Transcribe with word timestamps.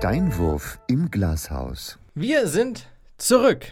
Steinwurf 0.00 0.80
im 0.86 1.10
Glashaus. 1.10 1.98
Wir 2.14 2.48
sind 2.48 2.88
zurück 3.18 3.66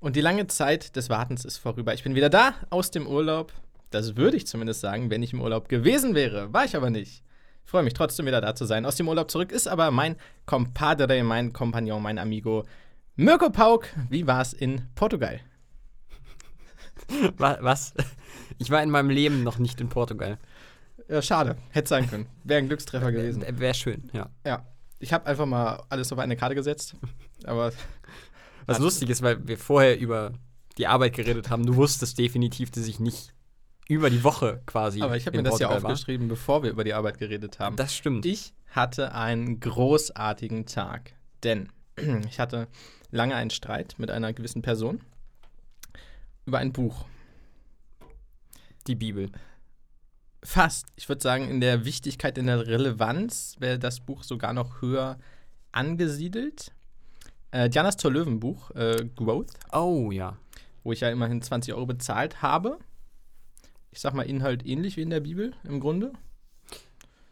und 0.00 0.16
die 0.16 0.22
lange 0.22 0.46
Zeit 0.46 0.96
des 0.96 1.10
Wartens 1.10 1.44
ist 1.44 1.58
vorüber. 1.58 1.92
Ich 1.92 2.02
bin 2.02 2.14
wieder 2.14 2.30
da 2.30 2.54
aus 2.70 2.90
dem 2.90 3.06
Urlaub. 3.06 3.52
Das 3.90 4.16
würde 4.16 4.38
ich 4.38 4.46
zumindest 4.46 4.80
sagen, 4.80 5.10
wenn 5.10 5.22
ich 5.22 5.34
im 5.34 5.42
Urlaub 5.42 5.68
gewesen 5.68 6.14
wäre. 6.14 6.50
War 6.54 6.64
ich 6.64 6.74
aber 6.74 6.88
nicht. 6.88 7.22
Ich 7.66 7.70
freue 7.70 7.82
mich 7.82 7.92
trotzdem 7.92 8.24
wieder 8.24 8.40
da 8.40 8.54
zu 8.54 8.64
sein. 8.64 8.86
Aus 8.86 8.96
dem 8.96 9.08
Urlaub 9.08 9.30
zurück 9.30 9.52
ist 9.52 9.68
aber 9.68 9.90
mein 9.90 10.16
Compadre, 10.46 11.22
mein 11.22 11.52
Kompagnon, 11.52 12.02
mein 12.02 12.18
Amigo 12.18 12.64
Mirko 13.16 13.50
Pauk. 13.50 13.86
Wie 14.08 14.26
war 14.26 14.40
es 14.40 14.54
in 14.54 14.88
Portugal? 14.94 15.38
Was? 17.36 17.92
Ich 18.56 18.70
war 18.70 18.82
in 18.82 18.88
meinem 18.88 19.10
Leben 19.10 19.42
noch 19.42 19.58
nicht 19.58 19.82
in 19.82 19.90
Portugal. 19.90 20.38
Ja, 21.10 21.20
schade. 21.20 21.56
Hätte 21.68 21.90
sein 21.90 22.08
können. 22.08 22.26
Wäre 22.42 22.60
ein 22.60 22.68
Glückstreffer 22.68 23.12
gewesen. 23.12 23.44
Wäre 23.58 23.74
schön, 23.74 24.08
ja. 24.14 24.30
Ja. 24.46 24.64
Ich 25.04 25.12
habe 25.12 25.26
einfach 25.26 25.44
mal 25.44 25.84
alles 25.90 26.10
auf 26.12 26.18
eine 26.18 26.34
Karte 26.34 26.54
gesetzt. 26.54 26.96
Aber. 27.44 27.72
Was 28.64 28.78
lustig 28.78 29.10
ist, 29.10 29.20
weil 29.20 29.46
wir 29.46 29.58
vorher 29.58 29.98
über 29.98 30.32
die 30.78 30.86
Arbeit 30.86 31.12
geredet 31.12 31.50
haben. 31.50 31.66
Du 31.66 31.76
wusstest 31.76 32.18
definitiv, 32.18 32.70
dass 32.70 32.86
ich 32.86 33.00
nicht 33.00 33.34
über 33.86 34.08
die 34.08 34.24
Woche 34.24 34.62
quasi. 34.64 35.02
Aber 35.02 35.14
ich 35.14 35.26
habe 35.26 35.36
mir 35.36 35.42
das 35.42 35.58
ja 35.58 35.68
aufgeschrieben, 35.68 36.30
war. 36.30 36.36
bevor 36.36 36.62
wir 36.62 36.70
über 36.70 36.84
die 36.84 36.94
Arbeit 36.94 37.18
geredet 37.18 37.58
haben. 37.58 37.76
Das 37.76 37.94
stimmt. 37.94 38.24
Ich 38.24 38.54
hatte 38.70 39.12
einen 39.12 39.60
großartigen 39.60 40.64
Tag. 40.64 41.12
Denn 41.42 41.68
ich 42.26 42.40
hatte 42.40 42.66
lange 43.10 43.34
einen 43.34 43.50
Streit 43.50 43.96
mit 43.98 44.10
einer 44.10 44.32
gewissen 44.32 44.62
Person 44.62 45.02
über 46.46 46.58
ein 46.58 46.72
Buch. 46.72 47.04
Die 48.86 48.94
Bibel. 48.94 49.30
Fast. 50.44 50.88
Ich 50.96 51.08
würde 51.08 51.22
sagen, 51.22 51.48
in 51.48 51.62
der 51.62 51.86
Wichtigkeit, 51.86 52.36
in 52.36 52.46
der 52.46 52.66
Relevanz 52.66 53.56
wäre 53.60 53.78
das 53.78 54.00
Buch 54.00 54.22
sogar 54.22 54.52
noch 54.52 54.82
höher 54.82 55.18
angesiedelt. 55.72 56.70
Äh, 57.50 57.70
Dianas 57.70 57.96
zur 57.96 58.12
Löwen 58.12 58.40
Buch, 58.40 58.70
äh, 58.72 59.08
Growth. 59.16 59.54
Oh, 59.72 60.10
ja. 60.10 60.36
Wo 60.82 60.92
ich 60.92 61.00
ja 61.00 61.08
immerhin 61.08 61.40
20 61.40 61.72
Euro 61.72 61.86
bezahlt 61.86 62.42
habe. 62.42 62.78
Ich 63.90 64.00
sag 64.00 64.12
mal, 64.12 64.24
Inhalt 64.24 64.66
ähnlich 64.66 64.98
wie 64.98 65.02
in 65.02 65.10
der 65.10 65.20
Bibel 65.20 65.54
im 65.64 65.80
Grunde. 65.80 66.12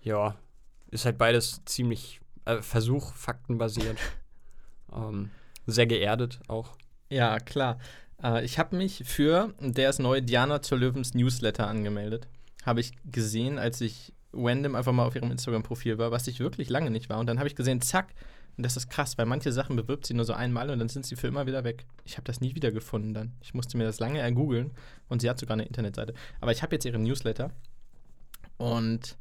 Ja, 0.02 0.36
ist 0.90 1.04
halt 1.04 1.18
beides 1.18 1.62
ziemlich 1.66 2.20
äh, 2.46 2.62
Versuch, 2.62 3.12
faktenbasiert. 3.14 3.98
ähm, 4.92 5.30
sehr 5.66 5.86
geerdet 5.86 6.40
auch. 6.48 6.76
Ja, 7.10 7.38
klar. 7.40 7.78
Äh, 8.22 8.42
ich 8.46 8.58
habe 8.58 8.74
mich 8.74 9.02
für 9.04 9.52
der 9.60 9.90
ist 9.90 9.98
neue 9.98 10.22
Diana 10.22 10.62
zur 10.62 10.78
Löwens 10.78 11.12
Newsletter 11.12 11.66
angemeldet 11.66 12.26
habe 12.62 12.80
ich 12.80 12.92
gesehen, 13.10 13.58
als 13.58 13.80
ich 13.80 14.12
random 14.32 14.74
einfach 14.74 14.92
mal 14.92 15.06
auf 15.06 15.14
ihrem 15.14 15.30
Instagram-Profil 15.30 15.98
war, 15.98 16.10
was 16.10 16.26
ich 16.26 16.40
wirklich 16.40 16.70
lange 16.70 16.90
nicht 16.90 17.08
war. 17.08 17.18
Und 17.18 17.26
dann 17.26 17.38
habe 17.38 17.48
ich 17.48 17.56
gesehen, 17.56 17.80
zack, 17.80 18.14
und 18.56 18.64
das 18.64 18.76
ist 18.76 18.90
krass, 18.90 19.16
weil 19.16 19.26
manche 19.26 19.52
Sachen 19.52 19.76
bewirbt 19.76 20.06
sie 20.06 20.14
nur 20.14 20.24
so 20.24 20.34
einmal 20.34 20.70
und 20.70 20.78
dann 20.78 20.88
sind 20.88 21.06
sie 21.06 21.16
für 21.16 21.26
immer 21.26 21.46
wieder 21.46 21.64
weg. 21.64 21.86
Ich 22.04 22.16
habe 22.16 22.24
das 22.24 22.40
nie 22.40 22.54
wieder 22.54 22.70
gefunden 22.70 23.14
dann. 23.14 23.32
Ich 23.40 23.54
musste 23.54 23.78
mir 23.78 23.84
das 23.84 23.98
lange 23.98 24.18
ergoogeln 24.18 24.72
und 25.08 25.22
sie 25.22 25.30
hat 25.30 25.38
sogar 25.38 25.54
eine 25.54 25.64
Internetseite. 25.64 26.14
Aber 26.40 26.52
ich 26.52 26.62
habe 26.62 26.74
jetzt 26.74 26.84
ihre 26.84 26.98
Newsletter 26.98 27.50
und 28.58 29.16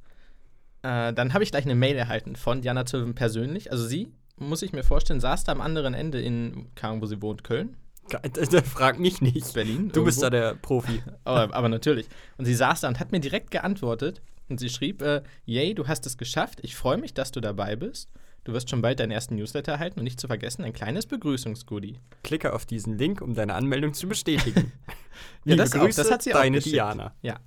äh, 0.82 1.14
dann 1.14 1.34
habe 1.34 1.44
ich 1.44 1.52
gleich 1.52 1.66
eine 1.66 1.76
Mail 1.76 1.96
erhalten 1.96 2.36
von 2.36 2.62
Diana 2.62 2.86
Zöwen 2.86 3.16
persönlich. 3.16 3.72
Also 3.72 3.86
sie, 3.86 4.12
muss 4.38 4.64
ich 4.64 4.74
mir 4.74 4.84
vorstellen, 4.84 5.22
saß 5.22 5.46
da 5.46 5.54
am 5.54 5.62
anderen 5.62 5.94
Ende 5.94 6.22
in, 6.22 6.68
keine 6.76 7.02
wo 7.02 7.06
sie 7.06 7.22
wohnt, 7.22 7.44
Köln. 7.44 7.78
Frag 8.66 9.00
mich 9.00 9.22
nicht. 9.22 9.54
Berlin. 9.54 9.78
Du 9.78 9.82
irgendwo. 9.84 10.04
bist 10.04 10.22
da 10.22 10.30
der 10.30 10.56
Profi. 10.56 11.02
aber, 11.24 11.54
aber, 11.54 11.70
natürlich. 11.70 12.08
Und 12.38 12.46
sie 12.46 12.56
saß 12.56 12.82
da 12.82 12.88
und 12.88 13.00
hat 13.00 13.12
mir 13.12 13.20
direkt 13.20 13.52
geantwortet. 13.52 14.22
Und 14.50 14.60
sie 14.60 14.70
schrieb: 14.70 15.02
äh, 15.02 15.22
Yay, 15.46 15.74
du 15.74 15.88
hast 15.88 16.06
es 16.06 16.18
geschafft. 16.18 16.60
Ich 16.62 16.76
freue 16.76 16.98
mich, 16.98 17.14
dass 17.14 17.32
du 17.32 17.42
dabei 17.42 17.76
bist. 17.76 18.10
Du 18.44 18.54
wirst 18.54 18.70
schon 18.70 18.82
bald 18.82 19.00
deinen 19.00 19.12
ersten 19.12 19.36
Newsletter 19.36 19.74
erhalten 19.74 20.00
und 20.00 20.04
nicht 20.04 20.20
zu 20.20 20.26
vergessen, 20.26 20.64
ein 20.64 20.74
kleines 20.74 21.06
Begrüßungsgoodie. 21.06 22.00
Klicke 22.24 22.54
auf 22.54 22.66
diesen 22.66 22.98
Link, 22.98 23.22
um 23.22 23.36
deine 23.36 23.54
Anmeldung 23.54 23.94
zu 23.94 24.08
bestätigen. 24.08 24.72
ja, 25.46 25.56
das, 25.56 25.72
Grüße, 25.72 26.02
auch, 26.02 26.06
das 26.06 26.12
hat 26.12 26.24
sie 26.24 26.32
deine 26.32 26.58
auch 26.58 26.64
Diana. 26.64 27.14
Ja. 27.22 27.40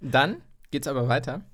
Dann 0.00 0.42
geht's 0.70 0.86
aber 0.86 1.08
weiter. 1.08 1.44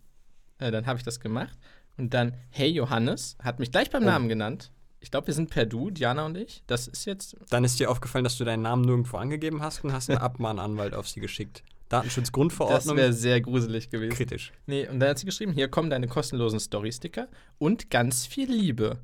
Äh, 0.59 0.71
dann 0.71 0.87
habe 0.87 0.99
ich 0.99 1.05
das 1.05 1.21
gemacht. 1.21 1.59
Und 1.97 2.13
dann, 2.13 2.37
hey 2.51 2.69
Johannes, 2.69 3.37
hat 3.43 3.61
mich 3.61 3.71
gleich 3.71 3.89
beim 3.89 4.03
oh. 4.03 4.07
Namen 4.07 4.29
genannt 4.29 4.73
ich 5.03 5.11
glaube, 5.11 5.27
wir 5.27 5.35
sind 5.35 5.51
per 5.51 5.67
Du, 5.67 5.91
Diana 5.91 6.25
und 6.25 6.37
ich. 6.37 6.63
Das 6.69 6.87
ist 6.87 7.05
jetzt. 7.05 7.37
Dann 7.51 7.65
ist 7.65 7.81
dir 7.81 7.91
aufgefallen, 7.91 8.23
dass 8.23 8.39
du 8.39 8.45
deinen 8.45 8.63
Namen 8.63 8.83
nirgendwo 8.83 9.17
angegeben 9.17 9.61
hast 9.61 9.83
und 9.85 9.93
hast 9.93 10.09
einen 10.09 10.21
Abmahnanwalt 10.21 10.95
auf 10.95 11.09
sie 11.09 11.21
geschickt. 11.21 11.65
Datenschutzgrundverordnung. 11.89 12.97
Das 12.97 13.05
wäre 13.05 13.13
sehr 13.13 13.41
gruselig 13.41 13.91
gewesen. 13.91 14.15
Kritisch. 14.15 14.53
Nee, 14.67 14.89
und 14.89 15.01
dann 15.01 15.11
hat 15.11 15.19
sie 15.19 15.27
geschrieben: 15.27 15.53
Hier 15.53 15.69
kommen 15.69 15.91
deine 15.91 16.07
kostenlosen 16.07 16.61
Story-Sticker 16.61 17.29
und 17.59 17.91
ganz 17.91 18.27
viel 18.27 18.51
Liebe. 18.51 19.01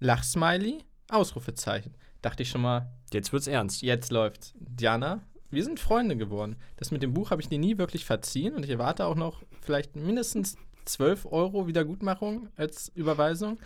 Lachsmiley, 0.00 0.78
Ausrufezeichen. 1.08 1.94
Dachte 2.22 2.42
ich 2.42 2.48
schon 2.48 2.62
mal. 2.62 2.90
Jetzt 3.12 3.32
wird's 3.32 3.46
ernst. 3.46 3.82
Jetzt 3.82 4.10
läuft's. 4.10 4.54
Diana, 4.58 5.20
wir 5.50 5.62
sind 5.62 5.78
Freunde 5.78 6.16
geworden. 6.16 6.56
Das 6.76 6.90
mit 6.90 7.02
dem 7.02 7.12
Buch 7.12 7.30
habe 7.30 7.42
ich 7.42 7.48
dir 7.48 7.58
nie 7.58 7.76
wirklich 7.76 8.06
verziehen 8.06 8.54
und 8.54 8.64
ich 8.64 8.70
erwarte 8.70 9.04
auch 9.04 9.14
noch 9.14 9.42
vielleicht 9.60 9.94
mindestens 9.94 10.56
12 10.86 11.26
Euro 11.30 11.66
Wiedergutmachung 11.66 12.48
als 12.56 12.90
Überweisung. 12.94 13.58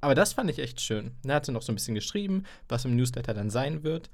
Aber 0.00 0.14
das 0.14 0.32
fand 0.32 0.50
ich 0.50 0.58
echt 0.58 0.80
schön. 0.80 1.12
Da 1.22 1.34
hat 1.34 1.46
sie 1.46 1.52
noch 1.52 1.62
so 1.62 1.72
ein 1.72 1.74
bisschen 1.74 1.94
geschrieben, 1.94 2.44
was 2.68 2.84
im 2.84 2.96
Newsletter 2.96 3.34
dann 3.34 3.50
sein 3.50 3.82
wird. 3.82 4.10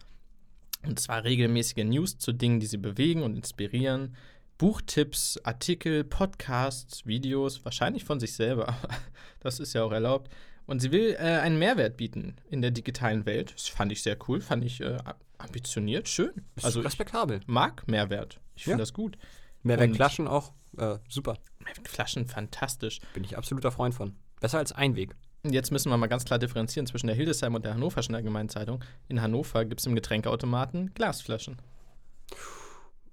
Und 0.84 1.00
zwar 1.00 1.24
regelmäßige 1.24 1.84
News 1.84 2.18
zu 2.18 2.32
Dingen, 2.32 2.60
die 2.60 2.66
sie 2.66 2.76
bewegen 2.76 3.22
und 3.22 3.36
inspirieren. 3.36 4.16
Buchtipps, 4.58 5.38
Artikel, 5.44 6.02
Podcasts, 6.04 7.06
Videos, 7.06 7.64
wahrscheinlich 7.64 8.04
von 8.04 8.20
sich 8.20 8.34
selber, 8.34 8.68
aber 8.68 8.88
das 9.40 9.60
ist 9.60 9.74
ja 9.74 9.84
auch 9.84 9.92
erlaubt. 9.92 10.30
Und 10.66 10.80
sie 10.80 10.90
will 10.90 11.14
äh, 11.18 11.38
einen 11.38 11.58
Mehrwert 11.58 11.96
bieten 11.96 12.36
in 12.50 12.62
der 12.62 12.70
digitalen 12.70 13.26
Welt. 13.26 13.52
Das 13.54 13.68
fand 13.68 13.92
ich 13.92 14.02
sehr 14.02 14.16
cool, 14.26 14.40
fand 14.40 14.64
ich 14.64 14.80
äh, 14.80 14.98
ambitioniert, 15.38 16.08
schön. 16.08 16.32
Ist 16.56 16.64
also 16.64 16.80
respektabel. 16.80 17.40
mag 17.46 17.86
Mehrwert. 17.86 18.40
Ich 18.54 18.64
finde 18.64 18.78
ja. 18.78 18.82
das 18.82 18.92
gut. 18.92 19.16
Mehrwertflaschen 19.62 20.26
auch 20.26 20.52
äh, 20.78 20.98
super. 21.08 21.38
Mehrwertflaschen 21.64 22.26
fantastisch. 22.26 23.00
Bin 23.14 23.24
ich 23.24 23.36
absoluter 23.36 23.70
Freund 23.70 23.94
von. 23.94 24.16
Besser 24.40 24.58
als 24.58 24.72
Einweg. 24.72 25.14
Jetzt 25.52 25.70
müssen 25.70 25.90
wir 25.90 25.96
mal 25.96 26.06
ganz 26.06 26.24
klar 26.24 26.38
differenzieren 26.38 26.86
zwischen 26.86 27.06
der 27.06 27.16
Hildesheim 27.16 27.54
und 27.54 27.64
der 27.64 27.74
Hannoverschen 27.74 28.14
Allgemeinen 28.14 28.48
Zeitung. 28.48 28.82
In 29.08 29.20
Hannover 29.20 29.64
gibt 29.64 29.80
es 29.80 29.86
im 29.86 29.94
Getränkeautomaten 29.94 30.92
Glasflaschen. 30.94 31.56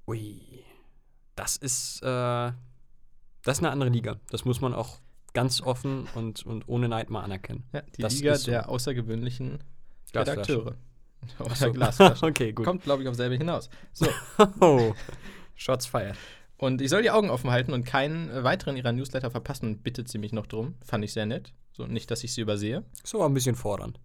Ui. 0.07 0.41
Das 1.35 1.57
ist, 1.57 2.01
äh, 2.03 2.05
das 2.05 3.57
ist 3.57 3.59
eine 3.59 3.71
andere 3.71 3.89
Liga. 3.89 4.19
Das 4.29 4.45
muss 4.45 4.61
man 4.61 4.73
auch 4.73 4.99
ganz 5.33 5.61
offen 5.61 6.07
und, 6.13 6.45
und 6.45 6.67
ohne 6.67 6.87
Neid 6.87 7.09
mal 7.09 7.21
anerkennen. 7.21 7.63
Ja, 7.73 7.81
die 7.81 8.01
das 8.01 8.15
Liga 8.15 8.35
so. 8.35 8.51
der 8.51 8.69
außergewöhnlichen 8.69 9.63
Redakteure. 10.13 10.75
Oder 11.39 11.55
so. 11.55 11.71
Glasflaschen. 11.73 12.27
okay, 12.29 12.53
gut. 12.53 12.65
Kommt, 12.65 12.83
glaube 12.83 13.03
ich, 13.03 13.09
auf 13.09 13.15
selbe 13.15 13.35
hinaus. 13.35 13.69
So. 13.93 14.07
oh. 14.59 14.93
Shots 15.55 15.85
fired. 15.85 16.17
Und 16.57 16.81
ich 16.81 16.89
soll 16.89 17.01
die 17.01 17.11
Augen 17.11 17.29
offen 17.29 17.51
halten 17.51 17.73
und 17.73 17.85
keinen 17.85 18.43
weiteren 18.43 18.77
ihrer 18.77 18.91
Newsletter 18.91 19.31
verpassen, 19.31 19.79
bittet 19.79 20.07
sie 20.07 20.17
mich 20.17 20.31
noch 20.31 20.47
drum. 20.47 20.75
Fand 20.85 21.03
ich 21.03 21.13
sehr 21.13 21.25
nett. 21.25 21.53
So, 21.73 21.87
nicht, 21.87 22.09
dass 22.11 22.23
ich 22.23 22.33
sie 22.33 22.41
übersehe. 22.41 22.83
So 23.03 23.23
ein 23.23 23.33
bisschen 23.33 23.55
fordernd. 23.55 23.99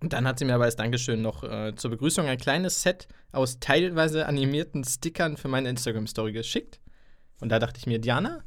Und 0.00 0.12
dann 0.12 0.26
hat 0.26 0.38
sie 0.38 0.44
mir 0.44 0.54
aber 0.54 0.64
als 0.64 0.76
Dankeschön 0.76 1.22
noch 1.22 1.44
äh, 1.44 1.74
zur 1.74 1.90
Begrüßung 1.90 2.26
ein 2.26 2.38
kleines 2.38 2.82
Set 2.82 3.08
aus 3.30 3.60
teilweise 3.60 4.26
animierten 4.26 4.84
Stickern 4.84 5.36
für 5.36 5.48
meine 5.48 5.68
Instagram-Story 5.70 6.32
geschickt. 6.32 6.80
Und 7.40 7.50
da 7.50 7.58
dachte 7.58 7.78
ich 7.78 7.86
mir, 7.86 7.98
Diana, 7.98 8.42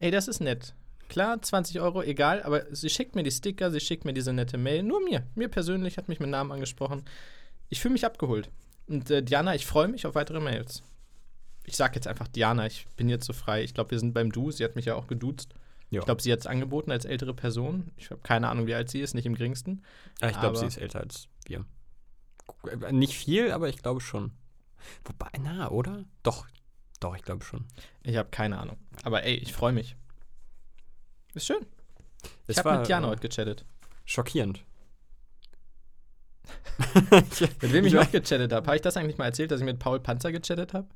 ey, 0.00 0.10
das 0.10 0.28
ist 0.28 0.40
nett. 0.40 0.74
Klar, 1.08 1.40
20 1.40 1.80
Euro, 1.80 2.02
egal, 2.02 2.42
aber 2.42 2.64
sie 2.74 2.90
schickt 2.90 3.14
mir 3.14 3.22
die 3.22 3.30
Sticker, 3.30 3.70
sie 3.70 3.80
schickt 3.80 4.04
mir 4.04 4.12
diese 4.12 4.32
nette 4.32 4.58
Mail. 4.58 4.82
Nur 4.82 5.02
mir. 5.02 5.24
Mir 5.34 5.48
persönlich 5.48 5.96
hat 5.96 6.08
mich 6.08 6.20
mit 6.20 6.30
Namen 6.30 6.52
angesprochen. 6.52 7.04
Ich 7.70 7.80
fühle 7.80 7.92
mich 7.92 8.04
abgeholt. 8.04 8.50
Und 8.86 9.10
äh, 9.10 9.22
Diana, 9.22 9.54
ich 9.54 9.66
freue 9.66 9.88
mich 9.88 10.06
auf 10.06 10.14
weitere 10.14 10.40
Mails. 10.40 10.82
Ich 11.68 11.76
sage 11.76 11.96
jetzt 11.96 12.06
einfach 12.06 12.28
Diana, 12.28 12.66
ich 12.66 12.86
bin 12.96 13.10
jetzt 13.10 13.26
so 13.26 13.34
frei. 13.34 13.62
Ich 13.62 13.74
glaube, 13.74 13.90
wir 13.90 13.98
sind 13.98 14.14
beim 14.14 14.32
Du. 14.32 14.50
Sie 14.50 14.64
hat 14.64 14.74
mich 14.74 14.86
ja 14.86 14.94
auch 14.94 15.06
geduzt. 15.06 15.54
Ja. 15.90 16.00
Ich 16.00 16.06
glaube, 16.06 16.22
sie 16.22 16.32
hat 16.32 16.40
es 16.40 16.46
angeboten 16.46 16.90
als 16.90 17.04
ältere 17.04 17.34
Person. 17.34 17.92
Ich 17.96 18.10
habe 18.10 18.22
keine 18.22 18.48
Ahnung, 18.48 18.66
wie 18.66 18.74
alt 18.74 18.90
sie 18.90 19.00
ist, 19.00 19.14
nicht 19.14 19.26
im 19.26 19.34
geringsten. 19.34 19.82
Ja, 20.20 20.30
ich 20.30 20.40
glaube, 20.40 20.56
sie 20.56 20.66
ist 20.66 20.78
älter 20.78 21.00
als 21.00 21.28
wir. 21.46 21.66
Äh, 22.82 22.92
nicht 22.92 23.14
viel, 23.14 23.52
aber 23.52 23.68
ich 23.68 23.82
glaube 23.82 24.00
schon. 24.00 24.32
Wobei, 25.04 25.28
na, 25.42 25.70
oder? 25.70 26.04
Doch, 26.22 26.46
doch, 27.00 27.14
ich 27.14 27.22
glaube 27.22 27.44
schon. 27.44 27.66
Ich 28.02 28.16
habe 28.16 28.30
keine 28.30 28.58
Ahnung. 28.58 28.78
Aber 29.02 29.24
ey, 29.24 29.34
ich 29.34 29.52
freue 29.52 29.72
mich. 29.72 29.94
Ist 31.34 31.46
schön. 31.46 31.66
Es 32.46 32.56
ich 32.56 32.64
habe 32.64 32.78
mit 32.78 32.88
Jana 32.88 33.08
äh, 33.08 33.10
heute 33.10 33.28
gechattet. 33.28 33.66
Schockierend. 34.06 34.64
mit 37.10 37.72
wem 37.72 37.84
ich 37.84 37.92
noch 37.92 38.10
gechattet 38.10 38.52
habe. 38.52 38.66
Habe 38.66 38.76
ich 38.76 38.82
das 38.82 38.96
eigentlich 38.96 39.18
mal 39.18 39.26
erzählt, 39.26 39.50
dass 39.50 39.60
ich 39.60 39.66
mit 39.66 39.78
Paul 39.78 40.00
Panzer 40.00 40.32
gechattet 40.32 40.72
habe? 40.72 40.88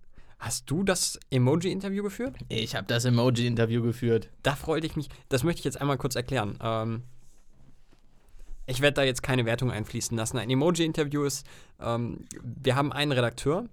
Hast 0.42 0.68
du 0.68 0.82
das 0.82 1.20
Emoji-Interview 1.30 2.02
geführt? 2.02 2.34
Ich 2.48 2.74
habe 2.74 2.84
das 2.88 3.04
Emoji-Interview 3.04 3.80
geführt. 3.80 4.28
Da 4.42 4.56
freute 4.56 4.88
ich 4.88 4.96
mich. 4.96 5.08
Das 5.28 5.44
möchte 5.44 5.60
ich 5.60 5.64
jetzt 5.64 5.80
einmal 5.80 5.98
kurz 5.98 6.16
erklären. 6.16 6.58
Ähm, 6.60 7.04
ich 8.66 8.80
werde 8.80 8.94
da 8.94 9.02
jetzt 9.04 9.22
keine 9.22 9.46
Wertung 9.46 9.70
einfließen 9.70 10.16
lassen. 10.16 10.38
Ein 10.38 10.50
Emoji-Interview 10.50 11.22
ist, 11.22 11.46
ähm, 11.80 12.26
wir 12.42 12.74
haben 12.74 12.92
einen 12.92 13.12
Redakteur, 13.12 13.68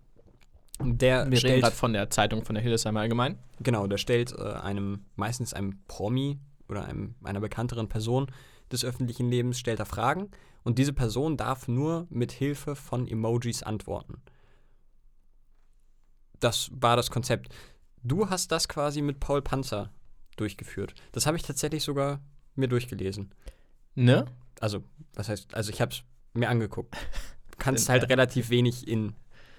der 0.79 1.31
wir 1.31 1.39
stellt, 1.39 1.53
reden 1.53 1.61
gerade 1.63 1.75
von 1.75 1.91
der 1.91 2.11
Zeitung 2.11 2.45
von 2.45 2.53
der 2.53 2.61
Hildesheimer 2.61 2.99
Allgemein. 2.99 3.39
Genau, 3.61 3.87
der 3.87 3.97
stellt 3.97 4.31
äh, 4.37 4.43
einem, 4.43 5.05
meistens 5.15 5.55
einem 5.55 5.79
Promi 5.87 6.37
oder 6.67 6.85
einem, 6.85 7.15
einer 7.23 7.39
bekannteren 7.39 7.89
Person 7.89 8.27
des 8.71 8.85
öffentlichen 8.85 9.27
Lebens, 9.31 9.57
stellt 9.57 9.79
da 9.79 9.85
Fragen 9.85 10.29
und 10.63 10.77
diese 10.77 10.93
Person 10.93 11.35
darf 11.35 11.67
nur 11.67 12.05
mit 12.11 12.31
Hilfe 12.31 12.75
von 12.75 13.07
Emojis 13.07 13.63
antworten. 13.63 14.21
Das 16.39 16.69
war 16.73 16.95
das 16.95 17.11
Konzept. 17.11 17.53
Du 18.03 18.29
hast 18.29 18.51
das 18.51 18.67
quasi 18.67 19.01
mit 19.01 19.19
Paul 19.19 19.41
Panzer 19.41 19.91
durchgeführt. 20.37 20.93
Das 21.11 21.25
habe 21.25 21.37
ich 21.37 21.43
tatsächlich 21.43 21.83
sogar 21.83 22.21
mir 22.55 22.67
durchgelesen. 22.67 23.33
Ne? 23.95 24.25
Also, 24.59 24.83
was 25.13 25.29
heißt, 25.29 25.53
also 25.53 25.71
ich 25.71 25.81
habe 25.81 25.91
es 25.91 26.03
mir 26.33 26.49
angeguckt. 26.49 26.95
Du 27.51 27.57
kannst 27.57 27.89
halt 27.89 28.09
relativ 28.09 28.49
wenig 28.49 28.87
in 28.87 29.15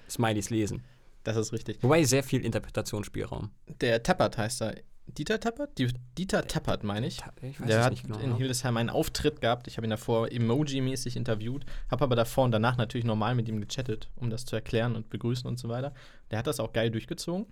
Smileys 0.09 0.49
lesen. 0.49 0.83
Das 1.23 1.37
ist 1.37 1.53
richtig. 1.53 1.83
Wobei 1.83 2.03
sehr 2.03 2.23
viel 2.23 2.43
Interpretationsspielraum. 2.43 3.51
Der 3.79 4.01
Tappert 4.01 4.37
heißt 4.37 4.61
er. 4.63 4.75
Dieter 5.07 5.39
Tappert? 5.39 5.77
Die, 5.77 5.87
Dieter 6.17 6.47
Tappert, 6.47 6.83
meine 6.83 7.07
ich. 7.07 7.19
Ich 7.41 7.59
weiß 7.59 7.67
Der 7.67 7.79
es 7.79 7.85
hat 7.85 7.91
nicht 7.91 8.03
genau. 8.03 8.19
in? 8.19 8.35
Hildesheim 8.37 8.77
einen 8.77 8.89
Auftritt 8.89 9.41
gehabt. 9.41 9.67
Ich 9.67 9.77
habe 9.77 9.85
ihn 9.85 9.89
davor 9.89 10.27
emoji-mäßig 10.27 11.15
interviewt, 11.17 11.65
habe 11.89 12.03
aber 12.05 12.15
davor 12.15 12.45
und 12.45 12.51
danach 12.51 12.77
natürlich 12.77 13.05
normal 13.05 13.35
mit 13.35 13.49
ihm 13.49 13.59
gechattet, 13.59 14.09
um 14.15 14.29
das 14.29 14.45
zu 14.45 14.55
erklären 14.55 14.95
und 14.95 15.09
begrüßen 15.09 15.45
und 15.47 15.59
so 15.59 15.67
weiter. 15.69 15.93
Der 16.29 16.39
hat 16.39 16.47
das 16.47 16.59
auch 16.59 16.71
geil 16.71 16.91
durchgezogen. 16.91 17.45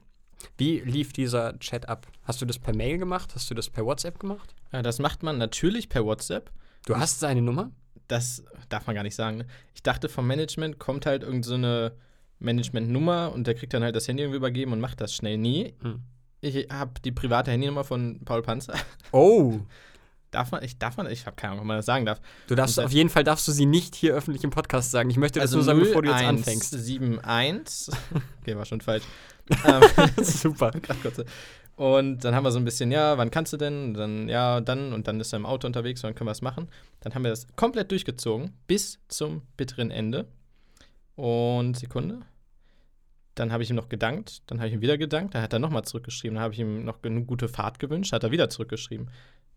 Wie 0.58 0.80
lief 0.80 1.12
dieser 1.12 1.60
Chat 1.60 1.90
ab? 1.90 2.08
Hast 2.24 2.42
du 2.42 2.46
das 2.46 2.60
per 2.60 2.74
Mail 2.74 2.98
gemacht? 2.98 3.36
Hast 3.36 3.50
du 3.52 3.56
das 3.56 3.70
per 3.70 3.86
WhatsApp 3.86 4.20
gemacht? 4.20 4.56
Äh, 4.72 4.82
Das 4.82 5.00
macht 5.00 5.22
man 5.22 5.38
natürlich 5.38 5.90
per 5.90 6.06
WhatsApp. 6.06 6.52
Du 6.86 6.96
hast 6.96 7.20
seine 7.20 7.42
Nummer? 7.42 7.72
Das 8.08 8.44
darf 8.70 8.88
man 8.88 8.96
gar 8.96 9.04
nicht 9.04 9.16
sagen. 9.16 9.38
Ne? 9.40 9.46
Ich 9.76 9.84
dachte, 9.84 10.08
vom 10.08 10.26
Management 10.28 10.80
kommt 10.80 11.06
halt 11.06 11.24
irgend 11.24 11.44
so 11.46 11.58
Managementnummer 12.40 13.32
und 13.34 13.48
der 13.48 13.54
kriegt 13.56 13.74
dann 13.74 13.84
halt 13.84 13.96
das 13.96 14.08
Handy 14.08 14.24
irgendwie 14.24 14.38
übergeben 14.38 14.72
und 14.72 14.80
macht 14.80 15.02
das 15.02 15.14
schnell. 15.14 15.38
Nee, 15.38 15.74
Hm. 15.82 16.04
Ich 16.42 16.68
habe 16.72 16.92
die 17.04 17.12
private 17.12 17.52
Handynummer 17.52 17.84
von 17.84 18.20
Paul 18.26 18.42
Panzer. 18.42 18.74
Oh, 19.12 19.60
Darf 20.32 20.52
man, 20.52 20.64
ich 20.64 20.78
darf 20.78 20.96
man, 20.98 21.10
ich 21.10 21.26
habe 21.26 21.36
keine 21.36 21.54
Ahnung, 21.54 21.62
ob 21.62 21.68
man 21.68 21.78
das 21.78 21.88
sagen 21.88 22.06
darf. 22.06 22.22
du 22.48 22.54
darfst 22.54 22.80
auf 22.80 22.92
jeden 22.92 23.10
Fall 23.10 23.24
darfst 23.24 23.48
du 23.48 23.52
sie 23.52 23.66
nicht 23.66 23.96
hier 23.96 24.14
öffentlich 24.14 24.44
im 24.44 24.52
Podcast 24.52 24.92
sagen. 24.92 25.10
Ich 25.10 25.18
möchte 25.18 25.40
das 25.40 25.50
Also 25.50 25.58
nur 25.58 25.66
sagen, 25.66 25.80
bevor 25.80 26.04
du 26.04 26.10
jetzt 26.12 26.24
anfängst. 26.24 26.74
0171. 26.76 27.96
Okay, 28.42 28.56
war 28.56 28.66
schon 28.66 28.82
falsch. 28.82 29.04
ähm, 29.66 30.24
Super. 30.24 30.72
Und 31.76 32.24
dann 32.24 32.36
haben 32.36 32.44
wir 32.44 32.52
so 32.52 32.60
ein 32.60 32.66
bisschen, 32.66 32.92
ja, 32.92 33.18
wann 33.18 33.32
kannst 33.32 33.54
du 33.54 33.58
denn? 33.58 33.86
Und 33.86 33.94
dann, 33.96 34.30
ja, 34.30 34.62
dann. 34.62 34.94
Und 34.94 35.08
dann 35.08 35.20
ist 35.20 35.34
er 35.34 35.38
im 35.38 35.46
Auto 35.48 35.66
unterwegs 35.66 36.04
und 36.04 36.10
dann 36.10 36.16
können 36.16 36.28
wir 36.28 36.34
es 36.34 36.44
machen. 36.44 36.68
Dann 37.00 37.16
haben 37.16 37.24
wir 37.24 37.32
das 37.32 37.48
komplett 37.56 37.90
durchgezogen 37.90 38.54
bis 38.68 39.00
zum 39.08 39.42
bitteren 39.58 39.90
Ende. 39.90 40.28
Und 41.16 41.76
Sekunde. 41.78 42.20
Dann 43.36 43.52
habe 43.52 43.64
ich 43.64 43.70
ihm 43.70 43.76
noch 43.76 43.90
gedankt. 43.90 44.42
Dann 44.48 44.60
habe 44.60 44.68
ich 44.70 44.74
ihm 44.76 44.82
wieder 44.82 44.98
gedankt. 44.98 45.34
Dann 45.36 45.42
hat 45.42 45.54
er 45.54 45.60
nochmal 45.60 45.84
zurückgeschrieben. 45.84 46.36
Dann 46.36 46.44
habe 46.44 46.54
ich 46.54 46.60
ihm 46.60 46.84
noch 46.84 47.02
genug 47.02 47.28
gute 47.28 47.48
Fahrt 47.48 47.80
gewünscht. 47.80 48.12
Hat 48.12 48.24
er 48.24 48.32
wieder 48.32 48.50
zurückgeschrieben. 48.50 49.10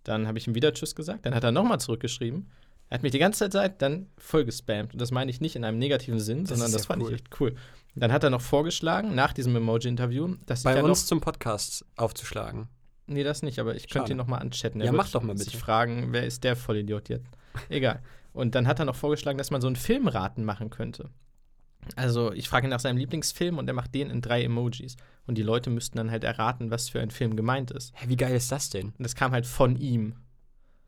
Dann 0.04 0.26
habe 0.26 0.38
ich 0.38 0.46
ihm 0.46 0.54
wieder 0.54 0.72
Tschüss 0.72 0.94
gesagt. 0.94 1.26
Dann 1.26 1.34
hat 1.34 1.44
er 1.44 1.52
nochmal 1.52 1.80
zurückgeschrieben. 1.80 2.48
Er 2.88 2.96
hat 2.96 3.02
mich 3.02 3.12
die 3.12 3.18
ganze 3.18 3.48
Zeit 3.48 3.80
dann 3.80 4.06
voll 4.18 4.44
gespammt. 4.44 4.92
Und 4.92 5.00
das 5.00 5.10
meine 5.10 5.30
ich 5.30 5.40
nicht 5.40 5.56
in 5.56 5.64
einem 5.64 5.78
negativen 5.78 6.20
Sinn, 6.20 6.44
sondern 6.46 6.70
das 6.70 6.82
ja 6.82 6.86
fand 6.86 7.02
cool. 7.02 7.08
ich 7.08 7.14
echt 7.14 7.40
cool. 7.40 7.54
Dann 7.94 8.12
hat 8.12 8.22
er 8.24 8.30
noch 8.30 8.40
vorgeschlagen, 8.40 9.14
nach 9.14 9.32
diesem 9.32 9.54
Emoji-Interview, 9.56 10.36
dass 10.46 10.60
ich 10.60 10.64
Bei 10.64 10.76
ja 10.76 10.82
uns 10.82 11.00
noch 11.02 11.06
zum 11.06 11.20
Podcast 11.20 11.84
aufzuschlagen. 11.96 12.68
Nee, 13.06 13.24
das 13.24 13.42
nicht, 13.42 13.58
aber 13.58 13.74
ich 13.74 13.82
könnte 13.88 13.98
Schade. 14.08 14.12
ihn 14.12 14.16
noch 14.18 14.26
mal 14.26 14.38
anchatten. 14.38 14.80
Ja, 14.80 14.86
Er 14.86 14.92
mach 14.92 15.06
wird 15.06 15.14
doch 15.14 15.22
mal 15.22 15.36
sich 15.36 15.48
bitte. 15.52 15.58
fragen, 15.58 16.12
wer 16.12 16.24
ist 16.26 16.44
der 16.44 16.54
Vollidiot 16.56 17.08
jetzt? 17.08 17.26
Egal. 17.68 18.00
Und 18.32 18.54
dann 18.54 18.66
hat 18.66 18.78
er 18.78 18.84
noch 18.86 18.96
vorgeschlagen, 18.96 19.36
dass 19.38 19.50
man 19.50 19.60
so 19.60 19.66
einen 19.66 19.76
Filmraten 19.76 20.44
machen 20.44 20.70
könnte. 20.70 21.10
Also, 21.96 22.32
ich 22.32 22.48
frage 22.48 22.66
ihn 22.66 22.70
nach 22.70 22.80
seinem 22.80 22.96
Lieblingsfilm 22.96 23.58
und 23.58 23.68
er 23.68 23.74
macht 23.74 23.94
den 23.94 24.10
in 24.10 24.20
drei 24.20 24.44
Emojis. 24.44 24.96
Und 25.26 25.36
die 25.36 25.42
Leute 25.42 25.70
müssten 25.70 25.96
dann 25.96 26.10
halt 26.10 26.24
erraten, 26.24 26.70
was 26.70 26.88
für 26.88 27.00
ein 27.00 27.10
Film 27.10 27.36
gemeint 27.36 27.70
ist. 27.70 27.92
Hä, 27.94 28.06
wie 28.08 28.16
geil 28.16 28.34
ist 28.34 28.52
das 28.52 28.70
denn? 28.70 28.88
Und 28.88 29.02
das 29.02 29.14
kam 29.14 29.32
halt 29.32 29.46
von 29.46 29.76
ihm. 29.76 30.14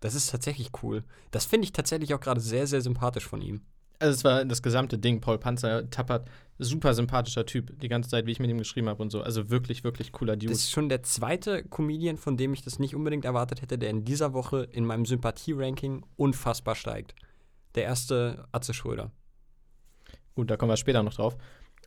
Das 0.01 0.15
ist 0.15 0.31
tatsächlich 0.31 0.71
cool. 0.83 1.03
Das 1.31 1.47
finde 1.47 1.65
ich 1.65 1.73
tatsächlich 1.73 2.15
auch 2.15 2.21
gerade 2.21 2.41
sehr, 2.41 2.67
sehr 2.67 2.81
sympathisch 2.81 3.27
von 3.27 3.41
ihm. 3.41 3.63
Also, 3.99 4.15
es 4.15 4.25
war 4.25 4.45
das 4.45 4.63
gesamte 4.63 4.99
Ding. 4.99 5.21
Paul 5.21 5.39
Panzer 5.39 5.89
tappert, 5.91 6.29
super 6.59 6.95
sympathischer 6.95 7.47
Typ. 7.47 7.79
Die 7.81 7.89
ganze 7.89 8.11
Zeit, 8.11 8.27
wie 8.27 8.33
ich 8.33 8.41
mit 8.41 8.51
ihm 8.51 8.59
geschrieben 8.59 8.89
habe 8.89 9.03
und 9.03 9.11
so. 9.11 9.23
Also, 9.23 9.51
wirklich, 9.51 9.83
wirklich 9.83 10.13
cooler 10.13 10.37
Dude. 10.37 10.53
Das 10.53 10.59
ist 10.59 10.71
schon 10.71 10.89
der 10.89 11.03
zweite 11.03 11.65
Comedian, 11.65 12.19
von 12.19 12.37
dem 12.37 12.53
ich 12.53 12.63
das 12.63 12.79
nicht 12.79 12.95
unbedingt 12.95 13.25
erwartet 13.25 13.63
hätte, 13.63 13.79
der 13.79 13.91
in 13.91 14.05
dieser 14.05 14.33
Woche 14.33 14.69
in 14.71 14.85
meinem 14.85 15.07
Sympathie-Ranking 15.07 16.05
unfassbar 16.17 16.75
steigt. 16.77 17.15
Der 17.75 17.85
erste 17.85 18.47
Atze 18.53 18.75
Schröder. 18.75 19.11
Gut, 20.35 20.51
da 20.51 20.57
kommen 20.57 20.71
wir 20.71 20.77
später 20.77 21.03
noch 21.03 21.15
drauf. 21.15 21.37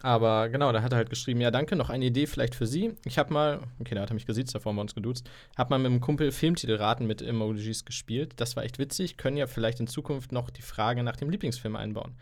Aber 0.02 0.50
genau, 0.50 0.72
da 0.72 0.84
hat 0.84 0.94
er 0.94 0.98
halt 0.98 1.10
geschrieben, 1.10 1.42
ja, 1.42 1.50
danke, 1.50 1.76
noch 1.76 1.90
eine 1.90 2.06
Idee 2.06 2.28
vielleicht 2.28 2.54
für 2.54 2.68
Sie. 2.68 2.94
Ich 3.04 3.18
habe 3.18 3.34
mal, 3.34 3.62
okay, 3.80 3.96
da 3.96 4.02
hat 4.02 4.12
er 4.12 4.14
mich 4.14 4.28
gesiezt, 4.28 4.54
davor 4.54 4.70
haben 4.70 4.78
wir 4.78 4.82
uns 4.82 4.94
geduzt, 4.94 5.30
habe 5.58 5.72
mal 5.72 5.80
mit 5.80 5.88
einem 5.88 6.02
Kumpel 6.02 6.32
Filmtitelraten 6.32 7.08
mit 7.08 7.22
Emojis 7.22 7.84
gespielt. 7.84 8.34
Das 8.38 8.56
war 8.56 8.64
echt 8.64 8.78
witzig, 8.78 9.18
können 9.18 9.38
ja 9.38 9.48
vielleicht 9.48 9.80
in 9.80 9.88
Zukunft 9.88 10.32
noch 10.32 10.50
die 10.50 10.62
Frage 10.62 11.02
nach 11.04 11.16
dem 11.16 11.30
Lieblingsfilm 11.30 11.76
einbauen. 11.76 12.16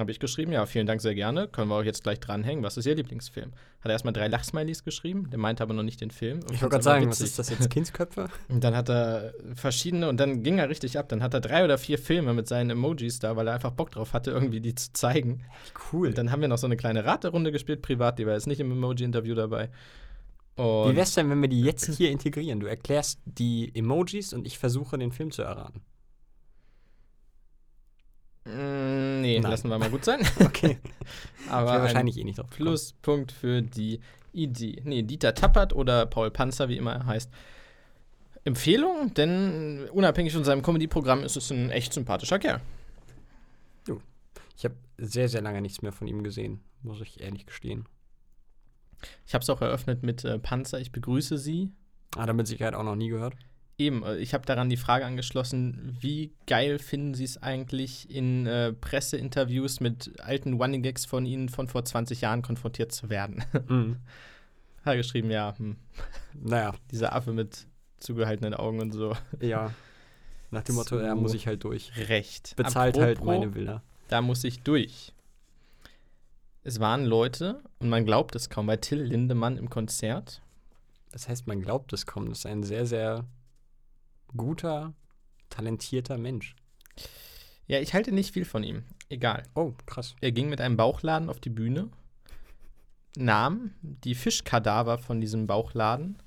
Habe 0.00 0.10
ich 0.10 0.18
geschrieben, 0.18 0.50
ja, 0.52 0.64
vielen 0.66 0.86
Dank, 0.86 1.00
sehr 1.00 1.14
gerne. 1.14 1.46
Können 1.46 1.68
wir 1.68 1.76
auch 1.76 1.84
jetzt 1.84 2.02
gleich 2.02 2.18
dranhängen. 2.20 2.64
Was 2.64 2.76
ist 2.76 2.86
Ihr 2.86 2.94
Lieblingsfilm? 2.94 3.52
Hat 3.52 3.84
er 3.84 3.92
erstmal 3.92 4.12
drei 4.12 4.28
Lachsmileys 4.28 4.82
geschrieben, 4.82 5.28
der 5.30 5.38
meinte 5.38 5.62
aber 5.62 5.74
noch 5.74 5.82
nicht 5.82 6.00
den 6.00 6.10
Film. 6.10 6.40
Und 6.40 6.52
Ich 6.54 6.62
wollte 6.62 6.72
gerade 6.72 6.84
sagen, 6.84 7.08
was 7.08 7.20
witzig. 7.20 7.26
ist 7.26 7.38
das 7.38 7.50
jetzt? 7.50 7.70
Kindsköpfe? 7.70 8.28
Und 8.48 8.64
dann 8.64 8.74
hat 8.74 8.88
er 8.90 9.34
verschiedene, 9.54 10.08
und 10.08 10.18
dann 10.18 10.42
ging 10.42 10.58
er 10.58 10.68
richtig 10.68 10.98
ab. 10.98 11.08
Dann 11.08 11.22
hat 11.22 11.34
er 11.34 11.40
drei 11.40 11.64
oder 11.64 11.78
vier 11.78 11.98
Filme 11.98 12.34
mit 12.34 12.48
seinen 12.48 12.70
Emojis 12.70 13.18
da, 13.20 13.36
weil 13.36 13.46
er 13.46 13.54
einfach 13.54 13.70
Bock 13.72 13.90
drauf 13.90 14.12
hatte, 14.14 14.30
irgendwie 14.30 14.60
die 14.60 14.74
zu 14.74 14.92
zeigen. 14.92 15.42
Cool. 15.92 16.08
Und 16.08 16.18
dann 16.18 16.32
haben 16.32 16.40
wir 16.40 16.48
noch 16.48 16.58
so 16.58 16.66
eine 16.66 16.76
kleine 16.76 17.04
Raterunde 17.04 17.52
gespielt, 17.52 17.82
privat, 17.82 18.18
die 18.18 18.26
war 18.26 18.32
jetzt 18.34 18.46
nicht 18.46 18.60
im 18.60 18.72
Emoji-Interview 18.72 19.34
dabei. 19.34 19.70
Wie 20.56 20.62
Und 20.62 20.96
wär's 20.96 21.14
denn, 21.14 21.30
wenn 21.30 21.40
wir 21.40 21.48
die 21.48 21.62
jetzt 21.62 21.86
hier 21.96 22.10
integrieren? 22.10 22.60
Du 22.60 22.66
erklärst 22.66 23.20
die 23.24 23.70
Emojis 23.74 24.32
und 24.32 24.46
ich 24.46 24.58
versuche, 24.58 24.98
den 24.98 25.12
Film 25.12 25.30
zu 25.30 25.42
erraten. 25.42 25.80
Mm, 28.44 29.20
nee, 29.20 29.38
Nein. 29.38 29.50
lassen 29.50 29.68
wir 29.68 29.78
mal 29.78 29.90
gut 29.90 30.04
sein. 30.04 30.20
Okay. 30.44 30.78
Aber 31.50 31.76
ich 31.76 31.82
wahrscheinlich 31.82 32.18
eh 32.18 32.24
nicht 32.24 32.38
drauf 32.38 32.50
gekommen. 32.50 32.68
Pluspunkt 32.68 33.32
für 33.32 33.62
die 33.62 34.00
Idee. 34.32 34.80
Nee, 34.84 35.02
Dieter 35.02 35.34
Tappert 35.34 35.72
oder 35.72 36.06
Paul 36.06 36.30
Panzer, 36.30 36.68
wie 36.68 36.76
immer 36.76 36.92
er 36.92 37.06
heißt. 37.06 37.30
Empfehlung, 38.44 39.12
denn 39.14 39.88
unabhängig 39.92 40.32
von 40.32 40.44
seinem 40.44 40.62
Comedy-Programm 40.62 41.24
ist 41.24 41.36
es 41.36 41.50
ein 41.50 41.70
echt 41.70 41.92
sympathischer 41.92 42.38
Kerl. 42.38 42.60
Ich 44.56 44.64
habe 44.64 44.76
sehr, 44.98 45.30
sehr 45.30 45.40
lange 45.40 45.62
nichts 45.62 45.80
mehr 45.80 45.90
von 45.92 46.06
ihm 46.06 46.22
gesehen, 46.22 46.60
muss 46.82 47.00
ich 47.00 47.20
ehrlich 47.22 47.46
gestehen. 47.46 47.86
Ich 49.26 49.32
habe 49.32 49.42
es 49.42 49.48
auch 49.48 49.62
eröffnet 49.62 50.02
mit 50.02 50.22
äh, 50.26 50.38
Panzer, 50.38 50.78
ich 50.78 50.92
begrüße 50.92 51.38
Sie. 51.38 51.70
Ah, 52.14 52.26
damit 52.26 52.46
Sicherheit 52.46 52.74
auch 52.74 52.82
noch 52.82 52.94
nie 52.94 53.08
gehört. 53.08 53.34
Eben, 53.80 54.02
äh, 54.02 54.18
ich 54.18 54.34
habe 54.34 54.44
daran 54.44 54.68
die 54.68 54.76
Frage 54.76 55.06
angeschlossen, 55.06 55.96
wie 56.00 56.32
geil 56.46 56.78
finden 56.78 57.14
Sie 57.14 57.24
es 57.24 57.42
eigentlich, 57.42 58.14
in 58.14 58.46
äh, 58.46 58.74
Presseinterviews 58.74 59.80
mit 59.80 60.20
alten 60.20 60.60
Running 60.60 60.82
Gags 60.82 61.06
von 61.06 61.24
Ihnen 61.24 61.48
von 61.48 61.66
vor 61.66 61.82
20 61.82 62.20
Jahren 62.20 62.42
konfrontiert 62.42 62.92
zu 62.92 63.08
werden? 63.08 63.42
Mhm. 63.68 63.96
Hat 64.84 64.94
er 64.94 64.96
geschrieben, 64.96 65.30
ja, 65.30 65.54
hm, 65.56 65.76
Naja, 66.34 66.74
dieser 66.90 67.14
Affe 67.14 67.32
mit 67.32 67.66
zugehaltenen 67.98 68.54
Augen 68.54 68.80
und 68.80 68.92
so. 68.92 69.14
ja. 69.40 69.72
Nach 70.50 70.62
dem 70.62 70.74
Motto, 70.74 70.98
ja, 71.00 71.14
muss 71.14 71.34
ich 71.34 71.46
halt 71.46 71.62
durch. 71.64 71.92
Recht. 72.08 72.56
Bezahlt 72.56 72.98
halt 72.98 73.18
Apropos, 73.18 73.26
meine 73.26 73.54
Villa. 73.54 73.82
Da 74.08 74.20
muss 74.20 74.42
ich 74.44 74.62
durch. 74.62 75.12
Es 76.64 76.80
waren 76.80 77.04
Leute, 77.04 77.62
und 77.78 77.88
man 77.88 78.04
glaubt 78.04 78.34
es 78.34 78.50
kaum, 78.50 78.66
bei 78.66 78.76
Till 78.76 79.00
Lindemann 79.00 79.56
im 79.56 79.70
Konzert. 79.70 80.42
Das 81.12 81.28
heißt, 81.28 81.46
man 81.46 81.60
glaubt 81.62 81.92
es 81.92 82.04
kaum. 82.04 82.28
Das 82.28 82.40
ist 82.40 82.46
ein 82.46 82.62
sehr, 82.62 82.84
sehr 82.84 83.26
guter, 84.36 84.94
talentierter 85.48 86.18
Mensch. 86.18 86.56
Ja, 87.66 87.80
ich 87.80 87.94
halte 87.94 88.12
nicht 88.12 88.32
viel 88.32 88.44
von 88.44 88.62
ihm. 88.62 88.84
Egal. 89.08 89.44
Oh, 89.54 89.72
krass. 89.86 90.16
Er 90.20 90.32
ging 90.32 90.48
mit 90.48 90.60
einem 90.60 90.76
Bauchladen 90.76 91.28
auf 91.28 91.40
die 91.40 91.50
Bühne, 91.50 91.88
nahm 93.16 93.72
die 93.82 94.14
Fischkadaver 94.14 94.98
von 94.98 95.20
diesem 95.20 95.46
Bauchladen, 95.46 96.18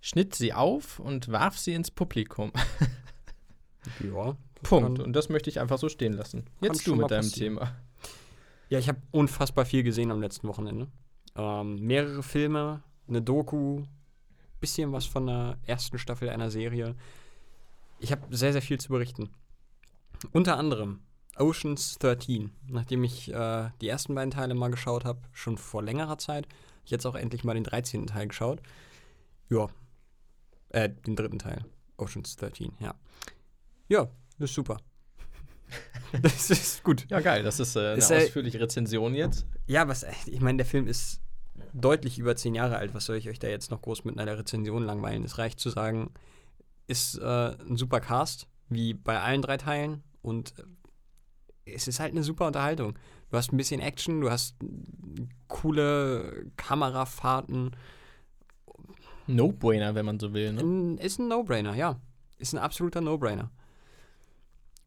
schnitt 0.00 0.34
sie 0.34 0.52
auf 0.52 0.98
und 0.98 1.30
warf 1.30 1.58
sie 1.58 1.74
ins 1.74 1.90
Publikum. 1.90 2.52
Ja. 3.98 4.36
Punkt. 4.62 5.00
Und 5.00 5.12
das 5.12 5.28
möchte 5.28 5.50
ich 5.50 5.58
einfach 5.58 5.78
so 5.78 5.88
stehen 5.88 6.12
lassen. 6.12 6.44
Jetzt 6.60 6.86
du 6.86 6.94
mit 6.94 7.10
deinem 7.10 7.22
passieren. 7.22 7.56
Thema. 7.56 7.76
Ja, 8.68 8.78
ich 8.78 8.88
habe 8.88 9.02
unfassbar 9.10 9.64
viel 9.64 9.82
gesehen 9.82 10.10
am 10.10 10.20
letzten 10.20 10.46
Wochenende. 10.46 10.88
Ähm, 11.34 11.80
mehrere 11.80 12.22
Filme, 12.22 12.82
eine 13.08 13.22
Doku, 13.22 13.82
bisschen 14.60 14.92
was 14.92 15.04
von 15.04 15.26
der 15.26 15.58
ersten 15.66 15.98
Staffel 15.98 16.30
einer 16.30 16.50
Serie. 16.50 16.94
Ich 18.02 18.10
habe 18.10 18.36
sehr, 18.36 18.52
sehr 18.52 18.62
viel 18.62 18.80
zu 18.80 18.88
berichten. 18.88 19.30
Unter 20.32 20.58
anderem 20.58 21.00
Oceans 21.36 21.98
13. 22.00 22.50
Nachdem 22.66 23.04
ich 23.04 23.32
äh, 23.32 23.70
die 23.80 23.88
ersten 23.88 24.16
beiden 24.16 24.32
Teile 24.32 24.54
mal 24.54 24.72
geschaut 24.72 25.04
habe, 25.04 25.20
schon 25.30 25.56
vor 25.56 25.84
längerer 25.84 26.18
Zeit, 26.18 26.48
jetzt 26.84 27.06
auch 27.06 27.14
endlich 27.14 27.44
mal 27.44 27.54
den 27.54 27.62
13. 27.62 28.08
Teil 28.08 28.26
geschaut. 28.26 28.60
Ja. 29.48 29.68
Äh, 30.70 30.90
den 30.90 31.14
dritten 31.14 31.38
Teil. 31.38 31.64
Oceans 31.96 32.34
13, 32.36 32.72
ja. 32.80 32.96
Ja, 33.88 34.08
ist 34.40 34.54
super. 34.54 34.78
das 36.22 36.50
ist 36.50 36.82
gut. 36.82 37.08
Ja, 37.08 37.20
geil. 37.20 37.44
Das 37.44 37.60
ist 37.60 37.76
äh, 37.76 37.80
eine 37.80 37.98
Ist, 37.98 38.10
äh, 38.10 38.24
ausführliche 38.24 38.58
Rezension 38.58 39.14
jetzt. 39.14 39.46
Ja, 39.68 39.86
was, 39.86 40.04
ich 40.26 40.40
meine, 40.40 40.56
der 40.56 40.66
Film 40.66 40.88
ist 40.88 41.20
deutlich 41.72 42.18
über 42.18 42.34
zehn 42.34 42.56
Jahre 42.56 42.78
alt. 42.78 42.94
Was 42.94 43.04
soll 43.04 43.16
ich 43.16 43.28
euch 43.28 43.38
da 43.38 43.46
jetzt 43.46 43.70
noch 43.70 43.80
groß 43.80 44.04
mit 44.04 44.18
einer 44.18 44.36
Rezension 44.36 44.82
langweilen? 44.82 45.22
Es 45.22 45.38
reicht 45.38 45.60
zu 45.60 45.70
sagen, 45.70 46.10
ist 46.86 47.18
äh, 47.18 47.56
ein 47.68 47.76
super 47.76 48.00
Cast, 48.00 48.48
wie 48.68 48.94
bei 48.94 49.20
allen 49.20 49.42
drei 49.42 49.56
Teilen. 49.56 50.02
Und 50.22 50.54
äh, 50.58 51.72
es 51.72 51.88
ist 51.88 52.00
halt 52.00 52.12
eine 52.12 52.22
super 52.22 52.46
Unterhaltung. 52.46 52.98
Du 53.30 53.36
hast 53.36 53.52
ein 53.52 53.56
bisschen 53.56 53.80
Action, 53.80 54.20
du 54.20 54.30
hast 54.30 54.56
coole 55.48 56.50
Kamerafahrten. 56.56 57.76
No-Brainer, 59.26 59.94
wenn 59.94 60.04
man 60.04 60.18
so 60.18 60.34
will. 60.34 60.52
Ne? 60.52 60.60
Ein, 60.60 60.98
ist 60.98 61.18
ein 61.18 61.28
No-Brainer, 61.28 61.74
ja. 61.74 62.00
Ist 62.38 62.52
ein 62.52 62.58
absoluter 62.58 63.00
No-Brainer. 63.00 63.50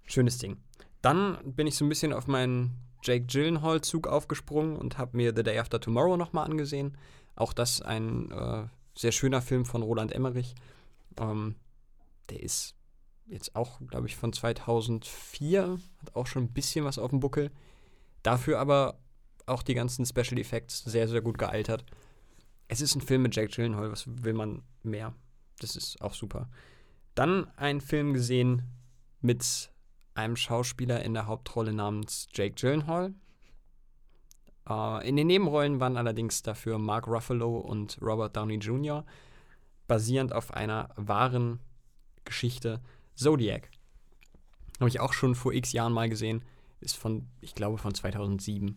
Schönes 0.05 0.37
Ding. 0.37 0.57
Dann 1.01 1.37
bin 1.43 1.67
ich 1.67 1.75
so 1.75 1.85
ein 1.85 1.89
bisschen 1.89 2.13
auf 2.13 2.27
meinen 2.27 2.77
Jake 3.01 3.25
Gyllenhaal-Zug 3.25 4.07
aufgesprungen 4.07 4.75
und 4.75 4.97
habe 4.97 5.17
mir 5.17 5.33
The 5.35 5.43
Day 5.43 5.57
After 5.57 5.79
Tomorrow 5.79 6.17
nochmal 6.17 6.45
angesehen. 6.45 6.97
Auch 7.35 7.53
das 7.53 7.81
ein 7.81 8.31
äh, 8.31 8.67
sehr 8.97 9.11
schöner 9.11 9.41
Film 9.41 9.65
von 9.65 9.83
Roland 9.83 10.11
Emmerich. 10.11 10.55
Ähm, 11.19 11.55
der 12.29 12.41
ist 12.41 12.75
jetzt 13.27 13.55
auch, 13.55 13.79
glaube 13.87 14.07
ich, 14.07 14.15
von 14.15 14.33
2004. 14.33 15.79
Hat 16.01 16.15
auch 16.15 16.27
schon 16.27 16.43
ein 16.43 16.53
bisschen 16.53 16.85
was 16.85 16.97
auf 16.97 17.09
dem 17.09 17.19
Buckel. 17.19 17.51
Dafür 18.23 18.59
aber 18.59 18.99
auch 19.45 19.63
die 19.63 19.75
ganzen 19.75 20.05
Special 20.05 20.39
Effects 20.39 20.83
sehr, 20.83 21.07
sehr 21.07 21.21
gut 21.21 21.37
gealtert. 21.37 21.85
Es 22.67 22.81
ist 22.81 22.95
ein 22.95 23.01
Film 23.01 23.23
mit 23.23 23.35
Jake 23.35 23.53
Gyllenhaal. 23.53 23.91
Was 23.91 24.05
will 24.07 24.33
man 24.33 24.63
mehr? 24.83 25.13
Das 25.59 25.75
ist 25.75 26.01
auch 26.01 26.13
super. 26.13 26.49
Dann 27.13 27.47
einen 27.57 27.81
Film 27.81 28.13
gesehen 28.13 28.63
mit 29.21 29.71
einem 30.15 30.35
Schauspieler 30.35 31.03
in 31.03 31.13
der 31.13 31.27
Hauptrolle 31.27 31.73
namens 31.73 32.27
Jake 32.33 32.55
Gyllenhaal. 32.55 33.13
Äh, 34.67 35.07
in 35.07 35.15
den 35.15 35.27
Nebenrollen 35.27 35.79
waren 35.79 35.97
allerdings 35.97 36.41
dafür 36.41 36.77
Mark 36.79 37.07
Ruffalo 37.07 37.57
und 37.57 37.99
Robert 38.01 38.35
Downey 38.35 38.55
Jr., 38.55 39.05
basierend 39.87 40.33
auf 40.33 40.51
einer 40.51 40.89
wahren 40.95 41.59
Geschichte 42.25 42.81
Zodiac. 43.15 43.69
Habe 44.79 44.89
ich 44.89 44.99
auch 44.99 45.13
schon 45.13 45.35
vor 45.35 45.53
x 45.53 45.71
Jahren 45.71 45.93
mal 45.93 46.09
gesehen. 46.09 46.43
Ist 46.81 46.97
von, 46.97 47.27
ich 47.41 47.55
glaube, 47.55 47.77
von 47.77 47.93
2007. 47.93 48.75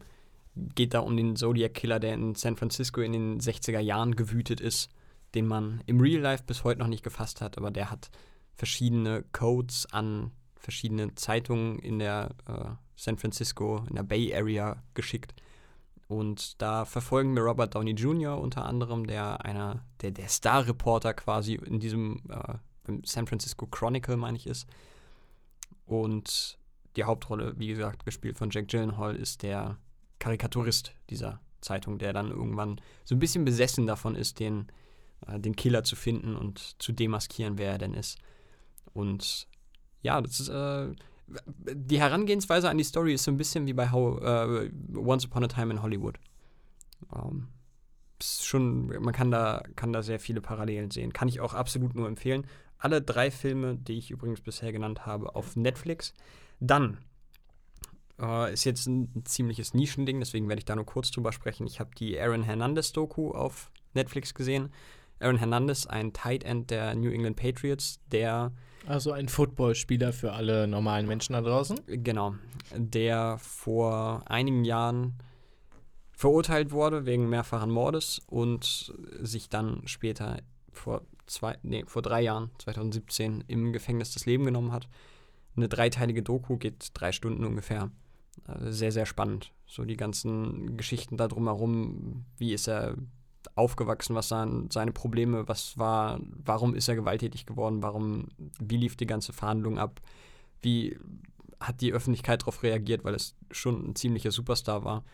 Geht 0.75 0.95
da 0.95 1.01
um 1.01 1.17
den 1.17 1.37
Zodiac-Killer, 1.37 2.01
der 2.01 2.15
in 2.15 2.35
San 2.35 2.57
Francisco 2.57 3.01
in 3.01 3.13
den 3.13 3.41
60er 3.41 3.81
Jahren 3.81 4.17
gewütet 4.17 4.61
ist, 4.61 4.91
den 5.35 5.47
man 5.47 5.83
im 5.87 6.01
Real 6.01 6.21
Life 6.21 6.45
bis 6.47 6.65
heute 6.65 6.81
noch 6.81 6.87
nicht 6.87 7.05
gefasst 7.05 7.41
hat, 7.41 7.59
aber 7.59 7.71
der 7.71 7.91
hat 7.91 8.11
verschiedene 8.55 9.25
Codes 9.33 9.87
an 9.93 10.33
verschiedene 10.57 11.15
Zeitungen 11.15 11.79
in 11.79 11.99
der 11.99 12.31
äh, 12.47 12.71
San 12.97 13.17
Francisco, 13.17 13.85
in 13.89 13.95
der 13.95 14.03
Bay 14.03 14.35
Area 14.35 14.83
geschickt. 14.95 15.35
Und 16.09 16.61
da 16.61 16.85
verfolgen 16.85 17.35
wir 17.35 17.43
Robert 17.43 17.75
Downey 17.75 17.93
Jr. 17.93 18.39
unter 18.39 18.65
anderem, 18.65 19.07
der 19.07 19.45
einer, 19.45 19.85
der, 20.01 20.11
der 20.11 20.29
Star-Reporter 20.29 21.15
quasi 21.15 21.55
in 21.55 21.81
diesem 21.81 22.23
äh, 22.29 22.55
San 23.05 23.27
Francisco 23.27 23.67
Chronicle, 23.67 24.17
meine 24.17 24.37
ich, 24.37 24.47
ist. 24.47 24.67
Und 25.87 26.59
die 26.97 27.05
Hauptrolle, 27.05 27.55
wie 27.59 27.69
gesagt, 27.69 28.05
gespielt 28.05 28.37
von 28.37 28.51
Jack 28.51 28.69
Gyllenhaal, 28.69 29.17
ist 29.17 29.43
der 29.43 29.79
Karikaturist 30.19 30.95
dieser 31.11 31.41
Zeitung, 31.61 31.99
der 31.99 32.13
dann 32.13 32.31
irgendwann 32.31 32.81
so 33.05 33.15
ein 33.15 33.19
bisschen 33.19 33.45
besessen 33.45 33.87
davon 33.87 34.15
ist, 34.15 34.41
den, 34.41 34.67
äh, 35.27 35.39
den 35.39 35.57
Killer 35.57 35.85
zu 35.85 35.97
finden 35.97 36.37
und 36.37 36.81
zu 36.81 36.93
demaskieren, 36.93 37.59
wer 37.59 37.73
er 37.73 37.79
denn 37.79 37.95
ist. 37.95 38.19
Und 38.93 39.49
ja, 40.03 40.21
das 40.21 40.41
ist, 40.41 40.49
äh, 40.49 40.89
die 41.55 42.01
Herangehensweise 42.01 42.71
an 42.71 42.79
die 42.79 42.85
Story 42.85 43.15
ist 43.15 43.25
so 43.25 43.31
ein 43.31 43.37
bisschen 43.37 43.67
wie 43.67 43.75
bei 43.75 43.91
How, 43.91 44.21
äh, 44.21 44.71
Once 44.97 45.27
Upon 45.27 45.45
a 45.45 45.49
Time 45.49 45.73
in 45.73 45.83
Hollywood. 45.83 46.19
Ähm, 47.15 47.49
schon, 48.23 48.89
man 49.03 49.13
kann 49.13 49.31
da, 49.31 49.63
kann 49.77 49.93
da 49.93 50.03
sehr 50.03 50.21
viele 50.21 50.41
Parallelen 50.41 50.91
sehen. 50.91 51.13
Kann 51.13 51.29
ich 51.29 51.41
auch 51.41 51.55
absolut 51.55 51.95
nur 51.95 52.09
empfehlen. 52.09 52.47
Alle 52.79 53.03
drei 53.03 53.31
Filme, 53.31 53.77
die 53.77 53.99
ich 53.99 54.11
übrigens 54.11 54.41
bisher 54.41 54.73
genannt 54.73 55.07
habe, 55.07 55.35
auf 55.35 55.57
Netflix. 55.57 56.15
Dann 56.61 56.99
äh, 58.21 58.53
ist 58.53 58.65
jetzt 58.65 58.87
ein, 58.87 59.11
ein, 59.15 59.25
ziemliches 59.25 59.75
Nischending, 59.75 60.21
deswegen 60.21 60.49
werde 60.49 60.61
ich 60.61 60.65
da 60.65 60.77
nur 60.77 60.87
kurz 60.87 61.11
drüber 61.11 61.33
sprechen. 61.33 61.67
Ich 61.67 61.81
habe 61.81 61.91
die 61.97 62.19
Aaron 62.19 62.43
Hernandez-Doku 62.43 63.33
auf 63.33 63.71
Netflix 63.95 64.35
gesehen. 64.35 64.71
Aaron 65.21 65.39
Hernandez, 65.39 65.87
ein 65.87 66.13
Tight 66.13 66.45
End 66.45 66.71
der 66.71 66.95
New 66.95 67.11
England 67.11 67.37
Patriots, 67.37 68.01
der 68.13 68.53
also 68.87 69.13
ein 69.13 69.29
Footballspieler 69.29 70.13
für 70.13 70.33
alle 70.33 70.67
normalen 70.67 71.07
Menschen 71.07 71.35
da 71.35 71.43
draußen? 71.43 71.79
Genau. 71.87 72.37
Der 72.75 73.39
vor 73.39 74.23
einigen 74.27 74.65
Jahren 74.65 75.15
verurteilt 76.13 76.71
wurde 76.71 77.05
wegen 77.05 77.29
mehrfachen 77.29 77.71
Mordes 77.71 78.21
und 78.27 78.93
sich 79.21 79.49
dann 79.49 79.83
später 79.87 80.39
vor 80.73 81.03
zwei, 81.29 81.59
nee, 81.63 81.85
vor 81.87 82.03
drei 82.03 82.23
Jahren, 82.23 82.51
2017, 82.59 83.45
im 83.47 83.73
Gefängnis 83.73 84.13
das 84.13 84.27
Leben 84.27 84.45
genommen 84.45 84.73
hat. 84.73 84.89
Eine 85.57 85.69
dreiteilige 85.69 86.23
Doku 86.23 86.57
geht 86.57 86.91
drei 86.95 87.13
Stunden 87.13 87.45
ungefähr. 87.45 87.91
Also 88.45 88.71
sehr, 88.71 88.93
sehr 88.93 89.07
spannend. 89.07 89.53
So 89.67 89.85
die 89.85 89.97
ganzen 89.97 90.77
Geschichten 90.77 91.17
da 91.17 91.29
drumherum, 91.29 92.25
wie 92.39 92.53
ist 92.53 92.69
er 92.69 92.97
aufgewachsen, 93.55 94.15
was 94.15 94.31
waren 94.31 94.71
seine 94.71 94.93
Probleme, 94.93 95.49
was 95.49 95.79
war, 95.79 96.21
warum 96.45 96.75
ist 96.75 96.89
er 96.89 96.95
gewalttätig 96.95 97.47
geworden, 97.47 97.83
warum, 97.83 98.29
wie 98.61 98.77
lief 98.77 98.97
die 98.97 99.07
ganze 99.07 99.33
Verhandlung 99.33 99.79
ab, 99.79 100.01
wie 100.63 100.99
hat 101.61 101.81
die 101.81 101.93
Öffentlichkeit 101.93 102.43
darauf 102.43 102.63
reagiert, 102.63 103.05
weil 103.05 103.15
es 103.15 103.35
schon 103.51 103.91
ein 103.91 103.97
ziemlicher 103.97 104.31
Superstar 104.31 104.85
war. 104.85 105.05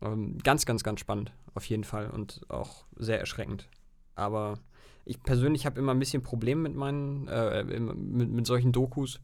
Ähm, 0.00 0.38
ganz, 0.38 0.64
ganz, 0.64 0.82
ganz 0.82 1.00
spannend, 1.00 1.32
auf 1.54 1.64
jeden 1.66 1.84
Fall 1.84 2.10
und 2.10 2.40
auch 2.48 2.84
sehr 2.96 3.20
erschreckend. 3.20 3.68
Aber 4.14 4.58
ich 5.04 5.22
persönlich 5.22 5.66
habe 5.66 5.80
immer 5.80 5.92
ein 5.92 5.98
bisschen 5.98 6.22
Probleme 6.22 6.62
mit 6.62 6.74
meinen, 6.74 7.28
äh, 7.28 7.64
mit, 7.64 8.30
mit 8.30 8.46
solchen 8.46 8.72
Dokus, 8.72 9.20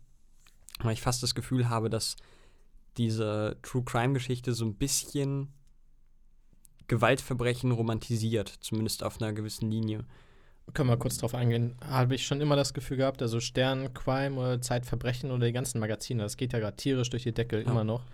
weil 0.81 0.93
ich 0.93 1.03
fast 1.03 1.23
das 1.23 1.35
Gefühl 1.35 1.69
habe, 1.69 1.91
dass 1.91 2.17
diese 2.97 3.57
True 3.63 3.85
Crime 3.85 4.15
Geschichte 4.15 4.53
so 4.53 4.65
ein 4.65 4.75
bisschen 4.75 5.53
Gewaltverbrechen 6.89 7.71
romantisiert, 7.71 8.49
zumindest 8.61 9.05
auf 9.05 9.21
einer 9.21 9.33
gewissen 9.33 9.71
Linie. 9.71 10.05
Können 10.75 10.91
wir 10.91 10.97
kurz 10.99 11.17
drauf 11.17 11.35
eingehen. 11.35 11.77
Habe 11.83 12.15
ich 12.15 12.27
schon 12.27 12.41
immer 12.41 12.57
das 12.57 12.75
Gefühl 12.75 12.99
gehabt, 12.99 13.23
also 13.23 13.41
Stern, 13.41 13.95
Crime 13.95 14.37
oder 14.39 14.61
Zeitverbrechen 14.61 15.31
oder 15.31 15.47
die 15.47 15.53
ganzen 15.53 15.79
Magazine, 15.79 16.23
das 16.23 16.37
geht 16.37 16.53
ja 16.53 16.59
gerade 16.59 16.77
tierisch 16.77 17.09
durch 17.11 17.23
die 17.23 17.33
Deckel, 17.33 17.63
ja. 17.63 17.71
immer 17.71 17.85
noch. 17.85 18.05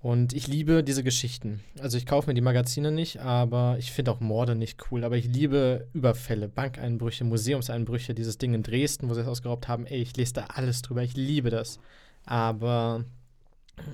Und 0.00 0.34
ich 0.34 0.46
liebe 0.46 0.84
diese 0.84 1.02
Geschichten. 1.02 1.60
Also 1.80 1.96
ich 1.98 2.06
kaufe 2.06 2.28
mir 2.28 2.34
die 2.34 2.40
Magazine 2.40 2.92
nicht, 2.92 3.18
aber 3.20 3.76
ich 3.78 3.90
finde 3.92 4.12
auch 4.12 4.20
Morde 4.20 4.54
nicht 4.54 4.90
cool. 4.90 5.04
Aber 5.04 5.16
ich 5.16 5.26
liebe 5.26 5.88
Überfälle, 5.94 6.48
Bankeinbrüche, 6.48 7.24
Museumseinbrüche, 7.24 8.14
dieses 8.14 8.38
Ding 8.38 8.54
in 8.54 8.62
Dresden, 8.62 9.08
wo 9.08 9.14
sie 9.14 9.22
es 9.22 9.26
ausgeraubt 9.26 9.68
haben. 9.68 9.86
Ey, 9.86 10.00
ich 10.00 10.16
lese 10.16 10.34
da 10.34 10.44
alles 10.44 10.82
drüber. 10.82 11.02
Ich 11.02 11.16
liebe 11.16 11.50
das. 11.50 11.80
Aber 12.24 13.04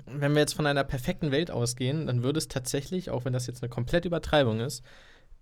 wenn 0.06 0.32
wir 0.32 0.40
jetzt 0.40 0.54
von 0.54 0.66
einer 0.66 0.84
perfekten 0.84 1.30
Welt 1.30 1.50
ausgehen, 1.50 2.06
dann 2.06 2.22
würde 2.22 2.38
es 2.38 2.48
tatsächlich, 2.48 3.10
auch 3.10 3.24
wenn 3.24 3.32
das 3.32 3.46
jetzt 3.46 3.62
eine 3.62 3.70
komplette 3.70 4.08
Übertreibung 4.08 4.60
ist, 4.60 4.82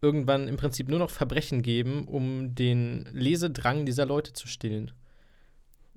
irgendwann 0.02 0.48
im 0.48 0.56
Prinzip 0.56 0.88
nur 0.88 0.98
noch 0.98 1.10
Verbrechen 1.10 1.62
geben, 1.62 2.06
um 2.06 2.54
den 2.54 3.06
Lesedrang 3.12 3.86
dieser 3.86 4.06
Leute 4.06 4.32
zu 4.32 4.46
stillen. 4.46 4.92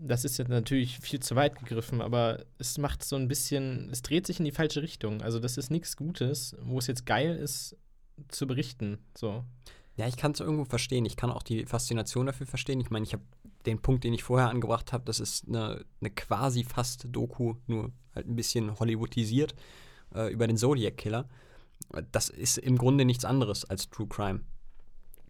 Das 0.06 0.26
ist 0.26 0.38
jetzt 0.38 0.50
natürlich 0.50 1.00
viel 1.00 1.22
zu 1.22 1.36
weit 1.36 1.58
gegriffen, 1.58 2.02
aber 2.02 2.44
es 2.58 2.78
macht 2.78 3.04
so 3.04 3.16
ein 3.16 3.30
bisschen, 3.30 3.90
es 3.90 4.02
dreht 4.02 4.28
sich 4.28 4.40
in 4.40 4.46
die 4.46 4.52
falsche 4.52 4.82
Richtung. 4.82 5.22
Also 5.22 5.40
das 5.40 5.58
ist 5.58 5.72
nichts 5.72 5.96
Gutes, 5.96 6.56
wo 6.62 6.78
es 6.78 6.88
jetzt 6.88 7.06
geil 7.06 7.36
ist 7.36 7.78
zu 8.28 8.46
berichten. 8.46 8.98
So. 9.18 9.46
Ja, 9.96 10.08
ich 10.08 10.18
kann 10.18 10.32
es 10.32 10.42
irgendwo 10.42 10.66
verstehen. 10.66 11.06
Ich 11.06 11.16
kann 11.16 11.32
auch 11.32 11.44
die 11.44 11.66
Faszination 11.66 12.26
dafür 12.26 12.48
verstehen. 12.48 12.82
Ich 12.82 12.90
meine, 12.90 13.06
ich 13.06 13.14
habe 13.14 13.24
den 13.66 13.82
Punkt, 13.82 14.04
den 14.04 14.14
ich 14.14 14.24
vorher 14.24 14.50
angebracht 14.50 14.92
habe, 14.92 15.06
das 15.06 15.20
ist 15.20 15.48
eine, 15.48 15.86
eine 16.02 16.10
quasi 16.10 16.64
fast 16.64 17.08
Doku, 17.10 17.56
nur 17.68 17.92
halt 18.14 18.28
ein 18.28 18.36
bisschen 18.36 18.78
Hollywoodisiert, 18.80 19.56
äh, 20.14 20.32
über 20.32 20.48
den 20.48 20.58
Zodiac 20.58 20.98
Killer. 20.98 21.30
Das 22.12 22.30
ist 22.30 22.58
im 22.58 22.78
Grunde 22.78 23.06
nichts 23.06 23.24
anderes 23.24 23.66
als 23.66 23.90
True 23.90 24.08
Crime. 24.08 24.42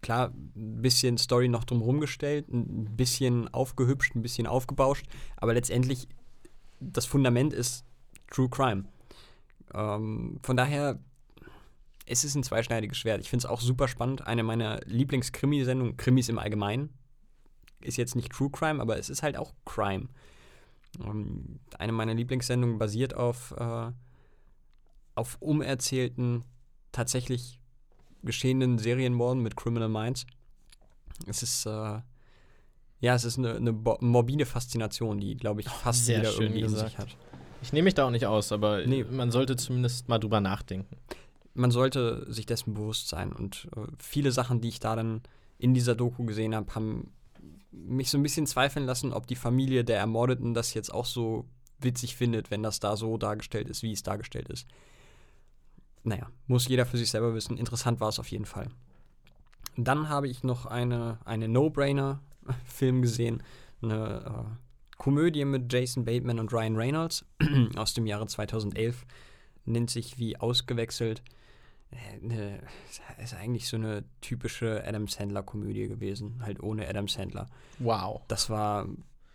Klar, 0.04 0.34
ein 0.56 0.82
bisschen 0.82 1.18
Story 1.18 1.48
noch 1.48 1.64
drumherum 1.64 2.02
gestellt, 2.02 2.50
ein 2.50 2.98
bisschen 2.98 3.48
aufgehübscht, 3.54 4.16
ein 4.16 4.22
bisschen 4.22 4.48
aufgebauscht, 4.48 5.06
aber 5.38 5.54
letztendlich 5.54 6.10
das 6.82 7.06
Fundament 7.06 7.54
ist 7.54 7.86
True 8.30 8.50
Crime. 8.50 8.84
Ähm, 9.74 10.40
von 10.44 10.58
daher, 10.58 11.00
es 12.06 12.26
ist 12.26 12.36
ein 12.36 12.44
zweischneidiges 12.44 12.98
Schwert. 12.98 13.22
Ich 13.22 13.30
finde 13.30 13.46
es 13.46 13.50
auch 13.50 13.62
super 13.62 13.88
spannend. 13.88 14.28
Eine 14.28 14.44
meiner 14.44 14.82
Lieblingskrimi-Sendungen, 14.86 15.96
Krimis 15.96 16.28
im 16.28 16.38
Allgemeinen, 16.38 16.90
ist 17.80 17.96
jetzt 17.96 18.18
nicht 18.18 18.34
True 18.34 18.50
Crime, 18.52 18.82
aber 18.82 19.00
es 19.00 19.10
ist 19.10 19.24
halt 19.24 19.38
auch 19.38 19.54
Crime. 19.66 20.10
Ähm, 21.00 21.62
eine 21.80 21.94
meiner 21.94 22.14
Lieblingssendungen 22.14 22.78
basiert 22.78 23.16
auf, 23.16 23.54
äh, 23.58 23.92
auf 25.16 25.38
umerzählten, 25.40 26.44
tatsächlich 26.92 27.62
geschehenen 28.24 28.78
Serienmorden 28.78 29.42
mit 29.44 29.56
Criminal 29.56 29.90
Minds. 29.90 30.26
Es 31.28 31.44
ist, 31.44 31.66
äh, 31.66 31.70
ja, 33.00 33.16
es 33.16 33.24
ist 33.26 33.38
eine, 33.38 33.56
eine 33.56 33.72
morbide 33.72 34.46
Faszination, 34.46 35.20
die, 35.20 35.36
glaube 35.36 35.62
ich, 35.62 35.70
fast 35.70 36.06
Sehr 36.06 36.20
jeder 36.20 36.32
schön 36.32 36.44
irgendwie 36.44 36.62
gesagt. 36.62 36.82
in 36.84 36.88
sich 36.90 36.98
hat. 36.98 37.18
Ich 37.62 37.72
nehme 37.74 37.86
mich 37.86 37.94
da 37.94 38.06
auch 38.06 38.12
nicht 38.12 38.26
aus, 38.26 38.52
aber 38.52 38.86
Nee. 38.86 39.06
man 39.10 39.32
sollte 39.32 39.56
zumindest 39.56 40.10
mal 40.10 40.20
drüber 40.20 40.42
nachdenken. 40.42 40.98
Man 41.54 41.72
sollte 41.72 42.26
sich 42.32 42.46
dessen 42.46 42.74
bewusst 42.74 43.08
sein 43.10 43.32
und 43.32 43.70
äh, 43.76 43.82
viele 44.00 44.32
Sachen, 44.32 44.60
die 44.60 44.70
ich 44.70 44.80
da 44.80 44.96
dann 44.96 45.22
in 45.60 45.74
dieser 45.74 45.96
Doku 45.96 46.26
gesehen 46.26 46.56
habe, 46.56 46.74
haben 46.76 47.12
mich 47.72 48.10
so 48.10 48.18
ein 48.18 48.24
bisschen 48.24 48.48
zweifeln 48.48 48.86
lassen, 48.86 49.14
ob 49.14 49.28
die 49.28 49.36
Familie 49.36 49.84
der 49.84 49.98
Ermordeten 50.00 50.54
das 50.54 50.74
jetzt 50.74 50.94
auch 50.94 51.06
so 51.06 51.46
witzig 51.80 52.16
findet, 52.16 52.52
wenn 52.52 52.64
das 52.64 52.80
da 52.80 52.96
so 52.98 53.18
dargestellt 53.18 53.70
ist, 53.70 53.84
wie 53.84 53.92
es 53.92 54.04
dargestellt 54.04 54.50
ist. 54.50 54.68
Naja, 56.04 56.28
muss 56.48 56.68
jeder 56.68 56.86
für 56.86 56.98
sich 56.98 57.10
selber 57.10 57.34
wissen. 57.34 57.58
Interessant 57.58 58.00
war 58.00 58.10
es 58.10 58.20
auf 58.20 58.30
jeden 58.30 58.46
Fall. 58.46 58.68
Dann 59.78 60.10
habe 60.10 60.28
ich 60.28 60.44
noch 60.44 60.66
eine, 60.66 61.18
eine 61.26 61.48
No-Brainer-Film 61.48 63.02
gesehen. 63.02 63.42
Eine 63.82 64.26
äh, 64.26 64.98
Komödie 64.98 65.46
mit 65.46 65.72
Jason 65.72 66.06
Bateman 66.06 66.40
und 66.40 66.54
Ryan 66.54 66.76
Reynolds 66.76 67.26
aus 67.76 67.94
dem 67.94 68.06
Jahre 68.06 68.28
2011. 68.28 69.06
Nennt 69.66 69.90
sich 69.90 70.20
wie 70.20 70.38
ausgewechselt. 70.38 71.24
Äh, 71.92 72.26
ne, 72.26 72.60
ist 73.22 73.34
eigentlich 73.34 73.68
so 73.68 73.78
eine 73.78 74.04
typische 74.22 74.84
Adam 74.86 75.08
Sandler-Komödie 75.08 75.88
gewesen, 75.88 76.42
halt 76.44 76.62
ohne 76.62 76.88
Adam 76.88 77.08
Sandler. 77.08 77.48
Wow. 77.80 78.22
Das 78.28 78.50
war, 78.50 78.88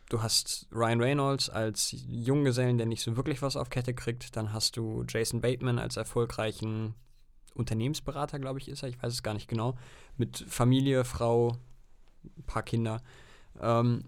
du 0.09 0.23
hast 0.23 0.67
Ryan 0.73 1.01
Reynolds 1.01 1.51
als 1.51 1.95
Junggesellen, 2.07 2.79
der 2.79 2.87
nicht 2.87 3.03
so 3.03 3.17
wirklich 3.17 3.43
was 3.43 3.57
auf 3.57 3.71
Kette 3.71 3.95
kriegt. 3.95 4.37
Dann 4.37 4.53
hast 4.53 4.77
du 4.77 5.05
Jason 5.09 5.41
Bateman 5.41 5.79
als 5.79 5.97
erfolgreichen 5.97 6.95
Unternehmensberater, 7.55 8.39
glaube 8.39 8.59
ich, 8.59 8.69
ist 8.69 8.83
er. 8.83 8.89
Ich 8.89 9.03
weiß 9.03 9.13
es 9.13 9.23
gar 9.23 9.35
nicht 9.35 9.49
genau. 9.49 9.77
Mit 10.17 10.45
Familie, 10.49 11.05
Frau, 11.05 11.57
ein 12.25 12.45
paar 12.47 12.63
Kinder. 12.63 13.03
Ähm, 13.61 14.05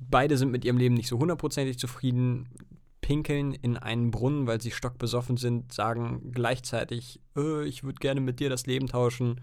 beide 0.00 0.36
sind 0.36 0.50
mit 0.50 0.64
ihrem 0.64 0.78
Leben 0.78 0.94
nicht 0.94 1.08
so 1.08 1.18
hundertprozentig 1.18 1.78
zufrieden, 1.78 2.48
pinkeln 3.00 3.52
in 3.52 3.76
einen 3.76 4.10
Brunnen, 4.12 4.46
weil 4.46 4.60
sie 4.60 4.70
stockbesoffen 4.70 5.36
sind, 5.36 5.72
sagen 5.72 6.30
gleichzeitig, 6.32 7.20
äh, 7.36 7.64
ich 7.64 7.82
würde 7.82 7.98
gerne 7.98 8.20
mit 8.20 8.38
dir 8.38 8.48
das 8.48 8.66
Leben 8.66 8.86
tauschen. 8.86 9.40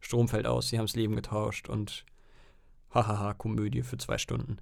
Strom 0.00 0.28
fällt 0.28 0.46
aus, 0.46 0.68
sie 0.68 0.78
haben 0.78 0.86
das 0.86 0.96
Leben 0.96 1.14
getauscht 1.14 1.68
und 1.68 2.06
hahaha, 2.94 3.34
Komödie 3.34 3.82
für 3.82 3.98
zwei 3.98 4.18
Stunden. 4.18 4.58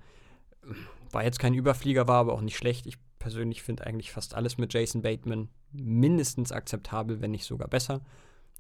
War 1.11 1.25
jetzt 1.25 1.39
kein 1.39 1.55
Überflieger, 1.55 2.07
war 2.07 2.21
aber 2.21 2.33
auch 2.33 2.41
nicht 2.41 2.57
schlecht. 2.57 2.87
Ich 2.87 2.99
persönlich 3.19 3.63
finde 3.63 3.87
eigentlich 3.87 4.13
fast 4.13 4.35
alles 4.35 4.59
mit 4.59 4.73
Jason 4.73 5.03
Bateman 5.03 5.49
mindestens 5.73 6.53
akzeptabel, 6.53 7.21
wenn 7.21 7.31
nicht 7.31 7.45
sogar 7.45 7.69
besser. 7.69 8.01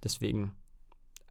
Deswegen, 0.02 0.52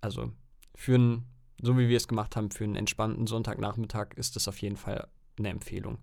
also 0.02 0.32
für 0.76 0.96
einen, 0.96 1.26
so 1.62 1.78
wie 1.78 1.90
wir 1.90 1.98
es 1.98 2.08
gemacht 2.08 2.36
haben, 2.36 2.52
für 2.52 2.64
einen 2.64 2.76
entspannten 2.76 3.28
Sonntagnachmittag 3.28 4.14
ist 4.16 4.36
das 4.36 4.48
auf 4.48 4.62
jeden 4.62 4.78
Fall 4.78 5.08
eine 5.38 5.50
Empfehlung. 5.50 5.98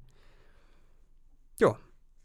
Ja, 1.58 1.78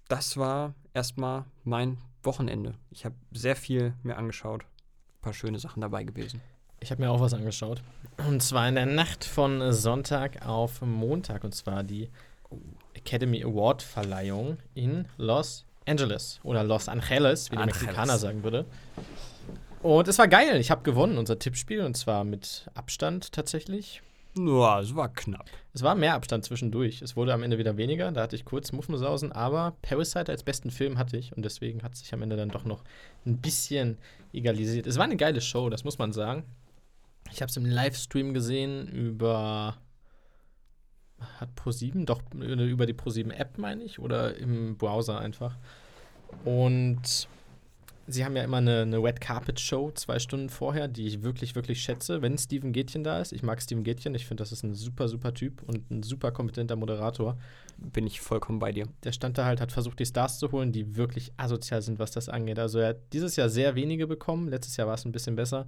das 0.08 0.38
war 0.38 0.76
erstmal 0.94 1.46
mein 1.64 1.98
Wochenende. 2.24 2.76
Ich 2.90 3.06
habe 3.06 3.16
sehr 3.32 3.56
viel 3.56 3.94
mir 4.04 4.18
angeschaut. 4.18 4.64
Ein 4.64 5.22
paar 5.22 5.34
schöne 5.34 5.60
Sachen 5.60 5.82
dabei 5.82 6.04
gewesen. 6.04 6.42
Ich 6.84 6.90
habe 6.90 7.04
mir 7.04 7.12
auch 7.12 7.22
was 7.22 7.36
angeschaut. 7.36 7.82
Und 8.28 8.42
zwar 8.42 8.68
in 8.68 8.74
der 8.74 8.88
Nacht 8.88 9.24
von 9.24 9.72
Sonntag 9.72 10.46
auf 10.48 10.82
Montag. 10.82 11.44
Und 11.44 11.54
zwar 11.54 11.84
die 11.84 12.10
Academy 12.96 13.44
Award 13.44 13.84
Verleihung 13.84 14.58
in 14.74 15.06
Los 15.18 15.66
Angeles. 15.88 16.40
Oder 16.44 16.64
Los 16.64 16.90
Angeles, 16.90 17.52
wie 17.52 17.56
der 17.56 17.66
Angeles. 17.66 17.82
Mexikaner 17.84 18.18
sagen 18.18 18.44
würde. 18.44 18.66
Und 19.84 20.08
es 20.08 20.18
war 20.18 20.28
geil. 20.28 20.60
Ich 20.60 20.72
habe 20.72 20.82
gewonnen, 20.82 21.20
unser 21.20 21.38
Tippspiel. 21.38 21.82
Und 21.82 21.96
zwar 21.96 22.24
mit 22.24 22.68
Abstand 22.74 23.32
tatsächlich. 23.32 24.02
Ja, 24.36 24.80
es 24.80 24.96
war 24.96 25.10
knapp. 25.10 25.52
Es 25.76 25.84
war 25.84 25.94
mehr 25.94 26.16
Abstand 26.16 26.46
zwischendurch. 26.46 27.04
Es 27.04 27.16
wurde 27.16 27.34
am 27.34 27.44
Ende 27.44 27.60
wieder 27.60 27.78
weniger. 27.78 28.12
Da 28.12 28.22
hatte 28.24 28.36
ich 28.36 28.44
kurz 28.44 28.72
Muffensausen. 28.72 29.32
Aber 29.32 29.76
Parasite 29.84 30.32
als 30.32 30.42
besten 30.42 30.72
Film 30.72 30.98
hatte 30.98 31.16
ich. 31.16 31.38
Und 31.38 31.46
deswegen 31.46 31.84
hat 31.84 31.96
sich 31.96 32.12
am 32.12 32.24
Ende 32.24 32.38
dann 32.38 32.50
doch 32.50 32.66
noch 32.66 32.84
ein 33.28 33.38
bisschen 33.38 34.00
egalisiert. 34.34 34.88
Es 34.88 34.98
war 34.98 35.04
eine 35.04 35.18
geile 35.18 35.42
Show, 35.42 35.70
das 35.70 35.84
muss 35.84 36.00
man 36.00 36.12
sagen. 36.12 36.44
Ich 37.32 37.42
habe 37.42 37.50
es 37.50 37.58
im 37.58 37.66
Livestream 37.66 38.34
gesehen 38.34 38.88
über. 38.88 39.78
Hat 41.40 41.50
Pro7? 41.56 42.06
Doch, 42.06 42.22
über 42.34 42.86
die 42.86 42.94
Pro7-App, 42.94 43.58
meine 43.58 43.84
ich. 43.84 44.00
Oder 44.00 44.36
im 44.38 44.78
Browser 44.78 45.20
einfach. 45.20 45.58
Und 46.46 47.28
sie 48.08 48.26
haben 48.26 48.36
ja 48.36 48.44
immer 48.44 48.58
eine, 48.58 48.82
eine 48.82 48.98
Red 48.98 49.22
Carpet 49.22 49.60
Show 49.60 49.92
zwei 49.92 50.20
Stunden 50.20 50.50
vorher, 50.50 50.88
die 50.88 51.08
ich 51.08 51.24
wirklich, 51.24 51.56
wirklich 51.56 51.82
schätze, 51.82 52.22
wenn 52.22 52.38
Steven 52.38 52.74
Gätchen 52.74 53.04
da 53.04 53.20
ist. 53.20 53.32
Ich 53.32 53.44
mag 53.44 53.62
Steven 53.62 53.84
Gätchen. 53.84 54.16
Ich 54.16 54.26
finde, 54.26 54.42
das 54.42 54.52
ist 54.52 54.64
ein 54.64 54.74
super, 54.74 55.08
super 55.08 55.34
Typ 55.34 55.64
und 55.64 55.90
ein 55.92 56.04
super 56.04 56.32
kompetenter 56.32 56.76
Moderator. 56.76 57.38
Bin 57.78 58.08
ich 58.08 58.22
vollkommen 58.22 58.60
bei 58.60 58.72
dir. 58.72 58.88
Der 59.04 59.12
stand 59.12 59.38
da 59.38 59.46
halt, 59.46 59.62
hat 59.62 59.72
versucht, 59.72 60.00
die 60.00 60.06
Stars 60.06 60.40
zu 60.40 60.52
holen, 60.52 60.72
die 60.72 60.96
wirklich 60.96 61.32
asozial 61.38 61.82
sind, 61.82 62.00
was 62.00 62.12
das 62.12 62.30
angeht. 62.30 62.60
Also 62.60 62.80
er 62.80 62.90
hat 62.90 63.14
dieses 63.14 63.36
Jahr 63.36 63.50
sehr 63.50 63.76
wenige 63.76 64.08
bekommen. 64.08 64.50
Letztes 64.50 64.78
Jahr 64.78 64.88
war 64.88 64.96
es 64.96 65.06
ein 65.06 65.12
bisschen 65.12 65.36
besser. 65.36 65.68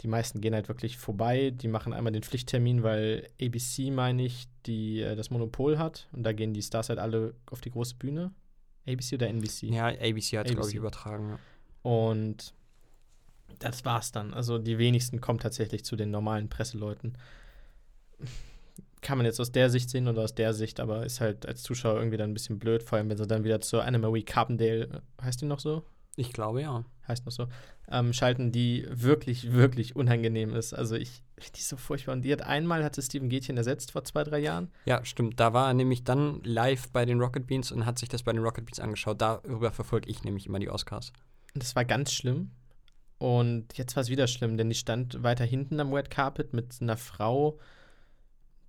Die 0.00 0.08
meisten 0.08 0.40
gehen 0.40 0.54
halt 0.54 0.68
wirklich 0.68 0.98
vorbei. 0.98 1.50
Die 1.50 1.68
machen 1.68 1.92
einmal 1.92 2.12
den 2.12 2.22
Pflichttermin, 2.22 2.82
weil 2.82 3.28
ABC, 3.40 3.90
meine 3.90 4.24
ich, 4.24 4.48
die 4.66 5.00
äh, 5.00 5.16
das 5.16 5.30
Monopol 5.30 5.78
hat. 5.78 6.08
Und 6.12 6.24
da 6.24 6.32
gehen 6.32 6.52
die 6.52 6.62
Stars 6.62 6.88
halt 6.88 6.98
alle 6.98 7.34
auf 7.50 7.60
die 7.60 7.70
große 7.70 7.94
Bühne. 7.96 8.32
ABC 8.86 9.14
oder 9.14 9.28
NBC? 9.28 9.62
Ja, 9.64 9.86
ABC 9.86 10.38
hat 10.38 10.46
es, 10.46 10.54
glaube 10.54 10.68
ich, 10.68 10.76
übertragen. 10.76 11.30
Ja. 11.30 11.38
Und 11.90 12.54
das 13.58 13.84
war's 13.84 14.12
dann. 14.12 14.34
Also 14.34 14.58
die 14.58 14.78
wenigsten 14.78 15.20
kommen 15.20 15.38
tatsächlich 15.38 15.84
zu 15.84 15.96
den 15.96 16.10
normalen 16.10 16.48
Presseleuten. 16.48 17.16
Kann 19.00 19.18
man 19.18 19.26
jetzt 19.26 19.40
aus 19.40 19.52
der 19.52 19.70
Sicht 19.70 19.90
sehen 19.90 20.08
oder 20.08 20.22
aus 20.22 20.34
der 20.34 20.54
Sicht, 20.54 20.80
aber 20.80 21.04
ist 21.04 21.20
halt 21.20 21.46
als 21.46 21.62
Zuschauer 21.62 21.98
irgendwie 21.98 22.16
dann 22.16 22.30
ein 22.30 22.34
bisschen 22.34 22.58
blöd, 22.58 22.82
vor 22.82 22.98
allem 22.98 23.10
wenn 23.10 23.18
sie 23.18 23.26
dann 23.26 23.44
wieder 23.44 23.60
zur 23.60 23.84
Annemarie 23.84 24.22
Carpendale, 24.22 24.84
äh, 24.84 25.22
heißt 25.22 25.42
die 25.42 25.46
noch 25.46 25.60
so? 25.60 25.84
Ich 26.16 26.32
glaube, 26.32 26.62
ja. 26.62 26.84
Heißt 27.06 27.26
noch 27.26 27.32
so, 27.32 27.48
ähm, 27.90 28.12
schalten, 28.12 28.50
die 28.50 28.86
wirklich, 28.88 29.52
wirklich 29.52 29.94
unangenehm 29.94 30.54
ist. 30.54 30.72
Also 30.72 30.94
ich, 30.94 31.22
die 31.38 31.60
ist 31.60 31.68
so 31.68 31.76
furchtbar. 31.76 32.12
Und 32.12 32.22
die 32.22 32.32
hat 32.32 32.42
einmal, 32.42 32.82
hatte 32.82 33.02
Steven 33.02 33.28
Gätchen 33.28 33.56
ersetzt 33.56 33.92
vor 33.92 34.04
zwei, 34.04 34.24
drei 34.24 34.38
Jahren. 34.38 34.70
Ja, 34.86 35.04
stimmt. 35.04 35.38
Da 35.38 35.52
war 35.52 35.68
er 35.68 35.74
nämlich 35.74 36.04
dann 36.04 36.42
live 36.44 36.88
bei 36.90 37.04
den 37.04 37.20
Rocket 37.20 37.46
Beans 37.46 37.72
und 37.72 37.84
hat 37.84 37.98
sich 37.98 38.08
das 38.08 38.22
bei 38.22 38.32
den 38.32 38.42
Rocket 38.42 38.64
Beans 38.64 38.80
angeschaut. 38.80 39.20
Darüber 39.20 39.70
verfolge 39.70 40.08
ich 40.08 40.24
nämlich 40.24 40.46
immer 40.46 40.60
die 40.60 40.70
Oscars. 40.70 41.12
Und 41.54 41.62
das 41.62 41.76
war 41.76 41.84
ganz 41.84 42.12
schlimm. 42.12 42.52
Und 43.18 43.76
jetzt 43.76 43.96
war 43.96 44.02
es 44.02 44.10
wieder 44.10 44.26
schlimm, 44.26 44.56
denn 44.56 44.68
die 44.68 44.74
stand 44.74 45.22
weiter 45.22 45.44
hinten 45.44 45.80
am 45.80 45.92
Red 45.92 46.10
Carpet 46.10 46.52
mit 46.52 46.76
einer 46.80 46.96
Frau, 46.96 47.58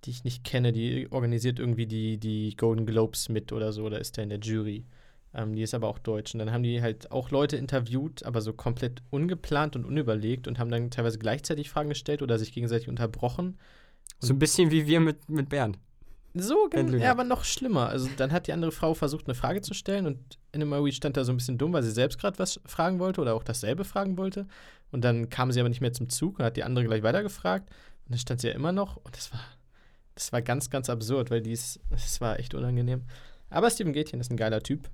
die 0.04 0.10
ich 0.10 0.24
nicht 0.24 0.44
kenne, 0.44 0.72
die 0.72 1.10
organisiert 1.10 1.58
irgendwie 1.58 1.86
die, 1.86 2.18
die 2.18 2.54
Golden 2.56 2.86
Globes 2.86 3.28
mit 3.28 3.52
oder 3.52 3.72
so, 3.72 3.84
oder 3.84 3.98
ist 3.98 4.16
da 4.16 4.22
in 4.22 4.28
der 4.28 4.38
Jury. 4.38 4.86
Ähm, 5.38 5.54
die 5.54 5.62
ist 5.62 5.74
aber 5.74 5.86
auch 5.88 5.98
deutsch. 5.98 6.34
Und 6.34 6.38
dann 6.38 6.50
haben 6.50 6.62
die 6.62 6.80
halt 6.80 7.12
auch 7.12 7.30
Leute 7.30 7.56
interviewt, 7.56 8.24
aber 8.24 8.40
so 8.40 8.54
komplett 8.54 9.02
ungeplant 9.10 9.76
und 9.76 9.84
unüberlegt 9.84 10.48
und 10.48 10.58
haben 10.58 10.70
dann 10.70 10.90
teilweise 10.90 11.18
gleichzeitig 11.18 11.68
Fragen 11.68 11.90
gestellt 11.90 12.22
oder 12.22 12.38
sich 12.38 12.52
gegenseitig 12.52 12.88
unterbrochen. 12.88 13.58
So 14.18 14.32
ein 14.32 14.38
bisschen 14.38 14.70
wie 14.70 14.86
wir 14.86 14.98
mit, 14.98 15.28
mit 15.28 15.50
Bernd. 15.50 15.78
So, 16.32 16.68
gen- 16.70 16.80
Endlich. 16.80 17.02
ja, 17.02 17.10
aber 17.10 17.24
noch 17.24 17.44
schlimmer. 17.44 17.88
Also 17.88 18.08
dann 18.16 18.32
hat 18.32 18.46
die 18.46 18.52
andere 18.52 18.72
Frau 18.72 18.94
versucht, 18.94 19.26
eine 19.26 19.34
Frage 19.34 19.60
zu 19.60 19.74
stellen 19.74 20.06
und 20.06 20.38
Annemarie 20.54 20.92
stand 20.92 21.16
da 21.16 21.24
so 21.24 21.32
ein 21.32 21.36
bisschen 21.36 21.58
dumm, 21.58 21.72
weil 21.74 21.82
sie 21.82 21.90
selbst 21.90 22.18
gerade 22.18 22.38
was 22.38 22.60
fragen 22.64 22.98
wollte 22.98 23.20
oder 23.20 23.34
auch 23.34 23.44
dasselbe 23.44 23.84
fragen 23.84 24.16
wollte. 24.16 24.46
Und 24.90 25.02
dann 25.04 25.28
kam 25.28 25.52
sie 25.52 25.60
aber 25.60 25.68
nicht 25.68 25.80
mehr 25.82 25.92
zum 25.92 26.08
Zug 26.08 26.38
und 26.38 26.44
hat 26.44 26.56
die 26.56 26.64
andere 26.64 26.84
gleich 26.86 27.02
weitergefragt. 27.02 27.68
Und 28.04 28.12
dann 28.12 28.18
stand 28.18 28.40
sie 28.40 28.48
ja 28.48 28.54
immer 28.54 28.72
noch 28.72 28.96
und 28.96 29.16
das 29.16 29.32
war, 29.32 29.40
das 30.14 30.32
war 30.32 30.40
ganz, 30.40 30.70
ganz 30.70 30.88
absurd, 30.88 31.30
weil 31.30 31.42
die 31.42 31.52
ist, 31.52 31.80
das 31.90 32.20
war 32.20 32.38
echt 32.38 32.54
unangenehm. 32.54 33.02
Aber 33.50 33.70
Steven 33.70 33.92
Gätchen 33.92 34.20
ist 34.20 34.30
ein 34.30 34.36
geiler 34.36 34.62
Typ. 34.62 34.88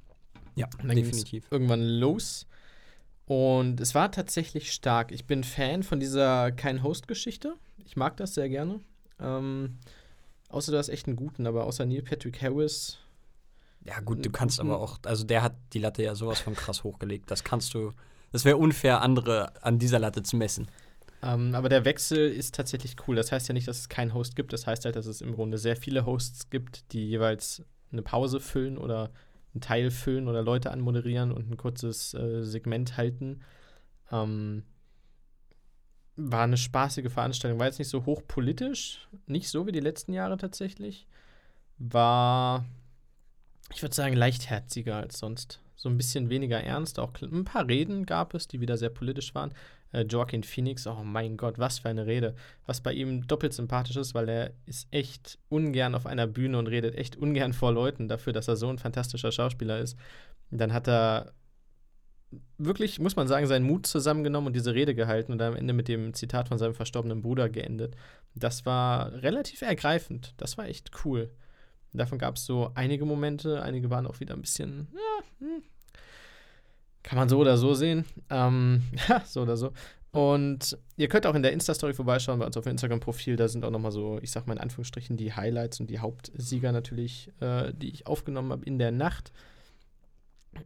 Ja, 0.55 0.67
Und 0.81 0.89
dann 0.89 0.97
definitiv. 0.97 1.47
irgendwann 1.51 1.83
los. 1.83 2.47
Und 3.27 3.81
es 3.81 3.95
war 3.95 4.11
tatsächlich 4.11 4.73
stark. 4.73 5.13
Ich 5.13 5.27
bin 5.27 5.45
Fan 5.45 5.83
von 5.83 6.01
dieser 6.01 6.53
Kein-Host-Geschichte. 6.53 7.55
Ich 7.85 7.97
mag 7.97 8.17
das 8.17 8.35
sehr 8.35 8.49
gerne. 8.49 8.81
Ähm, 9.21 9.79
außer 10.49 10.73
du 10.73 10.79
hast 10.79 10.89
echt 10.89 11.07
einen 11.07 11.17
guten, 11.17 11.47
aber 11.47 11.65
außer 11.65 11.87
Neil 11.87 12.03
Patrick 12.03 12.43
Harris. 12.43 12.99
Ja, 13.85 14.01
gut, 14.01 14.25
du 14.25 14.31
kannst 14.31 14.59
guten- 14.59 14.71
aber 14.71 14.81
auch, 14.81 14.99
also 15.05 15.25
der 15.25 15.43
hat 15.43 15.55
die 15.73 15.79
Latte 15.79 16.03
ja 16.03 16.15
sowas 16.15 16.41
von 16.41 16.55
krass 16.55 16.85
hochgelegt. 16.85 17.31
Das 17.31 17.43
kannst 17.45 17.75
du, 17.75 17.93
das 18.33 18.45
wäre 18.45 18.57
unfair, 18.57 19.01
andere 19.03 19.53
an 19.65 19.79
dieser 19.79 19.99
Latte 19.99 20.23
zu 20.23 20.37
messen. 20.37 20.69
Ähm, 21.23 21.55
aber 21.55 21.69
der 21.69 21.85
Wechsel 21.85 22.29
ist 22.31 22.55
tatsächlich 22.55 22.97
cool. 23.07 23.15
Das 23.17 23.31
heißt 23.33 23.49
ja 23.49 23.55
nicht, 23.55 23.69
dass 23.69 23.79
es 23.79 23.89
keinen 23.89 24.13
Host 24.15 24.35
gibt. 24.37 24.53
Das 24.53 24.67
heißt 24.67 24.85
halt, 24.85 24.97
dass 24.97 25.07
es 25.07 25.21
im 25.21 25.33
Grunde 25.35 25.57
sehr 25.59 25.77
viele 25.77 26.05
Hosts 26.05 26.51
gibt, 26.51 26.93
die 26.93 27.09
jeweils 27.09 27.63
eine 27.93 28.03
Pause 28.03 28.41
füllen 28.41 28.77
oder 28.79 29.11
einen 29.55 29.61
Teil 29.61 29.91
füllen 29.91 30.29
oder 30.29 30.43
Leute 30.43 30.71
anmoderieren 30.71 31.33
und 31.33 31.51
ein 31.51 31.57
kurzes 31.57 32.15
äh, 32.15 32.43
Segment 32.45 32.97
halten. 32.97 33.41
Ähm, 34.11 34.65
war 36.17 36.45
eine 36.45 36.57
spaßige 36.57 37.11
Veranstaltung. 37.11 37.59
War 37.59 37.67
jetzt 37.67 37.79
nicht 37.79 37.89
so 37.89 38.05
hochpolitisch, 38.05 39.09
nicht 39.27 39.49
so 39.49 39.67
wie 39.67 39.73
die 39.73 39.81
letzten 39.81 40.13
Jahre 40.13 40.37
tatsächlich. 40.37 41.07
War, 41.79 42.65
ich 43.73 43.83
würde 43.83 43.95
sagen, 43.95 44.15
leichtherziger 44.15 44.97
als 44.97 45.19
sonst. 45.19 45.61
So 45.75 45.89
ein 45.89 45.97
bisschen 45.97 46.31
weniger 46.31 46.63
ernst. 46.63 46.99
Auch 46.99 47.13
ein 47.21 47.45
paar 47.45 47.67
Reden 47.67 48.07
gab 48.07 48.35
es, 48.35 48.47
die 48.47 48.61
wieder 48.61 48.77
sehr 48.77 48.91
politisch 48.91 49.35
waren. 49.35 49.53
Äh, 49.93 50.03
Joaquin 50.03 50.43
Phoenix, 50.43 50.87
oh 50.87 51.03
mein 51.05 51.37
Gott, 51.37 51.59
was 51.59 51.79
für 51.79 51.89
eine 51.89 52.07
Rede. 52.07 52.35
Was 52.67 52.81
bei 52.81 52.93
ihm 52.93 53.27
doppelt 53.27 53.53
sympathisch 53.53 53.97
ist, 53.97 54.15
weil 54.15 54.29
er 54.29 54.53
ist 54.67 54.89
echt 54.91 55.39
ungern 55.49 55.95
auf 55.95 56.07
einer 56.07 56.27
Bühne 56.27 56.59
und 56.59 56.67
redet 56.67 56.97
echt 56.97 57.17
ungern 57.17 57.53
vor 57.53 57.73
Leuten 57.73 58.09
dafür, 58.09 58.33
dass 58.33 58.49
er 58.49 58.57
so 58.57 58.69
ein 58.69 58.79
fantastischer 58.79 59.33
Schauspieler 59.33 59.79
ist. 59.79 59.97
Dann 60.51 60.73
hat 60.73 60.89
er 60.89 61.33
wirklich, 62.59 62.99
muss 62.99 63.17
man 63.17 63.29
sagen, 63.29 63.47
seinen 63.47 63.67
Mut 63.67 63.87
zusammengenommen 63.87 64.49
und 64.49 64.57
diese 64.57 64.75
Rede 64.75 64.95
gehalten 64.95 65.33
und 65.33 65.43
am 65.43 65.57
Ende 65.57 65.75
mit 65.75 65.89
dem 65.89 66.15
Zitat 66.15 66.49
von 66.49 66.59
seinem 66.59 66.75
verstorbenen 66.75 67.23
Bruder 67.23 67.49
geendet. 67.49 67.97
Das 68.35 68.65
war 68.65 69.13
relativ 69.13 69.63
ergreifend. 69.63 70.35
Das 70.39 70.57
war 70.57 70.67
echt 70.67 70.91
cool. 71.05 71.31
Davon 71.93 72.19
gab 72.19 72.37
es 72.37 72.47
so 72.47 72.71
einige 72.75 73.05
Momente. 73.05 73.63
Einige 73.63 73.91
waren 73.91 74.07
auch 74.07 74.21
wieder 74.21 74.35
ein 74.35 74.41
bisschen, 74.41 74.89
ja, 74.95 75.47
hm, 75.47 75.63
kann 77.03 77.19
man 77.19 77.29
so 77.29 77.39
oder 77.39 77.57
so 77.57 77.75
sehen. 77.75 78.05
Ähm, 78.31 78.83
ja, 79.09 79.23
so 79.25 79.43
oder 79.43 79.57
so. 79.57 79.73
Und 80.13 80.77
ihr 80.99 81.09
könnt 81.09 81.27
auch 81.27 81.35
in 81.35 81.43
der 81.43 81.53
Insta-Story 81.53 81.95
vorbeischauen 81.95 82.39
bei 82.39 82.45
uns 82.45 82.57
auf 82.57 82.65
dem 82.65 82.73
Instagram-Profil. 82.73 83.37
Da 83.37 83.49
sind 83.49 83.65
auch 83.65 83.71
nochmal 83.71 83.93
so, 83.93 84.19
ich 84.21 84.31
sag 84.31 84.47
mal 84.47 84.53
in 84.53 84.61
Anführungsstrichen, 84.61 85.17
die 85.17 85.33
Highlights 85.33 85.81
und 85.81 85.89
die 85.89 86.01
Hauptsieger 86.01 86.71
natürlich, 86.71 87.31
äh, 87.41 87.73
die 87.75 87.91
ich 87.91 88.07
aufgenommen 88.07 88.53
habe 88.53 88.65
in 88.67 88.79
der 88.79 88.91
Nacht. 88.91 89.33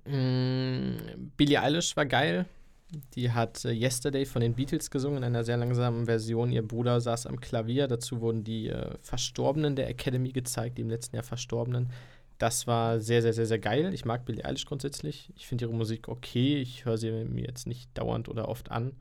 Mm, 0.05 0.97
Billie 1.37 1.63
Eilish 1.63 1.97
war 1.97 2.07
geil. 2.07 2.47
Die 3.15 3.31
hat 3.31 3.65
äh, 3.65 3.71
Yesterday 3.71 4.27
von 4.27 4.43
den 4.43 4.55
Beatles 4.55 4.91
gesungen 4.91 5.19
in 5.19 5.25
einer 5.25 5.45
sehr 5.45 5.57
langsamen 5.57 6.07
Version. 6.07 6.51
Ihr 6.51 6.67
Bruder 6.67 7.01
saß 7.01 7.27
am 7.27 7.39
Klavier. 7.39 7.87
Dazu 7.87 8.21
wurden 8.21 8.43
die 8.43 8.69
äh, 8.69 8.97
Verstorbenen 9.01 9.77
der 9.77 9.89
Academy 9.89 10.33
gezeigt, 10.33 10.79
die 10.79 10.83
im 10.83 10.91
letzten 10.91 11.15
Jahr 11.15 11.25
Verstorbenen. 11.25 11.93
Das 12.39 12.67
war 12.67 13.01
sehr, 13.01 13.23
sehr, 13.23 13.33
sehr, 13.33 13.47
sehr 13.47 13.59
geil. 13.59 13.95
Ich 13.95 14.05
mag 14.05 14.25
Billie 14.25 14.45
Eilish 14.45 14.67
grundsätzlich. 14.67 15.33
Ich 15.37 15.47
finde 15.47 15.65
ihre 15.65 15.75
Musik 15.75 16.09
okay. 16.09 16.57
Ich 16.57 16.85
höre 16.85 16.99
sie 16.99 17.11
mir 17.11 17.45
jetzt 17.45 17.67
nicht 17.67 17.97
dauernd 17.97 18.29
oder 18.29 18.49
oft 18.49 18.71
an. 18.71 18.93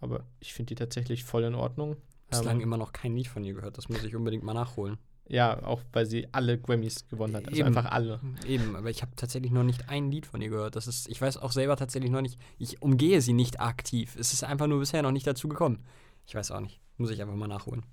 Aber 0.00 0.24
ich 0.40 0.52
finde 0.52 0.70
die 0.70 0.74
tatsächlich 0.74 1.22
voll 1.22 1.44
in 1.44 1.54
Ordnung. 1.54 1.96
Bislang 2.28 2.56
Ähm, 2.56 2.62
immer 2.62 2.76
noch 2.76 2.92
kein 2.92 3.14
Lied 3.14 3.28
von 3.28 3.44
ihr 3.44 3.54
gehört. 3.54 3.78
Das 3.78 3.88
muss 3.88 4.02
ich 4.02 4.16
unbedingt 4.16 4.42
mal 4.42 4.54
nachholen. 4.54 4.98
Ja, 5.28 5.62
auch 5.62 5.80
weil 5.92 6.06
sie 6.06 6.26
alle 6.32 6.58
Grammys 6.58 7.08
gewonnen 7.08 7.36
hat. 7.36 7.46
Also 7.46 7.60
Eben. 7.60 7.68
einfach 7.68 7.90
alle. 7.90 8.20
Eben, 8.46 8.74
aber 8.74 8.90
ich 8.90 9.02
habe 9.02 9.12
tatsächlich 9.14 9.52
noch 9.52 9.62
nicht 9.62 9.88
ein 9.88 10.10
Lied 10.10 10.26
von 10.26 10.42
ihr 10.42 10.50
gehört. 10.50 10.74
Das 10.74 10.88
ist, 10.88 11.08
ich 11.08 11.20
weiß 11.20 11.36
auch 11.36 11.52
selber 11.52 11.76
tatsächlich 11.76 12.10
noch 12.10 12.20
nicht, 12.20 12.38
ich 12.58 12.82
umgehe 12.82 13.20
sie 13.20 13.32
nicht 13.32 13.60
aktiv. 13.60 14.16
Es 14.18 14.32
ist 14.32 14.42
einfach 14.42 14.66
nur 14.66 14.80
bisher 14.80 15.02
noch 15.02 15.12
nicht 15.12 15.26
dazu 15.26 15.48
gekommen. 15.48 15.84
Ich 16.26 16.34
weiß 16.34 16.50
auch 16.50 16.60
nicht. 16.60 16.80
Muss 16.96 17.10
ich 17.10 17.22
einfach 17.22 17.36
mal 17.36 17.46
nachholen. 17.46 17.84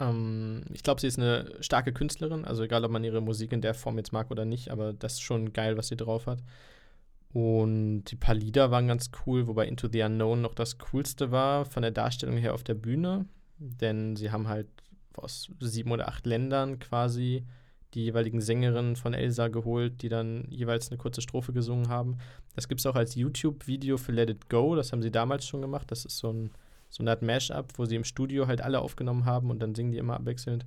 Ähm, 0.00 0.62
ich 0.72 0.82
glaube, 0.82 1.00
sie 1.00 1.06
ist 1.06 1.18
eine 1.18 1.50
starke 1.60 1.92
Künstlerin. 1.92 2.44
Also 2.44 2.62
egal, 2.62 2.84
ob 2.84 2.90
man 2.90 3.04
ihre 3.04 3.20
Musik 3.20 3.52
in 3.52 3.60
der 3.60 3.74
Form 3.74 3.98
jetzt 3.98 4.12
mag 4.12 4.30
oder 4.30 4.44
nicht, 4.44 4.70
aber 4.70 4.92
das 4.92 5.14
ist 5.14 5.22
schon 5.22 5.52
geil, 5.52 5.76
was 5.76 5.88
sie 5.88 5.96
drauf 5.96 6.26
hat. 6.26 6.42
Und 7.32 8.04
die 8.04 8.16
paar 8.16 8.34
Lieder 8.34 8.70
waren 8.70 8.88
ganz 8.88 9.10
cool, 9.26 9.46
wobei 9.46 9.66
Into 9.66 9.88
the 9.90 10.02
Unknown 10.02 10.42
noch 10.42 10.54
das 10.54 10.78
Coolste 10.78 11.30
war 11.30 11.64
von 11.64 11.82
der 11.82 11.90
Darstellung 11.90 12.36
her 12.36 12.54
auf 12.54 12.62
der 12.62 12.74
Bühne. 12.74 13.26
Denn 13.58 14.16
sie 14.16 14.30
haben 14.30 14.48
halt 14.48 14.68
aus 15.16 15.50
sieben 15.60 15.92
oder 15.92 16.08
acht 16.08 16.26
Ländern 16.26 16.78
quasi 16.78 17.44
die 17.94 18.04
jeweiligen 18.04 18.40
Sängerinnen 18.40 18.96
von 18.96 19.12
Elsa 19.14 19.48
geholt, 19.48 20.02
die 20.02 20.08
dann 20.08 20.46
jeweils 20.50 20.90
eine 20.90 20.98
kurze 20.98 21.20
Strophe 21.20 21.52
gesungen 21.52 21.88
haben. 21.88 22.18
Das 22.54 22.68
gibt 22.68 22.80
es 22.80 22.86
auch 22.86 22.96
als 22.96 23.14
YouTube-Video 23.14 23.98
für 23.98 24.12
Let 24.12 24.30
It 24.30 24.48
Go. 24.48 24.74
Das 24.74 24.92
haben 24.92 25.02
sie 25.02 25.10
damals 25.10 25.46
schon 25.46 25.60
gemacht. 25.60 25.90
Das 25.90 26.04
ist 26.04 26.18
so, 26.18 26.32
ein, 26.32 26.50
so 26.92 27.02
eine 27.02 27.10
Art 27.10 27.22
Mash-up, 27.22 27.72
wo 27.78 27.86
sie 27.86 27.96
im 27.96 28.04
Studio 28.04 28.46
halt 28.46 28.60
alle 28.60 28.80
aufgenommen 28.80 29.24
haben 29.24 29.50
und 29.50 29.60
dann 29.60 29.74
singen 29.74 29.92
die 29.92 29.98
immer 29.98 30.14
abwechselnd. 30.14 30.66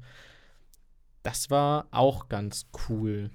Das 1.21 1.49
war 1.49 1.87
auch 1.91 2.29
ganz 2.29 2.65
cool. 2.89 3.29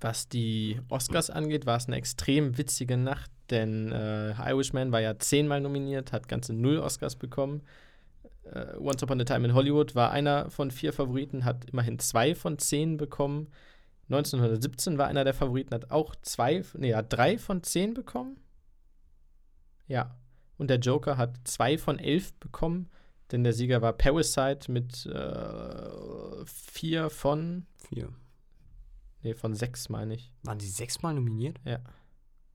Was 0.00 0.28
die 0.28 0.80
Oscars 0.88 1.30
angeht, 1.30 1.66
war 1.66 1.76
es 1.76 1.86
eine 1.86 1.96
extrem 1.96 2.58
witzige 2.58 2.96
Nacht, 2.96 3.30
denn 3.50 3.92
äh, 3.92 4.32
Irishman 4.32 4.90
war 4.90 5.00
ja 5.00 5.18
zehnmal 5.18 5.60
nominiert, 5.60 6.12
hat 6.12 6.28
ganze 6.28 6.52
null 6.52 6.78
Oscars 6.78 7.14
bekommen. 7.14 7.62
Äh, 8.42 8.76
Once 8.78 9.02
Upon 9.02 9.20
a 9.20 9.24
Time 9.24 9.46
in 9.46 9.54
Hollywood 9.54 9.94
war 9.94 10.10
einer 10.10 10.50
von 10.50 10.72
vier 10.72 10.92
Favoriten, 10.92 11.44
hat 11.44 11.64
immerhin 11.70 12.00
zwei 12.00 12.34
von 12.34 12.58
zehn 12.58 12.96
bekommen. 12.96 13.52
1917 14.08 14.98
war 14.98 15.06
einer 15.06 15.24
der 15.24 15.34
Favoriten, 15.34 15.74
hat 15.74 15.92
auch 15.92 16.16
zwei, 16.22 16.62
nee, 16.76 16.94
hat 16.94 17.12
drei 17.12 17.38
von 17.38 17.62
zehn 17.62 17.94
bekommen. 17.94 18.36
Ja. 19.86 20.16
Und 20.56 20.68
der 20.68 20.78
Joker 20.78 21.16
hat 21.16 21.36
zwei 21.44 21.78
von 21.78 21.98
elf 21.98 22.32
bekommen, 22.34 22.90
denn 23.32 23.44
der 23.44 23.52
Sieger 23.52 23.82
war 23.82 23.92
Parasite 23.92 24.70
mit 24.70 25.06
äh, 25.06 26.44
vier 26.46 27.10
von, 27.10 27.66
Vier. 27.88 28.10
nee, 29.22 29.34
von 29.34 29.54
sechs, 29.54 29.88
meine 29.88 30.14
ich. 30.14 30.32
Waren 30.42 30.60
sie 30.60 30.68
sechsmal 30.68 31.14
nominiert? 31.14 31.58
Ja. 31.64 31.80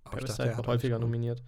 Aber 0.04 0.18
Parasite 0.18 0.28
dachte, 0.28 0.44
wird 0.46 0.58
hat 0.58 0.68
häufiger 0.68 1.00
nominiert. 1.00 1.44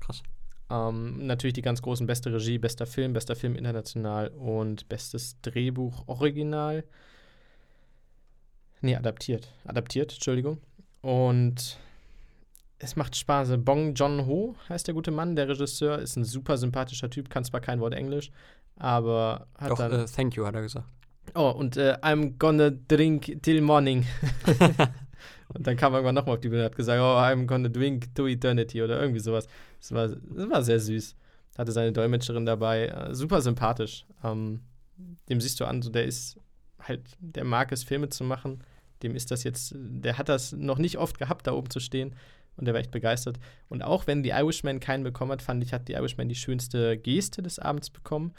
Krass. 0.00 0.22
Ähm, 0.68 1.26
natürlich 1.26 1.54
die 1.54 1.62
ganz 1.62 1.80
großen 1.80 2.06
beste 2.06 2.32
Regie, 2.32 2.58
bester 2.58 2.86
Film, 2.86 3.12
bester 3.12 3.36
Film 3.36 3.54
international 3.54 4.28
und 4.28 4.88
bestes 4.88 5.40
Drehbuch 5.42 6.08
original. 6.08 6.84
Nee, 8.80 8.96
adaptiert. 8.96 9.52
Adaptiert, 9.64 10.12
Entschuldigung. 10.12 10.60
Und 11.02 11.78
es 12.78 12.96
macht 12.96 13.16
Spaß. 13.16 13.52
Bong 13.58 13.94
Joon-ho 13.94 14.54
heißt 14.68 14.86
der 14.86 14.94
gute 14.94 15.10
Mann. 15.10 15.36
Der 15.36 15.48
Regisseur 15.48 15.98
ist 15.98 16.16
ein 16.16 16.24
super 16.24 16.56
sympathischer 16.56 17.10
Typ, 17.10 17.30
kann 17.30 17.44
zwar 17.44 17.60
kein 17.60 17.80
Wort 17.80 17.94
Englisch, 17.94 18.30
aber 18.76 19.46
hat 19.58 19.70
Doch, 19.70 19.78
dann. 19.78 19.92
äh, 19.92 20.04
thank 20.04 20.36
you, 20.36 20.44
hat 20.44 20.54
er 20.54 20.62
gesagt. 20.62 20.86
Oh, 21.34 21.50
und 21.50 21.76
äh, 21.76 21.96
I'm 22.02 22.38
gonna 22.38 22.70
drink 22.70 23.42
till 23.42 23.60
morning. 23.60 24.06
und 25.48 25.66
dann 25.66 25.76
kam 25.76 25.94
irgendwann 25.94 26.14
nochmal 26.14 26.36
auf 26.36 26.40
die 26.40 26.48
Bühne 26.48 26.62
und 26.62 26.66
hat 26.66 26.76
gesagt, 26.76 27.00
oh, 27.00 27.16
I'm 27.16 27.46
gonna 27.46 27.68
drink 27.68 28.14
to 28.14 28.26
eternity 28.26 28.82
oder 28.82 29.00
irgendwie 29.00 29.20
sowas. 29.20 29.48
Das 29.80 29.92
war, 29.92 30.08
das 30.08 30.50
war 30.50 30.62
sehr 30.62 30.78
süß. 30.78 31.16
Hatte 31.58 31.72
seine 31.72 31.92
Dolmetscherin 31.92 32.46
dabei. 32.46 32.88
Äh, 32.88 33.14
super 33.14 33.40
sympathisch. 33.40 34.04
Ähm, 34.22 34.60
dem 35.28 35.40
siehst 35.40 35.58
du 35.60 35.64
an, 35.64 35.82
so 35.82 35.90
der 35.90 36.04
ist 36.04 36.38
halt, 36.78 37.02
der 37.18 37.44
mag 37.44 37.72
es, 37.72 37.82
Filme 37.84 38.08
zu 38.08 38.24
machen. 38.24 38.60
Dem 39.02 39.14
ist 39.14 39.30
das 39.30 39.44
jetzt, 39.44 39.74
der 39.76 40.18
hat 40.18 40.28
das 40.28 40.52
noch 40.52 40.78
nicht 40.78 40.98
oft 40.98 41.18
gehabt, 41.18 41.46
da 41.46 41.52
oben 41.52 41.70
zu 41.70 41.80
stehen. 41.80 42.14
Und 42.56 42.66
der 42.66 42.74
war 42.74 42.80
echt 42.80 42.90
begeistert. 42.90 43.38
Und 43.68 43.82
auch 43.82 44.06
wenn 44.06 44.22
die 44.22 44.30
Irishman 44.30 44.80
keinen 44.80 45.04
bekommen 45.04 45.32
hat, 45.32 45.42
fand 45.42 45.62
ich, 45.62 45.72
hat 45.72 45.88
die 45.88 45.92
Irishman 45.92 46.28
die 46.28 46.34
schönste 46.34 46.96
Geste 46.96 47.42
des 47.42 47.58
Abends 47.58 47.90
bekommen. 47.90 48.32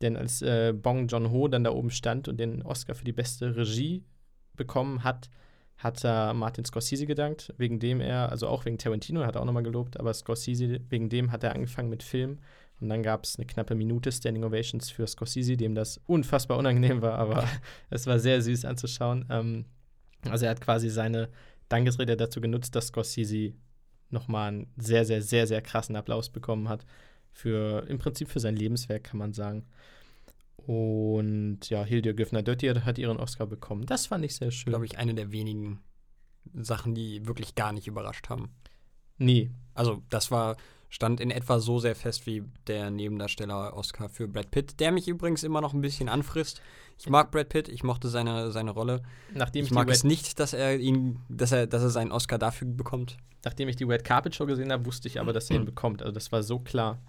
Denn 0.00 0.16
als 0.16 0.42
äh, 0.42 0.72
Bong 0.72 1.08
Joon-ho 1.08 1.48
dann 1.48 1.64
da 1.64 1.72
oben 1.72 1.90
stand 1.90 2.28
und 2.28 2.38
den 2.38 2.62
Oscar 2.62 2.94
für 2.94 3.04
die 3.04 3.12
beste 3.12 3.56
Regie 3.56 4.04
bekommen 4.56 5.02
hat, 5.02 5.28
hat 5.76 6.04
er 6.04 6.34
Martin 6.34 6.64
Scorsese 6.64 7.06
gedankt, 7.06 7.52
wegen 7.58 7.80
dem 7.80 8.00
er, 8.00 8.30
also 8.30 8.46
auch 8.48 8.64
wegen 8.64 8.78
Tarantino, 8.78 9.24
hat 9.24 9.34
er 9.34 9.40
auch 9.40 9.46
nochmal 9.46 9.62
gelobt, 9.62 9.98
aber 9.98 10.14
Scorsese, 10.14 10.80
wegen 10.88 11.08
dem 11.08 11.32
hat 11.32 11.42
er 11.42 11.54
angefangen 11.54 11.90
mit 11.90 12.02
Film. 12.02 12.38
Und 12.80 12.88
dann 12.88 13.02
gab 13.02 13.24
es 13.24 13.36
eine 13.36 13.46
knappe 13.46 13.74
Minute 13.74 14.10
Standing 14.10 14.44
Ovations 14.44 14.90
für 14.90 15.06
Scorsese, 15.06 15.56
dem 15.56 15.74
das 15.74 16.00
unfassbar 16.06 16.58
unangenehm 16.58 17.02
war, 17.02 17.18
aber 17.18 17.48
es 17.90 18.06
war 18.06 18.18
sehr 18.18 18.40
süß 18.42 18.64
anzuschauen. 18.64 19.26
Ähm, 19.30 19.64
also 20.28 20.44
er 20.44 20.52
hat 20.52 20.60
quasi 20.60 20.88
seine 20.88 21.28
Dankesrede 21.68 22.16
dazu 22.16 22.40
genutzt, 22.40 22.74
dass 22.74 22.88
Scorsese 22.88 23.52
nochmal 24.14 24.48
einen 24.48 24.72
sehr, 24.78 25.04
sehr, 25.04 25.20
sehr, 25.20 25.46
sehr 25.46 25.60
krassen 25.60 25.96
Applaus 25.96 26.30
bekommen 26.30 26.68
hat. 26.68 26.86
Für, 27.32 27.86
im 27.88 27.98
Prinzip 27.98 28.28
für 28.28 28.40
sein 28.40 28.56
Lebenswerk, 28.56 29.04
kann 29.04 29.18
man 29.18 29.32
sagen. 29.32 29.66
Und 30.56 31.68
ja, 31.68 31.84
Hildur 31.84 32.14
Güffner-Döttir 32.14 32.84
hat 32.84 32.96
ihren 32.96 33.18
Oscar 33.18 33.46
bekommen. 33.46 33.84
Das 33.84 34.06
fand 34.06 34.24
ich 34.24 34.36
sehr 34.36 34.50
schön. 34.50 34.70
Glaube 34.70 34.86
ich, 34.86 34.96
eine 34.96 35.14
der 35.14 35.30
wenigen 35.32 35.80
Sachen, 36.54 36.94
die 36.94 37.26
wirklich 37.26 37.54
gar 37.54 37.72
nicht 37.72 37.86
überrascht 37.86 38.28
haben. 38.28 38.50
Nee, 39.18 39.50
Also, 39.74 40.02
das 40.08 40.30
war, 40.30 40.56
stand 40.94 41.20
in 41.20 41.32
etwa 41.32 41.58
so 41.58 41.80
sehr 41.80 41.96
fest 41.96 42.24
wie 42.24 42.44
der 42.68 42.88
Nebendarsteller 42.88 43.76
Oscar 43.76 44.08
für 44.08 44.28
Brad 44.28 44.52
Pitt, 44.52 44.78
der 44.78 44.92
mich 44.92 45.08
übrigens 45.08 45.42
immer 45.42 45.60
noch 45.60 45.74
ein 45.74 45.80
bisschen 45.80 46.08
anfrisst. 46.08 46.62
Ich 47.00 47.08
mag 47.08 47.32
Brad 47.32 47.48
Pitt, 47.48 47.68
ich 47.68 47.82
mochte 47.82 48.08
seine, 48.08 48.52
seine 48.52 48.70
Rolle. 48.70 49.02
nachdem 49.34 49.64
ich, 49.64 49.72
mag 49.72 49.90
es 49.90 50.04
nicht, 50.04 50.38
dass 50.38 50.52
er 50.52 50.78
ihn, 50.78 51.18
dass 51.28 51.50
er, 51.50 51.66
dass 51.66 51.82
er 51.82 51.90
seinen 51.90 52.12
Oscar 52.12 52.38
dafür 52.38 52.68
bekommt. 52.68 53.16
nachdem 53.44 53.68
ich 53.68 53.74
die 53.74 53.82
Red 53.82 54.04
Carpet 54.04 54.36
Show 54.36 54.46
gesehen 54.46 54.70
habe, 54.70 54.86
wusste 54.86 55.08
ich 55.08 55.18
aber, 55.18 55.32
dass 55.32 55.50
er 55.50 55.56
ihn 55.56 55.64
bekommt. 55.64 56.00
Also 56.00 56.12
das 56.12 56.30
war 56.30 56.44
so 56.44 56.60
klar. 56.60 57.00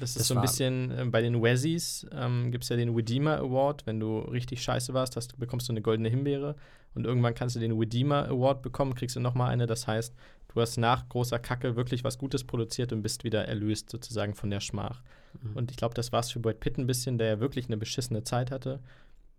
Das 0.00 0.10
ist 0.10 0.20
Das 0.20 0.28
so 0.28 0.34
ein 0.34 0.40
bisschen, 0.40 0.90
äh, 0.90 1.04
bei 1.06 1.20
den 1.22 1.42
Wazzies 1.42 2.06
ähm, 2.12 2.50
gibt 2.50 2.64
es 2.64 2.70
ja 2.70 2.76
den 2.76 2.94
Redeemer 2.94 3.38
Award. 3.38 3.86
Wenn 3.86 4.00
du 4.00 4.18
richtig 4.18 4.62
scheiße 4.62 4.94
warst, 4.94 5.16
hast, 5.16 5.38
bekommst 5.38 5.68
du 5.68 5.72
eine 5.72 5.82
goldene 5.82 6.08
Himbeere. 6.08 6.56
Und 6.94 7.06
irgendwann 7.06 7.34
kannst 7.34 7.56
du 7.56 7.60
den 7.60 7.72
Redeemer 7.72 8.28
Award 8.28 8.62
bekommen, 8.62 8.94
kriegst 8.94 9.16
du 9.16 9.20
nochmal 9.20 9.50
eine. 9.50 9.66
Das 9.66 9.86
heißt, 9.86 10.14
du 10.54 10.60
hast 10.60 10.76
nach 10.76 11.08
großer 11.08 11.38
Kacke 11.38 11.76
wirklich 11.76 12.04
was 12.04 12.18
Gutes 12.18 12.44
produziert 12.44 12.92
und 12.92 13.02
bist 13.02 13.24
wieder 13.24 13.46
erlöst 13.46 13.90
sozusagen 13.90 14.34
von 14.34 14.50
der 14.50 14.60
Schmach. 14.60 15.02
Mhm. 15.42 15.56
Und 15.56 15.70
ich 15.70 15.76
glaube, 15.76 15.94
das 15.94 16.12
war 16.12 16.20
es 16.20 16.30
für 16.30 16.40
Brad 16.40 16.60
Pitt 16.60 16.78
ein 16.78 16.86
bisschen, 16.86 17.18
der 17.18 17.26
ja 17.28 17.40
wirklich 17.40 17.66
eine 17.66 17.76
beschissene 17.76 18.22
Zeit 18.22 18.50
hatte. 18.50 18.80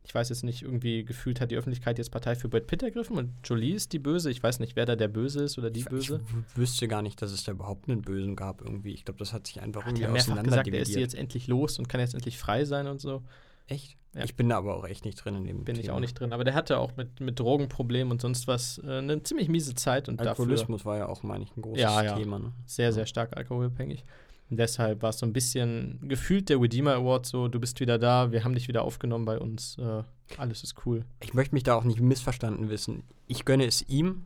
Ich 0.08 0.14
weiß 0.14 0.30
jetzt 0.30 0.44
nicht, 0.44 0.62
irgendwie 0.62 1.04
gefühlt 1.04 1.42
hat 1.42 1.50
die 1.52 1.56
Öffentlichkeit 1.58 1.98
jetzt 1.98 2.12
Partei 2.12 2.36
für 2.36 2.48
Brad 2.48 2.68
Pitt 2.68 2.84
ergriffen 2.84 3.18
und 3.18 3.32
Jolie 3.44 3.74
ist 3.74 3.92
die 3.92 4.00
Böse. 4.00 4.30
Ich 4.30 4.42
weiß 4.44 4.60
nicht, 4.60 4.76
wer 4.76 4.86
da 4.86 4.96
der 4.96 5.08
Böse 5.08 5.44
ist 5.44 5.58
oder 5.58 5.70
die 5.72 5.80
Ich, 5.80 5.86
ich 5.88 5.90
Böse. 5.90 6.20
w- 6.22 6.60
wüsste 6.62 6.88
gar 6.88 7.02
nicht, 7.02 7.22
dass 7.22 7.32
es 7.32 7.44
da 7.44 7.52
überhaupt 7.54 7.90
einen 7.90 8.02
Bösen 8.04 8.36
gab 8.36 8.62
irgendwie. 8.62 8.94
Ich 8.94 9.04
glaube, 9.04 9.18
das 9.18 9.34
hat 9.34 9.48
sich 9.48 9.62
einfach 9.62 9.84
Hat 9.84 9.98
irgendwie 9.98 10.08
auseinander 10.20 10.44
gesagt, 10.44 10.68
er 10.68 10.80
ist 10.80 10.96
jetzt 10.96 11.16
endlich 11.16 11.48
los 11.48 11.80
und 11.80 11.90
kann 11.90 12.00
jetzt 12.02 12.14
endlich 12.14 12.38
frei 12.38 12.66
sein 12.66 12.88
und 12.88 13.02
so. 13.02 13.24
Echt? 13.68 13.98
Ja. 14.14 14.24
Ich 14.24 14.36
bin 14.36 14.48
da 14.48 14.58
aber 14.58 14.78
auch 14.78 14.86
echt 14.88 15.04
nicht 15.06 15.16
drin 15.16 15.36
in 15.36 15.44
dem 15.46 15.64
Bin 15.66 15.76
ich 15.76 15.84
Thema. 15.88 15.96
auch 15.96 16.00
nicht 16.00 16.14
drin. 16.18 16.32
Aber 16.34 16.44
der 16.44 16.54
hatte 16.54 16.78
auch 16.78 16.96
mit, 16.96 17.20
mit 17.20 17.40
Drogenproblemen 17.40 18.12
und 18.12 18.22
sonst 18.22 18.48
was 18.48 18.78
äh, 18.78 19.00
eine 19.00 19.24
ziemlich 19.24 19.50
miese 19.50 19.74
Zeit 19.74 20.08
und 20.08 20.18
dafür 20.18 20.30
Alkoholismus 20.30 20.86
war 20.86 20.98
ja 20.98 21.08
auch, 21.10 21.24
meine 21.24 21.44
ich, 21.44 21.58
ein 21.58 21.62
großes 21.64 21.82
Ja, 21.82 22.02
ja. 22.04 22.16
Thema. 22.16 22.38
Ne? 22.40 22.54
sehr, 22.68 22.94
sehr 22.94 23.08
stark 23.08 23.36
alkoholabhängig. 23.36 24.06
Und 24.50 24.58
deshalb 24.58 25.02
war 25.02 25.10
es 25.10 25.20
so 25.20 25.26
ein 25.26 25.34
bisschen 25.34 26.00
gefühlt 26.08 26.50
der 26.50 26.62
Redeemer 26.62 26.94
Award 26.94 27.26
so, 27.26 27.48
du 27.48 27.60
bist 27.60 27.80
wieder 27.80 27.98
da, 27.98 28.32
wir 28.32 28.44
haben 28.44 28.54
dich 28.54 28.68
wieder 28.68 28.84
aufgenommen 28.84 29.26
bei 29.26 29.40
uns, 29.40 29.78
äh, 29.80 30.04
alles 30.38 30.64
ist 30.64 30.86
cool. 30.86 31.04
Ich 31.20 31.34
möchte 31.34 31.56
mich 31.56 31.64
da 31.64 31.76
auch 31.76 31.84
nicht 31.84 32.00
missverstanden 32.00 32.70
wissen. 32.70 33.04
Ich 33.28 33.46
gönne 33.46 33.66
es 33.66 33.82
ihm 33.88 34.26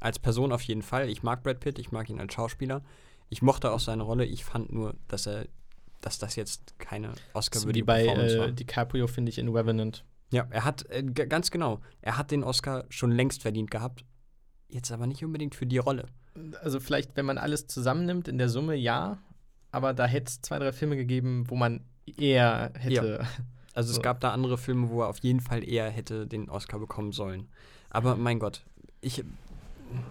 als 0.00 0.18
Person 0.18 0.52
auf 0.52 0.62
jeden 0.62 0.82
Fall. 0.82 1.08
Ich 1.08 1.22
mag 1.22 1.42
Brad 1.42 1.60
Pitt, 1.60 1.78
ich 1.78 1.92
mag 1.92 2.10
ihn 2.10 2.20
als 2.20 2.34
Schauspieler. 2.34 2.82
Ich 3.30 3.40
mochte 3.40 3.72
auch 3.72 3.80
seine 3.80 4.02
Rolle. 4.02 4.26
Ich 4.26 4.44
fand 4.44 4.70
nur, 4.72 4.94
dass 5.08 5.26
er, 5.26 5.46
dass 6.02 6.18
das 6.18 6.36
jetzt 6.36 6.78
keine 6.78 7.08
So 7.14 7.20
Oscar-würdige 7.32 7.84
wie 7.84 7.86
bei 7.86 8.04
Performance 8.04 8.38
war. 8.38 8.48
äh, 8.48 8.52
DiCaprio, 8.52 9.06
finde 9.06 9.30
ich, 9.30 9.38
in 9.38 9.48
Revenant. 9.48 10.04
Ja, 10.30 10.46
er 10.50 10.64
hat, 10.64 10.84
äh, 10.90 11.02
ganz 11.02 11.50
genau, 11.50 11.80
er 12.02 12.18
hat 12.18 12.30
den 12.30 12.44
Oscar 12.44 12.84
schon 12.90 13.12
längst 13.12 13.42
verdient 13.42 13.70
gehabt. 13.70 14.04
Jetzt 14.68 14.92
aber 14.92 15.06
nicht 15.06 15.24
unbedingt 15.24 15.54
für 15.54 15.66
die 15.66 15.78
Rolle. 15.78 16.06
Also 16.62 16.80
vielleicht, 16.80 17.16
wenn 17.16 17.24
man 17.26 17.38
alles 17.38 17.66
zusammennimmt, 17.66 18.28
in 18.28 18.38
der 18.38 18.48
Summe 18.48 18.74
ja, 18.74 19.18
aber 19.74 19.92
da 19.94 20.06
hätte 20.06 20.28
es 20.28 20.40
zwei, 20.40 20.58
drei 20.58 20.72
Filme 20.72 20.96
gegeben, 20.96 21.44
wo 21.48 21.56
man 21.56 21.80
eher 22.16 22.72
hätte. 22.78 23.26
Also 23.76 23.90
es 23.90 23.96
So. 23.96 24.02
gab 24.02 24.20
da 24.20 24.30
andere 24.30 24.56
Filme, 24.56 24.88
wo 24.88 25.02
er 25.02 25.08
auf 25.08 25.18
jeden 25.18 25.40
Fall 25.40 25.68
eher 25.68 25.90
hätte 25.90 26.28
den 26.28 26.48
Oscar 26.48 26.78
bekommen 26.78 27.10
sollen. 27.10 27.48
Aber 27.90 28.14
mein 28.14 28.38
Gott, 28.38 28.62
ich, 29.00 29.24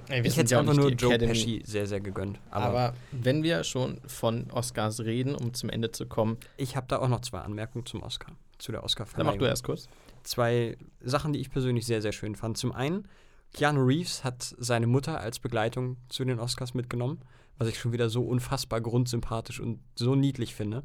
Ey, 0.10 0.28
ich 0.28 0.36
hätte 0.36 0.52
ja 0.52 0.58
auch 0.58 0.62
einfach 0.63 0.76
nur 0.76 0.89
Joe 0.91 1.12
Academy. 1.13 1.32
Pesci 1.32 1.62
sehr, 1.65 1.88
sehr 1.88 2.02
gegönnt. 2.02 2.39
Aber, 2.52 2.65
Aber, 2.65 2.93
wenn 3.12 3.41
wir 3.41 3.63
schon 3.63 4.02
von 4.06 4.52
Oscars 4.52 4.99
reden, 4.99 5.34
um 5.34 5.54
zum 5.54 5.69
Ende 5.69 5.91
zu 5.91 6.06
kommen, 6.08 6.38
ich 6.58 6.76
habe 6.76 6.88
da 6.89 6.99
auch 6.99 7.08
noch 7.08 7.21
zwei 7.21 7.39
Anmerkungen 7.39 7.86
zum 7.86 8.04
Oscar, 8.04 8.34
zu 8.58 8.73
der 8.73 8.82
dann 8.82 8.86
Oscar-Verleihung. 8.86 9.36
mach 9.36 9.39
du 9.39 9.45
erst 9.45 9.63
kurz. 9.63 9.88
zwei 10.23 10.78
Sachen, 11.02 11.32
die 11.32 11.39
ich 11.39 11.49
persönlich 11.49 11.86
sehr, 11.86 12.02
sehr 12.02 12.12
schön 12.12 12.36
fand. 12.36 12.58
Zum 12.58 12.73
einen, 12.73 13.08
Keanu 13.54 13.82
Reeves 13.86 14.26
hat 14.26 14.43
seine 14.58 14.88
Mutter 14.88 15.21
als 15.21 15.39
Begleitung 15.39 15.95
zu 16.10 16.26
den 16.26 16.39
Oscars 16.39 16.73
mitgenommen, 16.73 17.21
was 17.58 17.68
ich 17.68 17.80
schon 17.80 17.92
wieder 17.94 18.10
so 18.10 18.24
unfassbar 18.24 18.82
grundsympathisch 18.82 19.60
und 19.60 19.80
so 19.96 20.16
niedlich 20.16 20.56
finde. 20.56 20.84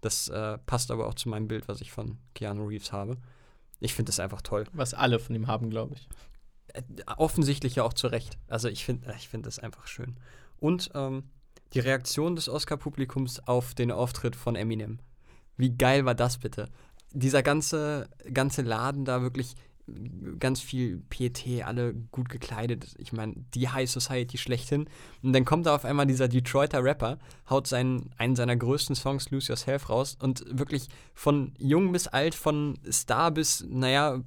Das 0.00 0.28
äh, 0.28 0.58
passt 0.58 0.90
aber 0.90 1.06
auch 1.06 1.14
zu 1.14 1.28
meinem 1.28 1.48
Bild, 1.48 1.68
was 1.68 1.80
ich 1.80 1.92
von 1.92 2.18
Keanu 2.34 2.66
Reeves 2.66 2.92
habe. 2.92 3.16
Ich 3.80 3.94
finde 3.94 4.10
das 4.10 4.20
einfach 4.20 4.42
toll. 4.42 4.64
Was 4.72 4.94
alle 4.94 5.18
von 5.18 5.34
ihm 5.34 5.46
haben, 5.46 5.70
glaube 5.70 5.94
ich. 5.94 6.08
Äh, 6.68 6.82
offensichtlich 7.16 7.76
ja 7.76 7.84
auch 7.84 7.92
zu 7.92 8.06
Recht. 8.06 8.38
Also 8.48 8.68
ich 8.68 8.84
finde 8.84 9.14
ich 9.16 9.28
find 9.28 9.46
das 9.46 9.58
einfach 9.58 9.86
schön. 9.86 10.16
Und 10.58 10.90
ähm, 10.94 11.24
die 11.72 11.80
Reaktion 11.80 12.34
des 12.34 12.48
Oscar-Publikums 12.48 13.40
auf 13.46 13.74
den 13.74 13.92
Auftritt 13.92 14.36
von 14.36 14.56
Eminem. 14.56 14.98
Wie 15.56 15.76
geil 15.76 16.04
war 16.04 16.14
das 16.14 16.38
bitte? 16.38 16.68
Dieser 17.12 17.42
ganze, 17.42 18.08
ganze 18.32 18.62
Laden 18.62 19.04
da 19.04 19.22
wirklich 19.22 19.54
ganz 20.38 20.60
viel 20.60 21.02
Pietät, 21.10 21.64
alle 21.64 21.94
gut 22.12 22.28
gekleidet. 22.28 22.94
Ich 22.98 23.12
meine, 23.12 23.34
die 23.54 23.68
High 23.68 23.90
Society 23.90 24.38
schlechthin. 24.38 24.88
Und 25.22 25.32
dann 25.32 25.44
kommt 25.44 25.66
da 25.66 25.74
auf 25.74 25.84
einmal 25.84 26.06
dieser 26.06 26.28
Detroiter 26.28 26.82
Rapper, 26.82 27.18
haut 27.48 27.66
seinen, 27.66 28.10
einen 28.16 28.36
seiner 28.36 28.56
größten 28.56 28.96
Songs, 28.96 29.30
Lose 29.30 29.48
Yourself, 29.48 29.88
raus 29.88 30.16
und 30.20 30.44
wirklich 30.50 30.88
von 31.14 31.52
jung 31.58 31.92
bis 31.92 32.06
alt, 32.06 32.34
von 32.34 32.78
Star 32.90 33.30
bis, 33.30 33.64
naja, 33.68 34.22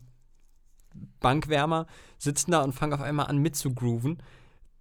Bankwärmer 1.19 1.87
sitzen 2.17 2.51
da 2.51 2.61
und 2.61 2.73
fangen 2.73 2.93
auf 2.93 3.01
einmal 3.01 3.27
an 3.27 3.37
mitzugrooven. 3.37 4.21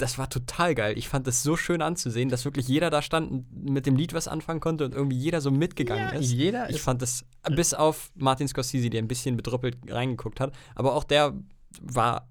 Das 0.03 0.19
war 0.19 0.29
total 0.29 0.75
geil. 0.75 0.99
Ich 0.99 1.09
fand 1.09 1.29
das 1.29 1.45
so 1.45 1.57
schön 1.57 1.81
anzusehen, 1.81 2.29
dass 2.29 2.45
wirklich 2.45 2.67
jeder 2.67 2.91
da 2.91 3.03
stand 3.03 3.31
und 3.31 3.71
mit 3.71 3.87
dem 3.87 3.95
Lied 3.95 4.15
was 4.15 4.27
anfangen 4.27 4.59
konnte 4.59 4.85
und 4.85 4.95
irgendwie 4.95 5.17
jeder 5.17 5.41
so 5.41 5.53
mitgegangen 5.53 6.09
Ja, 6.12 6.19
ist. 6.19 6.33
jeder 6.33 6.69
Ich 6.69 6.77
ist 6.77 6.83
fand 6.85 7.01
das, 7.03 7.25
bis 7.55 7.73
auf 7.73 8.11
Martin 8.17 8.49
Scorsese, 8.49 8.91
der 8.91 9.01
ein 9.01 9.07
bisschen 9.07 9.37
bedrüppelt 9.37 9.77
reingeguckt 9.88 10.41
hat, 10.41 10.53
aber 10.75 10.95
auch 10.97 11.05
der 11.05 11.35
war, 11.81 12.29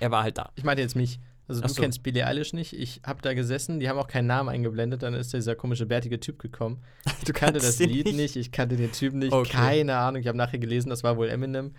er 0.00 0.10
war 0.10 0.22
halt 0.22 0.38
da. 0.38 0.50
Ich 0.54 0.64
meinte 0.64 0.80
jetzt 0.80 0.96
mich. 0.96 1.20
Also 1.48 1.60
du 1.60 1.68
so. 1.68 1.82
kennst 1.82 2.02
Billie 2.02 2.26
Eilish 2.26 2.54
nicht. 2.54 2.72
Ich 2.72 3.02
habe 3.04 3.20
da 3.20 3.34
gesessen, 3.34 3.78
die 3.78 3.90
haben 3.90 3.98
auch 3.98 4.08
keinen 4.08 4.26
Namen 4.26 4.48
eingeblendet. 4.48 5.02
Dann 5.02 5.12
ist 5.12 5.34
dieser 5.34 5.54
komische 5.54 5.84
bärtige 5.84 6.18
Typ 6.18 6.38
gekommen. 6.38 6.82
Du 7.26 7.32
kannte 7.34 7.60
das 7.60 7.78
Lied 7.78 8.06
nicht. 8.16 8.36
ich 8.36 8.50
kannte 8.52 8.76
den 8.76 8.90
Typen 8.92 9.18
nicht. 9.18 9.32
Okay. 9.32 9.50
Keine 9.52 9.96
Ahnung. 9.98 10.22
Ich 10.22 10.28
habe 10.28 10.38
nachher 10.38 10.58
gelesen, 10.58 10.88
das 10.88 11.04
war 11.04 11.16
wohl 11.18 11.28
Eminem. 11.28 11.74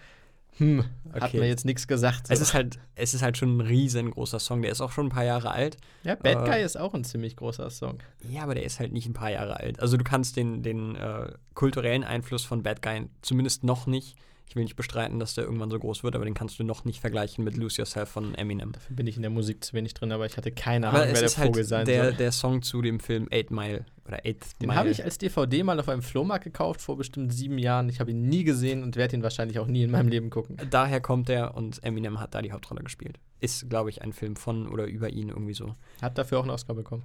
Hm, 0.57 0.85
hat 1.11 1.23
Okay. 1.23 1.39
mir 1.39 1.47
jetzt 1.47 1.65
nichts 1.65 1.87
gesagt. 1.87 2.23
Es 2.29 2.39
so. 2.39 2.43
ist 2.43 2.53
halt, 2.53 2.79
es 2.95 3.13
ist 3.13 3.21
halt 3.21 3.37
schon 3.37 3.57
ein 3.57 3.61
riesengroßer 3.61 4.39
Song. 4.39 4.61
Der 4.61 4.71
ist 4.71 4.81
auch 4.81 4.91
schon 4.91 5.07
ein 5.07 5.09
paar 5.09 5.23
Jahre 5.23 5.51
alt. 5.51 5.77
ja, 6.03 6.15
Bad 6.15 6.47
äh, 6.47 6.51
Guy 6.51 6.63
ist 6.63 6.77
auch 6.77 6.93
ein 6.93 7.03
ziemlich 7.03 7.35
großer 7.35 7.69
Song. 7.69 7.99
Ja, 8.29 8.43
aber 8.43 8.55
der 8.55 8.63
ist 8.63 8.79
halt 8.79 8.93
nicht 8.93 9.07
ein 9.07 9.13
paar 9.13 9.31
Jahre 9.31 9.57
alt. 9.59 9.79
Also 9.79 9.97
du 9.97 10.03
kannst 10.03 10.35
den, 10.37 10.61
den 10.63 10.95
äh, 10.95 11.31
kulturellen 11.55 12.03
Einfluss 12.03 12.43
von 12.43 12.61
Bad 12.63 12.81
Guy 12.81 13.07
zumindest 13.21 13.63
noch 13.63 13.87
nicht. 13.87 14.15
Ich 14.47 14.55
will 14.55 14.63
nicht 14.63 14.75
bestreiten, 14.75 15.19
dass 15.19 15.33
der 15.33 15.45
irgendwann 15.45 15.71
so 15.71 15.79
groß 15.79 16.03
wird, 16.03 16.15
aber 16.15 16.25
den 16.25 16.33
kannst 16.33 16.59
du 16.59 16.63
noch 16.63 16.85
nicht 16.85 16.99
vergleichen 16.99 17.43
mit 17.43 17.57
Lose 17.57 17.77
Yourself 17.77 18.09
von 18.09 18.35
Eminem. 18.35 18.71
Dafür 18.71 18.95
bin 18.95 19.07
ich 19.07 19.15
in 19.15 19.23
der 19.23 19.31
Musik 19.31 19.63
zu 19.63 19.73
wenig 19.73 19.93
drin, 19.93 20.11
aber 20.11 20.25
ich 20.25 20.37
hatte 20.37 20.51
keine 20.51 20.89
Ahnung, 20.89 21.01
wer 21.07 21.13
der 21.13 21.21
halt 21.21 21.47
Vogel 21.47 21.63
sein 21.63 21.85
der, 21.85 22.03
soll. 22.03 22.13
der 22.13 22.31
Song 22.31 22.61
zu 22.61 22.81
dem 22.81 22.99
Film 22.99 23.27
Eight 23.31 23.49
Mile 23.49 23.85
oder 24.05 24.17
Eight 24.25 24.43
Den 24.61 24.67
Mile. 24.67 24.79
habe 24.79 24.89
ich 24.89 25.03
als 25.03 25.17
DVD 25.17 25.63
mal 25.63 25.79
auf 25.79 25.89
einem 25.89 26.01
Flohmarkt 26.03 26.43
gekauft 26.43 26.81
vor 26.81 26.97
bestimmt 26.97 27.33
sieben 27.33 27.57
Jahren. 27.57 27.89
Ich 27.89 27.99
habe 27.99 28.11
ihn 28.11 28.27
nie 28.27 28.43
gesehen 28.43 28.83
und 28.83 28.95
werde 28.95 29.15
ihn 29.15 29.23
wahrscheinlich 29.23 29.57
auch 29.59 29.67
nie 29.67 29.83
in 29.83 29.91
meinem 29.91 30.09
Leben 30.09 30.29
gucken. 30.29 30.57
Daher 30.69 31.01
kommt 31.01 31.29
er 31.29 31.55
und 31.55 31.83
Eminem 31.83 32.19
hat 32.19 32.35
da 32.35 32.41
die 32.41 32.51
Hauptrolle 32.51 32.83
gespielt. 32.83 33.19
Ist, 33.39 33.69
glaube 33.69 33.89
ich, 33.89 34.01
ein 34.01 34.13
Film 34.13 34.35
von 34.35 34.67
oder 34.67 34.85
über 34.85 35.09
ihn 35.09 35.29
irgendwie 35.29 35.53
so. 35.53 35.73
Hat 36.01 36.17
dafür 36.17 36.39
auch 36.39 36.43
einen 36.43 36.51
Oscar 36.51 36.75
bekommen. 36.75 37.03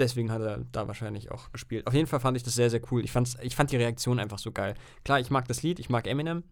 Deswegen 0.00 0.32
hat 0.32 0.40
er 0.40 0.64
da 0.72 0.88
wahrscheinlich 0.88 1.30
auch 1.30 1.52
gespielt. 1.52 1.86
Auf 1.86 1.92
jeden 1.92 2.06
Fall 2.06 2.20
fand 2.20 2.34
ich 2.34 2.42
das 2.42 2.54
sehr, 2.54 2.70
sehr 2.70 2.80
cool. 2.90 3.04
Ich, 3.04 3.12
fand's, 3.12 3.36
ich 3.42 3.54
fand 3.54 3.70
die 3.70 3.76
Reaktion 3.76 4.18
einfach 4.18 4.38
so 4.38 4.50
geil. 4.50 4.74
Klar, 5.04 5.20
ich 5.20 5.30
mag 5.30 5.46
das 5.46 5.62
Lied, 5.62 5.78
ich 5.78 5.90
mag 5.90 6.06
Eminem, 6.06 6.42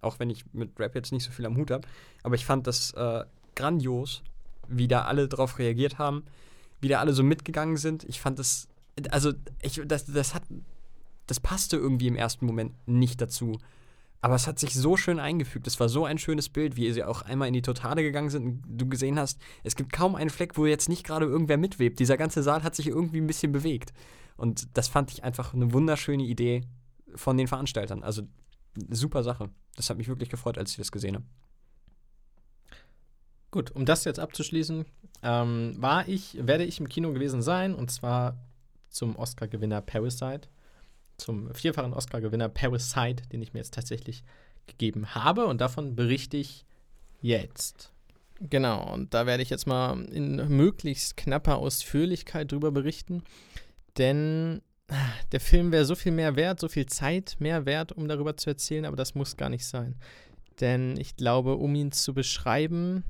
auch 0.00 0.20
wenn 0.20 0.30
ich 0.30 0.44
mit 0.52 0.78
Rap 0.78 0.94
jetzt 0.94 1.10
nicht 1.10 1.24
so 1.24 1.32
viel 1.32 1.44
am 1.44 1.56
Hut 1.56 1.72
habe. 1.72 1.86
Aber 2.22 2.36
ich 2.36 2.46
fand 2.46 2.68
das 2.68 2.92
äh, 2.92 3.24
grandios, 3.56 4.22
wie 4.68 4.86
da 4.86 5.02
alle 5.02 5.26
drauf 5.26 5.58
reagiert 5.58 5.98
haben, 5.98 6.22
wie 6.80 6.88
da 6.88 7.00
alle 7.00 7.12
so 7.12 7.24
mitgegangen 7.24 7.76
sind. 7.76 8.04
Ich 8.04 8.20
fand 8.20 8.38
das, 8.38 8.68
also 9.10 9.32
ich, 9.60 9.82
das, 9.84 10.06
das 10.06 10.34
hat, 10.34 10.44
das 11.26 11.40
passte 11.40 11.76
irgendwie 11.76 12.06
im 12.06 12.16
ersten 12.16 12.46
Moment 12.46 12.72
nicht 12.86 13.20
dazu. 13.20 13.58
Aber 14.22 14.36
es 14.36 14.46
hat 14.46 14.60
sich 14.60 14.72
so 14.74 14.96
schön 14.96 15.18
eingefügt. 15.18 15.66
Es 15.66 15.80
war 15.80 15.88
so 15.88 16.04
ein 16.04 16.16
schönes 16.16 16.48
Bild, 16.48 16.76
wie 16.76 16.90
sie 16.92 17.02
auch 17.02 17.22
einmal 17.22 17.48
in 17.48 17.54
die 17.54 17.62
Totale 17.62 18.02
gegangen 18.02 18.30
sind 18.30 18.62
du 18.66 18.88
gesehen 18.88 19.18
hast, 19.18 19.40
es 19.64 19.74
gibt 19.74 19.92
kaum 19.92 20.14
einen 20.14 20.30
Fleck, 20.30 20.56
wo 20.56 20.64
jetzt 20.64 20.88
nicht 20.88 21.04
gerade 21.04 21.26
irgendwer 21.26 21.58
mitwebt. 21.58 21.98
Dieser 21.98 22.16
ganze 22.16 22.42
Saal 22.42 22.62
hat 22.62 22.76
sich 22.76 22.86
irgendwie 22.86 23.20
ein 23.20 23.26
bisschen 23.26 23.50
bewegt. 23.50 23.92
Und 24.36 24.76
das 24.76 24.86
fand 24.86 25.10
ich 25.10 25.24
einfach 25.24 25.54
eine 25.54 25.72
wunderschöne 25.72 26.22
Idee 26.22 26.62
von 27.16 27.36
den 27.36 27.48
Veranstaltern. 27.48 28.04
Also 28.04 28.22
super 28.90 29.24
Sache. 29.24 29.50
Das 29.74 29.90
hat 29.90 29.98
mich 29.98 30.08
wirklich 30.08 30.30
gefreut, 30.30 30.56
als 30.56 30.70
ich 30.70 30.76
das 30.76 30.92
gesehen 30.92 31.16
habe. 31.16 31.26
Gut, 33.50 33.72
um 33.72 33.84
das 33.84 34.04
jetzt 34.04 34.20
abzuschließen, 34.20 34.84
ähm, 35.22 35.74
war 35.78 36.08
ich, 36.08 36.38
werde 36.46 36.64
ich 36.64 36.78
im 36.78 36.88
Kino 36.88 37.12
gewesen 37.12 37.42
sein 37.42 37.74
und 37.74 37.90
zwar 37.90 38.38
zum 38.88 39.16
Oscar-Gewinner 39.16 39.82
Parasite, 39.82 40.48
zum 41.16 41.52
vierfachen 41.54 41.92
Oscar-Gewinner 41.92 42.48
Parasite, 42.48 43.22
den 43.30 43.42
ich 43.42 43.52
mir 43.52 43.60
jetzt 43.60 43.74
tatsächlich 43.74 44.24
gegeben 44.66 45.14
habe 45.14 45.46
und 45.46 45.60
davon 45.60 45.94
berichte 45.94 46.36
ich 46.36 46.64
jetzt. 47.20 47.92
Genau, 48.40 48.92
und 48.92 49.14
da 49.14 49.26
werde 49.26 49.42
ich 49.42 49.50
jetzt 49.50 49.66
mal 49.66 50.04
in 50.06 50.36
möglichst 50.48 51.16
knapper 51.16 51.58
Ausführlichkeit 51.58 52.50
drüber 52.50 52.72
berichten, 52.72 53.22
denn 53.98 54.62
ah, 54.88 55.12
der 55.30 55.40
Film 55.40 55.70
wäre 55.70 55.84
so 55.84 55.94
viel 55.94 56.12
mehr 56.12 56.34
wert, 56.34 56.58
so 56.58 56.68
viel 56.68 56.86
Zeit 56.86 57.36
mehr 57.38 57.66
wert, 57.66 57.92
um 57.92 58.08
darüber 58.08 58.36
zu 58.36 58.50
erzählen, 58.50 58.84
aber 58.84 58.96
das 58.96 59.14
muss 59.14 59.36
gar 59.36 59.48
nicht 59.48 59.66
sein. 59.66 59.96
Denn 60.60 60.96
ich 60.98 61.16
glaube, 61.16 61.56
um 61.56 61.74
ihn 61.74 61.92
zu 61.92 62.14
beschreiben, 62.14 63.04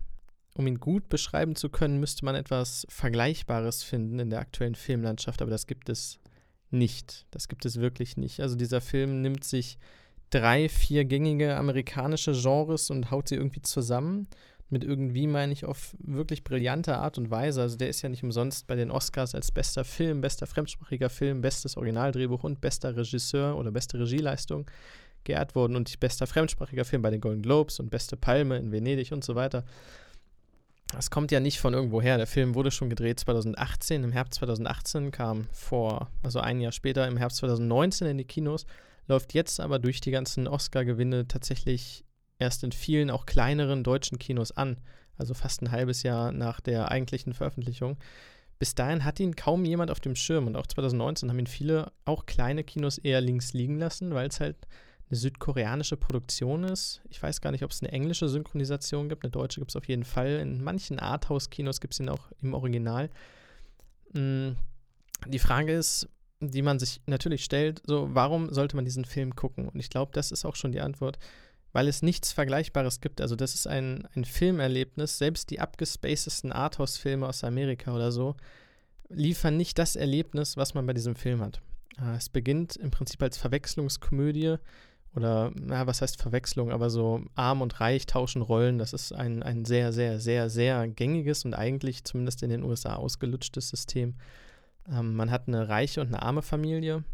um 0.55 0.67
ihn 0.67 0.79
gut 0.79 1.09
beschreiben 1.09 1.57
zu 1.57 1.71
können, 1.71 1.99
müsste 1.99 2.25
man 2.25 2.35
etwas 2.35 2.87
Vergleichbares 2.91 3.83
finden 3.83 4.19
in 4.19 4.31
der 4.31 4.41
aktuellen 4.41 4.75
Filmlandschaft, 4.75 5.41
aber 5.41 5.51
das 5.51 5.67
gibt 5.67 5.89
es 5.89 6.19
nicht. 6.73 7.27
Das 7.31 7.49
gibt 7.49 7.65
es 7.65 7.81
wirklich 7.81 8.17
nicht. 8.17 8.41
Also 8.41 8.57
dieser 8.57 8.81
Film 8.81 9.21
nimmt 9.23 9.45
sich 9.45 9.79
drei, 10.31 10.69
vier 10.69 11.05
gängige 11.05 11.57
amerikanische 11.57 12.33
Genres 12.33 12.91
und 12.91 13.11
haut 13.11 13.29
sie 13.29 13.37
irgendwie 13.37 13.63
zusammen. 13.63 14.27
Mit 14.71 14.85
irgendwie 14.85 15.27
meine 15.27 15.53
ich 15.53 15.67
auf 15.67 15.95
wirklich 15.99 16.45
brillante 16.45 16.97
Art 16.97 17.19
und 17.19 17.31
Weise. 17.31 17.61
Also 17.61 17.77
der 17.77 17.91
ist 17.91 18.01
ja 18.01 18.09
nicht 18.09 18.23
umsonst 18.23 18.67
bei 18.67 18.75
den 18.75 18.91
Oscars 18.91 19.35
als 19.35 19.53
bester 19.53 19.85
Film, 19.85 20.23
bester 20.23 20.47
fremdsprachiger 20.47 21.11
Film, 21.11 21.43
bestes 21.43 21.77
Originaldrehbuch 21.77 22.43
und 22.43 22.63
bester 22.63 22.97
Regisseur 22.97 23.57
oder 23.59 23.71
beste 23.71 23.99
Regieleistung 23.99 24.71
geehrt 25.25 25.55
worden 25.55 25.77
und 25.77 26.01
bester 26.01 26.27
fremdsprachiger 26.27 26.87
Film 26.87 27.03
bei 27.03 27.11
den 27.11 27.21
Golden 27.21 27.43
Globes 27.43 27.81
und 27.81 27.91
beste 27.91 28.17
Palme 28.17 28.57
in 28.57 28.73
Venedig 28.73 29.13
und 29.13 29.23
so 29.23 29.35
weiter. 29.35 29.65
Das 30.93 31.11
kommt 31.11 31.33
ja 31.33 31.41
nicht 31.41 31.59
von 31.59 31.73
irgendwo 31.73 32.03
her. 32.03 32.19
Der 32.19 32.27
Film 32.27 32.55
wurde 32.55 32.71
schon 32.71 32.91
gedreht 32.91 33.19
2018, 33.19 34.05
im 34.05 34.13
Herbst 34.13 34.35
2018, 34.35 35.11
kam 35.11 35.49
vor, 35.51 36.11
also 36.23 36.39
ein 36.41 36.61
Jahr 36.61 36.73
später, 36.73 37.09
im 37.09 37.17
Herbst 37.17 37.39
2019 37.39 38.09
in 38.09 38.19
die 38.19 38.25
Kinos, 38.25 38.67
läuft 39.09 39.33
jetzt 39.33 39.59
aber 39.59 39.79
durch 39.79 40.01
die 40.01 40.11
ganzen 40.11 40.47
Oscar-Gewinne 40.47 41.27
tatsächlich 41.27 42.05
erst 42.39 42.63
in 42.63 42.73
vielen 42.73 43.11
auch 43.11 43.25
kleineren 43.25 43.85
deutschen 43.85 44.19
Kinos 44.19 44.53
an. 44.53 44.79
Also 45.17 45.35
fast 45.35 45.63
ein 45.63 45.71
halbes 45.71 46.03
Jahr 46.03 46.31
nach 46.31 46.61
der 46.61 46.91
eigentlichen 46.91 47.33
Veröffentlichung. 47.33 47.97
Bis 48.59 48.75
dahin 48.75 49.05
hat 49.05 49.19
ihn 49.19 49.35
kaum 49.35 49.65
jemand 49.65 49.91
auf 49.91 50.01
dem 50.01 50.15
Schirm 50.15 50.47
und 50.47 50.57
auch 50.57 50.67
2019 50.67 51.31
haben 51.31 51.39
ihn 51.39 51.47
viele, 51.47 51.91
auch 52.05 52.27
kleine 52.27 52.65
Kinos 52.65 52.99
eher 52.99 53.21
links 53.21 53.55
liegen 53.55 53.79
lassen, 53.79 54.15
weil 54.15 54.29
es 54.29 54.41
halt 54.41 54.57
eine 55.13 55.19
südkoreanische 55.19 55.99
Produktion 55.99 56.65
ist. 56.65 57.03
Ich 57.11 57.23
weiß 57.23 57.43
gar 57.43 57.53
nicht, 57.53 57.63
ob 57.63 57.71
es 57.71 57.83
eine 57.83 57.93
englische 57.93 58.31
Synchronisation 58.31 59.11
gibt. 59.11 59.25
Eine 59.25 59.31
deutsche 59.31 59.61
gibt 59.61 59.71
es 59.71 59.77
auf 59.77 59.87
jeden 59.87 60.05
Fall. 60.05 60.39
In 60.41 60.65
manchen 60.65 60.99
Arthouse-Kinos 60.99 61.81
gibt 61.81 61.93
es 61.93 62.01
ihn 62.01 62.09
auch 62.09 62.33
im 62.41 62.55
Original. 62.55 63.11
Mm, 64.15 64.53
Die 65.29 65.39
Frage 65.39 65.75
ist, 65.75 66.09
die 66.41 66.63
man 66.63 66.79
sich 66.79 67.03
natürlich 67.07 67.45
stellt, 67.45 67.83
so, 67.87 68.09
warum 68.13 68.53
sollte 68.53 68.75
man 68.75 68.87
diesen 68.87 69.05
Film 69.05 69.37
gucken? 69.37 69.69
Und 69.69 69.79
ich 69.79 69.91
glaube, 69.91 70.13
das 70.15 70.33
ist 70.33 70.47
auch 70.47 70.57
schon 70.57 70.73
die 70.73 70.81
Antwort, 70.81 71.19
weil 71.73 71.89
es 71.89 72.01
nichts 72.03 72.33
Vergleichbares 72.33 73.01
gibt. 73.03 73.21
Also 73.21 73.37
das 73.37 73.55
ist 73.55 73.67
ein, 73.67 74.09
ein 74.17 74.25
Filmerlebnis, 74.25 75.19
selbst 75.19 75.51
die 75.51 75.61
abgespacedesten 75.61 76.53
Arthouse-Filme 76.53 77.29
aus 77.29 77.45
Amerika 77.45 77.95
oder 77.95 78.13
so 78.13 78.35
liefern 79.11 79.59
nicht 79.59 79.79
das 79.79 79.95
Erlebnis, 79.95 80.57
was 80.57 80.73
man 80.73 80.87
bei 80.87 80.95
diesem 80.95 81.17
Film 81.17 81.43
hat. 81.43 81.61
Äh, 82.01 82.17
es 82.17 82.31
beginnt 82.31 82.77
im 82.77 82.91
Prinzip 82.91 83.23
als 83.23 83.37
Verwechslungskomödie 83.37 84.57
oder, 85.15 85.53
na, 85.55 85.87
was 85.87 86.01
heißt 86.01 86.21
Verwechslung, 86.21 86.71
aber 86.71 86.89
so 86.89 87.23
arm 87.35 87.61
und 87.61 87.81
reich 87.81 88.07
tauschen 88.07 88.41
Rollen. 88.43 88.79
Das 88.79 88.93
ist 88.93 89.13
ein, 89.13 89.43
ein 89.43 89.65
sehr, 89.65 89.93
sehr, 89.93 90.19
sehr, 90.21 90.49
sehr 90.49 90.89
gängiges 90.89 91.45
und 91.45 91.55
eigentlich 91.55 92.05
zumindest 92.05 92.43
in 92.43 92.51
den 92.51 92.63
USA 92.63 92.95
ausgelutschtes 92.97 93.69
System. 93.69 94.15
Ähm, 94.91 95.15
man 95.15 95.31
hat 95.31 95.49
eine 95.49 95.69
reiche 95.69 96.01
und 96.01 96.09
eine 96.09 96.23
arme 96.23 96.43
Familie. 96.43 97.05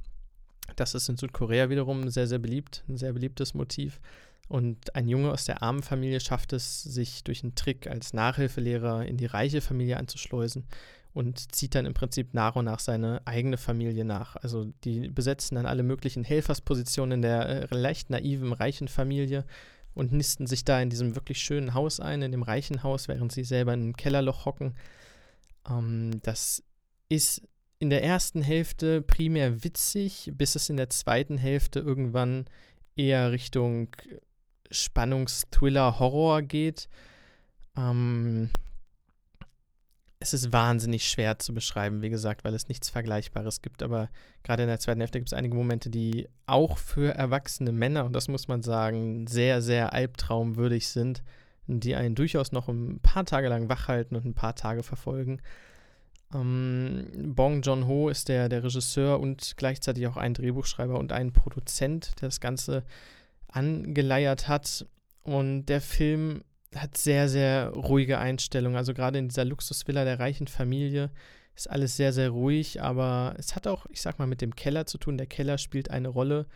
Das 0.76 0.94
ist 0.94 1.08
in 1.08 1.16
Südkorea 1.16 1.70
wiederum 1.70 2.08
sehr, 2.08 2.26
sehr 2.26 2.38
beliebt, 2.38 2.84
ein 2.88 2.96
sehr 2.96 3.12
beliebtes 3.12 3.54
Motiv. 3.54 4.00
Und 4.48 4.94
ein 4.94 5.08
Junge 5.08 5.32
aus 5.32 5.44
der 5.44 5.62
armen 5.62 5.82
Familie 5.82 6.20
schafft 6.20 6.52
es, 6.52 6.82
sich 6.82 7.24
durch 7.24 7.42
einen 7.42 7.54
Trick 7.54 7.86
als 7.86 8.14
Nachhilfelehrer 8.14 9.04
in 9.04 9.16
die 9.16 9.26
reiche 9.26 9.60
Familie 9.60 9.98
anzuschleusen 9.98 10.64
und 11.14 11.54
zieht 11.54 11.74
dann 11.74 11.86
im 11.86 11.94
Prinzip 11.94 12.34
nach 12.34 12.56
und 12.56 12.66
nach 12.66 12.80
seine 12.80 13.22
eigene 13.24 13.56
Familie 13.56 14.04
nach. 14.04 14.36
Also 14.36 14.72
die 14.84 15.08
besetzen 15.08 15.56
dann 15.56 15.66
alle 15.66 15.82
möglichen 15.82 16.24
Helferspositionen 16.24 17.18
in 17.18 17.22
der 17.22 17.70
äh, 17.72 17.74
leicht 17.74 18.10
naiven, 18.10 18.52
reichen 18.52 18.88
Familie 18.88 19.44
und 19.94 20.12
nisten 20.12 20.46
sich 20.46 20.64
da 20.64 20.80
in 20.80 20.90
diesem 20.90 21.16
wirklich 21.16 21.40
schönen 21.40 21.74
Haus 21.74 21.98
ein, 21.98 22.22
in 22.22 22.32
dem 22.32 22.42
reichen 22.42 22.82
Haus, 22.82 23.08
während 23.08 23.32
sie 23.32 23.44
selber 23.44 23.74
in 23.74 23.80
einem 23.80 23.96
Kellerloch 23.96 24.44
hocken. 24.44 24.74
Ähm, 25.68 26.20
das 26.22 26.62
ist 27.08 27.42
in 27.80 27.90
der 27.90 28.02
ersten 28.02 28.42
Hälfte 28.42 29.02
primär 29.02 29.64
witzig, 29.64 30.32
bis 30.34 30.54
es 30.54 30.68
in 30.68 30.76
der 30.76 30.90
zweiten 30.90 31.38
Hälfte 31.38 31.80
irgendwann 31.80 32.46
eher 32.96 33.32
Richtung 33.32 33.88
Spannungsthriller, 34.70 35.98
Horror 35.98 36.42
geht. 36.42 36.88
Ähm, 37.76 38.50
es 40.20 40.34
ist 40.34 40.52
wahnsinnig 40.52 41.08
schwer 41.08 41.38
zu 41.38 41.54
beschreiben, 41.54 42.02
wie 42.02 42.10
gesagt, 42.10 42.44
weil 42.44 42.54
es 42.54 42.68
nichts 42.68 42.90
Vergleichbares 42.90 43.62
gibt. 43.62 43.82
Aber 43.82 44.08
gerade 44.42 44.64
in 44.64 44.68
der 44.68 44.80
zweiten 44.80 45.00
Hälfte 45.00 45.18
gibt 45.18 45.28
es 45.28 45.32
einige 45.32 45.54
Momente, 45.54 45.90
die 45.90 46.28
auch 46.46 46.78
für 46.78 47.14
erwachsene 47.14 47.72
Männer, 47.72 48.04
und 48.04 48.12
das 48.14 48.28
muss 48.28 48.48
man 48.48 48.62
sagen, 48.62 49.26
sehr, 49.28 49.62
sehr 49.62 49.92
albtraumwürdig 49.92 50.88
sind, 50.88 51.22
die 51.66 51.94
einen 51.94 52.14
durchaus 52.14 52.50
noch 52.50 52.68
ein 52.68 52.98
paar 53.00 53.26
Tage 53.26 53.48
lang 53.48 53.68
wachhalten 53.68 54.16
und 54.16 54.24
ein 54.24 54.34
paar 54.34 54.56
Tage 54.56 54.82
verfolgen. 54.82 55.40
Ähm, 56.34 57.06
Bong 57.34 57.62
Joon-ho 57.62 58.08
ist 58.08 58.28
der, 58.28 58.48
der 58.48 58.64
Regisseur 58.64 59.20
und 59.20 59.54
gleichzeitig 59.56 60.06
auch 60.08 60.16
ein 60.16 60.34
Drehbuchschreiber 60.34 60.98
und 60.98 61.12
ein 61.12 61.32
Produzent, 61.32 62.20
der 62.20 62.28
das 62.28 62.40
Ganze 62.40 62.84
angeleiert 63.46 64.48
hat. 64.48 64.86
Und 65.22 65.66
der 65.66 65.80
Film 65.80 66.42
hat 66.74 66.96
sehr, 66.96 67.28
sehr 67.28 67.70
ruhige 67.70 68.18
Einstellungen. 68.18 68.76
Also 68.76 68.94
gerade 68.94 69.18
in 69.18 69.28
dieser 69.28 69.44
Luxusvilla 69.44 70.04
der 70.04 70.20
reichen 70.20 70.46
Familie 70.46 71.10
ist 71.56 71.68
alles 71.68 71.96
sehr, 71.96 72.12
sehr 72.12 72.30
ruhig, 72.30 72.82
aber 72.82 73.34
es 73.38 73.56
hat 73.56 73.66
auch, 73.66 73.86
ich 73.90 74.00
sag 74.00 74.18
mal, 74.18 74.26
mit 74.26 74.40
dem 74.40 74.54
Keller 74.54 74.86
zu 74.86 74.98
tun. 74.98 75.18
Der 75.18 75.26
Keller 75.26 75.58
spielt 75.58 75.90
eine 75.90 76.08
Rolle 76.08 76.46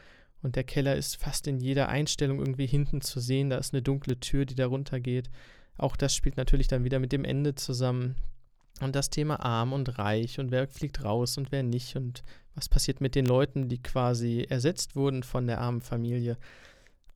und 0.43 0.57
der 0.57 0.65
Keller 0.65 0.97
ist 0.97 1.17
fast 1.17 1.47
in 1.47 1.59
jeder 1.59 1.89
Einstellung 1.89 2.39
irgendwie 2.39 2.67
hinten 2.67 3.01
zu 3.01 3.21
sehen. 3.21 3.51
Da 3.51 3.59
ist 3.59 3.75
eine 3.75 3.83
dunkle 3.83 4.21
Tür, 4.21 4.45
die 4.45 4.55
da 4.55 4.67
runtergeht. 4.67 5.31
Auch 5.77 5.97
das 5.97 6.15
spielt 6.15 6.37
natürlich 6.37 6.69
dann 6.69 6.85
wieder 6.85 6.99
mit 6.99 7.13
dem 7.13 7.25
Ende 7.25 7.55
zusammen. 7.55 8.17
Und 8.81 8.97
das 8.97 9.11
Thema 9.11 9.41
arm 9.41 9.73
und 9.73 9.99
reich 9.99 10.39
und 10.39 10.51
wer 10.51 10.67
fliegt 10.67 11.05
raus 11.05 11.39
und 11.39 11.53
wer 11.53 11.63
nicht 11.63 11.97
und 11.97 12.25
was 12.55 12.69
passiert 12.69 13.01
mit 13.01 13.15
den 13.15 13.27
Leuten, 13.27 13.69
die 13.69 13.81
quasi 13.81 14.47
ersetzt 14.49 14.97
wurden 14.97 15.23
von 15.23 15.47
der 15.47 15.61
armen 15.61 15.81
Familie. 15.81 16.37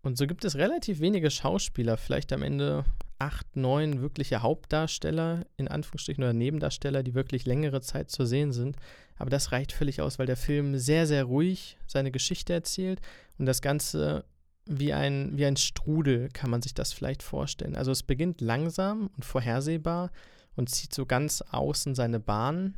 Und 0.07 0.17
so 0.17 0.29
gibt 0.29 0.45
es 0.45 0.55
relativ 0.55 1.01
wenige 1.01 1.33
Schauspieler, 1.33 1.97
vielleicht 1.97 2.33
am 2.33 2.43
Ende 2.43 2.85
acht, 3.19 3.57
neun 3.57 4.03
wirkliche 4.03 4.41
Hauptdarsteller, 4.41 5.45
in 5.57 5.67
Anführungsstrichen 5.67 6.23
oder 6.23 6.33
Nebendarsteller, 6.33 7.03
die 7.03 7.15
wirklich 7.15 7.45
längere 7.45 7.81
Zeit 7.81 8.11
zu 8.11 8.25
sehen 8.25 8.53
sind. 8.53 8.77
Aber 9.17 9.31
das 9.31 9.51
reicht 9.51 9.73
völlig 9.73 10.01
aus, 10.01 10.21
weil 10.21 10.27
der 10.27 10.37
Film 10.37 10.79
sehr, 10.79 11.09
sehr 11.09 11.25
ruhig 11.25 11.77
seine 11.89 12.13
Geschichte 12.13 12.53
erzählt 12.53 13.01
und 13.39 13.47
das 13.47 13.63
Ganze 13.63 14.25
wie 14.65 14.93
ein, 14.93 15.37
wie 15.37 15.47
ein 15.47 15.57
Strudel 15.57 16.29
kann 16.33 16.51
man 16.51 16.63
sich 16.63 16.75
das 16.75 16.93
vielleicht 16.93 17.25
vorstellen. 17.25 17.75
Also 17.75 17.91
es 17.91 18.05
beginnt 18.05 18.41
langsam 18.41 19.11
und 19.17 19.25
vorhersehbar 19.25 20.13
und 20.55 20.71
zieht 20.71 20.95
so 20.95 21.05
ganz 21.05 21.43
außen 21.43 21.97
seine 21.97 22.21
Bahn 22.21 22.77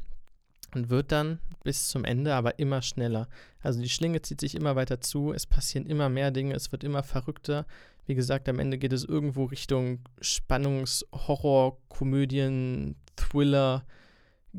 und 0.74 0.90
wird 0.90 1.12
dann 1.12 1.38
bis 1.64 1.88
zum 1.88 2.04
Ende 2.04 2.34
aber 2.34 2.58
immer 2.58 2.82
schneller. 2.82 3.28
Also 3.60 3.80
die 3.80 3.88
Schlinge 3.88 4.22
zieht 4.22 4.40
sich 4.40 4.54
immer 4.54 4.76
weiter 4.76 5.00
zu, 5.00 5.32
es 5.32 5.46
passieren 5.46 5.86
immer 5.86 6.08
mehr 6.08 6.30
Dinge, 6.30 6.54
es 6.54 6.72
wird 6.72 6.84
immer 6.84 7.02
verrückter. 7.02 7.66
Wie 8.06 8.14
gesagt, 8.14 8.48
am 8.48 8.58
Ende 8.58 8.78
geht 8.78 8.92
es 8.92 9.04
irgendwo 9.04 9.44
Richtung 9.44 10.00
Spannungs-, 10.20 11.04
Horror-, 11.12 11.78
Komödien-, 11.88 12.96
Thriller, 13.16 13.84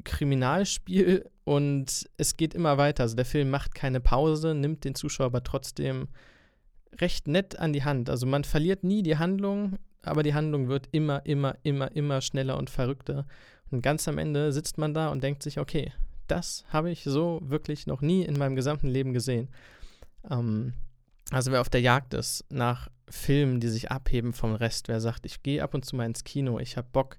Kriminalspiel 0.03 1.27
und 1.45 2.09
es 2.17 2.37
geht 2.37 2.53
immer 2.53 2.77
weiter. 2.77 3.03
Also 3.03 3.15
der 3.15 3.25
Film 3.25 3.49
macht 3.49 3.73
keine 3.73 3.99
Pause, 3.99 4.53
nimmt 4.53 4.83
den 4.83 4.95
Zuschauer 4.95 5.27
aber 5.27 5.43
trotzdem 5.43 6.09
recht 6.99 7.27
nett 7.27 7.57
an 7.57 7.73
die 7.73 7.83
Hand. 7.83 8.09
Also 8.09 8.25
man 8.25 8.43
verliert 8.43 8.83
nie 8.83 9.03
die 9.03 9.17
Handlung, 9.17 9.77
aber 10.03 10.23
die 10.23 10.33
Handlung 10.33 10.67
wird 10.67 10.87
immer, 10.91 11.25
immer, 11.25 11.55
immer, 11.63 11.91
immer 11.95 12.21
schneller 12.21 12.57
und 12.57 12.69
verrückter. 12.69 13.25
Und 13.71 13.81
ganz 13.81 14.07
am 14.07 14.17
Ende 14.17 14.51
sitzt 14.51 14.77
man 14.77 14.93
da 14.93 15.09
und 15.09 15.23
denkt 15.23 15.43
sich, 15.43 15.59
okay, 15.59 15.91
das 16.27 16.65
habe 16.69 16.91
ich 16.91 17.03
so 17.03 17.41
wirklich 17.43 17.87
noch 17.87 18.01
nie 18.01 18.23
in 18.23 18.37
meinem 18.37 18.55
gesamten 18.55 18.87
Leben 18.87 19.13
gesehen. 19.13 19.49
Ähm, 20.29 20.73
also 21.31 21.51
wer 21.51 21.61
auf 21.61 21.69
der 21.69 21.81
Jagd 21.81 22.13
ist 22.13 22.45
nach 22.49 22.89
Filmen, 23.09 23.59
die 23.59 23.67
sich 23.67 23.91
abheben 23.91 24.33
vom 24.33 24.55
Rest, 24.55 24.87
wer 24.87 24.99
sagt, 24.99 25.25
ich 25.25 25.43
gehe 25.43 25.63
ab 25.63 25.73
und 25.73 25.85
zu 25.85 25.95
mal 25.95 26.05
ins 26.05 26.23
Kino, 26.23 26.59
ich 26.59 26.77
habe 26.77 26.87
Bock, 26.91 27.17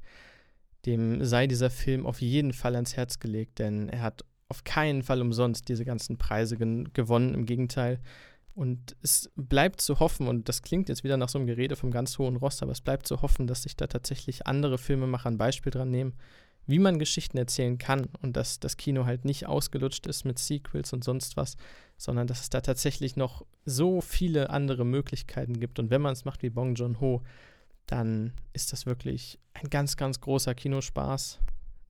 dem 0.86 1.24
sei 1.24 1.46
dieser 1.46 1.70
Film 1.70 2.06
auf 2.06 2.20
jeden 2.20 2.52
Fall 2.52 2.74
ans 2.74 2.96
Herz 2.96 3.18
gelegt, 3.18 3.58
denn 3.58 3.88
er 3.88 4.02
hat 4.02 4.24
auf 4.48 4.64
keinen 4.64 5.02
Fall 5.02 5.20
umsonst 5.20 5.68
diese 5.68 5.84
ganzen 5.84 6.18
Preise 6.18 6.56
gewonnen, 6.56 7.34
im 7.34 7.46
Gegenteil. 7.46 8.00
Und 8.60 8.94
es 9.00 9.30
bleibt 9.36 9.80
zu 9.80 10.00
hoffen, 10.00 10.28
und 10.28 10.50
das 10.50 10.60
klingt 10.60 10.90
jetzt 10.90 11.02
wieder 11.02 11.16
nach 11.16 11.30
so 11.30 11.38
einem 11.38 11.46
Gerede 11.46 11.76
vom 11.76 11.90
ganz 11.90 12.18
hohen 12.18 12.36
Ross, 12.36 12.60
aber 12.60 12.72
es 12.72 12.82
bleibt 12.82 13.06
zu 13.06 13.22
hoffen, 13.22 13.46
dass 13.46 13.62
sich 13.62 13.74
da 13.74 13.86
tatsächlich 13.86 14.46
andere 14.46 14.76
Filmemacher 14.76 15.30
ein 15.30 15.38
Beispiel 15.38 15.72
dran 15.72 15.90
nehmen, 15.90 16.12
wie 16.66 16.78
man 16.78 16.98
Geschichten 16.98 17.38
erzählen 17.38 17.78
kann 17.78 18.10
und 18.20 18.36
dass 18.36 18.60
das 18.60 18.76
Kino 18.76 19.06
halt 19.06 19.24
nicht 19.24 19.46
ausgelutscht 19.46 20.06
ist 20.06 20.26
mit 20.26 20.38
Sequels 20.38 20.92
und 20.92 21.02
sonst 21.04 21.38
was, 21.38 21.56
sondern 21.96 22.26
dass 22.26 22.42
es 22.42 22.50
da 22.50 22.60
tatsächlich 22.60 23.16
noch 23.16 23.46
so 23.64 24.02
viele 24.02 24.50
andere 24.50 24.84
Möglichkeiten 24.84 25.58
gibt. 25.58 25.78
Und 25.78 25.88
wenn 25.88 26.02
man 26.02 26.12
es 26.12 26.26
macht 26.26 26.42
wie 26.42 26.50
Bong 26.50 26.74
Joon-ho, 26.74 27.22
dann 27.86 28.34
ist 28.52 28.74
das 28.74 28.84
wirklich 28.84 29.38
ein 29.54 29.70
ganz, 29.70 29.96
ganz 29.96 30.20
großer 30.20 30.54
Kinospaß, 30.54 31.38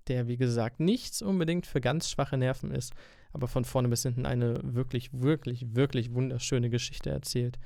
der, 0.07 0.29
wie 0.29 0.37
gesagt, 0.37 0.79
nichts 0.79 1.21
unbedingt 1.21 1.67
für 1.67 1.81
ganz 1.81 2.09
schwache 2.09 2.37
Nerven 2.37 2.71
ist, 2.71 2.95
aber 3.33 3.49
von 3.49 3.65
vorne 3.65 3.89
bis 3.89 4.03
hinten 4.03 4.27
eine 4.27 4.59
wirklich, 4.63 5.11
wirklich, 5.13 5.75
wirklich 5.75 6.13
wunderschöne 6.13 6.71
Geschichte 6.71 7.11
erzählt. 7.11 7.59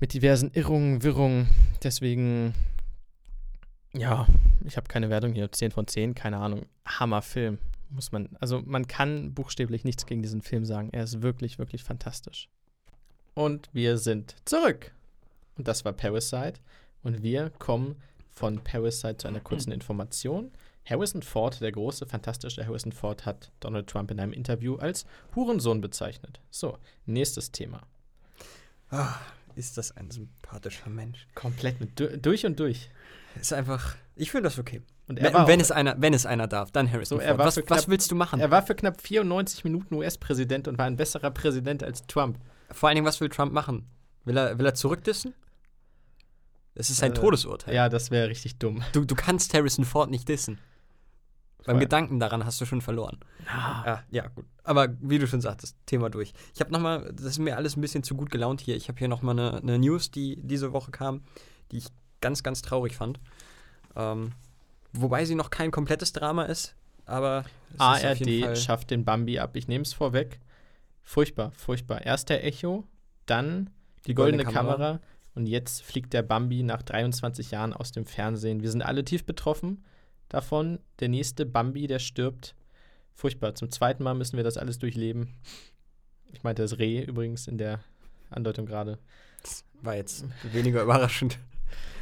Mit 0.00 0.14
diversen 0.14 0.50
Irrungen, 0.52 1.02
Wirrungen. 1.02 1.48
Deswegen 1.82 2.54
ja, 3.94 4.26
ich 4.64 4.76
habe 4.76 4.88
keine 4.88 5.10
Wertung 5.10 5.32
hier. 5.32 5.50
10 5.50 5.70
von 5.70 5.86
10, 5.86 6.14
keine 6.14 6.38
Ahnung. 6.38 6.66
Hammerfilm. 6.86 7.58
Muss 7.90 8.10
man, 8.10 8.30
also 8.40 8.62
man 8.64 8.86
kann 8.86 9.34
buchstäblich 9.34 9.84
nichts 9.84 10.06
gegen 10.06 10.22
diesen 10.22 10.40
Film 10.40 10.64
sagen. 10.64 10.88
Er 10.92 11.04
ist 11.04 11.20
wirklich, 11.20 11.58
wirklich 11.58 11.84
fantastisch. 11.84 12.48
Und 13.34 13.68
wir 13.72 13.98
sind 13.98 14.34
zurück. 14.46 14.92
Und 15.58 15.68
das 15.68 15.84
war 15.84 15.92
Parasite. 15.92 16.54
Und 17.02 17.22
wir 17.22 17.50
kommen 17.58 17.96
von 18.30 18.64
Parasite 18.64 19.18
zu 19.18 19.28
einer 19.28 19.40
kurzen 19.40 19.72
Information. 19.72 20.50
Harrison 20.84 21.22
Ford, 21.22 21.60
der 21.60 21.72
große, 21.72 22.06
fantastische 22.06 22.66
Harrison 22.66 22.92
Ford, 22.92 23.24
hat 23.24 23.52
Donald 23.60 23.86
Trump 23.86 24.10
in 24.10 24.20
einem 24.20 24.32
Interview 24.32 24.76
als 24.76 25.06
Hurensohn 25.34 25.80
bezeichnet. 25.80 26.40
So, 26.50 26.78
nächstes 27.06 27.52
Thema. 27.52 27.82
Ah, 28.90 29.14
ist 29.54 29.78
das 29.78 29.96
ein 29.96 30.10
sympathischer 30.10 30.90
Mensch? 30.90 31.26
Komplett 31.34 31.80
mit, 31.80 32.24
durch 32.24 32.46
und 32.46 32.58
durch. 32.58 32.90
Ist 33.40 33.52
einfach, 33.52 33.96
ich 34.16 34.30
finde 34.30 34.44
das 34.44 34.58
okay. 34.58 34.82
Und 35.08 35.20
wenn, 35.22 35.32
wenn 35.34 35.60
es 35.60 35.70
einer, 35.70 35.96
wenn 35.98 36.14
es 36.14 36.26
einer 36.26 36.46
darf, 36.46 36.70
dann 36.70 36.90
Harrison 36.90 37.18
so, 37.18 37.24
Ford. 37.24 37.38
Was, 37.38 37.54
knapp, 37.56 37.70
was, 37.70 37.88
willst 37.88 38.10
du 38.10 38.14
machen? 38.14 38.40
Er 38.40 38.50
war 38.50 38.62
für 38.62 38.74
knapp 38.74 39.00
94 39.00 39.64
Minuten 39.64 39.94
US-Präsident 39.94 40.68
und 40.68 40.78
war 40.78 40.86
ein 40.86 40.96
besserer 40.96 41.30
Präsident 41.30 41.82
als 41.82 42.06
Trump. 42.06 42.38
Vor 42.70 42.88
allen 42.88 42.96
Dingen, 42.96 43.06
was 43.06 43.20
will 43.20 43.28
Trump 43.28 43.52
machen? 43.52 43.86
Will 44.24 44.36
er, 44.36 44.58
will 44.58 44.66
er 44.66 44.74
zurückdissen? 44.74 45.34
Das 46.74 46.88
ist 46.88 47.02
ein 47.02 47.12
äh, 47.12 47.14
Todesurteil. 47.14 47.74
Ja, 47.74 47.88
das 47.88 48.10
wäre 48.10 48.28
richtig 48.28 48.58
dumm. 48.58 48.82
Du, 48.92 49.04
du 49.04 49.14
kannst 49.14 49.52
Harrison 49.54 49.84
Ford 49.84 50.10
nicht 50.10 50.28
dissen. 50.28 50.58
Beim 51.64 51.78
Gedanken 51.78 52.18
daran 52.18 52.44
hast 52.44 52.60
du 52.60 52.66
schon 52.66 52.80
verloren. 52.80 53.18
Ah. 53.46 53.82
Ja, 53.86 54.02
ja, 54.10 54.28
gut. 54.28 54.44
Aber 54.64 54.88
wie 55.00 55.18
du 55.18 55.26
schon 55.26 55.40
sagtest, 55.40 55.76
Thema 55.86 56.10
durch. 56.10 56.32
Ich 56.54 56.60
habe 56.60 56.72
nochmal, 56.72 57.12
das 57.14 57.26
ist 57.26 57.38
mir 57.38 57.56
alles 57.56 57.76
ein 57.76 57.80
bisschen 57.80 58.02
zu 58.02 58.16
gut 58.16 58.30
gelaunt 58.30 58.60
hier. 58.60 58.76
Ich 58.76 58.88
habe 58.88 58.98
hier 58.98 59.08
nochmal 59.08 59.38
eine, 59.38 59.58
eine 59.58 59.78
News, 59.78 60.10
die 60.10 60.40
diese 60.42 60.72
Woche 60.72 60.90
kam, 60.90 61.22
die 61.70 61.78
ich 61.78 61.86
ganz, 62.20 62.42
ganz 62.42 62.62
traurig 62.62 62.96
fand. 62.96 63.20
Ähm, 63.96 64.32
wobei 64.92 65.24
sie 65.24 65.34
noch 65.34 65.50
kein 65.50 65.70
komplettes 65.70 66.12
Drama 66.12 66.44
ist, 66.44 66.74
aber 67.06 67.44
ARD 67.78 68.56
schafft 68.58 68.90
den 68.90 69.04
Bambi 69.04 69.38
ab. 69.38 69.56
Ich 69.56 69.68
nehme 69.68 69.82
es 69.82 69.92
vorweg. 69.92 70.40
Furchtbar, 71.02 71.52
furchtbar. 71.52 72.02
Erst 72.02 72.28
der 72.28 72.44
Echo, 72.44 72.84
dann 73.26 73.70
die 74.06 74.14
goldene, 74.14 74.44
goldene 74.44 74.58
Kamera. 74.58 74.76
Kamera. 74.76 75.00
und 75.34 75.46
jetzt 75.46 75.82
fliegt 75.82 76.12
der 76.12 76.22
Bambi 76.22 76.62
nach 76.62 76.82
23 76.82 77.50
Jahren 77.50 77.72
aus 77.72 77.92
dem 77.92 78.06
Fernsehen. 78.06 78.62
Wir 78.62 78.70
sind 78.70 78.82
alle 78.82 79.04
tief 79.04 79.24
betroffen 79.24 79.84
davon. 80.32 80.78
Der 81.00 81.08
nächste 81.08 81.46
Bambi, 81.46 81.86
der 81.86 81.98
stirbt, 81.98 82.54
Furchtbar. 83.14 83.54
Zum 83.54 83.70
zweiten 83.70 84.02
Mal 84.02 84.14
müssen 84.14 84.36
wir 84.36 84.44
das 84.44 84.56
alles 84.56 84.78
durchleben. 84.78 85.28
Ich 86.32 86.42
meinte 86.42 86.62
das 86.62 86.78
Reh 86.78 87.02
übrigens 87.02 87.46
in 87.46 87.58
der 87.58 87.80
Andeutung 88.30 88.66
gerade. 88.66 88.98
Das 89.42 89.64
war 89.82 89.96
jetzt 89.96 90.24
weniger 90.52 90.82
überraschend. 90.82 91.38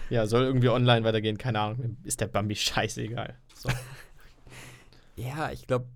Ja, 0.09 0.27
soll 0.27 0.45
irgendwie 0.45 0.69
online 0.69 1.05
weitergehen, 1.05 1.39
keine 1.39 1.61
Ahnung. 1.61 1.97
Ist 2.05 2.21
der 2.21 2.29
Bambi 2.29 2.57
scheißegal. 2.57 3.37
So. 3.55 3.69
Ja, 5.17 5.51
ich 5.53 5.67
glaube, 5.67 5.87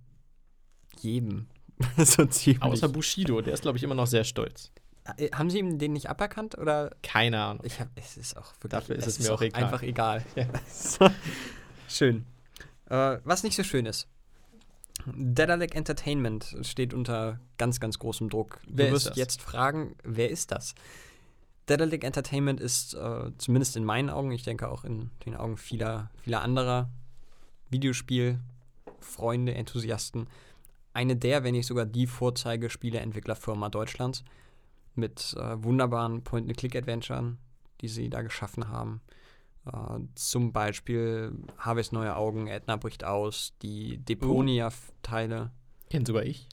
jedem. 1.01 1.47
so 1.97 2.27
ziemlich. 2.27 2.61
Außer 2.61 2.91
Bushido, 2.91 3.41
der 3.41 3.55
ist, 3.55 3.63
glaube 3.63 3.79
ich, 3.79 3.85
immer 3.85 3.95
noch 3.95 4.07
sehr 4.07 4.25
stolz. 4.25 4.71
Äh, 5.17 5.31
Haben 5.31 5.49
sie 5.49 5.61
ihm 5.61 5.79
den 5.79 5.95
nicht 5.95 6.11
aberkannt? 6.11 6.59
Oder? 6.59 6.95
Keine 7.03 7.41
Ahnung. 7.41 7.65
Ich 7.65 7.81
hab, 7.81 7.89
es 7.95 8.19
ist 8.19 8.37
auch 8.37 8.53
wirklich. 8.57 8.73
Dafür 8.73 8.97
ist 8.97 9.07
es 9.07 9.21
mir 9.21 9.33
auch 9.33 9.41
egal. 9.41 9.65
Einfach 9.65 9.83
egal. 9.83 10.27
Ja. 10.37 10.47
Schön. 11.89 12.25
Äh, 12.87 13.19
was 13.25 13.43
nicht 13.43 13.57
so 13.57 13.63
schön 13.63 13.87
ist. 13.87 14.09
Dedalek 15.07 15.75
Entertainment 15.75 16.57
steht 16.63 16.95
unter 16.95 17.41
ganz, 17.59 17.81
ganz 17.81 17.99
großem 17.99 18.31
Druck. 18.31 18.61
Wer 18.67 18.91
du 18.91 18.97
ist 18.97 19.07
wirst 19.07 19.17
jetzt 19.17 19.43
fragen, 19.43 19.97
wer 20.03 20.31
ist 20.31 20.51
das? 20.51 20.75
Dedalek 21.69 22.05
Entertainment 22.05 22.61
ist 22.61 22.95
äh, 22.95 23.31
zumindest 23.39 23.77
in 23.77 23.85
meinen 23.85 24.11
Augen, 24.11 24.31
ich 24.33 24.43
denke 24.43 24.69
auch 24.69 24.85
in 24.85 25.11
den 25.25 25.35
Augen 25.35 25.57
vieler, 25.57 26.11
vieler 26.23 26.43
anderer 26.43 26.91
Videospielfreunde, 27.71 29.55
Enthusiasten, 29.55 30.29
eine 30.93 31.17
der, 31.17 31.43
wenn 31.43 31.53
nicht 31.53 31.67
sogar 31.67 31.87
die 31.87 32.07
Vorzeigespieleentwicklerfirma 32.07 33.69
Deutschlands 33.69 34.25
mit 34.95 35.35
äh, 35.39 35.63
wunderbaren 35.63 36.23
Point-and-Click-Adventuren, 36.23 37.39
die 37.81 37.89
sie 37.89 38.09
da 38.09 38.23
geschaffen 38.23 38.69
haben. 38.69 39.01
Äh, 39.67 40.01
zum 40.15 40.53
Beispiel 40.53 41.33
Harveys 41.59 41.93
neue 41.93 42.17
Augen, 42.17 42.47
Edna 42.47 42.77
bricht 42.77 43.05
aus, 43.05 43.53
die 43.63 43.99
Deponia-Teile. 43.99 45.51
Kennt 45.91 46.07
sogar 46.07 46.25
ich. 46.25 46.49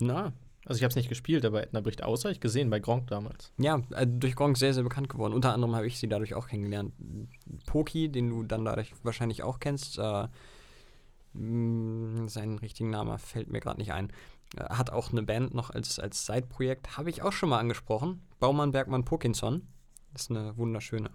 Na, 0.00 0.32
Also 0.66 0.78
ich 0.78 0.82
habe 0.82 0.90
es 0.90 0.96
nicht 0.96 1.08
gespielt, 1.08 1.44
aber 1.44 1.62
Edna 1.62 1.80
bricht 1.80 2.02
aus, 2.02 2.24
habe 2.24 2.32
ich 2.32 2.40
gesehen 2.40 2.70
bei 2.70 2.80
Gronk 2.80 3.06
damals. 3.08 3.52
ja, 3.58 3.82
äh, 3.90 4.06
durch 4.06 4.34
Gronk 4.34 4.56
sehr, 4.56 4.72
sehr 4.74 4.82
bekannt 4.82 5.08
geworden. 5.08 5.32
Unter 5.34 5.52
anderem 5.52 5.74
habe 5.76 5.86
ich 5.86 5.98
sie 5.98 6.08
dadurch 6.08 6.34
auch 6.34 6.48
kennengelernt. 6.48 6.92
Poki, 7.66 8.08
den 8.08 8.30
du 8.30 8.42
dann 8.44 8.64
dadurch 8.64 8.92
wahrscheinlich 9.02 9.42
auch 9.42 9.60
kennst, 9.60 9.98
äh, 9.98 10.28
mh, 11.34 12.28
seinen 12.28 12.58
richtigen 12.58 12.90
Namen 12.90 13.18
fällt 13.18 13.50
mir 13.50 13.60
gerade 13.60 13.78
nicht 13.80 13.92
ein. 13.92 14.10
Äh, 14.56 14.64
Hat 14.70 14.90
auch 14.90 15.12
eine 15.12 15.22
Band 15.22 15.54
noch 15.54 15.70
als, 15.70 15.98
als 15.98 16.26
Side-Projekt. 16.26 16.96
Habe 16.96 17.10
ich 17.10 17.22
auch 17.22 17.32
schon 17.32 17.48
mal 17.50 17.58
angesprochen. 17.58 18.22
Baumann, 18.40 18.72
Bergmann, 18.72 19.04
Pokinson. 19.04 19.66
Das 20.12 20.22
ist 20.22 20.30
eine 20.30 20.56
wunderschöne, 20.56 21.10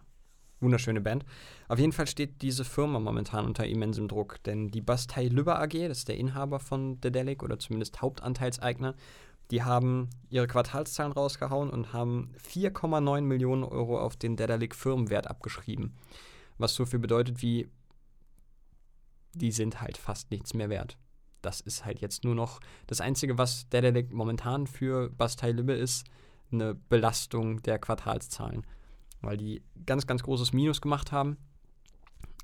wunderschöne 0.59 1.01
Band. 1.01 1.25
Auf 1.67 1.79
jeden 1.79 1.91
Fall 1.91 2.07
steht 2.07 2.41
diese 2.41 2.65
Firma 2.65 2.99
momentan 2.99 3.45
unter 3.45 3.65
immensem 3.65 4.07
Druck, 4.07 4.41
denn 4.43 4.69
die 4.69 4.81
Bastei 4.81 5.27
Lübbe 5.27 5.57
AG, 5.57 5.87
das 5.87 5.99
ist 5.99 6.07
der 6.07 6.17
Inhaber 6.17 6.59
von 6.59 6.99
Dedelic 7.01 7.43
oder 7.43 7.59
zumindest 7.59 8.01
Hauptanteilseigner, 8.01 8.95
die 9.51 9.63
haben 9.63 10.09
ihre 10.29 10.47
Quartalszahlen 10.47 11.11
rausgehauen 11.11 11.69
und 11.69 11.91
haben 11.91 12.33
4,9 12.47 13.21
Millionen 13.21 13.63
Euro 13.63 13.99
auf 13.99 14.15
den 14.15 14.35
Dedalic 14.35 14.75
Firmenwert 14.75 15.27
abgeschrieben. 15.27 15.95
Was 16.57 16.75
so 16.75 16.85
viel 16.85 16.99
bedeutet 16.99 17.41
wie, 17.41 17.67
die 19.33 19.51
sind 19.51 19.81
halt 19.81 19.97
fast 19.97 20.29
nichts 20.29 20.53
mehr 20.53 20.69
wert. 20.69 20.97
Das 21.41 21.61
ist 21.61 21.85
halt 21.85 22.01
jetzt 22.01 22.25
nur 22.25 22.35
noch 22.35 22.59
das 22.85 23.01
Einzige, 23.01 23.37
was 23.37 23.69
Dedalic 23.69 24.11
momentan 24.11 24.67
für 24.67 25.09
Bastei 25.09 25.51
Lübbe 25.51 25.73
ist, 25.73 26.05
eine 26.51 26.75
Belastung 26.75 27.61
der 27.63 27.79
Quartalszahlen. 27.79 28.65
Weil 29.21 29.37
die 29.37 29.61
ganz, 29.85 30.07
ganz 30.07 30.23
großes 30.23 30.53
Minus 30.53 30.81
gemacht 30.81 31.11
haben. 31.11 31.37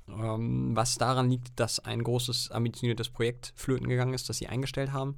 Ähm, 0.08 0.76
was 0.76 0.96
daran 0.96 1.30
liegt, 1.30 1.58
dass 1.58 1.80
ein 1.80 2.02
großes, 2.02 2.50
ambitioniertes 2.50 3.10
Projekt 3.10 3.52
flöten 3.56 3.88
gegangen 3.88 4.14
ist, 4.14 4.28
das 4.28 4.38
sie 4.38 4.46
eingestellt 4.46 4.92
haben. 4.92 5.16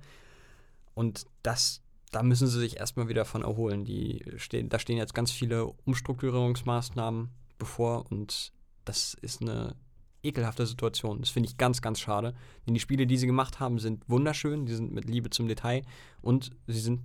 Und 0.95 1.27
das, 1.43 1.83
da 2.11 2.23
müssen 2.23 2.49
sie 2.49 2.59
sich 2.59 2.79
erstmal 2.79 3.09
wieder 3.09 3.25
von 3.25 3.43
erholen. 3.43 3.85
Die 3.85 4.25
stehen, 4.37 4.69
da 4.69 4.79
stehen 4.79 4.97
jetzt 4.97 5.15
ganz 5.15 5.31
viele 5.31 5.67
Umstrukturierungsmaßnahmen 5.85 7.31
bevor 7.59 8.11
und 8.11 8.53
das 8.85 9.15
ist 9.15 9.43
eine 9.43 9.77
ekelhafte 10.23 10.67
Situation. 10.67 11.21
Das 11.21 11.31
finde 11.31 11.49
ich 11.49 11.57
ganz, 11.57 11.83
ganz 11.83 12.01
schade. 12.01 12.35
Denn 12.67 12.75
die 12.75 12.81
Spiele, 12.81 13.07
die 13.07 13.17
sie 13.17 13.27
gemacht 13.27 13.61
haben, 13.61 13.79
sind 13.79 14.09
wunderschön, 14.09 14.67
die 14.67 14.75
sind 14.75 14.93
mit 14.93 15.05
Liebe 15.05 15.31
zum 15.31 15.49
Detail 15.49 15.83
und 16.21 16.51
sie 16.67 16.81
sind 16.81 17.03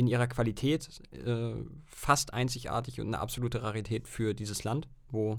in 0.00 0.06
ihrer 0.06 0.28
Qualität 0.28 0.88
äh, 1.12 1.52
fast 1.84 2.32
einzigartig 2.32 3.02
und 3.02 3.08
eine 3.08 3.18
absolute 3.18 3.62
Rarität 3.62 4.08
für 4.08 4.32
dieses 4.32 4.64
Land, 4.64 4.88
wo 5.10 5.38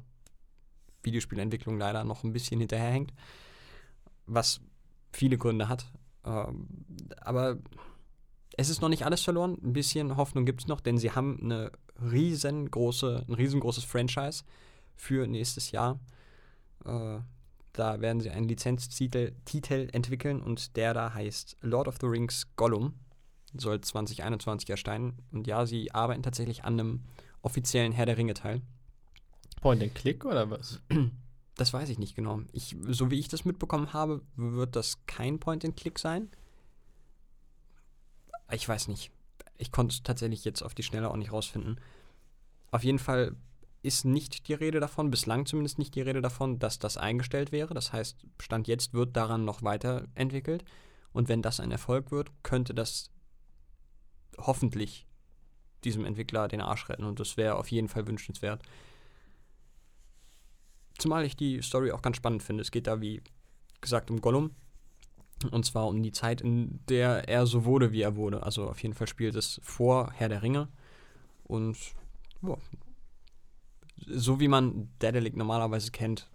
Videospielentwicklung 1.02 1.80
leider 1.80 2.04
noch 2.04 2.24
ein 2.24 2.32
bisschen 2.32 2.60
hinterherhängt, 2.60 3.12
was 4.28 4.62
viele 5.12 5.40
Gründe 5.40 5.68
hat. 5.68 5.92
Ähm, 6.24 6.68
aber 7.18 7.58
es 8.56 8.70
ist 8.70 8.82
noch 8.82 8.90
nicht 8.90 9.04
alles 9.04 9.24
verloren. 9.24 9.58
Ein 9.64 9.74
bisschen 9.74 10.16
Hoffnung 10.16 10.46
gibt 10.46 10.62
es 10.62 10.68
noch, 10.68 10.80
denn 10.80 11.00
sie 11.00 11.10
haben 11.10 11.40
eine 11.42 11.72
riesengroße, 12.00 13.26
ein 13.28 13.34
riesengroßes 13.34 13.84
Franchise 13.84 14.44
für 14.96 15.26
nächstes 15.26 15.72
Jahr. 15.72 16.00
Äh, 16.86 17.18
da 17.74 18.00
werden 18.00 18.22
sie 18.22 18.30
einen 18.30 18.48
Lizenztitel 18.48 19.34
Titel 19.46 19.90
entwickeln 19.92 20.40
und 20.40 20.76
der 20.76 20.94
da 20.94 21.16
heißt 21.16 21.58
Lord 21.62 21.88
of 21.88 21.98
the 22.00 22.06
Rings 22.06 22.46
Gollum. 22.58 22.94
Soll 23.54 23.82
2021 23.82 24.70
erscheinen. 24.70 25.18
Und 25.32 25.48
ja, 25.48 25.66
sie 25.66 25.92
arbeiten 25.94 26.24
tatsächlich 26.24 26.64
an 26.64 26.80
einem 26.80 27.04
offiziellen 27.42 27.92
Herr 27.92 28.06
der 28.06 28.18
Ringe-Teil. 28.18 28.62
Point 29.62 29.84
and 29.84 29.96
Click 29.96 30.26
oder 30.26 30.50
was? 30.50 30.82
Das 31.56 31.74
weiß 31.74 31.90
ich 31.90 32.00
nicht 32.00 32.16
genau. 32.16 32.42
Ich, 32.54 32.76
so 32.88 33.12
wie 33.12 33.20
ich 33.20 33.28
das 33.28 33.46
mitbekommen 33.46 33.94
habe, 33.94 34.22
wird 34.36 34.76
das 34.76 35.06
kein 35.06 35.40
Point-and-Click 35.40 36.00
sein. 36.00 36.30
Ich 38.52 38.68
weiß 38.68 38.88
nicht. 38.88 39.12
Ich 39.58 39.72
konnte 39.72 39.94
es 39.94 40.02
tatsächlich 40.02 40.44
jetzt 40.44 40.64
auf 40.64 40.74
die 40.74 40.82
Schnelle 40.82 41.12
auch 41.12 41.18
nicht 41.18 41.32
rausfinden. 41.32 41.80
Auf 42.72 42.84
jeden 42.84 43.00
Fall 43.00 43.36
ist 43.84 44.06
nicht 44.06 44.48
die 44.48 44.54
Rede 44.54 44.80
davon, 44.80 45.12
bislang 45.12 45.46
zumindest 45.46 45.78
nicht 45.78 45.94
die 45.96 46.02
Rede 46.02 46.22
davon, 46.22 46.58
dass 46.58 46.80
das 46.80 46.98
eingestellt 46.98 47.52
wäre. 47.52 47.74
Das 47.74 47.94
heißt, 47.94 48.26
Stand 48.40 48.68
jetzt 48.68 48.94
wird 48.94 49.16
daran 49.16 49.46
noch 49.46 49.62
weiterentwickelt. 49.62 50.64
Und 51.12 51.30
wenn 51.30 51.42
das 51.42 51.60
ein 51.60 51.72
Erfolg 51.72 52.12
wird, 52.12 52.32
könnte 52.44 52.74
das 52.74 53.10
hoffentlich 54.38 55.08
diesem 55.84 56.06
Entwickler 56.06 56.48
den 56.48 56.62
Arsch 56.62 56.90
retten. 56.90 57.04
Und 57.04 57.20
das 57.20 57.38
wäre 57.38 57.56
auf 57.56 57.70
jeden 57.72 57.88
Fall 57.88 58.08
wünschenswert. 58.08 58.62
Zumal 60.98 61.26
ich 61.26 61.36
die 61.36 61.62
Story 61.62 61.92
auch 61.92 62.02
ganz 62.02 62.18
spannend 62.18 62.44
finde. 62.44 62.62
Es 62.62 62.72
geht 62.72 62.88
da, 62.88 63.02
wie 63.02 63.22
gesagt, 63.82 64.12
um 64.12 64.22
Gollum. 64.22 64.52
Und 65.50 65.66
zwar 65.66 65.88
um 65.88 66.04
die 66.04 66.12
Zeit, 66.12 66.42
in 66.42 66.80
der 66.88 67.28
er 67.28 67.48
so 67.48 67.66
wurde, 67.66 67.92
wie 67.92 68.02
er 68.02 68.16
wurde. 68.16 68.44
Also 68.44 68.70
auf 68.70 68.82
jeden 68.84 68.94
Fall 68.94 69.08
spielt 69.08 69.36
es 69.36 69.60
vor 69.64 70.12
Herr 70.12 70.30
der 70.30 70.44
Ringe. 70.44 70.68
Und 71.44 71.78
ja, 72.44 72.58
so 74.06 74.40
wie 74.40 74.48
man 74.48 74.90
Dedelic 75.02 75.36
normalerweise 75.36 75.92
kennt, 75.92 76.30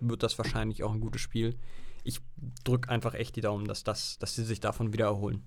wird 0.00 0.22
das 0.22 0.38
wahrscheinlich 0.38 0.82
auch 0.82 0.92
ein 0.92 1.00
gutes 1.00 1.20
Spiel. 1.20 1.58
Ich 2.04 2.20
drücke 2.64 2.88
einfach 2.88 3.14
echt 3.14 3.36
die 3.36 3.40
Daumen, 3.40 3.66
dass, 3.66 3.84
das, 3.84 4.18
dass 4.18 4.34
sie 4.34 4.44
sich 4.44 4.60
davon 4.60 4.92
wieder 4.92 5.06
erholen. 5.06 5.44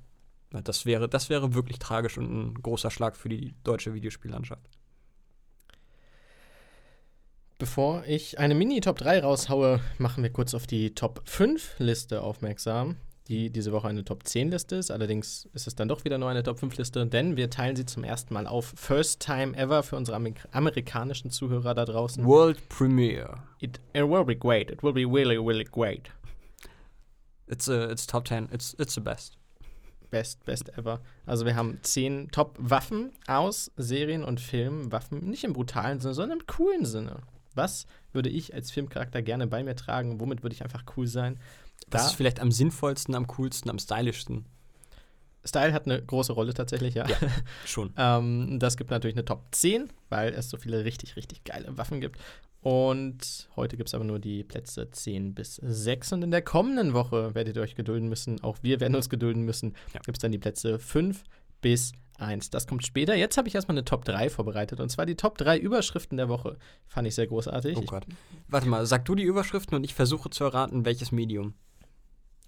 Weil 0.56 0.64
Das 0.64 0.86
wäre, 0.86 1.10
das 1.10 1.30
wäre 1.30 1.54
wirklich 1.54 1.80
tragisch 1.80 2.18
und 2.18 2.32
ein 2.32 2.54
großer 2.54 2.90
Schlag 2.90 3.18
für 3.18 3.28
die 3.28 3.54
deutsche 3.66 3.94
Videospiellandschaft. 3.94 4.70
Bevor 7.58 8.06
ich 8.08 8.40
eine 8.40 8.56
Mini-Top 8.56 8.98
3 8.98 9.20
raushaue, 9.20 9.82
machen 9.98 10.24
wir 10.24 10.32
kurz 10.32 10.54
auf 10.54 10.66
die 10.66 10.96
Top 10.96 11.22
5 11.26 11.76
Liste 11.80 12.22
aufmerksam, 12.22 12.96
die 13.28 13.50
diese 13.50 13.74
Woche 13.74 13.90
eine 13.90 14.06
Top 14.06 14.26
10 14.26 14.50
Liste 14.50 14.78
ist. 14.78 14.92
Allerdings 14.92 15.50
ist 15.52 15.68
es 15.68 15.76
dann 15.76 15.90
doch 15.90 16.06
wieder 16.06 16.18
nur 16.18 16.30
eine 16.30 16.42
Top 16.42 16.58
5 16.58 16.78
Liste, 16.78 17.06
denn 17.06 17.36
wir 17.36 17.50
teilen 17.50 17.76
sie 17.76 17.86
zum 17.86 18.06
ersten 18.06 18.34
Mal 18.34 18.48
auf. 18.48 18.74
First 18.78 19.20
time 19.22 19.58
ever 19.58 19.84
für 19.84 19.98
unsere 19.98 20.16
Amer 20.16 20.36
amerikanischen 20.52 21.32
Zuhörer 21.32 21.74
da 21.74 21.84
draußen. 21.84 22.26
World 22.26 22.70
Premiere. 22.70 23.44
It, 23.60 23.82
it 23.94 24.04
will 24.04 24.24
be 24.24 24.38
great. 24.38 24.72
It 24.72 24.84
will 24.84 24.94
be 24.94 25.06
really, 25.06 25.36
really 25.36 25.66
great. 25.66 26.10
It's, 27.48 27.68
a, 27.68 27.92
it's 27.92 28.08
top 28.08 28.24
10. 28.24 28.48
It's, 28.54 28.74
it's 28.80 28.96
the 28.96 29.02
best. 29.02 29.38
Best, 30.16 30.46
best 30.46 30.70
ever. 30.78 31.02
Also 31.26 31.46
wir 31.46 31.58
haben 31.58 31.78
10 31.82 32.30
Top-Waffen 32.32 33.12
aus 33.28 33.70
Serien 33.76 34.24
und 34.24 34.40
Filmen. 34.40 34.90
Waffen 34.94 35.30
nicht 35.30 35.44
im 35.44 35.52
brutalen 35.52 36.00
Sinne, 36.00 36.14
sondern 36.14 36.40
im 36.40 36.48
coolen 36.48 36.86
Sinne. 36.86 37.18
Was 37.54 37.86
würde 38.14 38.30
ich 38.30 38.54
als 38.54 38.72
Filmcharakter 38.72 39.22
gerne 39.22 39.46
bei 39.46 39.62
mir 39.62 39.76
tragen? 39.76 40.22
Womit 40.22 40.42
würde 40.42 40.54
ich 40.56 40.64
einfach 40.64 40.86
cool 40.96 41.06
sein? 41.08 41.38
Was 41.90 42.04
Da- 42.04 42.08
ist 42.08 42.14
vielleicht 42.16 42.40
am 42.40 42.50
sinnvollsten, 42.50 43.14
am 43.14 43.28
coolsten, 43.28 43.70
am 43.70 43.78
stylischsten? 43.78 44.46
Style 45.44 45.74
hat 45.74 45.86
eine 45.86 46.02
große 46.02 46.32
Rolle 46.32 46.54
tatsächlich, 46.54 46.94
ja. 46.96 47.06
Ja. 47.10 47.18
Schon. 47.66 47.94
ähm, 47.98 48.58
das 48.58 48.78
gibt 48.78 48.92
natürlich 48.92 49.18
eine 49.18 49.26
Top 49.26 49.44
10, 49.52 49.90
weil 50.08 50.34
es 50.34 50.50
so 50.50 50.58
viele 50.58 50.86
richtig, 50.86 51.18
richtig 51.18 51.44
geile 51.44 51.78
Waffen 51.78 52.00
gibt. 52.00 52.22
Und 52.66 53.48
heute 53.56 53.78
gibt 53.78 53.90
es 53.90 53.94
aber 53.94 54.06
nur 54.06 54.18
die 54.18 54.44
Plätze 54.44 54.90
10 54.90 55.36
bis 55.36 55.58
6. 55.58 56.14
Und 56.14 56.24
in 56.24 56.32
der 56.32 56.42
kommenden 56.42 56.96
Woche 56.96 57.36
werdet 57.36 57.58
ihr 57.58 57.62
euch 57.62 57.76
gedulden 57.76 58.10
müssen. 58.10 58.42
Auch 58.42 58.58
wir 58.64 58.80
werden 58.80 58.96
uns 58.96 59.08
gedulden 59.08 59.44
müssen. 59.44 59.76
Ja. 59.94 60.00
Gibt 60.00 60.18
es 60.18 60.22
dann 60.22 60.32
die 60.32 60.40
Plätze 60.40 60.80
5 60.80 61.24
bis 61.62 61.92
1. 62.18 62.50
Das 62.50 62.66
kommt 62.66 62.84
später. 62.84 63.14
Jetzt 63.14 63.38
habe 63.38 63.48
ich 63.48 63.54
erstmal 63.54 63.76
eine 63.78 63.86
Top 63.86 64.04
3 64.04 64.32
vorbereitet. 64.32 64.80
Und 64.80 64.90
zwar 64.90 65.06
die 65.06 65.14
Top 65.14 65.38
3 65.38 65.60
Überschriften 65.60 66.18
der 66.18 66.28
Woche. 66.28 66.58
Fand 66.88 67.08
ich 67.08 67.14
sehr 67.14 67.28
großartig. 67.28 67.78
Oh 67.78 67.84
Gott. 67.84 68.08
Warte 68.48 68.68
mal, 68.68 68.84
sag 68.88 69.06
du 69.06 69.14
die 69.14 69.22
Überschriften 69.22 69.76
und 69.76 69.84
ich 69.84 69.94
versuche 69.94 70.32
zu 70.32 70.44
erraten, 70.44 70.86
welches 70.86 71.12
Medium. 71.12 71.54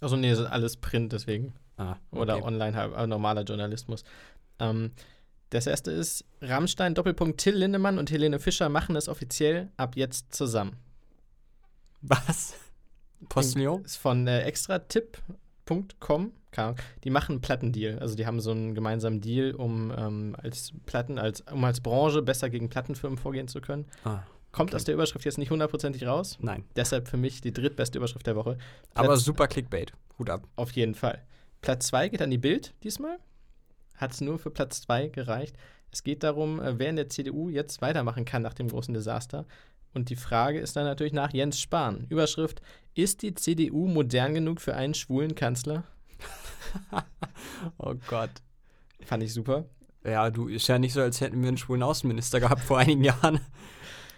Also 0.01 0.15
nee, 0.15 0.31
das 0.31 0.39
ist 0.39 0.45
alles 0.47 0.77
Print, 0.77 1.13
deswegen. 1.13 1.53
Ah, 1.77 1.97
Oder 2.09 2.37
okay. 2.37 2.45
online, 2.47 2.75
halt, 2.75 2.95
äh, 2.95 3.05
normaler 3.05 3.43
Journalismus. 3.43 4.03
Ähm, 4.57 4.93
das 5.49 5.67
erste 5.67 5.91
ist, 5.91 6.25
Rammstein, 6.41 6.93
Doppelpunkt, 6.95 7.39
Till 7.39 7.55
Lindemann 7.55 7.97
und 7.99 8.11
Helene 8.11 8.39
Fischer 8.39 8.69
machen 8.69 8.95
es 8.95 9.07
offiziell 9.07 9.71
ab 9.77 9.95
jetzt 9.95 10.33
zusammen. 10.33 10.75
Was? 12.01 12.53
Postillon? 13.29 13.83
Ist 13.83 13.97
von 13.97 14.27
äh, 14.27 14.41
extratipp.com. 14.41 16.31
Die 17.03 17.09
machen 17.11 17.33
einen 17.33 17.41
Plattendeal. 17.41 17.99
Also 17.99 18.15
die 18.15 18.25
haben 18.25 18.39
so 18.39 18.49
einen 18.51 18.73
gemeinsamen 18.73 19.21
Deal, 19.21 19.53
um 19.53 19.93
ähm, 19.95 20.35
als 20.41 20.73
Platten, 20.87 21.19
als, 21.19 21.41
um 21.41 21.63
als 21.63 21.81
Branche 21.81 22.21
besser 22.23 22.49
gegen 22.49 22.69
Plattenfirmen 22.69 23.17
vorgehen 23.19 23.47
zu 23.47 23.61
können. 23.61 23.85
Ah, 24.03 24.21
Kommt 24.51 24.71
Okay. 24.71 24.75
aus 24.77 24.83
der 24.85 24.95
Überschrift 24.95 25.23
jetzt 25.25 25.37
nicht 25.37 25.51
hundertprozentig 25.51 26.07
raus. 26.07 26.37
nein. 26.41 26.63
Deshalb 26.75 27.07
für 27.09 27.17
mich 27.17 27.41
die 27.41 27.53
drittbeste 27.53 27.99
Überschrift 27.99 28.25
der 28.25 28.35
Woche. 28.35 28.57
Aber 28.95 29.09
Platz- 29.09 29.23
super 29.25 29.47
Clickbait. 29.47 29.93
Hut 30.17 30.31
ab. 30.31 30.47
Auf 30.55 30.71
jeden 30.71 30.95
Fall. 30.95 31.23
Platz 31.61 31.87
2 31.87 32.09
geht 32.09 32.21
an 32.23 32.31
die 32.31 32.37
Bild 32.39 32.73
diesmal. 32.83 33.17
Hat 33.97 34.13
es 34.13 34.21
nur 34.21 34.39
für 34.39 34.51
Platz 34.51 34.81
2 34.81 35.09
gereicht. 35.09 35.57
Es 35.91 36.03
geht 36.03 36.23
darum, 36.23 36.61
äh, 36.61 36.79
wer 36.79 36.89
in 36.89 36.95
der 36.95 37.09
CDU 37.09 37.49
jetzt 37.49 37.81
weitermachen 37.81 38.25
kann 38.25 38.41
nach 38.41 38.53
dem 38.53 38.69
großen 38.69 38.93
Desaster. 38.93 39.45
Und 39.93 40.09
die 40.09 40.15
Frage 40.15 40.59
ist 40.59 40.75
dann 40.75 40.85
natürlich 40.85 41.13
nach 41.13 41.33
Jens 41.33 41.59
Spahn. 41.59 42.05
Überschrift: 42.09 42.61
Ist 42.93 43.21
die 43.21 43.33
CDU 43.33 43.87
modern 43.87 44.33
genug 44.33 44.61
für 44.61 44.75
einen 44.75 44.93
schwulen 44.93 45.35
Kanzler? 45.35 45.83
Oh 47.77 47.95
Gott. 48.07 48.29
Fand 49.03 49.23
ich 49.23 49.33
super. 49.33 49.65
Ja, 50.05 50.29
du, 50.29 50.47
ist 50.47 50.67
ja 50.67 50.77
nicht 50.77 50.93
so, 50.93 51.01
als 51.01 51.21
hätten 51.21 51.41
wir 51.41 51.47
einen 51.47 51.57
schwulen 51.57 51.81
Außenminister 51.81 52.39
gehabt 52.39 52.61
vor 52.61 52.77
einigen 52.77 53.03
Jahren. 53.03 53.39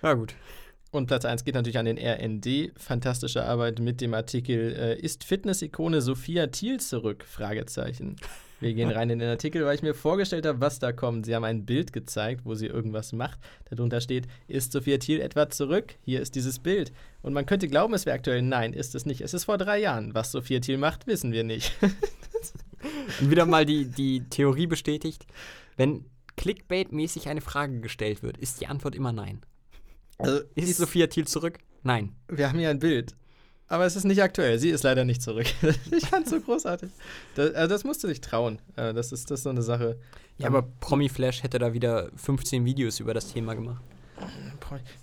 Ja, 0.02 0.14
gut. 0.14 0.34
Und 0.92 1.08
Platz 1.08 1.26
1 1.26 1.44
geht 1.44 1.56
natürlich 1.56 1.78
an 1.78 1.86
den 1.86 1.98
RND. 1.98 2.72
Fantastische 2.78 3.44
Arbeit 3.44 3.80
mit 3.80 4.00
dem 4.00 4.14
Artikel 4.14 4.74
äh, 4.76 4.98
Ist 4.98 5.26
Fitness-Ikone 5.26 6.02
Sophia 6.02 6.48
Thiel 6.48 6.80
zurück? 6.80 7.26
Fragezeichen. 7.28 8.16
Wir 8.60 8.74
gehen 8.74 8.90
rein 8.90 9.10
in 9.10 9.20
den 9.20 9.30
Artikel, 9.30 9.66
weil 9.66 9.76
ich 9.76 9.82
mir 9.82 9.94
vorgestellt 9.94 10.46
habe, 10.46 10.60
was 10.60 10.80
da 10.80 10.92
kommt. 10.92 11.26
Sie 11.26 11.34
haben 11.34 11.44
ein 11.44 11.66
Bild 11.66 11.94
gezeigt, 11.94 12.42
wo 12.44 12.56
sie 12.56 12.68
irgendwas 12.68 13.14
macht. 13.14 13.40
Darunter 13.70 14.02
steht, 14.02 14.28
ist 14.48 14.72
Sophia 14.72 14.98
Thiel 14.98 15.22
etwa 15.22 15.50
zurück? 15.50 15.96
Hier 16.02 16.22
ist 16.22 16.36
dieses 16.36 16.60
Bild. 16.60 16.92
Und 17.22 17.34
man 17.34 17.46
könnte 17.46 17.68
glauben, 17.68 17.94
es 17.94 18.06
wäre 18.06 18.16
aktuell. 18.16 18.42
Nein, 18.42 18.74
ist 18.74 18.96
es 18.96 19.06
nicht. 19.06 19.22
Es 19.22 19.34
ist 19.34 19.46
vor 19.46 19.58
drei 19.58 19.80
Jahren. 19.80 20.14
Was 20.14 20.32
Sophia 20.32 20.60
Thiel 20.60 20.78
macht, 20.78 21.08
wissen 21.08 21.32
wir 21.32 21.44
nicht. 21.44 21.72
Wieder 23.22 23.46
mal 23.46 23.66
die, 23.66 23.86
die 23.86 24.24
Theorie 24.30 24.68
bestätigt, 24.68 25.26
wenn 25.78 26.06
Clickbait-mäßig 26.38 27.28
eine 27.28 27.42
Frage 27.42 27.82
gestellt 27.82 28.24
wird, 28.24 28.38
ist 28.38 28.62
die 28.62 28.68
Antwort 28.68 28.96
immer 28.96 29.12
nein. 29.12 29.42
Also, 30.18 30.42
Ist 30.56 30.78
Sophia 30.78 31.08
Thiel 31.08 31.28
zurück? 31.28 31.60
Nein. 31.84 32.16
wir 32.28 32.50
haben 32.50 32.60
hier 32.60 32.70
ein 32.70 32.80
Bild. 32.80 33.16
Aber 33.70 33.86
es 33.86 33.96
ist 33.96 34.04
nicht 34.04 34.22
aktuell. 34.22 34.58
Sie 34.60 34.70
ist 34.70 34.84
leider 34.84 35.06
nicht 35.06 35.22
zurück. 35.22 35.46
ich 35.92 36.06
fand 36.08 36.26
es 36.26 36.32
so 36.32 36.42
großartig. 36.42 36.90
Das, 37.36 37.54
also 37.54 37.70
das 37.74 37.84
musst 37.84 38.04
du 38.04 38.08
dich 38.08 38.20
trauen. 38.20 38.60
Äh, 38.76 38.94
Das 38.94 39.12
ist, 39.12 39.30
das 39.32 39.40
ist 39.40 39.44
so 39.44 39.50
eine 39.52 39.62
Sache. 39.62 39.98
Ja, 40.40 40.48
aber 40.48 40.64
Promi-Flash 40.80 41.44
hätte 41.44 41.60
da 41.60 41.74
wieder 41.74 42.10
15 42.16 42.66
Videos 42.66 43.00
über 43.00 43.14
das 43.14 43.32
Thema 43.32 43.54
gemacht. 43.54 43.82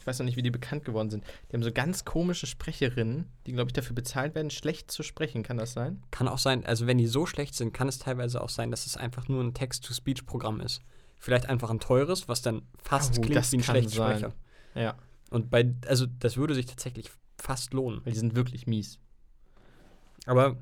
Ich 0.00 0.06
weiß 0.06 0.18
noch 0.18 0.26
nicht, 0.26 0.36
wie 0.36 0.42
die 0.42 0.50
bekannt 0.50 0.84
geworden 0.84 1.10
sind. 1.10 1.24
Die 1.50 1.54
haben 1.56 1.62
so 1.62 1.72
ganz 1.72 2.04
komische 2.04 2.46
Sprecherinnen, 2.46 3.26
die, 3.46 3.52
glaube 3.52 3.68
ich, 3.68 3.72
dafür 3.72 3.94
bezahlt 3.94 4.34
werden, 4.34 4.50
schlecht 4.50 4.90
zu 4.90 5.02
sprechen. 5.02 5.42
Kann 5.42 5.56
das 5.56 5.72
sein? 5.72 6.02
Kann 6.10 6.28
auch 6.28 6.38
sein, 6.38 6.64
also 6.66 6.86
wenn 6.86 6.98
die 6.98 7.06
so 7.06 7.24
schlecht 7.26 7.54
sind, 7.54 7.72
kann 7.72 7.88
es 7.88 7.98
teilweise 7.98 8.40
auch 8.42 8.48
sein, 8.50 8.70
dass 8.70 8.86
es 8.86 8.96
einfach 8.96 9.28
nur 9.28 9.42
ein 9.42 9.54
Text-to-Speech-Programm 9.54 10.60
ist. 10.60 10.80
Vielleicht 11.18 11.48
einfach 11.48 11.70
ein 11.70 11.80
teures, 11.80 12.28
was 12.28 12.42
dann 12.42 12.62
fast 12.82 13.18
Oh, 13.18 13.22
klingt 13.22 13.52
wie 13.52 13.56
ein 13.56 13.62
kann 13.62 13.74
Schlechtsprecher. 13.76 14.32
sein. 14.74 14.82
Ja. 14.82 14.94
Und 15.30 15.50
bei, 15.50 15.72
also 15.88 16.06
das 16.20 16.36
würde 16.36 16.54
sich 16.54 16.66
tatsächlich 16.66 17.10
fast 17.38 17.72
lohnen. 17.74 18.00
Weil 18.04 18.12
die 18.12 18.18
sind 18.18 18.34
wirklich 18.36 18.66
mies. 18.66 18.98
Aber 20.26 20.56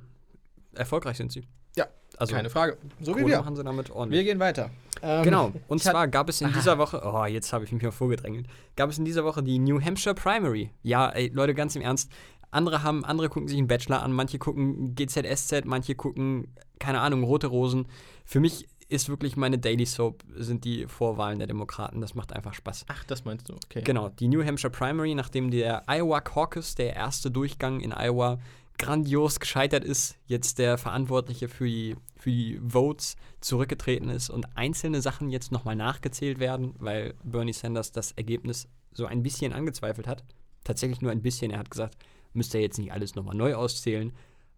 erfolgreich 0.74 1.16
sind 1.16 1.32
sie. 1.32 1.46
Ja, 1.76 1.86
also 2.18 2.34
Keine 2.34 2.50
Frage. 2.50 2.78
So 3.00 3.12
wie 3.16 3.20
Kohle 3.22 3.32
wir. 3.32 3.38
machen 3.38 3.56
sie 3.56 3.64
damit 3.64 3.90
ordentlich. 3.90 4.18
Wir 4.20 4.24
gehen 4.32 4.38
weiter. 4.40 4.70
Ähm, 5.02 5.24
Genau. 5.24 5.52
Und 5.68 5.82
zwar 5.82 6.06
gab 6.08 6.28
es 6.28 6.40
in 6.40 6.48
Aha. 6.48 6.54
dieser 6.54 6.78
Woche, 6.78 7.02
oh, 7.04 7.24
jetzt 7.24 7.52
habe 7.52 7.64
ich 7.64 7.72
mich 7.72 7.82
mal 7.82 7.90
vorgedrängelt, 7.90 8.46
gab 8.76 8.90
es 8.90 8.98
in 8.98 9.04
dieser 9.04 9.24
Woche 9.24 9.42
die 9.42 9.58
New 9.58 9.80
Hampshire 9.80 10.14
Primary. 10.14 10.70
Ja, 10.82 11.08
ey, 11.10 11.28
Leute, 11.34 11.54
ganz 11.54 11.74
im 11.76 11.82
Ernst. 11.82 12.10
Andere 12.50 12.84
haben, 12.84 13.04
andere 13.04 13.28
gucken 13.28 13.48
sich 13.48 13.58
einen 13.58 13.66
Bachelor 13.66 14.02
an, 14.02 14.12
manche 14.12 14.38
gucken 14.38 14.94
GZSZ, 14.94 15.64
manche 15.64 15.96
gucken, 15.96 16.54
keine 16.78 17.00
Ahnung, 17.00 17.24
Rote 17.24 17.48
Rosen. 17.48 17.86
Für 18.24 18.38
mich 18.38 18.68
ist 18.88 19.08
wirklich 19.08 19.36
meine 19.36 19.58
Daily 19.58 19.86
Soap, 19.86 20.22
sind 20.36 20.64
die 20.64 20.86
Vorwahlen 20.86 21.38
der 21.38 21.46
Demokraten. 21.46 22.00
Das 22.00 22.14
macht 22.14 22.32
einfach 22.32 22.54
Spaß. 22.54 22.86
Ach, 22.88 23.04
das 23.04 23.24
meinst 23.24 23.48
du. 23.48 23.54
Okay. 23.54 23.82
Genau, 23.82 24.08
die 24.08 24.28
New 24.28 24.44
Hampshire 24.44 24.70
Primary, 24.70 25.14
nachdem 25.14 25.50
der 25.50 25.82
Iowa 25.88 26.20
Caucus, 26.20 26.74
der 26.74 26.94
erste 26.94 27.30
Durchgang 27.30 27.80
in 27.80 27.92
Iowa, 27.92 28.38
grandios 28.78 29.40
gescheitert 29.40 29.84
ist, 29.84 30.16
jetzt 30.26 30.58
der 30.58 30.78
Verantwortliche 30.78 31.48
für 31.48 31.66
die, 31.66 31.96
für 32.16 32.30
die 32.30 32.60
Votes 32.66 33.16
zurückgetreten 33.40 34.08
ist 34.08 34.30
und 34.30 34.46
einzelne 34.56 35.00
Sachen 35.00 35.30
jetzt 35.30 35.52
nochmal 35.52 35.76
nachgezählt 35.76 36.38
werden, 36.38 36.74
weil 36.78 37.14
Bernie 37.22 37.52
Sanders 37.52 37.92
das 37.92 38.12
Ergebnis 38.12 38.68
so 38.92 39.06
ein 39.06 39.22
bisschen 39.22 39.52
angezweifelt 39.52 40.06
hat. 40.06 40.24
Tatsächlich 40.64 41.00
nur 41.02 41.12
ein 41.12 41.22
bisschen. 41.22 41.50
Er 41.50 41.58
hat 41.58 41.70
gesagt, 41.70 41.96
müsste 42.32 42.58
er 42.58 42.62
jetzt 42.62 42.78
nicht 42.78 42.92
alles 42.92 43.14
nochmal 43.14 43.36
neu 43.36 43.54
auszählen, 43.54 44.12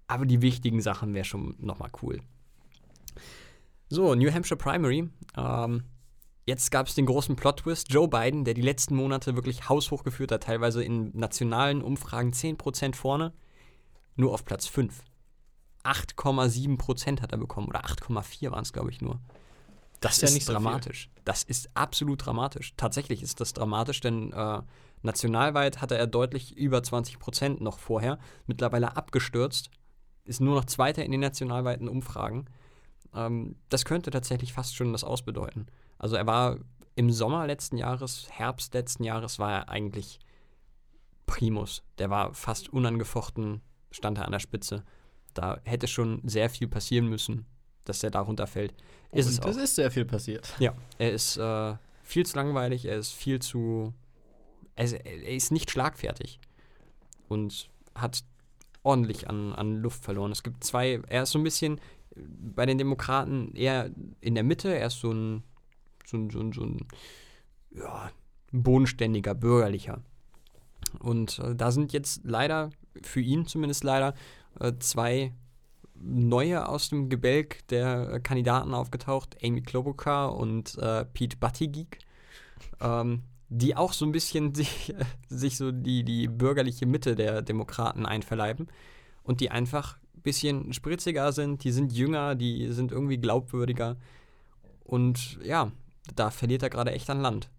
aber 0.06 0.24
die 0.24 0.40
wichtigen 0.40 0.80
Sachen 0.80 1.14
wäre 1.14 1.24
schon 1.24 1.54
nochmal 1.58 1.90
cool. 2.02 2.20
So, 3.88 4.14
New 4.14 4.32
Hampshire 4.32 4.56
Primary. 4.56 5.08
Ähm, 5.36 5.84
Jetzt 6.46 6.70
gab 6.70 6.86
es 6.86 6.94
den 6.94 7.06
großen 7.06 7.34
Plot-Twist. 7.34 7.92
Joe 7.92 8.06
Biden, 8.06 8.44
der 8.44 8.54
die 8.54 8.62
letzten 8.62 8.94
Monate 8.94 9.34
wirklich 9.34 9.68
haushoch 9.68 10.04
geführt 10.04 10.30
hat, 10.30 10.44
teilweise 10.44 10.82
in 10.82 11.10
nationalen 11.12 11.82
Umfragen 11.82 12.30
10% 12.30 12.94
vorne, 12.94 13.32
nur 14.14 14.32
auf 14.32 14.44
Platz 14.44 14.68
5. 14.68 15.02
8,7% 15.82 17.20
hat 17.20 17.32
er 17.32 17.38
bekommen 17.38 17.66
oder 17.66 17.84
8,4 17.84 18.52
waren 18.52 18.62
es, 18.62 18.72
glaube 18.72 18.90
ich, 18.90 19.00
nur. 19.00 19.20
Das 20.00 20.16
ist 20.16 20.22
ja 20.22 20.28
ist 20.28 20.34
nicht 20.34 20.46
so 20.46 20.52
viel. 20.52 20.62
dramatisch. 20.62 21.10
Das 21.24 21.42
ist 21.42 21.68
absolut 21.74 22.24
dramatisch. 22.24 22.74
Tatsächlich 22.76 23.24
ist 23.24 23.40
das 23.40 23.52
dramatisch, 23.52 24.00
denn 24.00 24.32
äh, 24.32 24.62
nationalweit 25.02 25.80
hatte 25.80 25.98
er 25.98 26.06
deutlich 26.06 26.56
über 26.56 26.78
20% 26.78 27.60
noch 27.60 27.80
vorher. 27.80 28.20
Mittlerweile 28.46 28.96
abgestürzt. 28.96 29.70
Ist 30.24 30.40
nur 30.40 30.54
noch 30.54 30.64
Zweiter 30.64 31.04
in 31.04 31.10
den 31.10 31.20
nationalweiten 31.20 31.88
Umfragen. 31.88 32.46
Ähm, 33.16 33.56
das 33.68 33.84
könnte 33.84 34.10
tatsächlich 34.10 34.52
fast 34.52 34.76
schon 34.76 34.92
das 34.92 35.04
ausbedeuten. 35.04 35.66
Also 35.98 36.16
er 36.16 36.26
war 36.26 36.58
im 36.94 37.10
Sommer 37.10 37.46
letzten 37.46 37.76
Jahres, 37.76 38.28
Herbst 38.30 38.74
letzten 38.74 39.04
Jahres 39.04 39.38
war 39.38 39.52
er 39.52 39.68
eigentlich 39.68 40.18
Primus. 41.26 41.82
Der 41.98 42.10
war 42.10 42.34
fast 42.34 42.68
unangefochten, 42.72 43.60
stand 43.90 44.18
er 44.18 44.26
an 44.26 44.32
der 44.32 44.38
Spitze. 44.38 44.84
Da 45.34 45.60
hätte 45.64 45.88
schon 45.88 46.22
sehr 46.24 46.48
viel 46.48 46.68
passieren 46.68 47.08
müssen, 47.08 47.46
dass 47.84 48.02
er 48.02 48.10
darunter 48.10 48.46
fällt. 48.46 48.74
Ist 49.12 49.26
es 49.28 49.38
Und 49.38 49.44
auch. 49.44 49.50
es 49.50 49.56
ist 49.56 49.74
sehr 49.74 49.90
viel 49.90 50.04
passiert. 50.04 50.48
Ja, 50.58 50.74
er 50.98 51.12
ist 51.12 51.36
äh, 51.36 51.74
viel 52.02 52.24
zu 52.24 52.36
langweilig, 52.36 52.84
er 52.86 52.96
ist 52.96 53.12
viel 53.12 53.40
zu. 53.40 53.92
Er 54.74 54.84
ist, 54.84 54.92
er 54.92 55.28
ist 55.28 55.52
nicht 55.52 55.70
schlagfertig 55.70 56.38
und 57.28 57.70
hat 57.94 58.24
ordentlich 58.82 59.28
an, 59.28 59.52
an 59.54 59.76
Luft 59.76 60.02
verloren. 60.04 60.32
Es 60.32 60.42
gibt 60.42 60.62
zwei, 60.62 61.00
er 61.08 61.24
ist 61.24 61.32
so 61.32 61.38
ein 61.38 61.44
bisschen 61.44 61.80
bei 62.16 62.66
den 62.66 62.78
Demokraten 62.78 63.54
eher 63.54 63.90
in 64.20 64.34
der 64.34 64.44
Mitte, 64.44 64.74
er 64.74 64.86
ist 64.86 65.00
so 65.00 65.12
ein, 65.12 65.42
so 66.04 66.16
ein, 66.16 66.30
so 66.30 66.40
ein, 66.40 66.52
so 66.52 66.62
ein 66.62 66.86
ja, 67.70 68.10
bodenständiger, 68.52 69.34
bürgerlicher. 69.34 70.02
Und 70.98 71.38
äh, 71.40 71.54
da 71.54 71.70
sind 71.70 71.92
jetzt 71.92 72.22
leider, 72.24 72.70
für 73.02 73.20
ihn 73.20 73.46
zumindest 73.46 73.84
leider, 73.84 74.14
äh, 74.60 74.72
zwei 74.78 75.32
neue 75.94 76.68
aus 76.68 76.90
dem 76.90 77.08
Gebälk 77.08 77.66
der 77.68 78.20
Kandidaten 78.20 78.74
aufgetaucht, 78.74 79.36
Amy 79.42 79.62
Klobuchar 79.62 80.34
und 80.34 80.76
äh, 80.78 81.04
Pete 81.06 81.36
Buttigieg, 81.38 81.98
ähm, 82.80 83.22
die 83.48 83.76
auch 83.76 83.92
so 83.92 84.04
ein 84.04 84.12
bisschen 84.12 84.54
sich, 84.54 84.94
sich 85.28 85.56
so 85.56 85.72
die, 85.72 86.04
die 86.04 86.28
bürgerliche 86.28 86.86
Mitte 86.86 87.14
der 87.14 87.42
Demokraten 87.42 88.06
einverleiben 88.06 88.68
und 89.22 89.40
die 89.40 89.50
einfach 89.50 89.96
ein 89.96 90.05
bisschen 90.26 90.74
spritziger 90.74 91.32
sind, 91.32 91.64
die 91.64 91.72
sind 91.72 91.92
jünger, 91.92 92.34
die 92.34 92.68
sind 92.72 92.92
irgendwie 92.92 93.16
glaubwürdiger 93.16 93.96
und 94.84 95.38
ja, 95.42 95.72
da 96.14 96.30
verliert 96.30 96.62
er 96.62 96.70
gerade 96.70 96.92
echt 96.92 97.08
an 97.08 97.20
Land. 97.20 97.50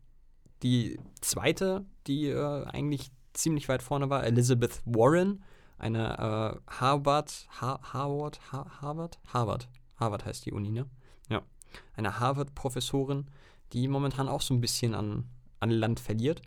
Die 0.63 0.99
zweite, 1.21 1.85
die 2.05 2.27
äh, 2.27 2.65
eigentlich 2.65 3.11
ziemlich 3.33 3.67
weit 3.69 3.81
vorne 3.81 4.09
war, 4.09 4.23
Elizabeth 4.23 4.81
Warren, 4.85 5.43
eine 5.77 6.17
äh, 6.17 6.71
Harvard, 6.71 7.47
ha 7.61 7.79
Harvard, 7.93 8.39
ha 8.51 8.81
Harvard, 8.81 9.19
Harvard, 9.27 9.69
Harvard 9.97 10.25
heißt 10.25 10.45
die 10.45 10.53
Uni, 10.53 10.71
ne? 10.71 10.85
Ja, 11.29 11.43
eine 11.95 12.19
Harvard-Professorin, 12.19 13.25
die 13.73 13.87
momentan 13.87 14.27
auch 14.27 14.41
so 14.41 14.53
ein 14.53 14.61
bisschen 14.61 14.95
an, 14.95 15.25
an 15.59 15.69
Land 15.69 15.99
verliert. 15.99 16.41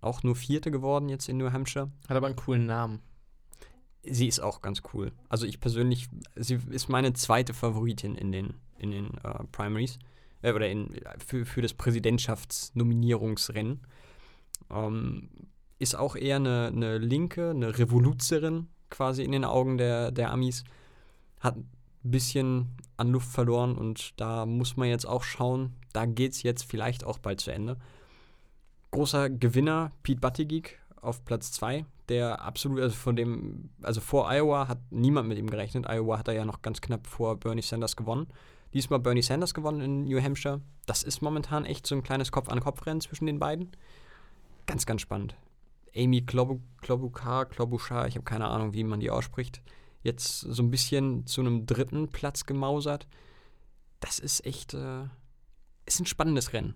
Auch 0.00 0.22
nur 0.22 0.36
Vierte 0.36 0.70
geworden 0.70 1.08
jetzt 1.08 1.28
in 1.28 1.38
New 1.38 1.52
Hampshire. 1.52 1.90
Hat 2.08 2.16
aber 2.16 2.26
einen 2.26 2.36
coolen 2.36 2.66
Namen. 2.66 3.00
Sie 4.04 4.26
ist 4.26 4.40
auch 4.40 4.62
ganz 4.62 4.82
cool. 4.92 5.12
Also 5.28 5.46
ich 5.46 5.60
persönlich, 5.60 6.08
sie 6.34 6.58
ist 6.70 6.88
meine 6.88 7.12
zweite 7.12 7.54
Favoritin 7.54 8.16
in 8.16 8.32
den, 8.32 8.54
in 8.78 8.90
den 8.90 9.14
äh, 9.22 9.44
Primaries. 9.52 10.00
Äh, 10.42 10.52
oder 10.52 10.68
in, 10.68 11.00
für, 11.24 11.46
für 11.46 11.62
das 11.62 11.72
Präsidentschaftsnominierungsrennen. 11.74 13.80
Ähm, 14.70 15.30
ist 15.78 15.94
auch 15.96 16.16
eher 16.16 16.36
eine, 16.36 16.68
eine 16.68 16.98
Linke, 16.98 17.50
eine 17.50 17.78
Revoluzerin, 17.78 18.68
quasi 18.90 19.24
in 19.24 19.32
den 19.32 19.44
Augen 19.44 19.78
der, 19.78 20.12
der 20.12 20.30
Amis. 20.30 20.62
Hat 21.40 21.56
ein 21.56 21.68
bisschen 22.02 22.76
an 22.96 23.10
Luft 23.10 23.28
verloren 23.28 23.76
und 23.76 24.20
da 24.20 24.46
muss 24.46 24.76
man 24.76 24.88
jetzt 24.88 25.06
auch 25.06 25.24
schauen. 25.24 25.74
Da 25.92 26.06
geht 26.06 26.32
es 26.32 26.42
jetzt 26.42 26.64
vielleicht 26.64 27.04
auch 27.04 27.18
bald 27.18 27.40
zu 27.40 27.52
Ende. 27.52 27.76
Großer 28.92 29.28
Gewinner 29.30 29.90
Pete 30.02 30.20
Buttigieg 30.20 30.78
auf 31.00 31.24
Platz 31.24 31.50
2, 31.52 31.86
der 32.12 32.42
absolut, 32.42 32.80
also 32.80 32.94
von 32.94 33.16
dem, 33.16 33.70
also 33.82 34.00
vor 34.00 34.30
Iowa 34.30 34.68
hat 34.68 34.78
niemand 34.90 35.28
mit 35.28 35.38
ihm 35.38 35.48
gerechnet. 35.48 35.86
Iowa 35.88 36.18
hat 36.18 36.28
er 36.28 36.34
ja 36.34 36.44
noch 36.44 36.60
ganz 36.60 36.80
knapp 36.80 37.06
vor 37.06 37.40
Bernie 37.40 37.62
Sanders 37.62 37.96
gewonnen. 37.96 38.28
Diesmal 38.74 39.00
Bernie 39.00 39.22
Sanders 39.22 39.54
gewonnen 39.54 39.80
in 39.80 40.04
New 40.04 40.22
Hampshire. 40.22 40.60
Das 40.86 41.02
ist 41.02 41.22
momentan 41.22 41.64
echt 41.64 41.86
so 41.86 41.94
ein 41.94 42.02
kleines 42.02 42.30
Kopf-an-Kopf-Rennen 42.30 43.00
zwischen 43.00 43.26
den 43.26 43.38
beiden. 43.38 43.70
Ganz, 44.66 44.86
ganz 44.86 45.00
spannend. 45.00 45.34
Amy 45.96 46.22
Klobuchar, 46.22 47.46
Klobuchar, 47.46 48.06
ich 48.06 48.14
habe 48.14 48.24
keine 48.24 48.48
Ahnung, 48.48 48.72
wie 48.72 48.84
man 48.84 49.00
die 49.00 49.10
ausspricht, 49.10 49.62
jetzt 50.02 50.40
so 50.40 50.62
ein 50.62 50.70
bisschen 50.70 51.26
zu 51.26 51.40
einem 51.40 51.66
dritten 51.66 52.08
Platz 52.08 52.46
gemausert. 52.46 53.06
Das 54.00 54.18
ist 54.18 54.44
echt, 54.46 54.74
äh, 54.74 55.04
ist 55.86 56.00
ein 56.00 56.06
spannendes 56.06 56.52
Rennen. 56.52 56.74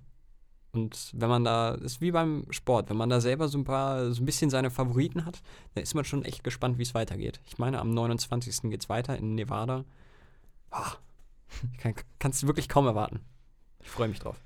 Und 0.77 1.11
wenn 1.14 1.31
man 1.31 1.43
da, 1.43 1.70
ist 1.70 2.03
wie 2.03 2.11
beim 2.11 2.45
Sport, 2.51 2.91
wenn 2.91 2.99
man 2.99 3.09
da 3.09 3.22
selber 3.22 3.49
so 3.49 3.57
ein 3.57 3.64
paar, 3.64 4.12
so 4.12 4.20
ein 4.22 4.27
bisschen 4.27 4.51
seine 4.51 4.70
Favoriten 4.70 5.24
hat, 5.24 5.43
dann 5.74 5.83
ist 5.83 5.95
man 5.95 6.05
schon 6.05 6.22
echt 6.22 6.45
gespannt, 6.45 6.77
wie 6.77 6.83
es 6.83 6.93
weitergeht. 6.93 7.41
Ich 7.47 7.57
meine, 7.57 7.79
am 7.81 7.93
29. 7.93 8.70
geht 8.70 8.83
es 8.83 8.91
weiter 8.91 9.16
in 9.16 9.35
Nevada. 9.35 9.87
Oh, 10.70 10.93
kann, 11.79 11.95
kannst 12.18 12.43
du 12.43 12.47
wirklich 12.47 12.68
kaum 12.68 12.87
erwarten. 12.87 13.20
Ich 13.81 13.89
freue 13.89 14.09
mich 14.09 14.18
drauf. 14.18 14.39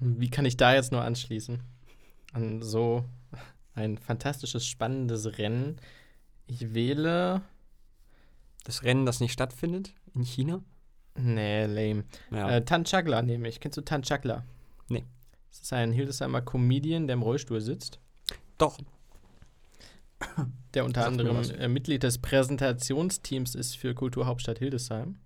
Wie 0.00 0.30
kann 0.30 0.46
ich 0.46 0.56
da 0.56 0.72
jetzt 0.72 0.90
nur 0.90 1.02
anschließen? 1.02 1.60
An 2.32 2.62
so 2.62 3.04
ein 3.74 3.98
fantastisches, 3.98 4.66
spannendes 4.66 5.36
Rennen. 5.36 5.76
Ich 6.46 6.72
wähle. 6.72 7.42
Das 8.64 8.84
Rennen, 8.84 9.04
das 9.04 9.20
nicht 9.20 9.32
stattfindet 9.32 9.92
in 10.14 10.22
China? 10.22 10.62
Nee, 11.18 11.66
lame. 11.66 12.04
Ja. 12.30 12.50
Äh, 12.56 12.64
Tan 12.64 12.84
Chagla 12.84 13.22
nehme 13.22 13.48
ich. 13.48 13.60
Kennst 13.60 13.76
du 13.78 13.82
Tan 13.82 14.02
Chagla? 14.02 14.44
Nee. 14.88 15.04
Das 15.50 15.60
ist 15.62 15.72
ein 15.72 15.92
Hildesheimer 15.92 16.42
Comedian, 16.42 17.06
der 17.06 17.14
im 17.14 17.22
Rollstuhl 17.22 17.60
sitzt. 17.60 17.98
Doch. 18.58 18.78
Der 20.74 20.84
unter 20.84 21.02
mir 21.02 21.06
anderem 21.06 21.50
äh, 21.58 21.68
Mitglied 21.68 22.02
des 22.02 22.18
Präsentationsteams 22.18 23.54
ist 23.54 23.76
für 23.76 23.94
Kulturhauptstadt 23.94 24.58
Hildesheim. 24.58 25.16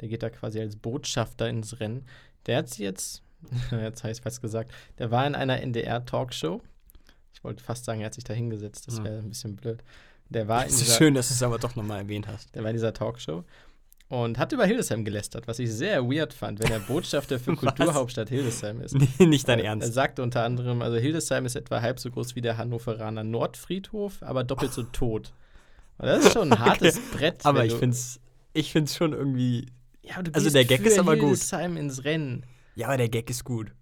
Der 0.00 0.08
geht 0.08 0.22
da 0.22 0.30
quasi 0.30 0.60
als 0.60 0.76
Botschafter 0.76 1.48
ins 1.48 1.80
Rennen. 1.80 2.04
Der 2.46 2.58
hat 2.58 2.68
sich 2.68 2.78
jetzt, 2.78 3.22
jetzt 3.70 4.02
habe 4.04 4.12
ich 4.12 4.20
fast 4.20 4.42
gesagt, 4.42 4.70
der 4.98 5.10
war 5.10 5.26
in 5.26 5.34
einer 5.34 5.60
NDR-Talkshow. 5.60 6.60
Ich 7.32 7.42
wollte 7.44 7.62
fast 7.62 7.84
sagen, 7.84 8.00
er 8.00 8.06
hat 8.06 8.14
sich 8.14 8.24
da 8.24 8.34
hingesetzt. 8.34 8.86
Das 8.86 8.98
Hm. 8.98 9.04
wäre 9.04 9.18
ein 9.18 9.28
bisschen 9.28 9.56
blöd. 9.56 9.82
Der 10.28 10.46
war, 10.46 10.62
in 10.62 10.68
Es 10.68 10.74
ist 10.74 10.82
dieser, 10.82 10.96
schön, 10.98 11.14
dass 11.14 11.28
du 11.28 11.34
es 11.34 11.42
aber 11.42 11.58
doch 11.58 11.74
nochmal 11.74 12.00
erwähnt 12.00 12.26
hast. 12.28 12.52
der 12.54 12.62
war 12.62 12.70
in 12.70 12.76
dieser 12.76 12.92
Talkshow 12.92 13.44
und 14.08 14.38
hat 14.38 14.52
über 14.52 14.64
Hildesheim 14.64 15.04
gelästert, 15.04 15.46
was 15.46 15.58
ich 15.58 15.70
sehr 15.72 16.04
weird 16.10 16.32
fand, 16.32 16.60
wenn 16.62 16.70
er 16.72 16.80
Botschafter 16.80 17.38
für? 17.38 17.54
Kulturhauptstadt 17.56 18.28
Hildesheim 18.30 18.80
ist. 18.80 18.94
Nee, 18.94 19.26
nicht 19.26 19.46
dein 19.48 19.58
Er- 19.58 19.64
Er 19.66 19.70
Ernst. 19.72 19.92
sagte 19.94 20.22
unter 20.22 20.44
anderem, 20.44 20.80
also 20.82 20.96
Hildesheim 20.96 21.44
ist 21.46 21.56
etwa 21.56 21.80
halb 21.82 21.98
so 22.00 22.10
groß 22.10 22.34
wie 22.34 22.40
der 22.40 22.56
Hannoveraner 22.56 23.24
Nordfriedhof, 23.24 24.22
aber 24.22 24.44
doppelt 24.44 24.72
so 24.72 24.82
tot. 24.84 25.32
Und 25.98 26.06
das 26.06 26.26
ist 26.26 26.32
schon 26.32 26.52
ein 26.52 26.58
hartes 26.64 26.98
Brett. 27.12 27.44
Aber 27.44 27.64
ich 27.64 27.74
finde 27.74 27.94
es 27.96 28.20
ich 28.54 28.72
find's 28.72 28.96
schon 28.96 29.12
irgendwie. 29.12 29.66
ja, 30.02 30.14
aber 30.14 30.22
du 30.24 30.34
also 30.34 30.48
der 30.50 30.64
Gag 30.64 30.80
ist 30.86 30.98
aber 30.98 31.16
gut. 31.16 31.24
Hildesheim 31.30 31.76
ins 31.76 32.04
Rennen. 32.04 32.44
Ja, 32.76 32.86
aber 32.88 32.96
der 32.96 33.08
Gag 33.08 33.28
ist 33.30 33.44
gut. 33.44 33.72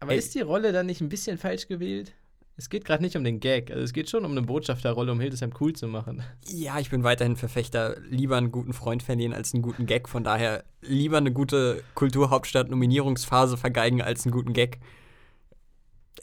Aber 0.00 0.12
Ey. 0.12 0.18
ist 0.18 0.34
die 0.34 0.40
Rolle 0.42 0.72
dann 0.72 0.86
nicht 0.86 1.00
ein 1.00 1.08
bisschen 1.08 1.38
falsch 1.38 1.66
gewählt? 1.66 2.12
Es 2.56 2.68
geht 2.70 2.84
gerade 2.84 3.02
nicht 3.02 3.16
um 3.16 3.24
den 3.24 3.40
Gag, 3.40 3.70
also 3.72 3.82
es 3.82 3.92
geht 3.92 4.08
schon 4.08 4.24
um 4.24 4.30
eine 4.30 4.42
Botschafterrolle, 4.42 5.10
um 5.10 5.18
Hildesheim 5.18 5.52
cool 5.60 5.72
zu 5.72 5.88
machen. 5.88 6.22
Ja, 6.46 6.78
ich 6.78 6.88
bin 6.88 7.02
weiterhin 7.02 7.34
Verfechter, 7.36 7.96
lieber 8.08 8.36
einen 8.36 8.52
guten 8.52 8.72
Freund 8.72 9.02
verlieren 9.02 9.32
als 9.32 9.54
einen 9.54 9.62
guten 9.62 9.86
Gag. 9.86 10.08
Von 10.08 10.22
daher 10.22 10.62
lieber 10.80 11.16
eine 11.16 11.32
gute 11.32 11.82
Kulturhauptstadt-Nominierungsphase 11.94 13.56
vergeigen 13.56 14.02
als 14.02 14.24
einen 14.24 14.32
guten 14.32 14.52
Gag. 14.52 14.78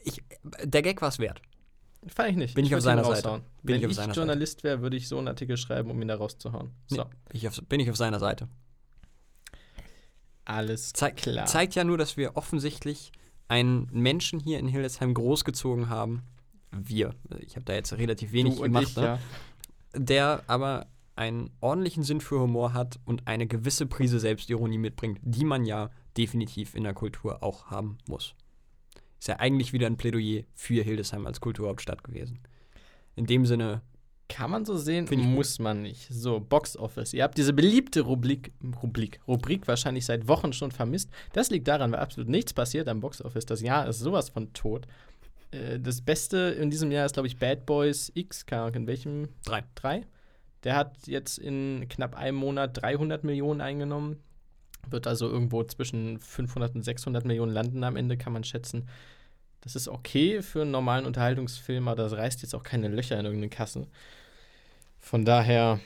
Ich, 0.03 0.23
der 0.63 0.81
Gag 0.81 1.01
war 1.01 1.09
es 1.09 1.19
wert. 1.19 1.41
Fand 2.07 2.29
ich 2.29 2.35
nicht. 2.37 2.55
Bin 2.55 2.65
ich 2.65 2.73
auf 2.73 2.77
würd 2.77 2.83
ihn 2.83 3.03
seiner 3.03 3.03
Seite. 3.03 3.29
Bin 3.61 3.81
Wenn 3.81 3.89
ich 3.91 3.99
auf 3.99 4.07
ich. 4.07 4.15
Journalist 4.15 4.63
wäre, 4.63 4.81
würde 4.81 4.95
ich 4.97 5.07
so 5.09 5.17
einen 5.17 5.27
Artikel 5.27 5.57
schreiben, 5.57 5.91
um 5.91 6.01
ihn 6.01 6.07
da 6.07 6.15
rauszuhauen. 6.15 6.71
So, 6.87 6.95
Nee, 6.95 7.03
bin, 7.03 7.37
ich 7.37 7.47
auf, 7.47 7.61
bin 7.67 7.79
ich 7.81 7.89
auf 7.89 7.97
seiner 7.97 8.19
Seite. 8.19 8.47
alles 10.45 10.93
Zei 10.93 11.11
klar. 11.11 11.45
Zeigt 11.45 11.75
ja 11.75 11.83
nur, 11.83 11.97
dass 11.97 12.17
wir 12.17 12.37
offensichtlich 12.37 13.11
einen 13.51 13.89
Menschen 13.91 14.39
hier 14.39 14.59
in 14.59 14.69
Hildesheim 14.69 15.13
großgezogen 15.13 15.89
haben. 15.89 16.23
Wir. 16.71 17.13
Ich 17.41 17.57
habe 17.57 17.65
da 17.65 17.73
jetzt 17.73 17.91
relativ 17.91 18.31
wenig 18.31 18.61
gemacht, 18.61 18.87
ich, 18.91 18.95
ne? 18.95 19.03
ja. 19.03 19.19
der 19.93 20.43
aber 20.47 20.87
einen 21.17 21.49
ordentlichen 21.59 22.03
Sinn 22.03 22.21
für 22.21 22.39
Humor 22.39 22.73
hat 22.73 22.97
und 23.03 23.27
eine 23.27 23.47
gewisse 23.47 23.87
Prise 23.87 24.21
Selbstironie 24.21 24.77
mitbringt, 24.77 25.19
die 25.21 25.43
man 25.43 25.65
ja 25.65 25.89
definitiv 26.15 26.75
in 26.75 26.83
der 26.85 26.93
Kultur 26.93 27.43
auch 27.43 27.65
haben 27.65 27.97
muss. 28.07 28.35
Ist 29.19 29.27
ja 29.27 29.35
eigentlich 29.35 29.73
wieder 29.73 29.87
ein 29.87 29.97
Plädoyer 29.97 30.43
für 30.53 30.81
Hildesheim 30.81 31.27
als 31.27 31.41
Kulturhauptstadt 31.41 32.05
gewesen. 32.05 32.39
In 33.17 33.25
dem 33.25 33.45
Sinne, 33.45 33.81
Kann 34.31 34.51
man 34.51 34.65
so 34.65 34.77
sehen, 34.77 35.07
muss 35.11 35.59
man 35.59 35.81
nicht. 35.81 36.07
So, 36.09 36.39
Box 36.39 36.77
Office. 36.77 37.13
Ihr 37.13 37.23
habt 37.23 37.37
diese 37.37 37.53
beliebte 37.53 38.01
Rubrik, 38.01 38.53
Rubrik, 38.81 39.19
Rubrik 39.27 39.67
wahrscheinlich 39.67 40.05
seit 40.05 40.27
Wochen 40.27 40.53
schon 40.53 40.71
vermisst. 40.71 41.09
Das 41.33 41.49
liegt 41.49 41.67
daran, 41.67 41.91
weil 41.91 41.99
absolut 41.99 42.29
nichts 42.29 42.53
passiert 42.53 42.87
am 42.87 43.01
Box 43.01 43.21
Office. 43.21 43.45
Das 43.45 43.61
Jahr 43.61 43.87
ist 43.87 43.99
sowas 43.99 44.29
von 44.29 44.53
tot. 44.53 44.87
Äh, 45.51 45.79
Das 45.79 46.01
Beste 46.01 46.37
in 46.37 46.69
diesem 46.69 46.91
Jahr 46.91 47.05
ist, 47.05 47.13
glaube 47.13 47.27
ich, 47.27 47.37
Bad 47.37 47.65
Boys 47.65 48.11
X. 48.15 48.45
Keine 48.45 48.63
Ahnung, 48.63 48.75
in 48.75 48.87
welchem? 48.87 49.29
Drei. 49.43 49.63
Drei? 49.75 50.05
Der 50.63 50.75
hat 50.75 51.07
jetzt 51.07 51.37
in 51.37 51.87
knapp 51.89 52.15
einem 52.15 52.37
Monat 52.37 52.81
300 52.81 53.23
Millionen 53.23 53.61
eingenommen. 53.61 54.17
Wird 54.89 55.07
also 55.07 55.27
irgendwo 55.27 55.63
zwischen 55.63 56.19
500 56.19 56.75
und 56.75 56.83
600 56.83 57.25
Millionen 57.25 57.51
landen 57.51 57.83
am 57.83 57.95
Ende, 57.95 58.17
kann 58.17 58.33
man 58.33 58.43
schätzen. 58.43 58.87
Das 59.61 59.75
ist 59.75 59.87
okay 59.87 60.41
für 60.41 60.61
einen 60.61 60.71
normalen 60.71 61.05
Unterhaltungsfilm, 61.05 61.87
aber 61.87 62.03
das 62.03 62.13
reißt 62.13 62.41
jetzt 62.41 62.55
auch 62.55 62.63
keine 62.63 62.87
Löcher 62.87 63.19
in 63.19 63.25
irgendeine 63.25 63.49
Kasse. 63.49 63.87
Von 65.01 65.25
daher 65.25 65.79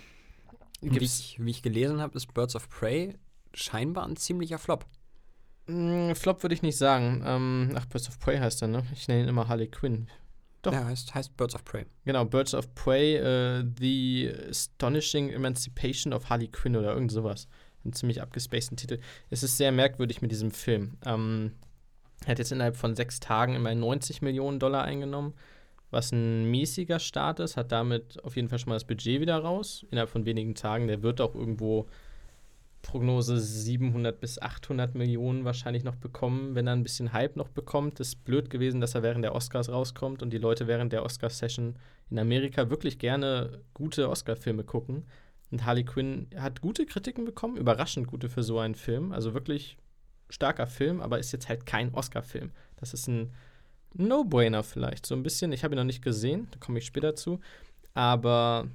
wie 0.81 1.03
ich, 1.03 1.37
wie 1.39 1.51
ich 1.51 1.61
gelesen 1.61 2.01
habe, 2.01 2.15
ist 2.15 2.33
Birds 2.33 2.55
of 2.55 2.69
Prey 2.69 3.15
scheinbar 3.53 4.05
ein 4.05 4.17
ziemlicher 4.17 4.59
Flop. 4.59 4.85
Mm, 5.67 6.13
Flop 6.13 6.43
würde 6.43 6.53
ich 6.53 6.61
nicht 6.61 6.77
sagen. 6.77 7.23
Ähm, 7.25 7.71
ach, 7.75 7.85
Birds 7.87 8.07
of 8.07 8.19
Prey 8.19 8.37
heißt 8.37 8.61
er, 8.61 8.67
ne? 8.67 8.85
Ich 8.93 9.07
nenne 9.07 9.23
ihn 9.23 9.29
immer 9.29 9.47
Harley 9.47 9.67
Quinn. 9.67 10.07
Doch. 10.61 10.73
Ja, 10.73 10.85
heißt, 10.85 11.15
heißt 11.15 11.37
Birds 11.37 11.55
of 11.55 11.63
Prey. 11.63 11.85
Genau, 12.05 12.25
Birds 12.25 12.53
of 12.53 12.73
Prey, 12.75 13.15
äh, 13.15 13.65
The 13.79 14.31
Astonishing 14.49 15.29
Emancipation 15.29 16.13
of 16.13 16.29
Harley 16.29 16.47
Quinn 16.47 16.75
oder 16.75 16.93
irgend 16.93 17.11
sowas. 17.11 17.47
Ein 17.83 17.93
ziemlich 17.93 18.21
abgespaceden 18.21 18.77
Titel. 18.77 18.99
Es 19.29 19.43
ist 19.43 19.57
sehr 19.57 19.71
merkwürdig 19.71 20.21
mit 20.21 20.31
diesem 20.31 20.51
Film. 20.51 20.97
Ähm, 21.05 21.53
er 22.25 22.31
hat 22.31 22.39
jetzt 22.39 22.51
innerhalb 22.51 22.75
von 22.75 22.95
sechs 22.95 23.19
Tagen 23.19 23.55
immerhin 23.55 23.79
90 23.79 24.21
Millionen 24.21 24.59
Dollar 24.59 24.83
eingenommen, 24.83 25.33
was 25.95 26.11
ein 26.11 26.51
mäßiger 26.51 26.99
Start 26.99 27.39
ist, 27.39 27.55
hat 27.57 27.71
damit 27.71 28.23
auf 28.23 28.35
jeden 28.35 28.49
Fall 28.49 28.59
schon 28.59 28.69
mal 28.69 28.75
das 28.75 28.83
Budget 28.83 29.21
wieder 29.21 29.37
raus. 29.37 29.85
Innerhalb 29.89 30.09
von 30.09 30.25
wenigen 30.25 30.53
Tagen. 30.53 30.87
Der 30.87 31.01
wird 31.01 31.21
auch 31.21 31.33
irgendwo 31.33 31.87
Prognose 32.81 33.39
700 33.39 34.19
bis 34.19 34.39
800 34.39 34.93
Millionen 34.93 35.45
wahrscheinlich 35.45 35.85
noch 35.85 35.95
bekommen, 35.95 36.53
wenn 36.53 36.67
er 36.67 36.73
ein 36.73 36.83
bisschen 36.83 37.13
Hype 37.13 37.37
noch 37.37 37.47
bekommt. 37.47 37.99
ist 38.01 38.25
blöd 38.25 38.49
gewesen, 38.49 38.81
dass 38.81 38.93
er 38.93 39.03
während 39.03 39.23
der 39.23 39.33
Oscars 39.33 39.69
rauskommt 39.69 40.21
und 40.21 40.31
die 40.31 40.37
Leute 40.37 40.67
während 40.67 40.91
der 40.91 41.03
Oscar-Session 41.03 41.77
in 42.11 42.19
Amerika 42.19 42.69
wirklich 42.69 42.99
gerne 42.99 43.61
gute 43.73 44.09
Oscar-Filme 44.09 44.65
gucken. 44.65 45.05
Und 45.49 45.65
Harley 45.65 45.85
Quinn 45.85 46.27
hat 46.35 46.59
gute 46.59 46.85
Kritiken 46.85 47.23
bekommen, 47.23 47.55
überraschend 47.55 48.07
gute 48.07 48.27
für 48.27 48.43
so 48.43 48.59
einen 48.59 48.75
Film. 48.75 49.13
Also 49.13 49.33
wirklich 49.33 49.77
starker 50.29 50.67
Film, 50.67 50.99
aber 50.99 51.19
ist 51.19 51.31
jetzt 51.31 51.47
halt 51.47 51.65
kein 51.65 51.93
Oscar-Film. 51.93 52.51
Das 52.75 52.93
ist 52.93 53.07
ein 53.07 53.31
No-Brainer 53.97 54.63
vielleicht, 54.63 55.05
so 55.05 55.15
ein 55.15 55.23
bisschen. 55.23 55.51
Ich 55.51 55.63
habe 55.63 55.75
ihn 55.75 55.77
noch 55.77 55.83
nicht 55.83 56.03
gesehen, 56.03 56.47
da 56.51 56.59
komme 56.59 56.79
ich 56.79 56.85
später 56.85 57.15
zu. 57.15 57.39
Aber 57.93 58.67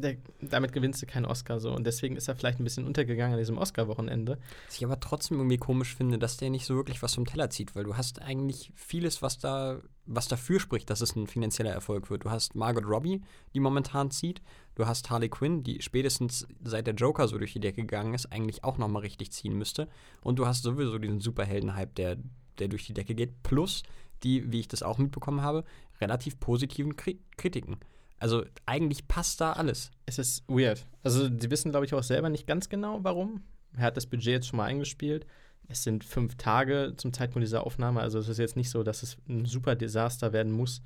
der, 0.00 0.16
damit 0.40 0.72
gewinnst 0.72 1.02
du 1.02 1.06
keinen 1.06 1.24
Oscar 1.24 1.60
so. 1.60 1.72
Und 1.72 1.86
deswegen 1.86 2.16
ist 2.16 2.28
er 2.28 2.36
vielleicht 2.36 2.60
ein 2.60 2.64
bisschen 2.64 2.86
untergegangen 2.86 3.34
an 3.34 3.38
diesem 3.38 3.58
Oscar-Wochenende. 3.58 4.38
Was 4.66 4.76
ich 4.76 4.84
aber 4.84 5.00
trotzdem 5.00 5.38
irgendwie 5.38 5.58
komisch 5.58 5.94
finde, 5.94 6.18
dass 6.18 6.36
der 6.36 6.50
nicht 6.50 6.66
so 6.66 6.74
wirklich 6.74 7.02
was 7.02 7.14
vom 7.14 7.26
Teller 7.26 7.50
zieht, 7.50 7.74
weil 7.74 7.84
du 7.84 7.96
hast 7.96 8.22
eigentlich 8.22 8.72
vieles, 8.74 9.22
was 9.22 9.38
da, 9.38 9.80
was 10.06 10.28
dafür 10.28 10.60
spricht, 10.60 10.90
dass 10.90 11.00
es 11.00 11.16
ein 11.16 11.26
finanzieller 11.26 11.72
Erfolg 11.72 12.10
wird. 12.10 12.24
Du 12.24 12.30
hast 12.30 12.54
Margot 12.54 12.84
Robbie, 12.86 13.22
die 13.54 13.60
momentan 13.60 14.10
zieht. 14.10 14.40
Du 14.74 14.86
hast 14.86 15.10
Harley 15.10 15.28
Quinn, 15.28 15.62
die 15.62 15.82
spätestens 15.82 16.46
seit 16.62 16.86
der 16.86 16.94
Joker 16.94 17.28
so 17.28 17.38
durch 17.38 17.52
die 17.52 17.60
Decke 17.60 17.82
gegangen 17.82 18.14
ist, 18.14 18.32
eigentlich 18.32 18.64
auch 18.64 18.78
nochmal 18.78 19.02
richtig 19.02 19.32
ziehen 19.32 19.56
müsste. 19.56 19.88
Und 20.22 20.38
du 20.38 20.46
hast 20.46 20.62
sowieso 20.62 20.98
diesen 20.98 21.20
Superhelden-Hype, 21.20 21.94
der, 21.96 22.16
der 22.60 22.68
durch 22.68 22.86
die 22.86 22.94
Decke 22.94 23.14
geht. 23.14 23.42
Plus 23.42 23.82
die, 24.22 24.50
wie 24.52 24.60
ich 24.60 24.68
das 24.68 24.82
auch 24.82 24.98
mitbekommen 24.98 25.42
habe, 25.42 25.64
relativ 26.00 26.40
positiven 26.40 26.96
Kri 26.96 27.18
Kritiken. 27.36 27.76
Also 28.18 28.44
eigentlich 28.66 29.06
passt 29.06 29.40
da 29.40 29.52
alles. 29.52 29.90
Es 30.06 30.18
ist 30.18 30.42
weird. 30.48 30.86
Also, 31.04 31.28
die 31.28 31.50
wissen, 31.50 31.70
glaube 31.70 31.86
ich, 31.86 31.94
auch 31.94 32.02
selber 32.02 32.28
nicht 32.28 32.46
ganz 32.46 32.68
genau, 32.68 32.98
warum. 33.02 33.42
Er 33.76 33.84
hat 33.84 33.96
das 33.96 34.06
Budget 34.06 34.26
jetzt 34.26 34.48
schon 34.48 34.56
mal 34.56 34.64
eingespielt. 34.64 35.24
Es 35.68 35.84
sind 35.84 36.02
fünf 36.02 36.34
Tage 36.36 36.94
zum 36.96 37.12
Zeitpunkt 37.12 37.46
dieser 37.46 37.64
Aufnahme, 37.64 38.00
also 38.00 38.18
es 38.18 38.28
ist 38.28 38.38
jetzt 38.38 38.56
nicht 38.56 38.70
so, 38.70 38.82
dass 38.82 39.02
es 39.02 39.18
ein 39.28 39.44
super 39.44 39.76
Desaster 39.76 40.32
werden 40.32 40.50
muss. 40.50 40.80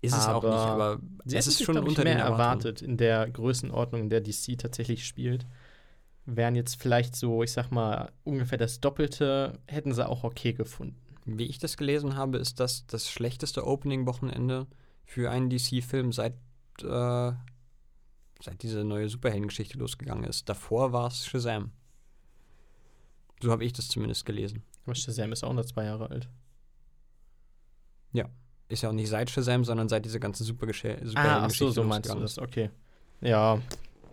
Ist 0.00 0.16
es 0.16 0.26
auch 0.26 0.42
nicht, 0.42 0.52
aber 0.52 0.98
Sie 1.24 1.36
es 1.36 1.46
ist 1.46 1.62
schon 1.62 1.78
unter 1.78 2.04
mehr 2.04 2.18
erwartet 2.18 2.82
in 2.82 2.98
der 2.98 3.30
Größenordnung, 3.30 4.02
in 4.02 4.10
der 4.10 4.20
DC 4.20 4.58
tatsächlich 4.58 5.06
spielt. 5.06 5.46
Wären 6.26 6.56
jetzt 6.56 6.80
vielleicht 6.80 7.16
so, 7.16 7.42
ich 7.42 7.52
sag 7.52 7.70
mal, 7.70 8.12
ungefähr 8.24 8.58
das 8.58 8.80
Doppelte, 8.80 9.58
hätten 9.66 9.94
sie 9.94 10.06
auch 10.06 10.24
okay 10.24 10.52
gefunden. 10.52 10.96
Wie 11.24 11.44
ich 11.46 11.58
das 11.58 11.76
gelesen 11.76 12.16
habe, 12.16 12.38
ist 12.38 12.60
das 12.60 12.86
das 12.86 13.08
schlechteste 13.10 13.66
Opening-Wochenende 13.66 14.66
für 15.04 15.30
einen 15.30 15.48
DC-Film 15.50 16.12
seit, 16.12 16.34
äh, 16.82 17.32
seit 18.42 18.62
diese 18.62 18.84
neue 18.84 19.08
Superheldengeschichte 19.08 19.78
losgegangen 19.78 20.24
ist. 20.24 20.48
Davor 20.48 20.92
war 20.92 21.08
es 21.08 21.26
Shazam. 21.26 21.72
So 23.42 23.50
habe 23.50 23.64
ich 23.64 23.72
das 23.72 23.88
zumindest 23.88 24.24
gelesen. 24.26 24.62
Aber 24.84 24.94
Shazam 24.94 25.32
ist 25.32 25.44
auch 25.44 25.52
nur 25.52 25.66
zwei 25.66 25.84
Jahre 25.84 26.10
alt. 26.10 26.28
Ist 28.66 28.82
ja 28.82 28.88
auch 28.88 28.94
nicht 28.94 29.10
seit 29.10 29.28
Shazam, 29.28 29.62
sondern 29.62 29.90
seit 29.90 30.06
diese 30.06 30.18
ganze 30.18 30.42
Supergesche- 30.42 30.96
Ah, 31.16 31.44
ach 31.44 31.50
so, 31.50 31.68
Superheldengeschichte 31.68 31.72
so 31.74 31.84
meinst 31.84 32.08
du 32.14 32.18
das, 32.20 32.38
okay. 32.38 32.70
Ja, 33.20 33.60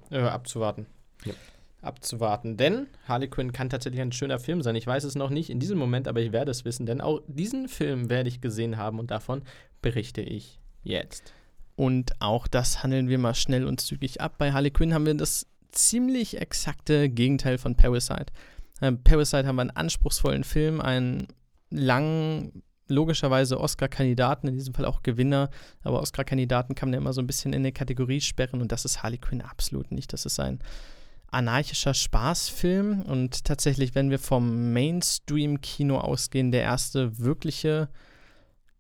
äh, 0.10 0.20
abzuwarten. 0.20 0.88
Ja. 1.24 1.34
Abzuwarten. 1.82 2.58
Denn 2.58 2.88
Harley 3.08 3.28
Quinn 3.28 3.52
kann 3.52 3.70
tatsächlich 3.70 4.02
ein 4.02 4.12
schöner 4.12 4.40
Film 4.40 4.62
sein. 4.62 4.76
Ich 4.76 4.86
weiß 4.86 5.04
es 5.04 5.16
noch 5.16 5.30
nicht 5.30 5.50
in 5.50 5.60
diesem 5.60 5.78
Moment, 5.78 6.08
aber 6.08 6.22
ich 6.22 6.32
werde 6.32 6.52
es 6.52 6.66
wissen, 6.66 6.86
denn 6.86 7.02
auch 7.02 7.22
diesen 7.28 7.68
Film 7.68 8.10
werde 8.10 8.30
ich 8.30 8.42
gesehen 8.42 8.78
haben 8.78 9.00
und 9.00 9.12
davon 9.12 9.44
berichte 9.82 10.22
ich 10.22 10.60
jetzt. 10.84 11.34
Und 11.76 12.12
auch 12.22 12.48
das 12.48 12.84
handeln 12.84 13.10
wir 13.10 13.18
mal 13.18 13.34
schnell 13.34 13.66
und 13.66 13.82
zügig 13.82 14.22
ab. 14.22 14.36
Bei 14.38 14.52
Harley 14.52 14.72
Quinn 14.72 14.94
haben 14.94 15.06
wir 15.06 15.16
das 15.16 15.48
ziemlich 15.72 16.40
exakte 16.40 17.10
Gegenteil 17.10 17.58
von 17.58 17.76
Parasite. 17.76 18.28
Äh, 18.82 18.92
Parasite 18.92 19.48
haben 19.48 19.56
wir 19.56 19.62
einen 19.62 19.72
anspruchsvollen 19.72 20.44
Film, 20.44 20.82
einen 20.82 21.28
langen, 21.70 22.64
logischerweise 22.88 23.60
Oscar-Kandidaten, 23.60 24.48
in 24.48 24.56
diesem 24.56 24.74
Fall 24.74 24.86
auch 24.86 25.02
Gewinner, 25.02 25.50
aber 25.82 26.02
Oscar-Kandidaten 26.02 26.76
kann 26.76 26.90
man 26.90 26.94
ja 26.94 27.00
immer 27.00 27.14
so 27.14 27.22
ein 27.22 27.28
bisschen 27.28 27.54
in 27.54 27.62
eine 27.62 27.72
Kategorie 27.72 28.20
sperren 28.20 28.62
und 28.62 28.72
das 28.72 28.86
ist 28.86 29.02
Harley 29.02 29.18
Quinn 29.18 29.42
absolut 29.42 29.92
nicht. 29.92 30.12
Das 30.12 30.26
ist 30.26 30.40
ein 30.40 30.60
anarchischer 31.32 31.94
Spaßfilm 31.94 33.02
und 33.04 33.46
tatsächlich, 33.46 33.96
wenn 33.96 34.10
wir 34.10 34.20
vom 34.20 34.74
Mainstream-Kino 34.74 35.98
ausgehen, 35.98 36.52
der 36.52 36.62
erste 36.62 37.20
wirkliche 37.20 37.90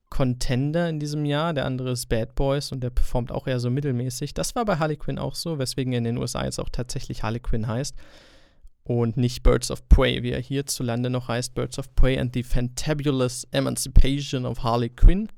Contender 0.09 0.89
in 0.89 0.99
diesem 0.99 1.23
Jahr, 1.23 1.53
der 1.53 1.65
andere 1.65 1.91
ist 1.91 2.07
Bad 2.07 2.35
Boys 2.35 2.73
und 2.73 2.81
der 2.81 2.89
performt 2.89 3.31
auch 3.31 3.47
eher 3.47 3.61
so 3.61 3.69
mittelmäßig. 3.69 4.33
Das 4.33 4.53
war 4.55 4.65
bei 4.65 4.77
Harley 4.77 4.97
Quinn 4.97 5.17
auch 5.17 5.35
so, 5.35 5.57
weswegen 5.57 5.93
er 5.93 5.99
in 5.99 6.03
den 6.03 6.17
USA 6.17 6.43
jetzt 6.43 6.59
auch 6.59 6.69
tatsächlich 6.69 7.23
Harley 7.23 7.39
Quinn 7.39 7.67
heißt 7.67 7.95
und 8.83 9.15
nicht 9.15 9.41
Birds 9.41 9.71
of 9.71 9.87
Prey, 9.87 10.21
wie 10.21 10.31
er 10.31 10.41
hierzulande 10.41 11.09
noch 11.09 11.29
heißt, 11.29 11.53
Birds 11.53 11.79
of 11.79 11.95
Prey 11.95 12.19
and 12.19 12.33
the 12.33 12.43
Fantabulous 12.43 13.45
Emancipation 13.51 14.45
of 14.45 14.63
Harley 14.63 14.89
Quinn, 14.89 15.29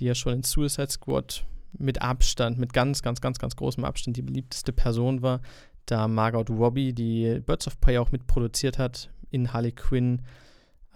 die 0.00 0.06
ja 0.06 0.14
schon 0.16 0.34
in 0.34 0.42
Suicide 0.42 0.90
Squad 0.90 1.44
mit 1.78 2.02
Abstand, 2.02 2.58
mit 2.58 2.72
ganz, 2.72 3.02
ganz, 3.02 3.20
ganz, 3.20 3.38
ganz 3.38 3.54
großem 3.54 3.84
Abstand 3.84 4.16
die 4.16 4.22
beliebteste 4.22 4.72
Person 4.72 5.22
war, 5.22 5.40
da 5.86 6.08
Margot 6.08 6.50
Robbie, 6.50 6.92
die 6.92 7.40
Birds 7.44 7.66
of 7.66 7.80
Prey 7.80 7.98
auch 7.98 8.12
mitproduziert 8.12 8.78
hat, 8.78 9.10
in 9.30 9.52
Harley 9.52 9.72
Quinn 9.72 10.22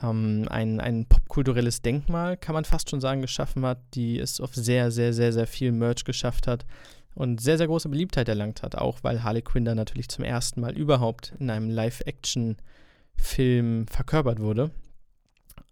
ähm, 0.02 0.46
ein, 0.48 0.80
ein 0.80 1.06
popkulturelles 1.06 1.82
Denkmal, 1.82 2.36
kann 2.36 2.54
man 2.54 2.64
fast 2.64 2.90
schon 2.90 3.00
sagen, 3.00 3.22
geschaffen 3.22 3.64
hat, 3.64 3.80
die 3.94 4.18
es 4.18 4.40
auf 4.40 4.54
sehr, 4.54 4.90
sehr, 4.90 5.12
sehr, 5.12 5.32
sehr 5.32 5.46
viel 5.46 5.72
Merch 5.72 6.04
geschafft 6.04 6.46
hat 6.46 6.66
und 7.14 7.40
sehr, 7.40 7.58
sehr 7.58 7.66
große 7.66 7.88
Beliebtheit 7.88 8.28
erlangt 8.28 8.62
hat, 8.62 8.76
auch 8.76 8.98
weil 9.02 9.22
Harley 9.22 9.42
Quinn 9.42 9.64
dann 9.64 9.76
natürlich 9.76 10.08
zum 10.08 10.24
ersten 10.24 10.60
Mal 10.60 10.76
überhaupt 10.76 11.34
in 11.38 11.50
einem 11.50 11.70
Live-Action-Film 11.70 13.86
verkörpert 13.88 14.40
wurde. 14.40 14.70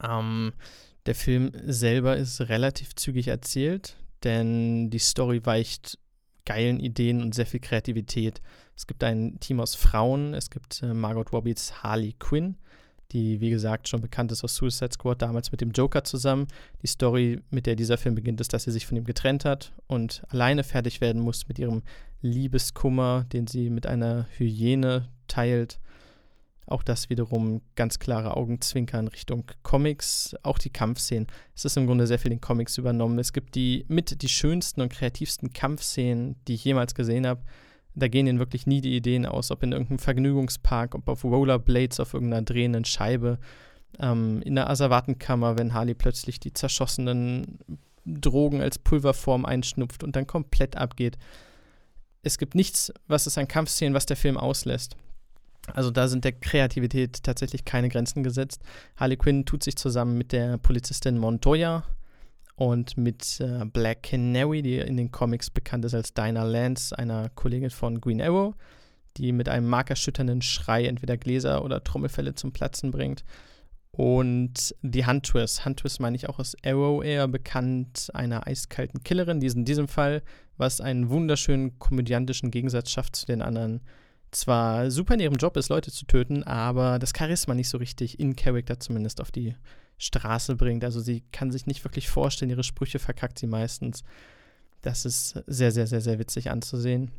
Ähm, 0.02 0.52
der 1.06 1.14
Film 1.14 1.52
selber 1.64 2.16
ist 2.16 2.40
relativ 2.42 2.94
zügig 2.94 3.28
erzählt, 3.28 3.96
denn 4.24 4.90
die 4.90 4.98
Story 4.98 5.40
weicht 5.44 5.98
geilen 6.44 6.80
Ideen 6.80 7.22
und 7.22 7.34
sehr 7.34 7.46
viel 7.46 7.60
Kreativität. 7.60 8.40
Es 8.78 8.86
gibt 8.86 9.02
ein 9.02 9.40
Team 9.40 9.58
aus 9.58 9.74
Frauen, 9.74 10.34
es 10.34 10.50
gibt 10.50 10.84
äh, 10.84 10.94
Margot 10.94 11.32
Robbies 11.32 11.82
Harley 11.82 12.14
Quinn, 12.16 12.56
die 13.10 13.40
wie 13.40 13.50
gesagt 13.50 13.88
schon 13.88 14.00
bekannt 14.00 14.30
ist 14.30 14.44
aus 14.44 14.54
Suicide 14.54 14.92
Squad, 14.92 15.20
damals 15.20 15.50
mit 15.50 15.60
dem 15.60 15.72
Joker 15.72 16.04
zusammen. 16.04 16.46
Die 16.80 16.86
Story, 16.86 17.40
mit 17.50 17.66
der 17.66 17.74
dieser 17.74 17.98
Film 17.98 18.14
beginnt, 18.14 18.40
ist, 18.40 18.52
dass 18.52 18.62
sie 18.62 18.70
sich 18.70 18.86
von 18.86 18.96
ihm 18.96 19.02
getrennt 19.02 19.44
hat 19.44 19.72
und 19.88 20.22
alleine 20.28 20.62
fertig 20.62 21.00
werden 21.00 21.20
muss 21.20 21.48
mit 21.48 21.58
ihrem 21.58 21.82
Liebeskummer, 22.22 23.26
den 23.32 23.48
sie 23.48 23.68
mit 23.68 23.88
einer 23.88 24.28
Hyäne 24.36 25.08
teilt. 25.26 25.80
Auch 26.64 26.84
das 26.84 27.10
wiederum 27.10 27.62
ganz 27.74 27.98
klare 27.98 28.36
Augenzwinkern 28.36 29.08
Richtung 29.08 29.50
Comics. 29.64 30.36
Auch 30.44 30.58
die 30.58 30.70
Kampfszenen. 30.70 31.26
Es 31.56 31.64
ist 31.64 31.76
im 31.76 31.86
Grunde 31.86 32.06
sehr 32.06 32.20
viel 32.20 32.30
in 32.30 32.40
Comics 32.40 32.78
übernommen. 32.78 33.18
Es 33.18 33.32
gibt 33.32 33.56
die 33.56 33.86
mit 33.88 34.22
die 34.22 34.28
schönsten 34.28 34.82
und 34.82 34.92
kreativsten 34.92 35.52
Kampfszenen, 35.52 36.36
die 36.46 36.54
ich 36.54 36.64
jemals 36.64 36.94
gesehen 36.94 37.26
habe. 37.26 37.40
Da 37.98 38.08
gehen 38.08 38.26
ihnen 38.26 38.38
wirklich 38.38 38.66
nie 38.66 38.80
die 38.80 38.96
Ideen 38.96 39.26
aus, 39.26 39.50
ob 39.50 39.62
in 39.62 39.72
irgendeinem 39.72 39.98
Vergnügungspark, 39.98 40.94
ob 40.94 41.08
auf 41.08 41.24
Rollerblades, 41.24 42.00
auf 42.00 42.14
irgendeiner 42.14 42.42
drehenden 42.42 42.84
Scheibe, 42.84 43.38
ähm, 43.98 44.42
in 44.42 44.54
der 44.54 44.70
Asservatenkammer, 44.70 45.58
wenn 45.58 45.74
Harley 45.74 45.94
plötzlich 45.94 46.40
die 46.40 46.52
zerschossenen 46.52 47.58
Drogen 48.04 48.60
als 48.62 48.78
Pulverform 48.78 49.44
einschnupft 49.44 50.02
und 50.02 50.16
dann 50.16 50.26
komplett 50.26 50.76
abgeht. 50.76 51.18
Es 52.22 52.38
gibt 52.38 52.54
nichts, 52.54 52.92
was 53.06 53.26
es 53.26 53.38
an 53.38 53.48
Kampfszenen, 53.48 53.94
was 53.94 54.06
der 54.06 54.16
Film 54.16 54.36
auslässt. 54.36 54.96
Also 55.74 55.90
da 55.90 56.08
sind 56.08 56.24
der 56.24 56.32
Kreativität 56.32 57.22
tatsächlich 57.22 57.64
keine 57.64 57.88
Grenzen 57.88 58.22
gesetzt. 58.22 58.62
Harley 58.96 59.16
Quinn 59.16 59.44
tut 59.44 59.62
sich 59.62 59.76
zusammen 59.76 60.16
mit 60.16 60.32
der 60.32 60.56
Polizistin 60.56 61.18
Montoya 61.18 61.84
und 62.58 62.96
mit 62.96 63.38
äh, 63.40 63.64
Black 63.66 64.02
Canary, 64.02 64.62
die 64.62 64.78
in 64.78 64.96
den 64.96 65.12
Comics 65.12 65.48
bekannt 65.48 65.84
ist 65.84 65.94
als 65.94 66.12
Dinah 66.12 66.42
Lance, 66.42 66.96
einer 66.98 67.28
Kollegin 67.36 67.70
von 67.70 68.00
Green 68.00 68.20
Arrow, 68.20 68.52
die 69.16 69.30
mit 69.30 69.48
einem 69.48 69.68
markerschütternden 69.68 70.42
Schrei 70.42 70.86
entweder 70.86 71.16
Gläser 71.16 71.64
oder 71.64 71.84
Trommelfälle 71.84 72.34
zum 72.34 72.52
Platzen 72.52 72.90
bringt. 72.90 73.24
Und 73.92 74.74
die 74.82 75.06
Huntress. 75.06 75.64
Huntress 75.64 76.00
meine 76.00 76.16
ich 76.16 76.28
auch 76.28 76.40
aus 76.40 76.56
Arrow 76.64 77.04
eher 77.04 77.28
bekannt, 77.28 78.10
einer 78.12 78.48
eiskalten 78.48 79.04
Killerin, 79.04 79.38
die 79.38 79.46
ist 79.46 79.56
in 79.56 79.64
diesem 79.64 79.86
Fall, 79.86 80.22
was 80.56 80.80
einen 80.80 81.10
wunderschönen 81.10 81.78
komödiantischen 81.78 82.50
Gegensatz 82.50 82.90
schafft 82.90 83.14
zu 83.14 83.26
den 83.26 83.40
anderen 83.40 83.82
zwar 84.30 84.90
super 84.90 85.14
in 85.14 85.20
ihrem 85.20 85.36
Job 85.36 85.56
ist, 85.56 85.68
Leute 85.68 85.90
zu 85.90 86.06
töten, 86.06 86.42
aber 86.42 86.98
das 86.98 87.12
Charisma 87.16 87.54
nicht 87.54 87.68
so 87.68 87.78
richtig 87.78 88.18
in 88.20 88.36
Character 88.36 88.78
zumindest 88.80 89.20
auf 89.20 89.30
die 89.30 89.54
Straße 89.98 90.56
bringt. 90.56 90.84
Also 90.84 91.00
sie 91.00 91.24
kann 91.32 91.50
sich 91.50 91.66
nicht 91.66 91.84
wirklich 91.84 92.08
vorstellen, 92.08 92.50
ihre 92.50 92.64
Sprüche 92.64 92.98
verkackt 92.98 93.38
sie 93.38 93.46
meistens. 93.46 94.04
Das 94.82 95.04
ist 95.04 95.42
sehr, 95.46 95.72
sehr, 95.72 95.86
sehr, 95.86 96.00
sehr 96.00 96.18
witzig 96.18 96.50
anzusehen. 96.50 97.10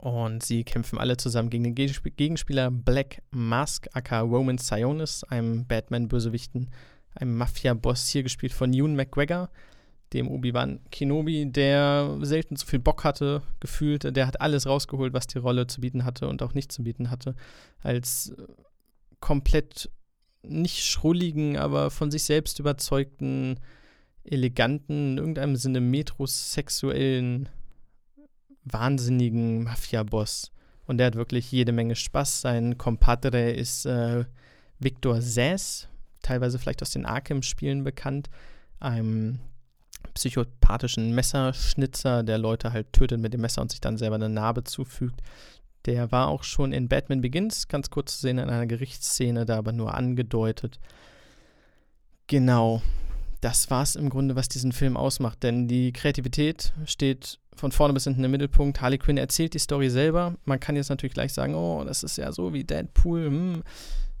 Und 0.00 0.44
sie 0.44 0.64
kämpfen 0.64 0.98
alle 0.98 1.16
zusammen 1.16 1.50
gegen 1.50 1.64
den 1.64 1.74
Gegensp 1.74 2.06
Gegenspieler 2.16 2.70
Black 2.70 3.22
Mask, 3.30 3.88
aka 3.92 4.20
Roman 4.20 4.58
Sionis, 4.58 5.24
einem 5.24 5.66
Batman-Bösewichten, 5.66 6.70
einem 7.14 7.36
Mafia-Boss, 7.36 8.08
hier 8.08 8.22
gespielt 8.22 8.52
von 8.52 8.72
Ewan 8.72 8.96
McGregor 8.96 9.50
dem 10.12 10.28
Obi-Wan 10.28 10.80
Kenobi, 10.90 11.46
der 11.46 12.18
selten 12.22 12.56
so 12.56 12.66
viel 12.66 12.78
Bock 12.78 13.04
hatte, 13.04 13.42
gefühlt. 13.60 14.16
Der 14.16 14.26
hat 14.26 14.40
alles 14.40 14.66
rausgeholt, 14.66 15.12
was 15.12 15.26
die 15.26 15.38
Rolle 15.38 15.66
zu 15.66 15.80
bieten 15.80 16.04
hatte 16.04 16.28
und 16.28 16.42
auch 16.42 16.54
nicht 16.54 16.72
zu 16.72 16.82
bieten 16.82 17.10
hatte. 17.10 17.34
Als 17.82 18.34
komplett 19.20 19.90
nicht 20.42 20.84
schrulligen, 20.84 21.56
aber 21.56 21.90
von 21.90 22.10
sich 22.10 22.24
selbst 22.24 22.58
überzeugten, 22.58 23.60
eleganten, 24.24 25.12
in 25.12 25.18
irgendeinem 25.18 25.56
Sinne 25.56 25.80
metrosexuellen, 25.80 27.48
wahnsinnigen 28.64 29.64
Mafia-Boss. 29.64 30.52
Und 30.86 30.98
der 30.98 31.08
hat 31.08 31.16
wirklich 31.16 31.52
jede 31.52 31.72
Menge 31.72 31.96
Spaß. 31.96 32.40
Sein 32.40 32.78
Compadre 32.78 33.50
ist 33.50 33.84
äh, 33.84 34.24
Victor 34.78 35.20
Sass, 35.20 35.88
teilweise 36.22 36.58
vielleicht 36.58 36.82
aus 36.82 36.90
den 36.90 37.04
Arkham-Spielen 37.04 37.84
bekannt. 37.84 38.30
Einem 38.80 39.40
psychopathischen 40.14 41.14
Messerschnitzer, 41.14 42.22
der 42.22 42.38
Leute 42.38 42.72
halt 42.72 42.92
tötet 42.92 43.20
mit 43.20 43.32
dem 43.32 43.40
Messer 43.40 43.62
und 43.62 43.70
sich 43.70 43.80
dann 43.80 43.96
selber 43.96 44.16
eine 44.16 44.28
Narbe 44.28 44.64
zufügt. 44.64 45.20
Der 45.86 46.10
war 46.10 46.28
auch 46.28 46.42
schon 46.42 46.72
in 46.72 46.88
Batman 46.88 47.20
Begins 47.20 47.68
ganz 47.68 47.90
kurz 47.90 48.16
zu 48.16 48.22
sehen 48.22 48.38
in 48.38 48.50
einer 48.50 48.66
Gerichtsszene, 48.66 49.46
da 49.46 49.58
aber 49.58 49.72
nur 49.72 49.94
angedeutet. 49.94 50.80
Genau, 52.26 52.82
das 53.40 53.70
war 53.70 53.82
es 53.82 53.96
im 53.96 54.10
Grunde, 54.10 54.36
was 54.36 54.48
diesen 54.48 54.72
Film 54.72 54.96
ausmacht, 54.96 55.42
denn 55.42 55.68
die 55.68 55.92
Kreativität 55.92 56.72
steht 56.84 57.38
von 57.54 57.72
vorne 57.72 57.94
bis 57.94 58.04
hinten 58.04 58.24
im 58.24 58.30
Mittelpunkt. 58.30 58.80
Harley 58.80 58.98
Quinn 58.98 59.16
erzählt 59.16 59.54
die 59.54 59.58
Story 59.58 59.90
selber. 59.90 60.36
Man 60.44 60.60
kann 60.60 60.76
jetzt 60.76 60.90
natürlich 60.90 61.14
gleich 61.14 61.32
sagen, 61.32 61.54
oh, 61.54 61.84
das 61.84 62.02
ist 62.02 62.18
ja 62.18 62.32
so 62.32 62.52
wie 62.52 62.64
Deadpool. 62.64 63.26
Hm. 63.26 63.62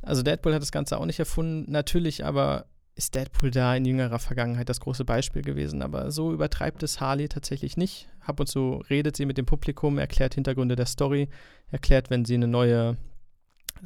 Also 0.02 0.22
Deadpool 0.22 0.54
hat 0.54 0.62
das 0.62 0.72
Ganze 0.72 0.98
auch 0.98 1.06
nicht 1.06 1.18
erfunden, 1.18 1.70
natürlich, 1.70 2.24
aber 2.24 2.66
ist 2.98 3.14
Deadpool 3.14 3.52
da 3.52 3.76
in 3.76 3.84
jüngerer 3.84 4.18
Vergangenheit 4.18 4.68
das 4.68 4.80
große 4.80 5.04
Beispiel 5.04 5.42
gewesen. 5.42 5.82
Aber 5.82 6.10
so 6.10 6.32
übertreibt 6.32 6.82
es 6.82 7.00
Harley 7.00 7.28
tatsächlich 7.28 7.76
nicht. 7.76 8.08
Ab 8.20 8.40
und 8.40 8.46
zu 8.46 8.82
redet 8.90 9.16
sie 9.16 9.24
mit 9.24 9.38
dem 9.38 9.46
Publikum, 9.46 9.98
erklärt 9.98 10.34
Hintergründe 10.34 10.74
der 10.74 10.86
Story, 10.86 11.28
erklärt, 11.70 12.10
wenn 12.10 12.24
sie 12.24 12.34
eine 12.34 12.48
neue 12.48 12.96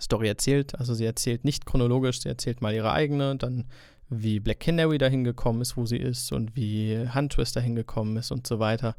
Story 0.01 0.29
erzählt. 0.29 0.75
Also 0.79 0.95
sie 0.95 1.05
erzählt 1.05 1.45
nicht 1.45 1.67
chronologisch, 1.67 2.23
sie 2.23 2.31
erzählt 2.31 2.63
mal 2.63 2.73
ihre 2.73 2.93
eigene, 2.93 3.37
dann 3.37 3.67
wie 4.09 4.41
Black 4.41 4.61
Canary 4.61 4.97
dahin 4.97 5.25
gekommen 5.25 5.61
ist, 5.61 5.77
wo 5.77 5.85
sie 5.85 5.99
ist 5.99 6.33
und 6.33 6.57
wie 6.57 7.07
Huntress 7.15 7.53
dahin 7.53 7.75
gekommen 7.75 8.17
ist 8.17 8.31
und 8.31 8.47
so 8.47 8.59
weiter. 8.59 8.97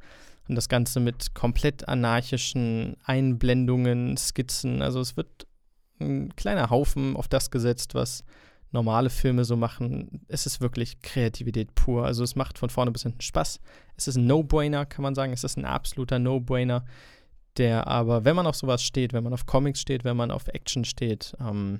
Und 0.47 0.53
das 0.53 0.69
Ganze 0.69 0.99
mit 0.99 1.33
komplett 1.33 1.87
anarchischen 1.87 2.97
Einblendungen, 3.03 4.15
Skizzen. 4.17 4.83
Also 4.83 4.99
es 4.99 5.17
wird 5.17 5.47
ein 5.99 6.35
kleiner 6.35 6.69
Haufen 6.69 7.15
auf 7.15 7.27
das 7.27 7.49
gesetzt, 7.49 7.95
was 7.95 8.23
normale 8.73 9.09
Filme 9.09 9.45
so 9.45 9.55
machen. 9.55 10.25
Es 10.27 10.45
ist 10.45 10.59
wirklich 10.59 11.01
Kreativität 11.01 11.75
pur. 11.75 12.05
Also 12.05 12.23
es 12.23 12.35
macht 12.35 12.57
von 12.57 12.69
vorne 12.69 12.91
bis 12.91 13.03
hinten 13.03 13.21
Spaß. 13.21 13.59
Es 13.95 14.07
ist 14.07 14.15
ein 14.15 14.27
No-Brainer, 14.27 14.85
kann 14.85 15.03
man 15.03 15.15
sagen. 15.15 15.31
Es 15.31 15.43
ist 15.43 15.57
ein 15.57 15.65
absoluter 15.65 16.19
No-Brainer, 16.19 16.83
der 17.57 17.87
aber, 17.87 18.25
wenn 18.25 18.35
man 18.35 18.47
auf 18.47 18.55
sowas 18.55 18.83
steht, 18.83 19.13
wenn 19.13 19.23
man 19.23 19.33
auf 19.33 19.45
Comics 19.45 19.79
steht, 19.79 20.03
wenn 20.03 20.17
man 20.17 20.31
auf 20.31 20.47
Action 20.47 20.85
steht, 20.85 21.35
ähm, 21.39 21.79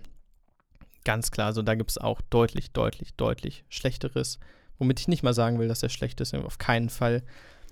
ganz 1.04 1.32
klar, 1.32 1.48
also 1.48 1.62
da 1.62 1.76
gibt 1.76 1.92
es 1.92 1.98
auch 1.98 2.22
deutlich, 2.30 2.72
deutlich, 2.72 3.16
deutlich 3.16 3.66
Schlechteres. 3.70 4.40
Womit 4.78 5.00
ich 5.00 5.08
nicht 5.08 5.24
mal 5.24 5.34
sagen 5.34 5.60
will, 5.60 5.68
dass 5.68 5.84
er 5.84 5.90
schlecht 5.90 6.22
ist, 6.22 6.34
auf 6.34 6.58
keinen 6.58 6.90
Fall. 6.90 7.24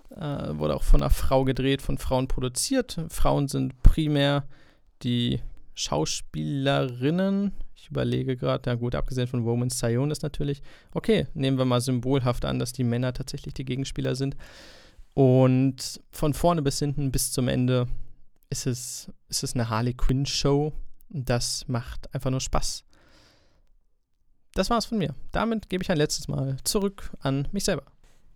Äh, 0.10 0.58
wurde 0.58 0.76
auch 0.76 0.84
von 0.84 1.02
einer 1.02 1.10
Frau 1.10 1.46
gedreht, 1.46 1.82
von 1.82 1.98
Frauen 1.98 2.28
produziert. 2.28 3.00
Frauen 3.10 3.48
sind 3.48 3.82
primär 3.82 4.46
die 5.04 5.42
Schauspielerinnen. 5.74 7.54
Ich 7.76 7.90
überlege 7.90 8.38
gerade, 8.38 8.70
ja 8.70 8.76
gut, 8.76 8.96
abgesehen 8.96 9.28
von 9.28 9.44
Roman 9.44 9.70
Sion 9.70 10.12
ist 10.12 10.24
natürlich, 10.24 10.62
okay, 10.94 11.28
nehmen 11.34 11.58
wir 11.58 11.66
mal 11.66 11.82
symbolhaft 11.82 12.46
an, 12.46 12.60
dass 12.60 12.74
die 12.74 12.84
Männer 12.84 13.14
tatsächlich 13.14 13.54
die 13.54 13.66
Gegenspieler 13.66 14.16
sind. 14.16 14.36
Und 15.14 16.00
von 16.12 16.34
vorne 16.34 16.62
bis 16.62 16.80
hinten, 16.80 17.12
bis 17.12 17.32
zum 17.32 17.48
Ende, 17.48 17.88
ist 18.50 18.68
es, 18.68 19.12
ist 19.30 19.44
es 19.44 19.54
eine 19.54 19.70
Harley 19.70 19.94
Quinn-Show. 19.94 20.74
Das 21.10 21.68
macht 21.68 22.14
einfach 22.14 22.30
nur 22.30 22.42
Spaß. 22.42 22.84
Das 24.54 24.70
war's 24.70 24.86
von 24.86 24.98
mir. 24.98 25.16
Damit 25.32 25.70
gebe 25.70 25.84
ich 25.84 25.92
ein 25.92 25.98
letztes 25.98 26.28
Mal 26.28 26.58
zurück 26.64 27.12
an 27.20 27.48
mich 27.52 27.64
selber. 27.64 27.84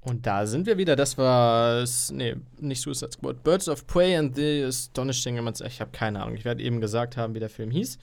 Und 0.06 0.28
da 0.28 0.46
sind 0.46 0.68
wir 0.68 0.78
wieder. 0.78 0.96
Das 0.96 1.18
war, 1.18 1.84
nee, 2.12 2.36
nicht 2.60 2.82
Suicide 2.82 3.12
Squad. 3.12 3.44
Birds 3.44 3.68
of 3.68 3.88
Prey 3.88 4.16
and 4.16 4.36
the 4.36 4.64
Astonishing. 4.64 5.36
Ich 5.66 5.82
habe 5.82 5.92
keine 5.92 6.22
Ahnung. 6.22 6.36
Ich 6.36 6.46
werde 6.46 6.62
eben 6.62 6.80
gesagt 6.80 7.18
haben, 7.18 7.34
wie 7.34 7.40
der 7.40 7.50
Film 7.50 7.72
hieß. 7.72 7.98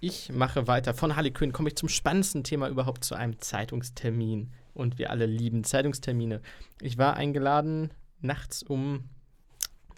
Ich 0.00 0.32
mache 0.32 0.66
weiter. 0.66 0.94
Von 0.94 1.16
Harley 1.16 1.30
Quinn 1.30 1.52
komme 1.52 1.68
ich 1.68 1.76
zum 1.76 1.90
spannendsten 1.90 2.44
Thema 2.44 2.68
überhaupt 2.68 3.04
zu 3.04 3.14
einem 3.14 3.38
Zeitungstermin. 3.40 4.52
Und 4.72 4.98
wir 4.98 5.10
alle 5.10 5.26
lieben 5.26 5.64
Zeitungstermine. 5.64 6.40
Ich 6.80 6.96
war 6.96 7.14
eingeladen 7.14 7.90
nachts 8.22 8.62
um 8.62 9.04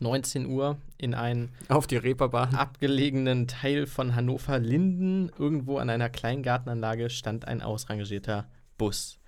19 0.01 0.47
Uhr 0.47 0.79
in 0.99 1.15
einen 1.15 1.51
auf 1.69 1.87
die 1.87 1.97
Reeperbahn 1.97 2.57
abgelegenen 2.57 3.47
Teil 3.47 3.87
von 3.87 4.17
Hannover 4.17 4.59
Linden. 4.59 5.31
Irgendwo 5.39 5.79
an 5.79 5.91
einer 5.91 6.11
kleinen 6.11 6.43
Gartenanlage 6.43 7.09
stand 7.09 7.47
ein 7.47 7.63
ausrangierter 7.63 8.49
Bus. 8.77 9.21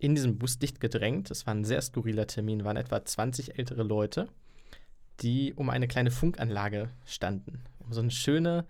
In 0.00 0.14
diesem 0.14 0.38
Bus 0.38 0.58
dicht 0.58 0.80
gedrängt, 0.80 1.30
es 1.30 1.46
war 1.46 1.54
ein 1.54 1.62
sehr 1.62 1.82
skurriler 1.82 2.26
Termin, 2.26 2.64
waren 2.64 2.78
etwa 2.78 3.04
20 3.04 3.58
ältere 3.58 3.82
Leute, 3.82 4.28
die 5.20 5.52
um 5.52 5.68
eine 5.68 5.88
kleine 5.88 6.10
Funkanlage 6.10 6.88
standen. 7.04 7.60
Um 7.80 7.92
so 7.92 8.00
eine 8.00 8.10
schöne 8.10 8.64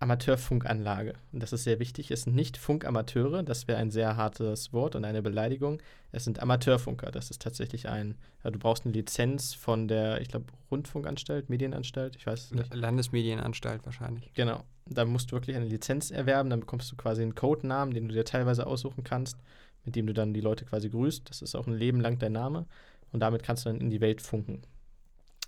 Amateurfunkanlage. 0.00 1.14
Und 1.32 1.42
das 1.42 1.54
ist 1.54 1.64
sehr 1.64 1.78
wichtig. 1.78 2.10
Es 2.10 2.24
sind 2.24 2.36
nicht 2.36 2.58
Funkamateure, 2.58 3.42
das 3.42 3.66
wäre 3.66 3.78
ein 3.78 3.90
sehr 3.90 4.18
hartes 4.18 4.74
Wort 4.74 4.94
und 4.94 5.06
eine 5.06 5.22
Beleidigung. 5.22 5.80
Es 6.12 6.24
sind 6.24 6.40
Amateurfunker. 6.40 7.10
Das 7.10 7.30
ist 7.30 7.40
tatsächlich 7.40 7.88
ein, 7.88 8.16
ja, 8.44 8.50
du 8.50 8.58
brauchst 8.58 8.84
eine 8.84 8.92
Lizenz 8.92 9.54
von 9.54 9.88
der, 9.88 10.20
ich 10.20 10.28
glaube, 10.28 10.46
Rundfunkanstalt, 10.70 11.48
Medienanstalt, 11.48 12.16
ich 12.16 12.26
weiß 12.26 12.44
es 12.44 12.50
nicht. 12.50 12.74
Landesmedienanstalt 12.74 13.86
wahrscheinlich. 13.86 14.30
Genau. 14.34 14.62
Da 14.84 15.06
musst 15.06 15.32
du 15.32 15.36
wirklich 15.36 15.56
eine 15.56 15.64
Lizenz 15.64 16.10
erwerben, 16.10 16.50
dann 16.50 16.60
bekommst 16.60 16.92
du 16.92 16.96
quasi 16.96 17.22
einen 17.22 17.34
Codenamen, 17.34 17.94
den 17.94 18.08
du 18.08 18.14
dir 18.14 18.24
teilweise 18.24 18.66
aussuchen 18.66 19.02
kannst, 19.02 19.38
mit 19.86 19.96
dem 19.96 20.06
du 20.06 20.12
dann 20.12 20.34
die 20.34 20.40
Leute 20.40 20.66
quasi 20.66 20.90
grüßt. 20.90 21.30
Das 21.30 21.40
ist 21.40 21.54
auch 21.54 21.66
ein 21.66 21.74
Leben 21.74 22.00
lang 22.00 22.18
dein 22.18 22.32
Name. 22.32 22.66
Und 23.12 23.20
damit 23.20 23.42
kannst 23.42 23.64
du 23.64 23.70
dann 23.70 23.80
in 23.80 23.90
die 23.90 24.00
Welt 24.02 24.20
funken. 24.20 24.62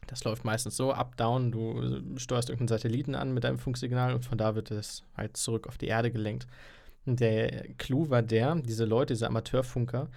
Das 0.07 0.24
läuft 0.24 0.45
meistens 0.45 0.76
so, 0.76 0.93
up, 0.93 1.16
down, 1.16 1.53
du 1.53 2.18
steuerst 2.18 2.49
irgendeinen 2.49 2.78
Satelliten 2.78 3.14
an 3.14 3.34
mit 3.34 3.45
deinem 3.45 3.59
Funksignal 3.59 4.14
und 4.14 4.24
von 4.24 4.39
da 4.39 4.55
wird 4.55 4.70
es 4.70 5.05
halt 5.16 5.36
zurück 5.36 5.66
auf 5.66 5.76
die 5.76 5.89
Erde 5.89 6.11
gelenkt. 6.11 6.47
Und 7.05 7.20
der 7.20 7.68
Clou 7.74 8.09
war 8.09 8.22
der, 8.22 8.55
diese 8.57 8.86
Leute, 8.86 9.12
diese 9.12 9.26
Amateurfunker, 9.26 10.09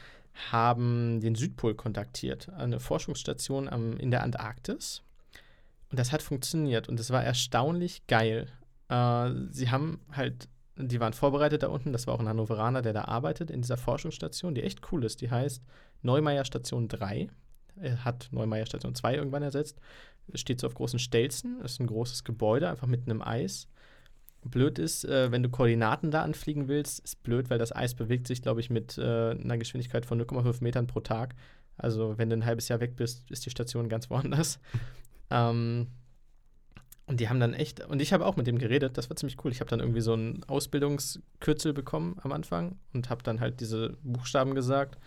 haben 0.51 1.19
den 1.19 1.36
Südpol 1.36 1.76
kontaktiert, 1.76 2.49
eine 2.49 2.80
Forschungsstation 2.80 3.67
am, 3.67 3.97
in 3.97 4.11
der 4.11 4.24
Antarktis. 4.24 5.01
Und 5.89 5.99
das 5.99 6.13
hat 6.13 6.22
funktioniert 6.22 6.88
und 6.88 6.99
es 6.99 7.09
war 7.09 7.24
erstaunlich 7.24 8.07
geil. 8.07 8.47
Äh, 8.88 9.32
sie 9.51 9.69
haben 9.69 9.99
halt, 10.13 10.47
die 10.82 10.99
waren 10.99 11.13
vorbereitet 11.13 11.63
da 11.63 11.67
unten, 11.67 11.93
das 11.93 12.07
war 12.07 12.13
auch 12.13 12.19
ein 12.19 12.27
Hannoveraner, 12.27 12.82
der 12.82 12.93
da 12.93 13.05
arbeitet 13.05 13.51
in 13.51 13.61
dieser 13.61 13.77
Forschungsstation, 13.77 14.55
die 14.55 14.63
echt 14.63 14.91
cool 14.91 15.03
ist. 15.03 15.21
Die 15.21 15.32
heißt 15.32 15.63
Neumeier 16.01 16.45
Station 16.45 16.88
3. 16.88 17.29
Er 17.77 18.05
hat 18.05 18.29
Neumeier 18.32 18.65
Station 18.65 18.95
2 18.95 19.15
irgendwann 19.15 19.43
ersetzt. 19.43 19.79
Steht 20.36 20.59
so 20.59 20.67
auf 20.67 20.75
großen 20.75 20.99
Stelzen. 20.99 21.59
Das 21.61 21.73
ist 21.73 21.79
ein 21.79 21.88
großes 21.88 22.23
Gebäude, 22.23 22.69
einfach 22.69 22.88
mitten 22.88 23.11
im 23.11 23.21
Eis. 23.21 23.67
Blöd 24.43 24.79
ist, 24.79 25.05
äh, 25.05 25.32
wenn 25.32 25.43
du 25.43 25.49
Koordinaten 25.49 26.09
da 26.09 26.23
anfliegen 26.23 26.67
willst, 26.67 26.99
ist 26.99 27.21
blöd, 27.23 27.49
weil 27.49 27.59
das 27.59 27.75
Eis 27.75 27.93
bewegt 27.93 28.27
sich, 28.27 28.41
glaube 28.41 28.59
ich, 28.59 28.69
mit 28.69 28.97
äh, 28.97 29.32
einer 29.32 29.57
Geschwindigkeit 29.57 30.05
von 30.05 30.19
0,5 30.19 30.63
Metern 30.63 30.88
pro 30.88 30.99
Tag. 30.99 31.36
Also, 31.77 32.17
wenn 32.17 32.29
du 32.29 32.36
ein 32.36 32.45
halbes 32.45 32.67
Jahr 32.67 32.79
weg 32.79 32.95
bist, 32.95 33.29
ist 33.29 33.45
die 33.45 33.51
Station 33.51 33.88
ganz 33.88 34.09
woanders. 34.09 34.59
ähm, 35.29 35.88
und 37.12 37.20
die 37.20 37.28
haben 37.28 37.41
dann 37.41 37.53
echt, 37.53 37.86
und 37.86 38.01
ich 38.01 38.14
habe 38.14 38.26
auch 38.26 38.38
mit 38.38 38.47
dem 38.47 38.57
geredet, 38.57 38.97
das 38.97 39.09
war 39.09 39.18
ziemlich 39.18 39.36
cool. 39.43 39.51
Ich 39.51 39.59
habe 39.59 39.70
dann 39.70 39.82
irgendwie 39.82 39.99
so 39.99 40.14
ein 40.14 40.45
Ausbildungskürzel 40.47 41.74
bekommen 41.74 42.16
am 42.22 42.32
Anfang 42.32 42.80
und 42.93 43.09
habe 43.09 43.22
dann 43.22 43.41
halt 43.41 43.59
diese 43.59 43.97
Buchstaben 44.01 44.55
gesagt. 44.55 44.97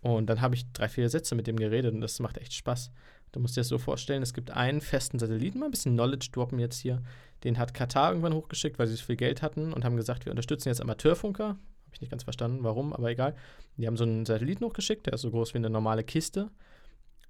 Und 0.00 0.30
dann 0.30 0.42
habe 0.42 0.54
ich 0.54 0.70
drei, 0.70 0.88
vier 0.88 1.08
Sätze 1.08 1.34
mit 1.34 1.48
dem 1.48 1.56
geredet 1.56 1.92
und 1.92 2.02
das 2.02 2.20
macht 2.20 2.38
echt 2.38 2.54
Spaß. 2.54 2.92
Du 3.32 3.40
musst 3.40 3.56
dir 3.56 3.62
das 3.62 3.68
so 3.68 3.78
vorstellen, 3.78 4.22
es 4.22 4.32
gibt 4.32 4.52
einen 4.52 4.80
festen 4.80 5.18
Satelliten, 5.18 5.58
mal 5.58 5.64
ein 5.64 5.72
bisschen 5.72 5.94
Knowledge 5.94 6.28
droppen 6.30 6.60
jetzt 6.60 6.78
hier. 6.78 7.02
Den 7.42 7.58
hat 7.58 7.74
Katar 7.74 8.10
irgendwann 8.10 8.34
hochgeschickt, 8.34 8.78
weil 8.78 8.86
sie 8.86 8.94
so 8.94 9.04
viel 9.04 9.16
Geld 9.16 9.42
hatten 9.42 9.72
und 9.72 9.84
haben 9.84 9.96
gesagt, 9.96 10.26
wir 10.26 10.30
unterstützen 10.30 10.68
jetzt 10.68 10.80
Amateurfunker. 10.80 11.48
Habe 11.48 11.58
ich 11.94 12.00
nicht 12.00 12.10
ganz 12.10 12.22
verstanden, 12.22 12.62
warum, 12.62 12.92
aber 12.92 13.10
egal. 13.10 13.34
Die 13.76 13.88
haben 13.88 13.96
so 13.96 14.04
einen 14.04 14.24
Satelliten 14.24 14.64
hochgeschickt, 14.64 15.06
der 15.06 15.14
ist 15.14 15.22
so 15.22 15.32
groß 15.32 15.52
wie 15.54 15.58
eine 15.58 15.70
normale 15.70 16.04
Kiste. 16.04 16.48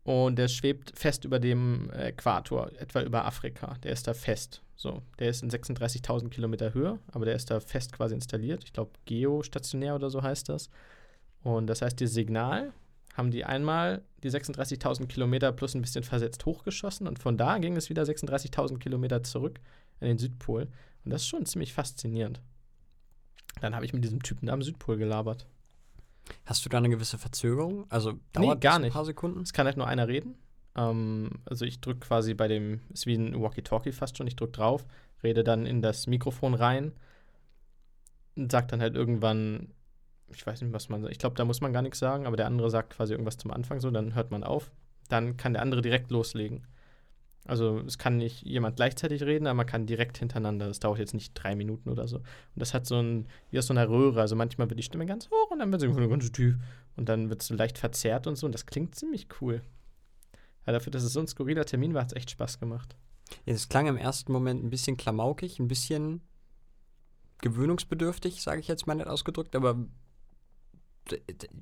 Und 0.02 0.36
der 0.36 0.48
schwebt 0.48 0.98
fest 0.98 1.24
über 1.24 1.38
dem 1.38 1.90
Äquator, 1.90 2.70
etwa 2.78 3.02
über 3.02 3.26
Afrika. 3.26 3.76
Der 3.82 3.92
ist 3.92 4.06
da 4.06 4.14
fest. 4.14 4.62
So, 4.74 5.02
der 5.18 5.28
ist 5.28 5.42
in 5.42 5.50
36.000 5.50 6.30
Kilometer 6.30 6.72
Höhe, 6.72 6.98
aber 7.12 7.26
der 7.26 7.34
ist 7.34 7.50
da 7.50 7.60
fest 7.60 7.92
quasi 7.92 8.14
installiert. 8.14 8.64
Ich 8.64 8.72
glaube, 8.72 8.92
geostationär 9.04 9.94
oder 9.94 10.08
so 10.08 10.22
heißt 10.22 10.48
das. 10.48 10.70
Und 11.42 11.66
das 11.66 11.82
heißt, 11.82 12.00
das 12.00 12.12
Signal 12.12 12.72
haben 13.14 13.30
die 13.30 13.44
einmal 13.44 14.02
die 14.22 14.30
36.000 14.30 15.06
Kilometer 15.06 15.52
plus 15.52 15.74
ein 15.74 15.82
bisschen 15.82 16.04
versetzt 16.04 16.46
hochgeschossen 16.46 17.06
und 17.06 17.18
von 17.18 17.36
da 17.36 17.58
ging 17.58 17.76
es 17.76 17.90
wieder 17.90 18.02
36.000 18.02 18.78
Kilometer 18.78 19.22
zurück 19.22 19.60
an 20.00 20.08
den 20.08 20.18
Südpol. 20.18 20.68
Und 21.04 21.10
das 21.10 21.22
ist 21.22 21.28
schon 21.28 21.44
ziemlich 21.44 21.72
faszinierend. 21.72 22.40
Dann 23.60 23.74
habe 23.74 23.84
ich 23.84 23.92
mit 23.92 24.04
diesem 24.04 24.22
Typen 24.22 24.48
am 24.48 24.62
Südpol 24.62 24.96
gelabert. 24.96 25.46
Hast 26.46 26.64
du 26.64 26.68
da 26.68 26.78
eine 26.78 26.88
gewisse 26.88 27.18
Verzögerung? 27.18 27.86
Also 27.88 28.14
dauert 28.32 28.58
nee, 28.58 28.60
gar 28.60 28.78
nicht. 28.78 28.90
ein 28.90 28.92
paar 28.92 29.04
Sekunden? 29.04 29.40
Es 29.40 29.52
kann 29.52 29.66
halt 29.66 29.76
nur 29.76 29.86
einer 29.86 30.08
reden. 30.08 30.36
Ähm, 30.76 31.30
also 31.44 31.64
ich 31.64 31.80
drücke 31.80 32.00
quasi 32.00 32.34
bei 32.34 32.48
dem, 32.48 32.80
ist 32.90 33.06
wie 33.06 33.14
ein 33.14 33.40
Walkie-Talkie 33.40 33.92
fast 33.92 34.16
schon, 34.16 34.26
ich 34.26 34.36
drücke 34.36 34.52
drauf, 34.52 34.86
rede 35.22 35.44
dann 35.44 35.66
in 35.66 35.82
das 35.82 36.06
Mikrofon 36.06 36.54
rein 36.54 36.92
und 38.36 38.50
sag 38.52 38.68
dann 38.68 38.80
halt 38.80 38.94
irgendwann, 38.94 39.74
ich 40.28 40.46
weiß 40.46 40.62
nicht, 40.62 40.72
was 40.72 40.88
man 40.88 41.02
sagt. 41.02 41.12
Ich 41.12 41.18
glaube, 41.18 41.36
da 41.36 41.44
muss 41.44 41.60
man 41.60 41.72
gar 41.72 41.82
nichts 41.82 41.98
sagen, 41.98 42.26
aber 42.26 42.36
der 42.36 42.46
andere 42.46 42.70
sagt 42.70 42.94
quasi 42.94 43.12
irgendwas 43.12 43.36
zum 43.36 43.50
Anfang 43.50 43.80
so, 43.80 43.90
dann 43.90 44.14
hört 44.14 44.30
man 44.30 44.44
auf. 44.44 44.70
Dann 45.08 45.36
kann 45.36 45.52
der 45.52 45.62
andere 45.62 45.82
direkt 45.82 46.10
loslegen. 46.10 46.66
Also 47.46 47.78
es 47.80 47.98
kann 47.98 48.18
nicht 48.18 48.42
jemand 48.42 48.76
gleichzeitig 48.76 49.22
reden, 49.22 49.46
aber 49.46 49.54
man 49.54 49.66
kann 49.66 49.86
direkt 49.86 50.18
hintereinander. 50.18 50.68
Das 50.68 50.78
dauert 50.78 50.98
jetzt 50.98 51.14
nicht 51.14 51.32
drei 51.34 51.54
Minuten 51.54 51.88
oder 51.88 52.06
so. 52.06 52.18
Und 52.18 52.26
das 52.54 52.74
hat 52.74 52.86
so 52.86 53.00
ein, 53.00 53.26
wie 53.50 53.58
aus 53.58 53.66
so 53.66 53.72
einer 53.72 53.88
Röhre. 53.88 54.20
Also 54.20 54.36
manchmal 54.36 54.68
wird 54.68 54.78
die 54.78 54.84
Stimme 54.84 55.06
ganz 55.06 55.30
hoch 55.30 55.50
und 55.50 55.58
dann 55.58 55.72
wird 55.72 55.80
sie 55.80 55.88
ganz 55.88 56.32
tief. 56.32 56.56
Und 56.96 57.08
dann 57.08 57.30
wird 57.30 57.40
es 57.42 57.48
so 57.48 57.54
leicht 57.54 57.78
verzerrt 57.78 58.26
und 58.26 58.36
so. 58.36 58.46
Und 58.46 58.52
das 58.52 58.66
klingt 58.66 58.94
ziemlich 58.94 59.28
cool. 59.40 59.62
Aber 60.64 60.72
dafür, 60.72 60.90
dass 60.90 61.02
es 61.02 61.14
so 61.14 61.20
ein 61.20 61.26
skurriler 61.26 61.64
Termin 61.64 61.94
war, 61.94 62.02
hat 62.02 62.12
es 62.12 62.16
echt 62.16 62.30
Spaß 62.30 62.60
gemacht. 62.60 62.94
Ja, 63.46 63.54
es 63.54 63.68
klang 63.68 63.86
im 63.86 63.96
ersten 63.96 64.32
Moment 64.32 64.62
ein 64.62 64.70
bisschen 64.70 64.96
klamaukig, 64.96 65.58
ein 65.58 65.68
bisschen 65.68 66.20
gewöhnungsbedürftig, 67.40 68.42
sage 68.42 68.60
ich 68.60 68.68
jetzt 68.68 68.86
mal 68.86 68.94
nicht 68.94 69.06
ausgedrückt, 69.06 69.56
aber 69.56 69.78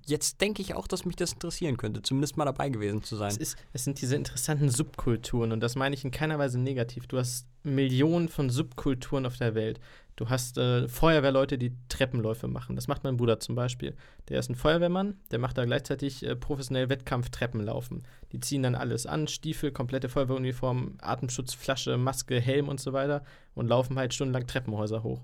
jetzt 0.06 0.40
denke 0.40 0.62
ich 0.62 0.74
auch, 0.74 0.86
dass 0.86 1.04
mich 1.04 1.16
das 1.16 1.32
interessieren 1.32 1.76
könnte, 1.76 2.02
zumindest 2.02 2.36
mal 2.36 2.44
dabei 2.44 2.68
gewesen 2.68 3.02
zu 3.02 3.16
sein. 3.16 3.30
Es, 3.30 3.36
ist, 3.36 3.56
es 3.72 3.84
sind 3.84 4.00
diese 4.00 4.16
interessanten 4.16 4.70
Subkulturen 4.70 5.52
und 5.52 5.60
das 5.60 5.76
meine 5.76 5.94
ich 5.94 6.04
in 6.04 6.10
keiner 6.10 6.38
Weise 6.38 6.58
negativ. 6.58 7.06
Du 7.06 7.18
hast 7.18 7.46
Millionen 7.62 8.28
von 8.28 8.50
Subkulturen 8.50 9.26
auf 9.26 9.36
der 9.36 9.54
Welt. 9.54 9.80
Du 10.16 10.28
hast 10.28 10.58
äh, 10.58 10.88
Feuerwehrleute, 10.88 11.58
die 11.58 11.72
Treppenläufe 11.88 12.48
machen. 12.48 12.74
Das 12.74 12.88
macht 12.88 13.04
mein 13.04 13.16
Bruder 13.16 13.38
zum 13.38 13.54
Beispiel. 13.54 13.94
Der 14.28 14.40
ist 14.40 14.50
ein 14.50 14.56
Feuerwehrmann, 14.56 15.14
der 15.30 15.38
macht 15.38 15.56
da 15.56 15.64
gleichzeitig 15.64 16.24
äh, 16.26 16.34
professionell 16.34 16.88
Wettkampf-Treppenlaufen. 16.88 18.02
Die 18.32 18.40
ziehen 18.40 18.64
dann 18.64 18.74
alles 18.74 19.06
an, 19.06 19.28
Stiefel, 19.28 19.70
komplette 19.70 20.08
Feuerwehruniform, 20.08 20.98
Atemschutzflasche, 21.00 21.96
Maske, 21.98 22.40
Helm 22.40 22.68
und 22.68 22.80
so 22.80 22.92
weiter 22.92 23.22
und 23.54 23.68
laufen 23.68 23.96
halt 23.96 24.12
stundenlang 24.12 24.48
Treppenhäuser 24.48 25.04
hoch. 25.04 25.22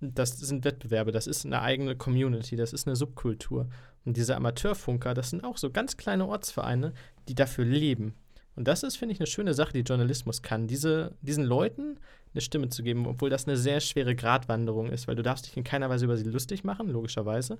Das 0.00 0.38
sind 0.38 0.64
Wettbewerbe, 0.64 1.10
das 1.10 1.26
ist 1.26 1.44
eine 1.44 1.60
eigene 1.60 1.96
Community, 1.96 2.54
das 2.54 2.72
ist 2.72 2.86
eine 2.86 2.94
Subkultur. 2.94 3.68
Und 4.04 4.16
diese 4.16 4.36
Amateurfunker, 4.36 5.12
das 5.14 5.30
sind 5.30 5.42
auch 5.44 5.58
so 5.58 5.70
ganz 5.70 5.96
kleine 5.96 6.26
Ortsvereine, 6.26 6.92
die 7.28 7.34
dafür 7.34 7.64
leben. 7.64 8.14
Und 8.54 8.66
das 8.66 8.82
ist, 8.82 8.96
finde 8.96 9.12
ich, 9.14 9.20
eine 9.20 9.26
schöne 9.26 9.54
Sache, 9.54 9.72
die 9.72 9.80
Journalismus 9.80 10.42
kann, 10.42 10.66
diese, 10.66 11.14
diesen 11.20 11.44
Leuten 11.44 11.98
eine 12.34 12.40
Stimme 12.40 12.68
zu 12.68 12.82
geben, 12.82 13.06
obwohl 13.06 13.30
das 13.30 13.46
eine 13.46 13.56
sehr 13.56 13.80
schwere 13.80 14.14
Gratwanderung 14.14 14.90
ist, 14.90 15.08
weil 15.08 15.16
du 15.16 15.22
darfst 15.22 15.46
dich 15.46 15.56
in 15.56 15.64
keiner 15.64 15.88
Weise 15.90 16.04
über 16.04 16.16
sie 16.16 16.24
lustig 16.24 16.64
machen, 16.64 16.88
logischerweise. 16.88 17.58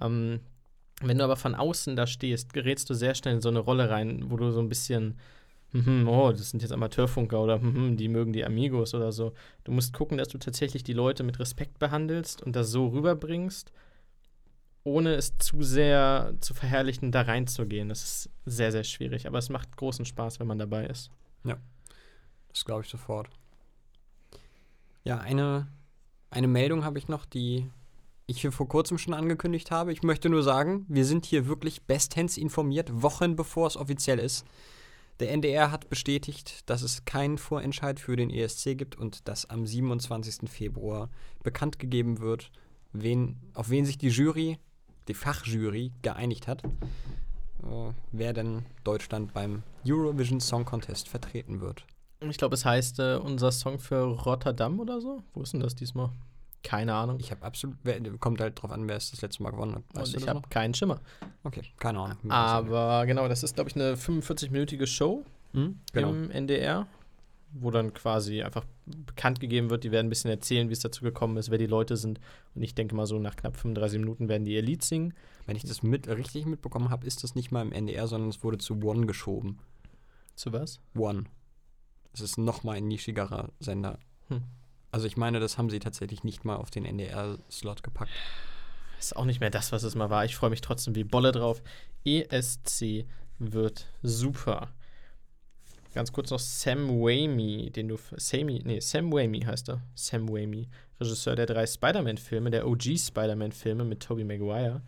Ähm, 0.00 0.40
wenn 1.00 1.18
du 1.18 1.24
aber 1.24 1.36
von 1.36 1.54
außen 1.54 1.96
da 1.96 2.06
stehst, 2.06 2.52
gerätst 2.52 2.88
du 2.90 2.94
sehr 2.94 3.14
schnell 3.14 3.34
in 3.34 3.40
so 3.40 3.48
eine 3.48 3.58
Rolle 3.58 3.90
rein, 3.90 4.30
wo 4.30 4.36
du 4.36 4.50
so 4.50 4.60
ein 4.60 4.68
bisschen, 4.68 5.18
mhm, 5.72 6.08
oh, 6.08 6.30
das 6.32 6.50
sind 6.50 6.62
jetzt 6.62 6.72
Amateurfunker 6.72 7.40
oder 7.40 7.58
mhm, 7.58 7.96
die 7.96 8.08
mögen 8.08 8.32
die 8.32 8.44
Amigos 8.44 8.94
oder 8.94 9.12
so. 9.12 9.32
Du 9.64 9.72
musst 9.72 9.92
gucken, 9.92 10.18
dass 10.18 10.28
du 10.28 10.38
tatsächlich 10.38 10.84
die 10.84 10.92
Leute 10.92 11.22
mit 11.22 11.38
Respekt 11.38 11.78
behandelst 11.78 12.42
und 12.42 12.54
das 12.56 12.70
so 12.70 12.88
rüberbringst, 12.88 13.72
ohne 14.84 15.14
es 15.14 15.36
zu 15.38 15.62
sehr 15.62 16.34
zu 16.40 16.54
verherrlichen, 16.54 17.12
da 17.12 17.22
reinzugehen. 17.22 17.88
Das 17.88 18.02
ist 18.02 18.30
sehr, 18.46 18.72
sehr 18.72 18.84
schwierig, 18.84 19.26
aber 19.26 19.38
es 19.38 19.48
macht 19.48 19.76
großen 19.76 20.04
Spaß, 20.04 20.40
wenn 20.40 20.46
man 20.46 20.58
dabei 20.58 20.86
ist. 20.86 21.10
Das 22.52 22.64
glaube 22.64 22.82
ich 22.82 22.88
sofort. 22.88 23.28
Ja, 25.04 25.18
eine, 25.18 25.68
eine 26.30 26.48
Meldung 26.48 26.84
habe 26.84 26.98
ich 26.98 27.08
noch, 27.08 27.24
die 27.24 27.70
ich 28.26 28.40
hier 28.40 28.52
vor 28.52 28.68
kurzem 28.68 28.98
schon 28.98 29.14
angekündigt 29.14 29.70
habe. 29.70 29.92
Ich 29.92 30.02
möchte 30.02 30.28
nur 30.28 30.42
sagen, 30.42 30.86
wir 30.88 31.04
sind 31.04 31.26
hier 31.26 31.46
wirklich 31.46 31.82
bestens 31.82 32.36
informiert, 32.36 33.02
Wochen 33.02 33.36
bevor 33.36 33.66
es 33.66 33.76
offiziell 33.76 34.18
ist. 34.18 34.46
Der 35.22 35.30
NDR 35.30 35.70
hat 35.70 35.88
bestätigt, 35.88 36.68
dass 36.68 36.82
es 36.82 37.04
keinen 37.04 37.38
Vorentscheid 37.38 38.00
für 38.00 38.16
den 38.16 38.28
ESC 38.28 38.76
gibt 38.76 38.98
und 38.98 39.28
dass 39.28 39.48
am 39.48 39.64
27. 39.64 40.50
Februar 40.50 41.10
bekannt 41.44 41.78
gegeben 41.78 42.18
wird, 42.18 42.50
wen, 42.92 43.38
auf 43.54 43.70
wen 43.70 43.84
sich 43.84 43.98
die 43.98 44.08
Jury, 44.08 44.58
die 45.06 45.14
Fachjury, 45.14 45.92
geeinigt 46.02 46.48
hat, 46.48 46.64
äh, 46.64 47.92
wer 48.10 48.32
denn 48.32 48.66
Deutschland 48.82 49.32
beim 49.32 49.62
Eurovision 49.86 50.40
Song 50.40 50.64
Contest 50.64 51.08
vertreten 51.08 51.60
wird. 51.60 51.86
Ich 52.18 52.36
glaube, 52.36 52.56
es 52.56 52.64
heißt 52.64 52.98
äh, 52.98 53.14
unser 53.14 53.52
Song 53.52 53.78
für 53.78 54.02
Rotterdam 54.02 54.80
oder 54.80 55.00
so. 55.00 55.22
Wo 55.34 55.42
ist 55.42 55.52
denn 55.52 55.60
das 55.60 55.76
diesmal? 55.76 56.10
Keine 56.62 56.94
Ahnung. 56.94 57.18
Ich 57.20 57.30
habe 57.30 57.42
absolut, 57.44 57.76
wer, 57.82 58.00
kommt 58.18 58.40
halt 58.40 58.60
drauf 58.62 58.70
an, 58.70 58.88
wer 58.88 58.96
es 58.96 59.10
das 59.10 59.22
letzte 59.22 59.42
Mal 59.42 59.50
gewonnen 59.50 59.74
hat. 59.74 59.82
Weißt 59.94 60.14
ich 60.14 60.28
habe 60.28 60.42
keinen 60.48 60.74
Schimmer. 60.74 61.00
Okay, 61.42 61.62
keine 61.78 61.98
Ahnung. 61.98 62.30
Aber 62.30 63.04
genau, 63.06 63.26
das 63.28 63.42
ist, 63.42 63.54
glaube 63.54 63.70
ich, 63.70 63.76
eine 63.76 63.94
45-minütige 63.94 64.86
Show 64.86 65.24
Hm? 65.52 65.78
Genau. 65.92 66.10
im 66.10 66.30
NDR, 66.30 66.86
wo 67.52 67.70
dann 67.70 67.92
quasi 67.92 68.42
einfach 68.42 68.64
bekannt 68.86 69.40
gegeben 69.40 69.70
wird. 69.70 69.84
Die 69.84 69.92
werden 69.92 70.06
ein 70.06 70.10
bisschen 70.10 70.30
erzählen, 70.30 70.68
wie 70.68 70.72
es 70.72 70.80
dazu 70.80 71.02
gekommen 71.04 71.36
ist, 71.36 71.50
wer 71.50 71.58
die 71.58 71.66
Leute 71.66 71.96
sind. 71.96 72.20
Und 72.54 72.62
ich 72.62 72.74
denke 72.74 72.94
mal, 72.94 73.06
so 73.06 73.18
nach 73.18 73.36
knapp 73.36 73.56
35 73.56 73.98
Minuten 73.98 74.28
werden 74.28 74.44
die 74.44 74.54
ihr 74.54 74.62
Lied 74.62 74.82
singen. 74.82 75.14
Wenn 75.46 75.56
ich 75.56 75.64
das 75.64 75.82
mit, 75.82 76.08
richtig 76.08 76.46
mitbekommen 76.46 76.90
habe, 76.90 77.06
ist 77.06 77.22
das 77.22 77.34
nicht 77.34 77.50
mal 77.50 77.62
im 77.62 77.72
NDR, 77.72 78.06
sondern 78.06 78.30
es 78.30 78.42
wurde 78.42 78.58
zu 78.58 78.82
One 78.82 79.06
geschoben. 79.06 79.58
Zu 80.34 80.52
was? 80.52 80.80
One. 80.96 81.24
Es 82.14 82.20
ist 82.20 82.38
nochmal 82.38 82.76
ein 82.76 82.88
nischigerer 82.88 83.50
Sender. 83.60 83.98
Hm. 84.28 84.42
Also 84.92 85.06
ich 85.06 85.16
meine, 85.16 85.40
das 85.40 85.58
haben 85.58 85.70
sie 85.70 85.78
tatsächlich 85.78 86.22
nicht 86.22 86.44
mal 86.44 86.56
auf 86.56 86.70
den 86.70 86.84
NDR-Slot 86.84 87.82
gepackt. 87.82 88.12
Ist 89.00 89.16
auch 89.16 89.24
nicht 89.24 89.40
mehr 89.40 89.50
das, 89.50 89.72
was 89.72 89.82
es 89.82 89.94
mal 89.94 90.10
war. 90.10 90.24
Ich 90.24 90.36
freue 90.36 90.50
mich 90.50 90.60
trotzdem 90.60 90.94
wie 90.94 91.02
Bolle 91.02 91.32
drauf. 91.32 91.62
ESC 92.04 93.06
wird 93.38 93.86
super. 94.02 94.68
Ganz 95.94 96.12
kurz 96.12 96.30
noch 96.30 96.38
Sam 96.38 96.88
Raimi, 97.02 97.70
den 97.70 97.88
du. 97.88 97.98
Sammy, 98.16 98.62
nee, 98.64 98.80
Sam 98.80 99.12
Raimi 99.12 99.40
heißt 99.40 99.70
er. 99.70 99.82
Sam 99.94 100.28
Raimi, 100.28 100.68
Regisseur 101.00 101.36
der 101.36 101.46
drei 101.46 101.66
Spider-Man-Filme, 101.66 102.50
der 102.50 102.66
OG 102.66 102.98
Spider-Man-Filme 102.98 103.84
mit 103.84 104.00
Tobey 104.00 104.24
Maguire, 104.24 104.82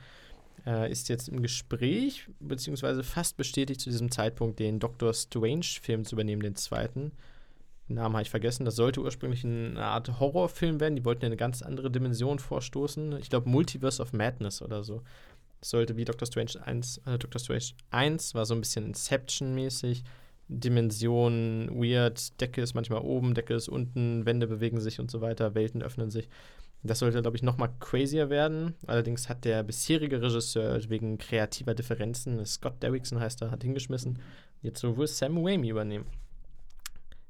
äh, 0.67 0.91
ist 0.91 1.09
jetzt 1.09 1.29
im 1.29 1.43
Gespräch, 1.43 2.29
beziehungsweise 2.41 3.03
fast 3.03 3.37
bestätigt 3.37 3.81
zu 3.81 3.91
diesem 3.91 4.11
Zeitpunkt, 4.11 4.59
den 4.59 4.81
Doctor 4.81 5.13
Strange-Film 5.13 6.05
zu 6.05 6.15
übernehmen, 6.15 6.43
den 6.43 6.57
zweiten. 6.57 7.13
Namen 7.89 8.15
habe 8.15 8.23
ich 8.23 8.31
vergessen. 8.31 8.65
Das 8.65 8.77
sollte 8.77 9.01
ursprünglich 9.01 9.45
eine 9.45 9.85
Art 9.85 10.19
Horrorfilm 10.19 10.81
werden. 10.81 10.97
Die 10.97 11.05
wollten 11.05 11.23
ja 11.23 11.27
eine 11.27 11.37
ganz 11.37 11.63
andere 11.63 11.91
Dimension 11.91 12.39
vorstoßen. 12.39 13.19
Ich 13.19 13.31
glaube, 13.31 13.49
Multiverse 13.49 14.01
of 14.01 14.13
Madness 14.13 14.63
oder 14.63 14.85
so. 14.85 15.03
Das 15.61 15.71
sollte 15.71 15.97
wie 15.97 16.05
Doctor 16.05 16.27
Strange 16.27 16.65
1, 16.65 16.99
äh, 17.07 17.19
Doctor 17.19 17.41
Strange 17.41 17.65
1 17.91 18.35
war 18.35 18.47
so 18.47 18.55
ein 18.55 18.61
bisschen 18.61 18.87
Inception-mäßig. 18.87 20.05
Dimensionen 20.49 21.71
weird, 21.71 22.39
Decke 22.41 22.61
ist 22.61 22.75
manchmal 22.75 23.01
oben, 23.01 23.33
Decke 23.33 23.55
ist 23.55 23.69
unten, 23.69 24.27
Wände 24.27 24.47
bewegen 24.47 24.79
sich 24.79 25.01
und 25.01 25.11
so 25.11 25.23
weiter, 25.23 25.55
Welten 25.55 25.83
öffnen 25.83 26.11
sich. 26.11 26.29
Das 26.83 26.99
sollte, 26.99 27.23
glaube 27.23 27.39
ich, 27.39 27.43
noch 27.43 27.57
mal 27.57 27.71
crazier 27.81 28.29
werden. 28.29 28.75
Allerdings 28.87 29.31
hat 29.31 29.47
der 29.47 29.63
bisherige 29.63 30.21
Regisseur 30.21 30.79
wegen 30.91 31.17
kreativer 31.17 31.75
Differenzen, 31.75 32.45
Scott 32.45 32.83
Derrickson 32.83 33.21
heißt 33.21 33.41
er, 33.41 33.51
hat 33.51 33.63
hingeschmissen. 33.63 34.19
Jetzt 34.61 34.81
soll 34.81 34.97
wohl 34.99 35.07
Sam 35.07 35.43
Raimi 35.43 35.71
übernehmen. 35.71 36.07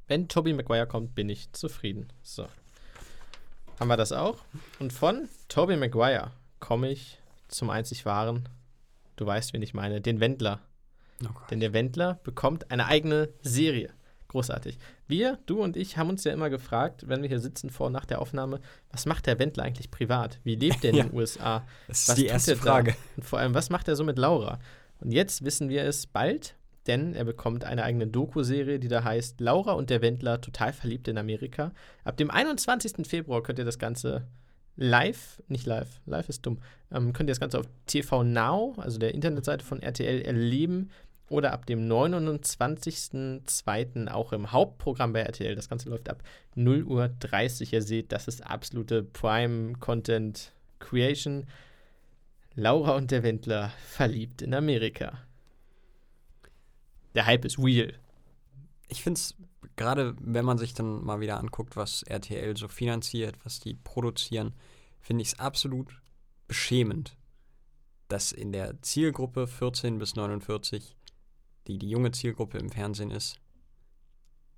Wenn 0.07 0.29
Tobey 0.29 0.53
Maguire 0.53 0.87
kommt, 0.87 1.15
bin 1.15 1.29
ich 1.29 1.53
zufrieden. 1.53 2.09
So. 2.23 2.47
Haben 3.81 3.89
wir 3.89 3.97
das 3.97 4.13
auch? 4.13 4.39
Und 4.79 4.93
von 4.93 5.29
Tobey 5.49 5.77
Maguire 5.77 6.31
komme 6.61 6.91
ich 6.91 7.19
zum 7.49 7.71
einzig 7.71 8.05
wahren. 8.07 8.49
Du 9.17 9.27
weißt, 9.27 9.53
wen 9.53 9.63
ich 9.63 9.75
meine. 9.75 10.01
Den 10.01 10.21
Wendler. 10.21 10.61
Oh. 11.25 11.29
Denn 11.51 11.61
der 11.61 11.73
Wendler 11.73 12.19
bekommt 12.25 12.71
eine 12.71 12.87
eigene 12.87 13.31
Serie. 13.43 13.91
Großartig. 14.29 14.79
Wir, 15.07 15.39
du 15.47 15.63
und 15.63 15.77
ich, 15.77 15.97
haben 15.97 16.11
uns 16.11 16.25
ja 16.25 16.33
immer 16.33 16.51
gefragt, 16.51 17.09
wenn 17.09 17.23
wir 17.23 17.29
hier 17.29 17.39
sitzen 17.39 17.71
vor 17.71 17.87
und 17.87 17.93
nach 17.93 18.05
der 18.05 18.21
Aufnahme, 18.21 18.61
was 18.91 19.07
macht 19.07 19.27
der 19.27 19.39
Wendler 19.39 19.63
eigentlich 19.63 19.93
privat? 19.93 20.41
Wie 20.43 20.57
lebt 20.57 20.83
er 20.85 20.91
in 20.91 20.97
Ja. 20.97 21.05
den 21.05 21.15
USA? 21.15 21.65
Das 21.87 22.03
ist 22.03 22.09
Was 22.09 22.15
die 22.17 22.27
erste 22.27 22.53
er 22.53 22.57
da? 22.57 22.63
Frage. 22.63 22.97
Und 23.17 23.23
vor 23.25 23.39
allem, 23.39 23.55
was 23.55 23.71
macht 23.71 23.87
er 23.87 23.95
so 23.97 24.03
mit 24.03 24.19
Laura? 24.19 24.59
Und 25.01 25.13
jetzt 25.13 25.45
wissen 25.45 25.69
wir 25.69 25.85
es 25.85 26.07
bald, 26.09 26.57
denn 26.87 27.15
er 27.15 27.25
bekommt 27.25 27.65
eine 27.65 27.83
eigene 27.83 28.07
Doku-Serie, 28.07 28.79
die 28.79 28.89
da 28.89 29.05
heißt 29.05 29.41
Laura 29.41 29.73
und 29.73 29.91
der 29.91 30.03
Wendler 30.03 30.41
total 30.41 30.73
verliebt 30.73 31.09
in 31.09 31.19
Amerika. 31.19 31.73
Ab 32.05 32.17
dem 32.17 32.31
21. 32.31 33.07
Februar 33.07 33.43
könnt 33.43 33.59
ihr 33.59 33.65
das 33.65 33.79
Ganze 33.79 34.27
live, 34.77 35.43
nicht 35.49 35.67
live, 35.67 36.01
live 36.07 36.29
ist 36.29 36.45
dumm, 36.45 36.59
ähm, 36.93 37.13
könnt 37.13 37.29
ihr 37.29 37.33
das 37.33 37.41
Ganze 37.41 37.61
auf 37.61 37.67
TV 37.87 38.25
Now, 38.25 38.75
also 38.79 38.99
der 38.99 39.15
Internetseite 39.15 39.65
von 39.65 39.83
RTL, 39.83 40.23
erleben 40.23 40.91
oder 41.29 41.53
ab 41.53 41.67
dem 41.67 41.89
29.02. 41.89 44.09
auch 44.09 44.33
im 44.33 44.53
Hauptprogramm 44.53 45.13
bei 45.13 45.21
RTL. 45.21 45.55
Das 45.55 45.69
Ganze 45.69 45.89
läuft 45.89 46.11
ab 46.11 46.23
0 46.55 46.85
Uhr 46.85 47.09
30. 47.09 47.73
Ihr 47.73 47.83
seht, 47.83 48.13
das 48.13 48.29
ist 48.29 48.47
absolute 48.47 49.03
Prime-Content 49.03 50.53
Creation. 50.81 51.47
Laura 52.55 52.97
und 52.97 53.11
der 53.11 53.23
Wendler 53.23 53.73
verliebt 53.87 54.43
in 54.43 54.55
Amerika. 54.55 55.19
Der 57.15 57.27
Hype 57.27 57.45
ist 57.45 57.59
real. 57.59 57.99
Ich 58.89 59.03
finde 59.03 59.19
es, 59.19 59.35
gerade 59.77 60.15
wenn 60.21 60.45
man 60.45 60.59
sich 60.59 60.75
dann 60.75 61.05
mal 61.05 61.21
wieder 61.21 61.39
anguckt, 61.39 61.77
was 61.77 62.03
RTL 62.03 62.57
so 62.57 62.69
finanziert, 62.69 63.37
was 63.45 63.61
die 63.61 63.75
produzieren, 63.75 64.55
finde 65.01 65.23
ich 65.23 65.29
es 65.29 65.39
absolut 65.39 66.01
beschämend, 66.47 67.17
dass 68.09 68.33
in 68.33 68.53
der 68.53 68.81
Zielgruppe 68.83 69.47
14 69.47 69.99
bis 69.99 70.17
49, 70.17 70.97
die 71.67 71.79
die 71.79 71.89
junge 71.89 72.13
Zielgruppe 72.13 72.59
im 72.59 72.71
Fernsehen 72.71 73.11
ist, 73.11 73.41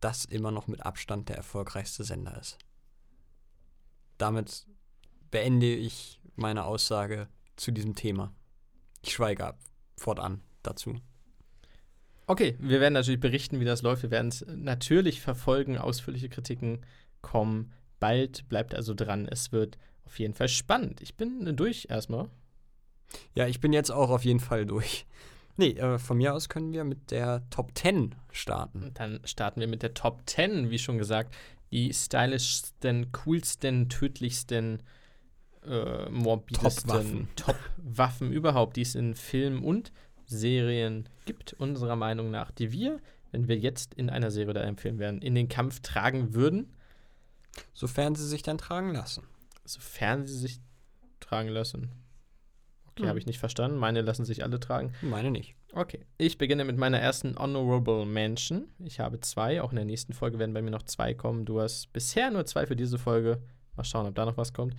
das 0.01 0.25
immer 0.25 0.51
noch 0.51 0.67
mit 0.67 0.85
Abstand 0.85 1.29
der 1.29 1.37
erfolgreichste 1.37 2.05
Sender 2.05 2.39
ist. 2.39 2.59
Damit 4.19 4.67
beende 5.31 5.75
ich 5.75 6.21
meine 6.37 6.65
Aussage 6.65 7.29
zu 7.57 7.71
diesem 7.71 7.95
Thema. 7.95 8.33
Ich 9.03 9.13
schweige 9.13 9.47
ab, 9.47 9.59
fortan 9.97 10.43
dazu. 10.63 10.97
Okay, 12.27 12.57
wir 12.59 12.81
werden 12.81 12.95
natürlich 12.95 13.20
berichten, 13.20 13.61
wie 13.61 13.64
das 13.64 13.83
läuft. 13.83 14.03
Wir 14.03 14.11
werden 14.11 14.29
es 14.29 14.45
natürlich 14.49 15.20
verfolgen. 15.20 15.79
Ausführliche 15.79 16.29
Kritiken 16.29 16.85
kommen 17.22 17.72
bald. 18.01 18.49
Bleibt 18.49 18.74
also 18.74 18.95
dran. 18.95 19.29
Es 19.31 19.53
wird 19.53 19.79
auf 20.05 20.18
jeden 20.18 20.35
Fall 20.35 20.49
spannend. 20.49 21.01
Ich 21.01 21.16
bin 21.16 21.57
durch 21.57 21.87
erstmal. 21.89 22.29
Ja, 23.35 23.47
ich 23.47 23.61
bin 23.61 23.72
jetzt 23.72 23.91
auch 23.91 24.11
auf 24.11 24.24
jeden 24.24 24.41
Fall 24.41 24.66
durch. 24.66 25.07
Nee, 25.57 25.70
äh, 25.70 25.99
von 25.99 26.18
mir 26.18 26.35
aus 26.35 26.49
können 26.49 26.72
wir 26.72 26.85
mit 26.85 27.11
der 27.11 27.49
Top 27.51 27.70
10 27.77 28.14
starten. 28.33 28.91
Dann 28.95 29.20
starten 29.24 29.61
wir 29.61 29.68
mit 29.68 29.83
der 29.83 29.95
Top 29.95 30.22
10, 30.27 30.70
wie 30.70 30.79
schon 30.79 30.99
gesagt. 30.99 31.35
Die 31.70 31.93
stylischsten, 31.93 33.12
coolsten, 33.12 33.89
tödlichsten 33.89 34.83
äh, 35.66 36.09
morbidesten 36.11 36.89
Top-Waffen. 36.89 37.29
Top-Waffen 37.37 38.33
überhaupt, 38.33 38.77
die 38.77 38.83
es 38.83 38.95
in 38.95 39.14
Filmen 39.14 39.64
und 39.64 39.93
Serien 40.27 41.09
gibt, 41.24 41.53
unserer 41.55 41.97
Meinung 41.97 42.31
nach, 42.31 42.51
die 42.51 42.72
wir, 42.72 43.01
wenn 43.33 43.49
wir 43.49 43.57
jetzt 43.59 43.95
in 43.95 44.11
einer 44.11 44.31
Serie 44.31 44.51
oder 44.51 44.62
einem 44.62 44.77
Film 44.79 44.99
wären, 44.99 45.20
in 45.22 45.35
den 45.35 45.49
Kampf 45.49 45.81
tragen 45.81 46.35
würden, 46.35 46.72
Sofern 47.72 48.14
sie 48.14 48.27
sich 48.27 48.43
dann 48.43 48.59
tragen 48.59 48.93
lassen. 48.93 49.24
sofern 49.64 50.27
sie 50.27 50.37
sich 50.37 50.61
tragen 51.20 51.49
lassen. 51.49 51.91
Okay, 52.89 53.03
Hm. 53.03 53.09
habe 53.09 53.18
ich 53.18 53.27
nicht 53.27 53.39
verstanden. 53.39 53.79
Meine 53.79 54.03
lassen 54.03 54.24
sich 54.27 54.45
alle 54.45 54.61
tragen. 54.61 54.93
Meine 55.03 55.31
nicht. 55.31 55.55
Okay, 55.72 56.05
ich 56.18 56.37
beginne 56.39 56.64
mit 56.64 56.77
meiner 56.77 56.99
ersten 56.99 57.37
Honorable 57.39 58.05
Mention. 58.07 58.68
Ich 58.79 59.01
habe 59.01 59.20
zwei, 59.20 59.61
auch 59.62 59.70
in 59.70 59.77
der 59.77 59.85
nächsten 59.87 60.12
Folge 60.12 60.39
werden 60.39 60.53
bei 60.55 60.62
mir 60.62 60.70
noch 60.70 60.83
zwei 60.85 61.14
kommen. 61.14 61.45
Du 61.47 61.61
hast 61.61 61.93
bisher 61.93 62.31
nur 62.31 62.45
zwei 62.47 62.66
für 62.66 62.77
diese 62.77 62.99
Folge. 62.99 63.43
Mal 63.77 63.85
schauen, 63.85 64.07
ob 64.07 64.14
da 64.14 64.24
noch 64.27 64.37
was 64.37 64.53
kommt. 64.53 64.74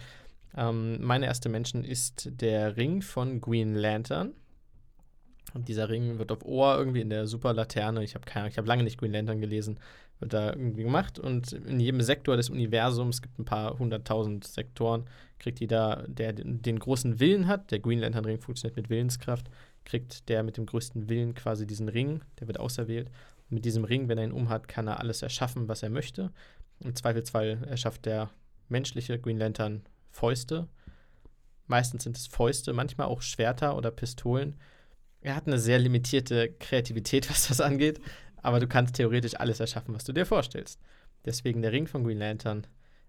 Ähm, 0.56 1.04
meine 1.04 1.26
erste 1.26 1.50
Mention 1.50 1.84
ist 1.84 2.30
der 2.42 2.78
Ring 2.78 3.02
von 3.02 3.42
Green 3.42 3.74
Lantern. 3.76 4.34
Und 5.58 5.68
dieser 5.68 5.90
Ring 5.90 6.20
wird 6.20 6.32
auf 6.32 6.46
Ohr 6.46 6.78
irgendwie 6.78 7.02
in 7.02 7.10
der 7.10 7.26
Superlaterne. 7.26 8.04
Ich 8.04 8.14
habe 8.14 8.26
keine 8.26 8.44
Ahnung, 8.44 8.52
ich 8.52 8.58
habe 8.60 8.68
lange 8.68 8.84
nicht 8.84 9.00
Green 9.00 9.12
Lantern 9.12 9.42
gelesen. 9.42 9.80
Wird 10.20 10.34
da 10.34 10.54
irgendwie 10.54 10.84
gemacht. 10.84 11.18
Und 11.18 11.52
in 11.52 11.80
jedem 11.80 12.02
Sektor 12.02 12.38
des 12.38 12.52
Universums, 12.52 13.16
es 13.16 13.22
gibt 13.24 13.40
ein 13.40 13.46
paar 13.46 13.80
hunderttausend 13.80 14.46
Sektoren, 14.46 15.06
kriegt 15.40 15.60
jeder, 15.60 16.06
der 16.08 16.34
den, 16.34 16.78
großen 16.78 17.20
Willen 17.20 17.48
hat, 17.48 17.72
der 17.72 17.80
Green 17.80 17.98
Lantern 17.98 18.26
Ring 18.26 18.40
funktioniert 18.40 18.78
mit 18.78 18.92
Willenskraft, 18.92 19.50
kriegt 19.84 20.30
der 20.30 20.44
mit 20.44 20.58
dem 20.58 20.68
größten 20.68 21.10
Willen 21.10 21.34
quasi 21.34 21.66
diesen 21.66 21.90
Ring, 21.90 22.22
der 22.40 22.48
wird 22.48 22.60
auserwählt. 22.60 23.10
Und 23.50 23.56
mit 23.56 23.66
diesem 23.66 23.84
Ring, 23.84 24.10
wenn 24.10 24.20
er 24.20 24.26
ihn 24.26 24.32
umhat, 24.32 24.68
kann 24.68 24.88
er 24.88 25.00
alles 25.00 25.24
erschaffen, 25.24 25.68
was 25.68 25.82
er 25.82 25.90
möchte. 25.90 26.32
Im 26.82 26.96
Zweifelsfall 26.96 27.64
erschafft 27.68 28.06
der 28.06 28.30
menschliche 28.70 29.18
Green 29.18 29.40
Lantern 29.40 29.82
Fäuste. 30.12 30.68
Meistens 31.66 32.04
sind 32.04 32.16
es 32.16 32.28
Fäuste, 32.28 32.74
manchmal 32.74 33.08
auch 33.08 33.24
Schwerter 33.24 33.76
oder 33.76 33.90
Pistolen. 33.90 34.56
Er 35.28 35.36
hat 35.36 35.46
eine 35.46 35.60
sehr 35.60 35.78
limitierte 35.78 36.54
Kreativität, 36.54 37.30
was 37.30 37.50
das 37.50 37.60
angeht, 37.60 38.00
aber 38.38 38.62
du 38.62 38.68
kannst 38.68 38.96
theoretisch 38.96 39.36
alles 39.38 39.60
erschaffen, 39.60 39.94
was 39.94 40.06
du 40.06 40.14
dir 40.14 40.26
vorstellst. 40.26 40.80
Deswegen 41.26 41.62
der 41.62 41.74
Ring 41.74 41.86
von 41.86 42.06
Green 42.06 42.20
Lantern. 42.20 42.66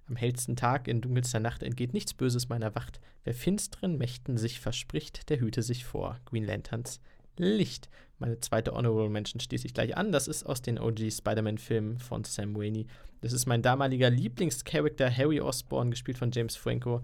Am 0.09 0.17
hellsten 0.17 0.57
Tag 0.57 0.89
in 0.89 1.01
dunkelster 1.01 1.39
Nacht 1.39 1.63
entgeht 1.63 1.93
nichts 1.93 2.15
Böses 2.15 2.49
meiner 2.49 2.75
Wacht. 2.75 2.99
Wer 3.23 3.35
finsteren 3.35 3.99
Mächten 3.99 4.37
sich 4.37 4.59
verspricht, 4.59 5.31
der 5.31 5.39
hüte 5.39 5.63
sich 5.63 5.85
vor. 5.85 6.19
Green 6.25 6.43
Lanterns 6.43 7.01
Licht. 7.37 7.89
Meine 8.19 8.41
zweite 8.41 8.73
Honorable 8.73 9.11
Mention 9.11 9.39
schließe 9.39 9.69
ich 9.69 9.75
gleich 9.75 9.97
an. 9.97 10.11
Das 10.11 10.27
ist 10.27 10.45
aus 10.45 10.61
den 10.61 10.81
OG 10.81 11.13
Spider-Man-Filmen 11.13 11.99
von 11.99 12.25
Sam 12.25 12.57
Raimi. 12.57 12.89
Das 13.21 13.33
ist 13.33 13.47
mein 13.47 13.63
damaliger 13.63 14.11
Lieblingscharakter 14.11 15.09
Harry 15.09 15.41
Osborn, 15.41 15.93
gespielt 15.93 16.19
von 16.19 16.33
James 16.33 16.57
Franco, 16.57 17.01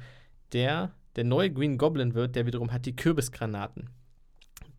der 0.52 0.92
der 1.14 1.22
neue 1.22 1.52
Green 1.52 1.78
Goblin 1.78 2.14
wird, 2.14 2.34
der 2.34 2.46
wiederum 2.46 2.72
hat 2.72 2.86
die 2.86 2.96
Kürbisgranaten, 2.96 3.90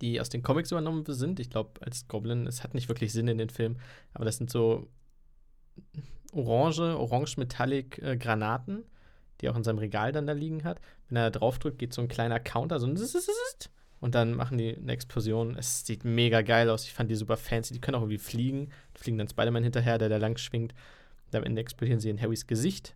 die 0.05 0.21
aus 0.21 0.29
den 0.29 0.43
Comics 0.43 0.71
übernommen 0.71 1.03
sind. 1.07 1.39
Ich 1.39 1.49
glaube, 1.49 1.81
als 1.81 2.07
Goblin, 2.07 2.47
es 2.47 2.63
hat 2.63 2.73
nicht 2.73 2.89
wirklich 2.89 3.11
Sinn 3.11 3.27
in 3.27 3.37
den 3.37 3.49
Filmen, 3.49 3.79
aber 4.13 4.25
das 4.25 4.37
sind 4.37 4.49
so 4.49 4.87
orange, 6.31 6.97
orange-metallic 6.97 7.99
äh, 7.99 8.17
Granaten, 8.17 8.83
die 9.41 9.49
auch 9.49 9.55
in 9.55 9.63
seinem 9.63 9.79
Regal 9.79 10.11
dann 10.11 10.27
da 10.27 10.33
liegen 10.33 10.63
hat. 10.63 10.79
Wenn 11.07 11.17
er 11.17 11.31
da 11.31 11.39
drauf 11.39 11.59
drückt, 11.59 11.79
geht 11.79 11.93
so 11.93 12.01
ein 12.01 12.07
kleiner 12.07 12.39
Counter, 12.39 12.79
so 12.79 12.87
ein 12.87 12.95
und 13.99 14.13
dann 14.13 14.35
machen 14.35 14.57
die 14.57 14.75
eine 14.75 14.91
Explosion. 14.91 15.55
Es 15.57 15.85
sieht 15.85 16.03
mega 16.05 16.41
geil 16.41 16.69
aus. 16.69 16.83
Ich 16.83 16.93
fand 16.93 17.09
die 17.09 17.15
super 17.15 17.37
fancy. 17.37 17.73
Die 17.73 17.81
können 17.81 17.95
auch 17.95 18.01
irgendwie 18.01 18.19
fliegen. 18.19 18.69
Die 18.95 19.01
fliegen 19.01 19.17
dann 19.17 19.27
Spider-Man 19.27 19.63
hinterher, 19.63 19.97
der 19.97 20.09
da 20.09 20.17
lang 20.17 20.37
schwingt. 20.37 20.75
Und 21.25 21.35
am 21.35 21.43
Ende 21.43 21.61
explodieren 21.61 21.99
sie 21.99 22.09
in 22.09 22.21
Harrys 22.21 22.45
Gesicht. 22.45 22.93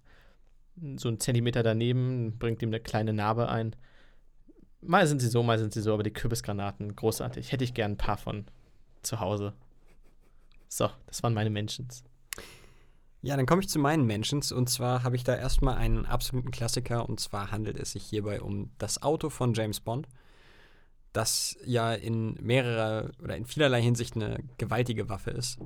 So 0.97 1.07
einen 1.07 1.19
Zentimeter 1.19 1.63
daneben 1.63 2.37
bringt 2.37 2.61
ihm 2.61 2.69
eine 2.69 2.79
kleine 2.79 3.13
Narbe 3.13 3.49
ein. 3.49 3.75
Mal 4.81 5.07
sind 5.07 5.21
sie 5.21 5.27
so, 5.27 5.43
mal 5.43 5.59
sind 5.59 5.73
sie 5.73 5.81
so, 5.81 5.93
aber 5.93 6.03
die 6.03 6.13
Kürbisgranaten, 6.13 6.95
großartig. 6.95 7.51
Hätte 7.51 7.63
ich 7.63 7.73
gern 7.73 7.91
ein 7.91 7.97
paar 7.97 8.17
von 8.17 8.45
zu 9.01 9.19
Hause. 9.19 9.53
So, 10.69 10.89
das 11.07 11.21
waren 11.23 11.33
meine 11.33 11.49
Mentions. 11.49 12.03
Ja, 13.21 13.35
dann 13.35 13.45
komme 13.45 13.61
ich 13.61 13.67
zu 13.67 13.79
meinen 13.79 14.05
Mentions. 14.05 14.51
Und 14.51 14.69
zwar 14.69 15.03
habe 15.03 15.17
ich 15.17 15.23
da 15.23 15.35
erstmal 15.35 15.75
einen 15.75 16.05
absoluten 16.05 16.51
Klassiker. 16.51 17.09
Und 17.09 17.19
zwar 17.19 17.51
handelt 17.51 17.77
es 17.77 17.91
sich 17.91 18.03
hierbei 18.03 18.41
um 18.41 18.71
das 18.77 19.01
Auto 19.03 19.29
von 19.29 19.53
James 19.53 19.81
Bond, 19.81 20.07
das 21.11 21.57
ja 21.65 21.93
in 21.93 22.35
mehrerer 22.35 23.11
oder 23.21 23.35
in 23.35 23.45
vielerlei 23.45 23.81
Hinsicht 23.81 24.15
eine 24.15 24.41
gewaltige 24.57 25.09
Waffe 25.09 25.31
ist. 25.31 25.59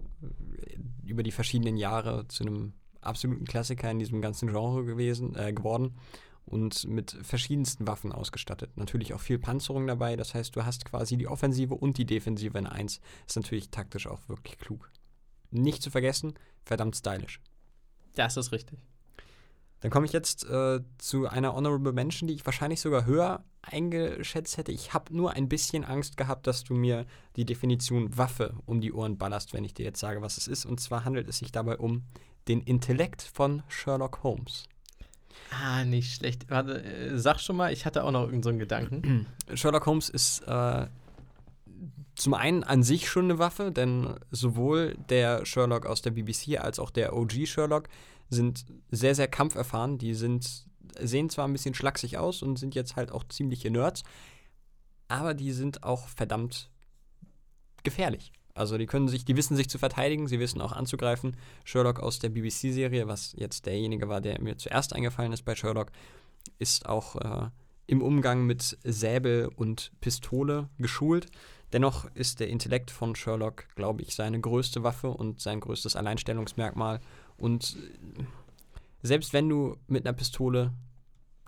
Über 1.06 1.22
die 1.22 1.32
verschiedenen 1.32 1.78
Jahre 1.78 2.28
zu 2.30 2.44
einem 2.44 2.74
absoluten 3.02 3.46
Klassiker 3.46 3.92
in 3.92 4.00
diesem 4.00 4.22
ganzen 4.22 4.48
Genre 4.48 4.86
gewesen, 4.86 5.36
äh, 5.36 5.54
geworden 5.54 5.96
und 6.46 6.88
mit 6.88 7.18
verschiedensten 7.22 7.88
Waffen 7.88 8.12
ausgestattet. 8.12 8.76
Natürlich 8.76 9.14
auch 9.14 9.20
viel 9.20 9.40
Panzerung 9.40 9.88
dabei. 9.88 10.16
Das 10.16 10.34
heißt, 10.34 10.56
du 10.56 10.66
hast 10.66 10.86
quasi 10.86 11.18
die 11.18 11.28
Offensive 11.28 11.76
und 11.76 11.98
die 11.98 12.06
Defensive 12.06 12.58
in 12.58 12.68
eins. 12.68 13.00
Ist 13.28 13.36
natürlich 13.36 13.70
taktisch 13.70 14.08
auch 14.08 14.28
wirklich 14.28 14.58
klug. 14.58 14.92
Nicht 15.52 15.82
zu 15.82 15.92
vergessen, 15.92 16.34
verdammt 16.64 16.96
stylisch. 16.96 17.40
Das 18.16 18.38
ist 18.38 18.52
richtig. 18.52 18.80
Dann 19.80 19.92
komme 19.92 20.06
ich 20.06 20.14
jetzt 20.14 20.46
äh, 20.46 20.80
zu 20.98 21.28
einer 21.28 21.54
Honorable 21.56 21.92
Mention, 21.92 22.28
die 22.28 22.36
ich 22.36 22.46
wahrscheinlich 22.46 22.80
sogar 22.80 23.06
höher 23.06 23.44
eingeschätzt 23.62 24.58
hätte. 24.58 24.72
Ich 24.72 24.94
habe 24.94 25.16
nur 25.16 25.32
ein 25.32 25.50
bisschen 25.50 25.84
Angst 25.84 26.16
gehabt, 26.16 26.48
dass 26.48 26.64
du 26.64 26.74
mir 26.74 27.06
die 27.36 27.46
Definition 27.46 28.18
Waffe 28.18 28.56
um 28.66 28.80
die 28.80 28.94
Ohren 28.94 29.18
ballerst, 29.18 29.54
wenn 29.54 29.66
ich 29.66 29.74
dir 29.74 29.84
jetzt 29.84 30.00
sage, 30.00 30.22
was 30.22 30.38
es 30.38 30.48
ist. 30.48 30.66
Und 30.66 30.80
zwar 30.80 31.04
handelt 31.04 31.28
es 31.28 31.40
sich 31.40 31.52
dabei 31.52 31.78
um 31.78 32.04
den 32.48 32.62
Intellekt 32.62 33.22
von 33.22 33.62
Sherlock 33.68 34.24
Holmes. 34.24 34.70
Ah, 35.52 35.84
nicht 35.84 36.16
schlecht. 36.16 36.50
Warte, 36.50 36.84
äh, 36.84 37.18
sag 37.18 37.40
schon 37.40 37.56
mal, 37.56 37.72
ich 37.72 37.86
hatte 37.86 38.04
auch 38.04 38.12
noch 38.12 38.24
irgendeinen 38.24 38.56
so 38.56 38.60
Gedanken. 38.60 39.28
Sherlock 39.54 39.86
Holmes 39.86 40.10
ist 40.10 40.42
äh, 40.48 40.88
zum 42.16 42.34
einen 42.34 42.64
an 42.64 42.84
sich 42.84 43.10
schon 43.10 43.26
eine 43.26 43.40
Waffe, 43.40 43.72
denn 43.72 44.16
sowohl 44.32 44.96
der 45.10 45.46
Sherlock 45.46 45.86
aus 45.86 46.02
der 46.02 46.12
BBC 46.12 46.60
als 46.60 46.80
auch 46.80 46.90
der 46.90 47.16
OG 47.16 47.48
Sherlock 47.48 47.90
sind 48.30 48.66
sehr, 48.92 49.16
sehr 49.16 49.28
kampferfahren. 49.28 49.98
Die 49.98 50.14
sind, 50.14 50.66
sehen 51.00 51.30
zwar 51.30 51.48
ein 51.48 51.54
bisschen 51.54 51.74
schlaksig 51.74 52.18
aus 52.18 52.42
und 52.42 52.58
sind 52.58 52.76
jetzt 52.76 52.96
halt 52.96 53.12
auch 53.12 53.24
ziemliche 53.28 53.72
Nerds, 53.72 54.04
aber 55.08 55.34
die 55.34 55.52
sind 55.52 55.84
auch 55.84 56.08
verdammt 56.08 56.70
gefährlich. 57.84 58.32
Also 58.56 58.78
die 58.78 58.86
können 58.86 59.08
sich, 59.08 59.26
die 59.26 59.36
wissen 59.36 59.56
sich 59.56 59.70
zu 59.70 59.80
verteidigen, 59.80 60.28
sie 60.28 60.40
wissen 60.40 60.62
auch 60.62 60.74
anzugreifen. 60.74 61.36
Sherlock 61.64 62.00
aus 62.00 62.20
der 62.20 62.30
BBC-Serie, 62.30 63.08
was 63.08 63.34
jetzt 63.38 63.66
derjenige 63.66 64.10
war, 64.10 64.22
der 64.22 64.40
mir 64.42 64.58
zuerst 64.58 64.94
eingefallen 64.94 65.34
ist 65.34 65.44
bei 65.44 65.56
Sherlock, 65.56 65.92
ist 66.60 66.86
auch 66.86 67.16
äh, 67.16 67.50
im 67.88 68.02
Umgang 68.02 68.46
mit 68.46 68.78
Säbel 68.84 69.50
und 69.56 69.92
Pistole 70.02 70.70
geschult. 70.78 71.28
Dennoch 71.72 72.06
ist 72.14 72.40
der 72.40 72.50
Intellekt 72.50 72.92
von 72.92 73.16
Sherlock, 73.16 73.66
glaube 73.76 74.04
ich, 74.04 74.14
seine 74.14 74.40
größte 74.40 74.84
Waffe 74.84 75.10
und 75.10 75.42
sein 75.42 75.60
größtes 75.60 75.96
Alleinstellungsmerkmal. 75.96 77.00
Und 77.38 77.76
äh, 78.20 78.24
selbst 79.02 79.34
wenn 79.34 79.50
du 79.50 79.78
mit 79.88 80.06
einer 80.06 80.16
Pistole 80.16 80.74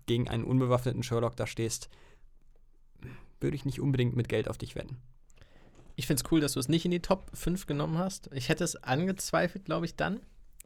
gegen 0.07 0.27
einen 0.27 0.43
unbewaffneten 0.43 1.03
Sherlock 1.03 1.35
da 1.35 1.45
stehst, 1.45 1.89
würde 3.39 3.55
ich 3.55 3.65
nicht 3.65 3.79
unbedingt 3.79 4.15
mit 4.15 4.27
Geld 4.27 4.47
auf 4.49 4.57
dich 4.57 4.75
wetten. 4.75 4.97
Ich 5.95 6.07
finde 6.07 6.21
es 6.23 6.31
cool, 6.31 6.41
dass 6.41 6.53
du 6.53 6.59
es 6.59 6.67
nicht 6.67 6.85
in 6.85 6.91
die 6.91 7.01
Top 7.01 7.29
5 7.33 7.67
genommen 7.67 7.97
hast. 7.97 8.29
Ich 8.33 8.49
hätte 8.49 8.63
es 8.63 8.75
angezweifelt, 8.75 9.65
glaube 9.65 9.85
ich, 9.85 9.95
dann. 9.95 10.19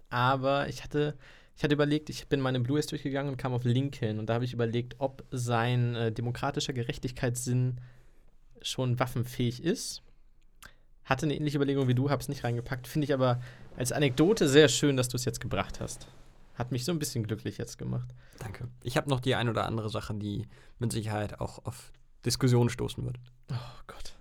Aber 0.10 0.68
ich 0.68 0.84
hatte, 0.84 1.16
ich 1.56 1.64
hatte 1.64 1.76
überlegt, 1.76 2.10
ich 2.10 2.28
bin 2.28 2.42
meine 2.42 2.60
Blu-rays 2.60 2.88
durchgegangen 2.88 3.32
und 3.32 3.38
kam 3.38 3.54
auf 3.54 3.64
Lincoln. 3.64 4.20
Und 4.20 4.28
da 4.28 4.36
habe 4.36 4.46
ich 4.46 4.54
überlegt, 4.54 4.96
ob 4.98 5.24
sein 5.32 5.96
äh, 5.96 6.12
demokratischer 6.12 6.74
Gerechtigkeitssinn 6.74 7.80
schon 8.62 9.00
waffenfähig 9.00 9.64
ist. 9.64 10.02
Hatte 11.04 11.26
eine 11.26 11.36
ähnliche 11.36 11.58
Überlegung 11.58 11.88
wie 11.88 11.96
du, 11.96 12.10
habe 12.10 12.22
es 12.22 12.30
nicht 12.30 12.44
reingepackt. 12.44 12.88
Finde 12.88 13.06
ich 13.06 13.14
aber 13.14 13.42
als 13.78 13.92
Anekdote 13.92 14.48
sehr 14.48 14.68
schön, 14.68 14.98
dass 14.98 15.10
du 15.10 15.18
es 15.18 15.26
jetzt 15.26 15.42
gebracht 15.42 15.80
hast. 15.80 16.08
Hat 16.56 16.72
mich 16.72 16.86
so 16.86 16.92
ein 16.92 17.00
bisschen 17.00 17.24
glücklich 17.24 17.58
jetzt 17.58 17.78
gemacht. 17.78 18.10
Danke. 18.40 18.68
Ich 18.84 18.98
habe 18.98 19.10
noch 19.10 19.20
die 19.20 19.36
ein 19.36 19.48
oder 19.48 19.66
andere 19.66 19.90
Sache, 19.90 20.14
die 20.14 20.48
mit 20.78 20.92
Sicherheit 20.92 21.40
auch 21.40 21.66
auf 21.66 21.92
Diskussionen 22.26 22.70
stoßen 22.70 23.06
wird. 23.06 23.18
Oh 23.52 23.56
Gott. 23.88 24.19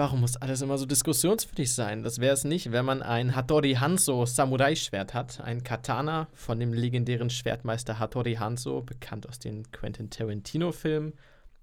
Warum 0.00 0.22
muss 0.22 0.38
alles 0.38 0.62
immer 0.62 0.78
so 0.78 0.86
diskussionswürdig 0.86 1.74
sein? 1.74 2.02
Das 2.02 2.20
wäre 2.20 2.32
es 2.32 2.44
nicht, 2.44 2.72
wenn 2.72 2.86
man 2.86 3.02
ein 3.02 3.36
Hattori 3.36 3.74
Hanzo 3.74 4.24
Samurai-Schwert 4.24 5.12
hat. 5.12 5.42
Ein 5.42 5.62
Katana 5.62 6.26
von 6.32 6.58
dem 6.58 6.72
legendären 6.72 7.28
Schwertmeister 7.28 7.98
Hattori 7.98 8.36
Hanzo, 8.36 8.80
bekannt 8.80 9.28
aus 9.28 9.40
den 9.40 9.70
Quentin 9.72 10.08
Tarantino-Filmen. 10.08 11.12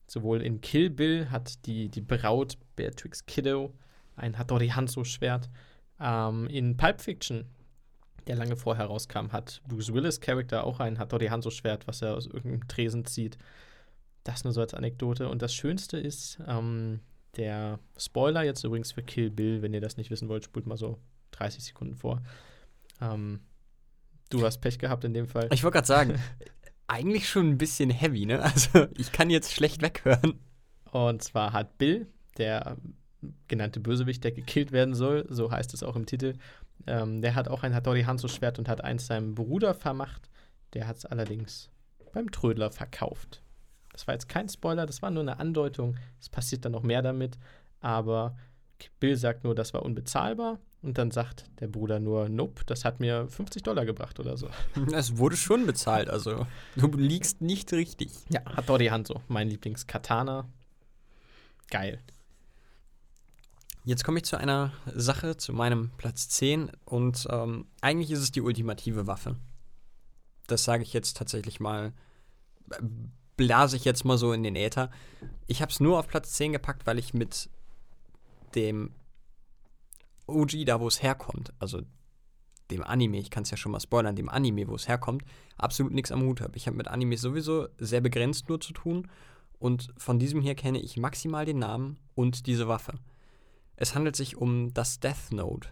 Sowohl 0.06 0.44
in 0.44 0.62
Kill 0.62 0.92
Bill 0.92 1.32
hat 1.32 1.66
die, 1.66 1.90
die 1.90 2.02
Braut 2.02 2.60
Beatrix 2.76 3.26
Kiddo 3.26 3.74
ein 4.16 4.38
Hattori 4.38 4.68
Hanzo-Schwert. 4.68 5.50
Ähm, 6.00 6.46
in 6.46 6.78
Pulp 6.78 7.02
Fiction, 7.02 7.46
der 8.28 8.36
lange 8.36 8.56
vorher 8.56 8.86
rauskam, 8.86 9.32
hat 9.32 9.64
Bruce 9.68 9.92
Willis 9.92 10.22
Charakter 10.22 10.64
auch 10.64 10.80
ein 10.80 11.00
Hattori 11.00 11.30
Hanzo-Schwert, 11.30 11.88
was 11.88 12.04
er 12.04 12.16
aus 12.16 12.28
irgendeinem 12.28 12.68
Tresen 12.68 13.04
zieht. 13.04 13.40
Das 14.24 14.44
nur 14.44 14.54
so 14.54 14.62
als 14.62 14.76
Anekdote. 14.76 15.28
Und 15.28 15.42
das 15.42 15.56
Schönste 15.56 15.98
ist, 15.98 16.38
ähm, 16.48 17.00
der 17.38 17.80
Spoiler 17.98 18.44
jetzt 18.44 18.64
übrigens 18.64 18.92
für 18.92 19.04
Kill 19.04 19.30
Bill, 19.30 19.62
wenn 19.62 19.74
ihr 19.74 19.82
das 19.82 19.98
nicht 19.98 20.10
wissen 20.10 20.28
wollt, 20.28 20.44
spult 20.44 20.66
mal 20.66 20.78
so 20.78 21.00
30 21.32 21.64
Sekunden 21.64 21.96
vor. 21.96 22.22
Ähm, 23.00 23.42
du 24.30 24.44
hast 24.44 24.60
Pech 24.60 24.80
gehabt 24.80 25.04
in 25.04 25.14
dem 25.14 25.28
Fall. 25.28 25.48
Ich 25.52 25.64
wollte 25.64 25.76
gerade 25.76 25.88
sagen, 25.88 26.20
eigentlich 26.88 27.30
schon 27.30 27.50
ein 27.50 27.58
bisschen 27.58 27.90
heavy, 27.90 28.26
ne? 28.26 28.42
Also 28.42 28.88
ich 28.98 29.12
kann 29.12 29.30
jetzt 29.30 29.54
schlecht 29.54 29.82
weghören. 29.82 30.40
Und 30.92 31.24
zwar 31.24 31.54
hat 31.54 31.78
Bill, 31.78 32.08
der 32.38 32.78
genannte 33.48 33.80
Bösewicht, 33.80 34.24
der 34.24 34.32
gekillt 34.32 34.72
werden 34.72 34.96
soll, 34.96 35.26
so 35.30 35.52
heißt 35.52 35.74
es 35.74 35.84
auch 35.84 35.96
im 35.96 36.06
Titel, 36.06 36.34
ähm, 36.86 37.22
der 37.22 37.36
hat 37.36 37.48
auch 37.48 37.64
ein 37.64 37.74
Hattori 37.74 38.04
Hanzo-Schwert 38.04 38.60
und 38.60 38.70
hat 38.70 38.84
eins 38.84 39.08
seinem 39.08 39.36
Bruder 39.36 39.74
vermacht. 39.74 40.30
Der 40.74 40.88
hat 40.88 40.98
es 40.98 41.06
allerdings 41.06 41.70
beim 42.14 42.32
Trödler 42.32 42.72
verkauft. 42.72 43.42
Das 43.98 44.06
war 44.06 44.14
jetzt 44.14 44.30
kein 44.30 44.48
Spoiler, 44.48 44.86
das 44.86 45.02
war 45.02 45.10
nur 45.10 45.24
eine 45.24 45.40
Andeutung. 45.40 45.98
Es 46.22 46.30
passiert 46.30 46.64
dann 46.64 46.74
noch 46.74 46.84
mehr 46.84 47.02
damit. 47.02 47.40
Aber 47.80 48.38
Bill 49.00 49.16
sagt 49.16 49.44
nur, 49.44 49.56
das 49.56 49.74
war 49.74 49.82
unbezahlbar. 49.82 50.60
Und 50.84 51.00
dann 51.00 51.10
sagt 51.10 51.46
der 51.60 51.68
Bruder 51.68 52.00
nur, 52.00 52.30
nope, 52.30 52.62
das 52.68 52.86
hat 52.86 53.00
mir 53.00 53.28
50 53.28 53.64
Dollar 53.64 53.86
gebracht 53.86 54.20
oder 54.20 54.38
so. 54.38 54.50
Es 54.94 55.18
wurde 55.18 55.36
schon 55.36 55.66
bezahlt, 55.66 56.12
also 56.12 56.46
du 56.76 56.88
liegst 56.92 57.42
nicht 57.42 57.74
richtig. 57.74 58.12
Ja, 58.30 58.42
Hattori 58.46 58.86
Hanzo, 58.86 59.24
mein 59.28 59.50
Lieblings-Katana. 59.50 60.48
Geil. 61.72 62.00
Jetzt 63.84 64.04
komme 64.04 64.20
ich 64.20 64.26
zu 64.26 64.38
einer 64.38 64.74
Sache, 64.94 65.38
zu 65.38 65.54
meinem 65.54 65.90
Platz 65.98 66.30
10 66.30 66.72
und 66.86 67.28
ähm, 67.32 67.66
eigentlich 67.82 68.12
ist 68.12 68.20
es 68.20 68.32
die 68.32 68.42
ultimative 68.42 69.08
Waffe. 69.08 69.38
Das 70.46 70.64
sage 70.64 70.84
ich 70.84 70.94
jetzt 70.94 71.18
tatsächlich 71.18 71.60
mal, 71.60 71.94
blase 73.38 73.78
ich 73.78 73.86
jetzt 73.86 74.04
mal 74.04 74.18
so 74.18 74.34
in 74.34 74.44
den 74.44 74.56
Äther. 74.56 74.92
Ich 75.46 75.62
habe 75.62 75.72
es 75.72 75.80
nur 75.80 75.98
auf 76.00 76.08
Platz 76.08 76.34
10 76.34 76.54
gepackt, 76.54 76.86
weil 76.86 77.00
ich 77.00 77.14
mit 77.14 77.50
dem 78.56 78.92
OG, 80.26 80.66
da 80.66 80.82
wo 80.82 80.88
es 80.88 81.02
herkommt, 81.02 81.54
also 81.60 81.82
dem 82.70 82.84
Anime, 82.84 83.20
ich 83.20 83.30
kann 83.30 83.44
es 83.44 83.52
ja 83.52 83.58
schon 83.58 83.72
mal 83.72 83.80
spoilern, 83.80 84.16
dem 84.16 84.28
Anime, 84.28 84.68
wo 84.68 84.76
es 84.76 84.88
herkommt, 84.88 85.24
absolut 85.58 85.94
nichts 85.94 86.12
am 86.12 86.24
Hut 86.24 86.42
habe. 86.42 86.58
Ich 86.58 86.68
habe 86.68 86.76
mit 86.76 86.90
Anime 86.90 87.18
sowieso 87.18 87.70
sehr 87.78 88.02
begrenzt 88.02 88.50
nur 88.50 88.60
zu 88.60 88.74
tun 88.74 89.10
und 89.60 89.94
von 89.98 90.20
diesem 90.20 90.42
hier 90.42 90.56
kenne 90.56 90.82
ich 90.82 90.98
maximal 90.98 91.46
den 91.46 91.60
Namen 91.60 91.98
und 92.16 92.46
diese 92.46 92.68
Waffe. 92.68 92.96
Es 93.78 93.96
handelt 93.96 94.16
sich 94.16 94.36
um 94.36 94.74
das 94.74 95.00
Death 95.00 95.32
Note. 95.32 95.70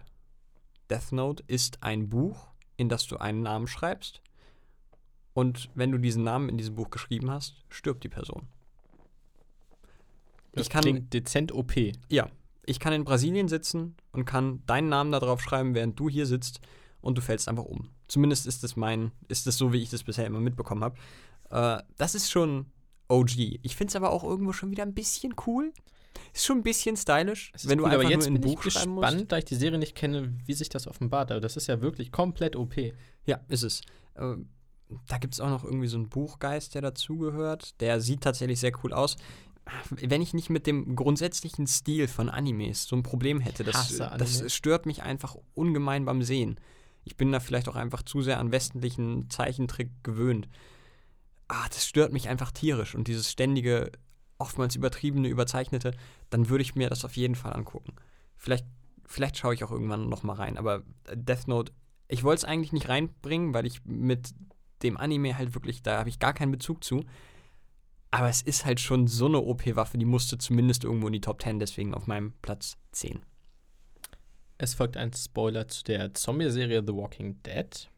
Death 0.90 1.12
Note 1.12 1.44
ist 1.48 1.84
ein 1.84 2.08
Buch, 2.08 2.48
in 2.78 2.88
das 2.88 3.08
du 3.08 3.18
einen 3.18 3.42
Namen 3.42 3.68
schreibst. 3.68 4.22
Und 5.36 5.70
wenn 5.76 5.92
du 5.92 5.98
diesen 5.98 6.24
Namen 6.24 6.48
in 6.48 6.58
diesem 6.58 6.76
Buch 6.76 6.90
geschrieben 6.90 7.30
hast, 7.30 7.56
stirbt 7.68 8.06
die 8.06 8.10
Person. 8.10 8.48
Das 10.54 10.64
ich 10.64 10.70
kann, 10.70 10.82
klingt 10.82 11.14
dezent 11.14 11.52
OP. 11.52 11.74
Ja, 12.08 12.30
ich 12.66 12.80
kann 12.80 12.94
in 12.94 13.04
Brasilien 13.04 13.50
sitzen 13.50 13.96
und 14.14 14.24
kann 14.24 14.64
deinen 14.66 14.88
Namen 14.88 15.12
da 15.12 15.20
drauf 15.20 15.42
schreiben, 15.42 15.76
während 15.76 16.00
du 16.00 16.08
hier 16.08 16.26
sitzt 16.26 16.62
und 17.02 17.18
du 17.18 17.22
fällst 17.22 17.50
einfach 17.50 17.66
um. 17.66 17.90
Zumindest 18.08 18.48
ist 18.48 18.64
es 18.64 18.78
mein, 18.78 19.12
ist 19.28 19.46
es 19.46 19.58
so, 19.58 19.74
wie 19.74 19.82
ich 19.82 19.90
das 19.90 20.04
bisher 20.04 20.26
immer 20.26 20.40
mitbekommen 20.40 20.86
habe. 20.86 20.96
Äh, 21.50 21.84
das 21.98 22.16
ist 22.16 22.32
schon 22.32 22.68
OG. 23.10 23.60
Ich 23.62 23.76
finde 23.76 23.92
es 23.92 23.96
aber 23.98 24.12
auch 24.12 24.24
irgendwo 24.24 24.54
schon 24.54 24.72
wieder 24.72 24.84
ein 24.84 24.94
bisschen 24.94 25.36
cool. 25.46 25.74
Ist 26.34 26.46
schon 26.46 26.60
ein 26.60 26.64
bisschen 26.64 26.96
stylisch, 26.96 27.52
wenn 27.64 27.80
cool, 27.80 27.84
du 27.84 27.86
einfach 27.92 28.06
aber 28.06 28.10
jetzt 28.10 28.30
nur 28.30 28.38
ein 28.38 28.42
Buch 28.42 28.66
ich 28.66 28.72
schreiben 28.72 28.96
gespannt, 28.96 29.18
musst. 29.18 29.32
da 29.34 29.38
ich 29.38 29.46
die 29.46 29.56
Serie 29.56 29.80
nicht 29.80 29.96
kenne, 29.96 30.34
wie 30.46 30.54
sich 30.54 30.70
das 30.70 30.88
offenbart. 30.88 31.30
Aber 31.32 31.42
das 31.42 31.58
ist 31.58 31.68
ja 31.68 31.82
wirklich 31.82 32.14
komplett 32.14 32.56
OP. 32.56 32.76
Ja, 33.26 33.42
ist 33.50 33.64
es. 33.64 33.82
Äh, 34.16 34.38
da 35.08 35.18
gibt 35.18 35.34
es 35.34 35.40
auch 35.40 35.50
noch 35.50 35.64
irgendwie 35.64 35.88
so 35.88 35.98
einen 35.98 36.10
Buchgeist, 36.10 36.76
der 36.76 36.82
dazugehört. 36.82 37.80
Der 37.82 38.02
sieht 38.02 38.22
tatsächlich 38.22 38.60
sehr 38.60 38.72
cool 38.84 38.94
aus. 38.94 39.18
Wenn 39.90 40.22
ich 40.22 40.34
nicht 40.34 40.50
mit 40.50 40.68
dem 40.68 40.96
grundsätzlichen 40.96 41.66
Stil 41.66 42.08
von 42.08 42.30
Animes 42.30 42.84
so 42.84 42.96
ein 42.96 43.04
Problem 43.04 43.40
hätte, 43.40 43.64
das, 43.64 43.98
das 43.98 44.54
stört 44.54 44.86
mich 44.86 45.02
einfach 45.02 45.36
ungemein 45.56 46.06
beim 46.06 46.22
Sehen. 46.22 46.60
Ich 47.04 47.18
bin 47.18 47.32
da 47.32 47.40
vielleicht 47.40 47.68
auch 47.68 47.76
einfach 47.76 48.04
zu 48.04 48.22
sehr 48.22 48.40
an 48.40 48.52
westlichen 48.52 49.30
Zeichentrick 49.30 49.90
gewöhnt. 50.04 50.48
Ah, 51.48 51.68
das 51.70 51.86
stört 51.86 52.14
mich 52.14 52.30
einfach 52.30 52.52
tierisch. 52.52 52.96
Und 52.96 53.08
dieses 53.08 53.32
ständige 53.32 53.92
oftmals 54.38 54.76
übertriebene, 54.76 55.28
überzeichnete, 55.28 55.92
dann 56.30 56.50
würde 56.50 56.64
ich 56.64 56.76
mir 56.76 56.90
das 56.90 57.06
auf 57.06 57.16
jeden 57.16 57.36
Fall 57.36 57.54
angucken. 57.54 57.96
Vielleicht, 58.38 58.66
vielleicht 59.06 59.38
schaue 59.38 59.54
ich 59.54 59.64
auch 59.64 59.72
irgendwann 59.72 60.10
noch 60.10 60.24
mal 60.24 60.34
rein. 60.34 60.58
Aber 60.58 60.84
Death 61.12 61.48
Note, 61.48 61.72
ich 62.08 62.24
wollte 62.24 62.40
es 62.40 62.46
eigentlich 62.46 62.74
nicht 62.74 62.90
reinbringen, 62.90 63.54
weil 63.54 63.66
ich 63.66 63.84
mit 63.86 64.34
dem 64.86 64.98
Anime 64.98 65.38
halt 65.38 65.54
wirklich, 65.54 65.82
da 65.84 66.00
habe 66.00 66.10
ich 66.10 66.20
gar 66.20 66.34
keinen 66.34 66.52
Bezug 66.52 66.84
zu. 66.84 67.04
Aber 68.12 68.30
es 68.30 68.42
ist 68.42 68.66
halt 68.66 68.80
schon 68.80 69.08
so 69.08 69.26
eine 69.26 69.40
OP-Waffe, 69.40 69.98
die 69.98 70.06
musste 70.06 70.38
zumindest 70.38 70.86
irgendwo 70.86 71.08
in 71.08 71.14
die 71.14 71.22
Top 71.22 71.42
10, 71.42 71.60
deswegen 71.60 71.94
auf 71.94 72.08
meinem 72.08 72.34
Platz 72.42 72.78
10. 72.94 73.20
Es 74.58 74.74
folgt 74.74 74.96
ein 74.96 75.12
Spoiler 75.12 75.68
zu 75.68 75.84
der 75.84 76.14
Zombie-Serie 76.14 76.82
The 76.86 76.94
Walking 76.94 77.42
Dead. 77.44 77.90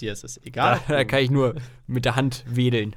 Dir 0.00 0.12
ist 0.12 0.24
es 0.24 0.36
egal. 0.44 0.80
Da, 0.88 0.96
da 0.96 1.04
kann 1.04 1.22
ich 1.22 1.30
nur 1.30 1.54
mit 1.86 2.04
der 2.04 2.16
Hand 2.16 2.44
wedeln. 2.46 2.94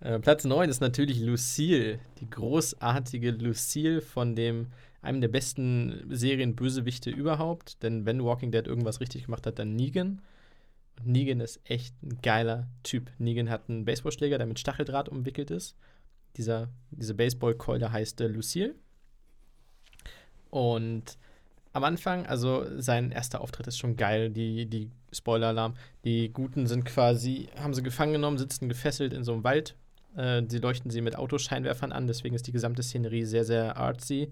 Äh, 0.00 0.18
Platz 0.18 0.44
9 0.44 0.68
ist 0.68 0.80
natürlich 0.80 1.20
Lucille, 1.20 1.98
die 2.20 2.28
großartige 2.28 3.30
Lucille 3.30 4.02
von 4.02 4.36
dem 4.36 4.68
einem 5.00 5.20
der 5.20 5.28
besten 5.28 6.04
Serienbösewichte 6.10 7.10
überhaupt. 7.10 7.82
Denn 7.82 8.04
wenn 8.06 8.24
Walking 8.24 8.50
Dead 8.50 8.66
irgendwas 8.66 9.00
richtig 9.00 9.24
gemacht 9.24 9.46
hat, 9.46 9.58
dann 9.58 9.74
Negan. 9.74 10.20
Und 10.98 11.06
Negan 11.06 11.40
ist 11.40 11.60
echt 11.64 11.94
ein 12.02 12.20
geiler 12.22 12.68
Typ. 12.82 13.10
Negan 13.18 13.50
hat 13.50 13.68
einen 13.68 13.84
Baseballschläger, 13.84 14.38
der 14.38 14.46
mit 14.46 14.58
Stacheldraht 14.58 15.08
umwickelt 15.08 15.50
ist. 15.50 15.76
Dieser, 16.36 16.68
diese 16.90 17.14
Baseballkeule 17.14 17.92
heißt 17.92 18.20
äh, 18.20 18.26
Lucille. 18.26 18.74
Und 20.50 21.18
am 21.72 21.84
Anfang, 21.84 22.26
also 22.26 22.64
sein 22.80 23.10
erster 23.10 23.40
Auftritt 23.40 23.66
ist 23.66 23.78
schon 23.78 23.96
geil, 23.96 24.30
die, 24.30 24.66
die 24.66 24.90
Spoiler-Alarm. 25.12 25.74
Die 26.04 26.32
Guten 26.32 26.66
sind 26.66 26.84
quasi, 26.84 27.48
haben 27.58 27.74
sie 27.74 27.82
gefangen 27.82 28.12
genommen, 28.12 28.38
sitzen 28.38 28.68
gefesselt 28.68 29.12
in 29.12 29.24
so 29.24 29.32
einem 29.32 29.44
Wald 29.44 29.74
äh, 30.16 30.42
sie 30.48 30.58
leuchten 30.58 30.90
sie 30.90 31.00
mit 31.00 31.16
Autoscheinwerfern 31.16 31.92
an, 31.92 32.06
deswegen 32.06 32.34
ist 32.34 32.46
die 32.46 32.52
gesamte 32.52 32.82
Szenerie 32.82 33.24
sehr, 33.24 33.44
sehr 33.44 33.76
artsy. 33.76 34.30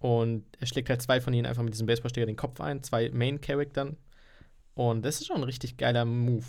Und 0.00 0.44
er 0.60 0.66
schlägt 0.66 0.90
halt 0.90 1.02
zwei 1.02 1.20
von 1.20 1.32
ihnen 1.32 1.46
einfach 1.46 1.62
mit 1.62 1.72
diesem 1.72 1.86
Baseballsteher 1.86 2.26
den 2.26 2.36
Kopf 2.36 2.60
ein, 2.60 2.82
zwei 2.82 3.10
Main-Charaktern. 3.10 3.96
Und 4.76 5.06
das 5.06 5.20
ist 5.20 5.26
schon 5.26 5.38
ein 5.38 5.44
richtig 5.44 5.78
geiler 5.78 6.04
Move. 6.04 6.44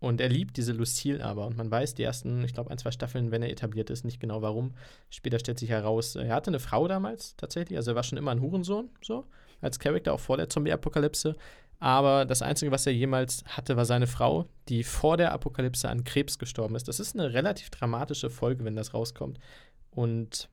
Und 0.00 0.20
er 0.20 0.28
liebt 0.28 0.56
diese 0.56 0.72
Lucille 0.72 1.24
aber. 1.24 1.46
Und 1.46 1.56
man 1.56 1.70
weiß, 1.70 1.94
die 1.94 2.02
ersten, 2.02 2.42
ich 2.42 2.52
glaube, 2.52 2.70
ein, 2.70 2.78
zwei 2.78 2.90
Staffeln, 2.90 3.30
wenn 3.30 3.42
er 3.42 3.50
etabliert 3.50 3.90
ist, 3.90 4.04
nicht 4.04 4.18
genau 4.18 4.42
warum. 4.42 4.74
Später 5.08 5.38
stellt 5.38 5.58
sich 5.58 5.70
heraus, 5.70 6.16
er 6.16 6.34
hatte 6.34 6.50
eine 6.50 6.58
Frau 6.58 6.88
damals 6.88 7.36
tatsächlich. 7.36 7.78
Also 7.78 7.92
er 7.92 7.94
war 7.94 8.02
schon 8.02 8.18
immer 8.18 8.32
ein 8.32 8.40
Hurensohn, 8.40 8.90
so, 9.02 9.26
als 9.60 9.78
Charakter, 9.78 10.12
auch 10.12 10.20
vor 10.20 10.36
der 10.36 10.48
Zombie-Apokalypse. 10.48 11.36
Aber 11.78 12.24
das 12.24 12.42
Einzige, 12.42 12.72
was 12.72 12.86
er 12.86 12.92
jemals 12.92 13.44
hatte, 13.46 13.76
war 13.76 13.84
seine 13.84 14.08
Frau, 14.08 14.46
die 14.68 14.82
vor 14.82 15.16
der 15.16 15.32
Apokalypse 15.32 15.88
an 15.88 16.02
Krebs 16.02 16.38
gestorben 16.38 16.74
ist. 16.74 16.88
Das 16.88 16.98
ist 16.98 17.14
eine 17.14 17.32
relativ 17.32 17.70
dramatische 17.70 18.30
Folge, 18.30 18.64
wenn 18.64 18.76
das 18.76 18.94
rauskommt. 18.94 19.38
Und 19.90 20.48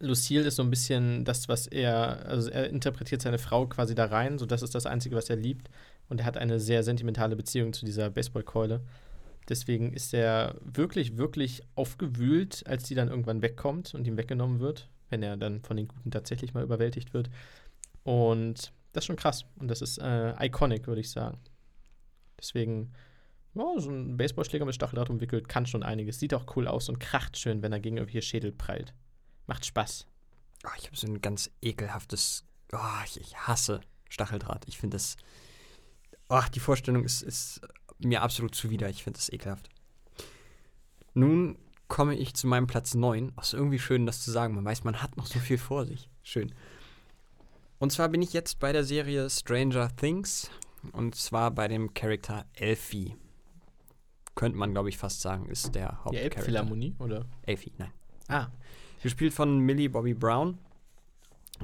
Lucille 0.00 0.46
ist 0.46 0.56
so 0.56 0.62
ein 0.62 0.70
bisschen 0.70 1.24
das, 1.24 1.48
was 1.48 1.66
er, 1.66 2.26
also 2.26 2.50
er 2.50 2.68
interpretiert 2.68 3.22
seine 3.22 3.38
Frau 3.38 3.66
quasi 3.66 3.94
da 3.94 4.06
rein, 4.06 4.38
so 4.38 4.46
das 4.46 4.62
ist 4.62 4.74
das 4.74 4.86
Einzige, 4.86 5.16
was 5.16 5.30
er 5.30 5.36
liebt. 5.36 5.70
Und 6.10 6.20
er 6.20 6.26
hat 6.26 6.36
eine 6.36 6.60
sehr 6.60 6.82
sentimentale 6.82 7.36
Beziehung 7.36 7.72
zu 7.72 7.86
dieser 7.86 8.10
Baseballkeule. 8.10 8.82
Deswegen 9.48 9.92
ist 9.92 10.12
er 10.12 10.56
wirklich, 10.60 11.16
wirklich 11.16 11.62
aufgewühlt, 11.76 12.66
als 12.66 12.82
die 12.82 12.94
dann 12.94 13.08
irgendwann 13.08 13.42
wegkommt 13.42 13.94
und 13.94 14.06
ihm 14.06 14.16
weggenommen 14.16 14.60
wird, 14.60 14.90
wenn 15.08 15.22
er 15.22 15.36
dann 15.36 15.62
von 15.62 15.76
den 15.76 15.88
Guten 15.88 16.10
tatsächlich 16.10 16.52
mal 16.52 16.62
überwältigt 16.62 17.14
wird. 17.14 17.30
Und 18.02 18.72
das 18.92 19.02
ist 19.02 19.06
schon 19.06 19.16
krass. 19.16 19.44
Und 19.58 19.68
das 19.68 19.82
ist 19.82 19.98
äh, 19.98 20.34
iconic, 20.44 20.86
würde 20.86 21.00
ich 21.00 21.10
sagen. 21.10 21.38
Deswegen, 22.38 22.92
ja, 23.54 23.64
so 23.78 23.90
ein 23.90 24.16
Baseballschläger 24.16 24.64
mit 24.64 24.74
Stacheldraht 24.74 25.10
umwickelt 25.10 25.48
kann 25.48 25.66
schon 25.66 25.82
einiges. 25.82 26.18
Sieht 26.18 26.34
auch 26.34 26.56
cool 26.56 26.66
aus 26.66 26.88
und 26.88 26.98
kracht 26.98 27.36
schön, 27.36 27.62
wenn 27.62 27.72
er 27.72 27.80
gegen 27.80 27.96
irgendwelche 27.98 28.26
Schädel 28.26 28.52
prallt. 28.52 28.94
Macht 29.46 29.64
Spaß. 29.64 30.06
Oh, 30.64 30.70
ich 30.78 30.86
habe 30.86 30.96
so 30.96 31.06
ein 31.06 31.20
ganz 31.20 31.50
ekelhaftes. 31.62 32.44
Oh, 32.72 33.04
ich, 33.04 33.20
ich 33.20 33.36
hasse 33.36 33.80
Stacheldraht. 34.08 34.64
Ich 34.66 34.78
finde 34.78 34.96
das. 34.96 35.16
Ach, 36.30 36.48
die 36.48 36.60
Vorstellung 36.60 37.04
ist, 37.04 37.22
ist 37.22 37.60
mir 37.98 38.22
absolut 38.22 38.54
zuwider. 38.54 38.88
Ich 38.88 39.02
finde 39.02 39.18
das 39.18 39.32
ekelhaft. 39.32 39.68
Nun 41.12 41.58
komme 41.88 42.14
ich 42.14 42.34
zu 42.34 42.46
meinem 42.46 42.68
Platz 42.68 42.94
9. 42.94 43.32
Ach, 43.36 43.42
ist 43.42 43.52
irgendwie 43.52 43.80
schön, 43.80 44.06
das 44.06 44.22
zu 44.22 44.30
sagen. 44.30 44.54
Man 44.54 44.64
weiß, 44.64 44.84
man 44.84 45.02
hat 45.02 45.16
noch 45.16 45.26
so 45.26 45.40
viel 45.40 45.58
vor 45.58 45.84
sich. 45.84 46.08
Schön. 46.22 46.54
Und 47.80 47.90
zwar 47.90 48.08
bin 48.08 48.22
ich 48.22 48.32
jetzt 48.32 48.60
bei 48.60 48.72
der 48.72 48.84
Serie 48.84 49.28
Stranger 49.28 49.94
Things. 49.96 50.50
Und 50.92 51.16
zwar 51.16 51.50
bei 51.50 51.66
dem 51.66 51.94
Charakter 51.94 52.46
Elfie. 52.54 53.16
Könnte 54.36 54.56
man, 54.56 54.72
glaube 54.72 54.88
ich, 54.88 54.98
fast 54.98 55.20
sagen, 55.20 55.46
ist 55.46 55.74
der 55.74 55.88
Hauptcharakter. 56.04 56.12
Die 56.12 56.18
Elbphilharmonie, 56.18 56.94
oder? 57.00 57.26
Elfie, 57.42 57.72
nein. 57.76 57.92
Ah. 58.28 58.46
Gespielt 59.02 59.34
von 59.34 59.58
Millie 59.58 59.90
Bobby 59.90 60.14
Brown. 60.14 60.58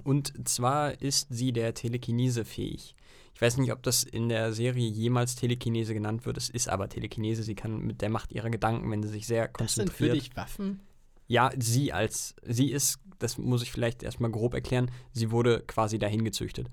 Und 0.02 0.48
zwar 0.48 1.00
ist 1.00 1.28
sie 1.30 1.52
der 1.52 1.72
Telekinese 1.72 2.44
fähig. 2.44 2.96
Ich 3.36 3.42
weiß 3.42 3.58
nicht, 3.58 3.70
ob 3.70 3.82
das 3.82 4.02
in 4.02 4.30
der 4.30 4.54
Serie 4.54 4.88
jemals 4.88 5.36
Telekinese 5.36 5.92
genannt 5.92 6.24
wird. 6.24 6.38
Es 6.38 6.48
ist 6.48 6.70
aber 6.70 6.88
Telekinese. 6.88 7.42
Sie 7.42 7.54
kann 7.54 7.80
mit 7.80 8.00
der 8.00 8.08
Macht 8.08 8.32
ihrer 8.32 8.48
Gedanken, 8.48 8.90
wenn 8.90 9.02
sie 9.02 9.10
sich 9.10 9.26
sehr 9.26 9.46
konzentriert. 9.46 9.90
Das 9.90 9.98
sind 9.98 10.08
für 10.08 10.14
dich 10.14 10.36
Waffen? 10.36 10.80
Ja, 11.26 11.50
sie 11.58 11.92
als, 11.92 12.34
sie 12.42 12.72
ist, 12.72 12.98
das 13.18 13.36
muss 13.36 13.62
ich 13.62 13.70
vielleicht 13.72 14.02
erstmal 14.02 14.30
grob 14.30 14.54
erklären, 14.54 14.90
sie 15.12 15.30
wurde 15.32 15.62
quasi 15.66 15.98
dahin 15.98 16.24
gezüchtet. 16.24 16.70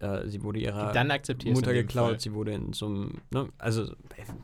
Äh, 0.00 0.26
sie 0.26 0.42
wurde 0.42 0.58
ihrer 0.58 0.92
Mutter 1.44 1.72
geklaut, 1.72 2.20
sie 2.20 2.34
wurde 2.34 2.52
in 2.52 2.72
so 2.72 2.86
einem, 2.86 3.20
ne, 3.30 3.48
also 3.58 3.94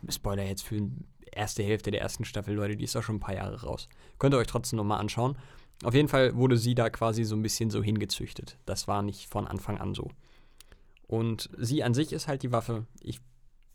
Spoiler 0.09 0.45
jetzt 0.45 0.63
für 0.63 0.77
einen 0.77 1.09
erste 1.33 1.65
Hälfte 1.65 1.91
der 1.91 2.03
ersten 2.03 2.25
Staffel, 2.25 2.55
Leute, 2.55 2.77
die 2.77 2.85
ist 2.85 2.95
auch 2.95 3.03
schon 3.03 3.17
ein 3.17 3.21
paar 3.21 3.35
Jahre 3.35 3.63
raus. 3.63 3.89
Könnt 4.21 4.33
ihr 4.33 4.39
euch 4.39 4.47
trotzdem 4.47 4.77
nochmal 4.77 5.01
anschauen. 5.01 5.37
Auf 5.83 5.95
jeden 5.95 6.09
Fall 6.09 6.37
wurde 6.37 6.57
sie 6.57 6.77
da 6.77 6.89
quasi 6.89 7.25
so 7.25 7.35
ein 7.35 7.43
bisschen 7.43 7.71
so 7.71 7.83
hingezüchtet. 7.83 8.59
Das 8.65 8.87
war 8.87 9.03
nicht 9.03 9.29
von 9.29 9.49
Anfang 9.49 9.79
an 9.79 9.95
so. 9.95 10.13
Und 11.09 11.51
sie 11.59 11.83
an 11.83 11.95
sich 11.95 12.13
ist 12.13 12.29
halt 12.29 12.45
die 12.45 12.53
Waffe. 12.53 12.87
Ich 13.01 13.21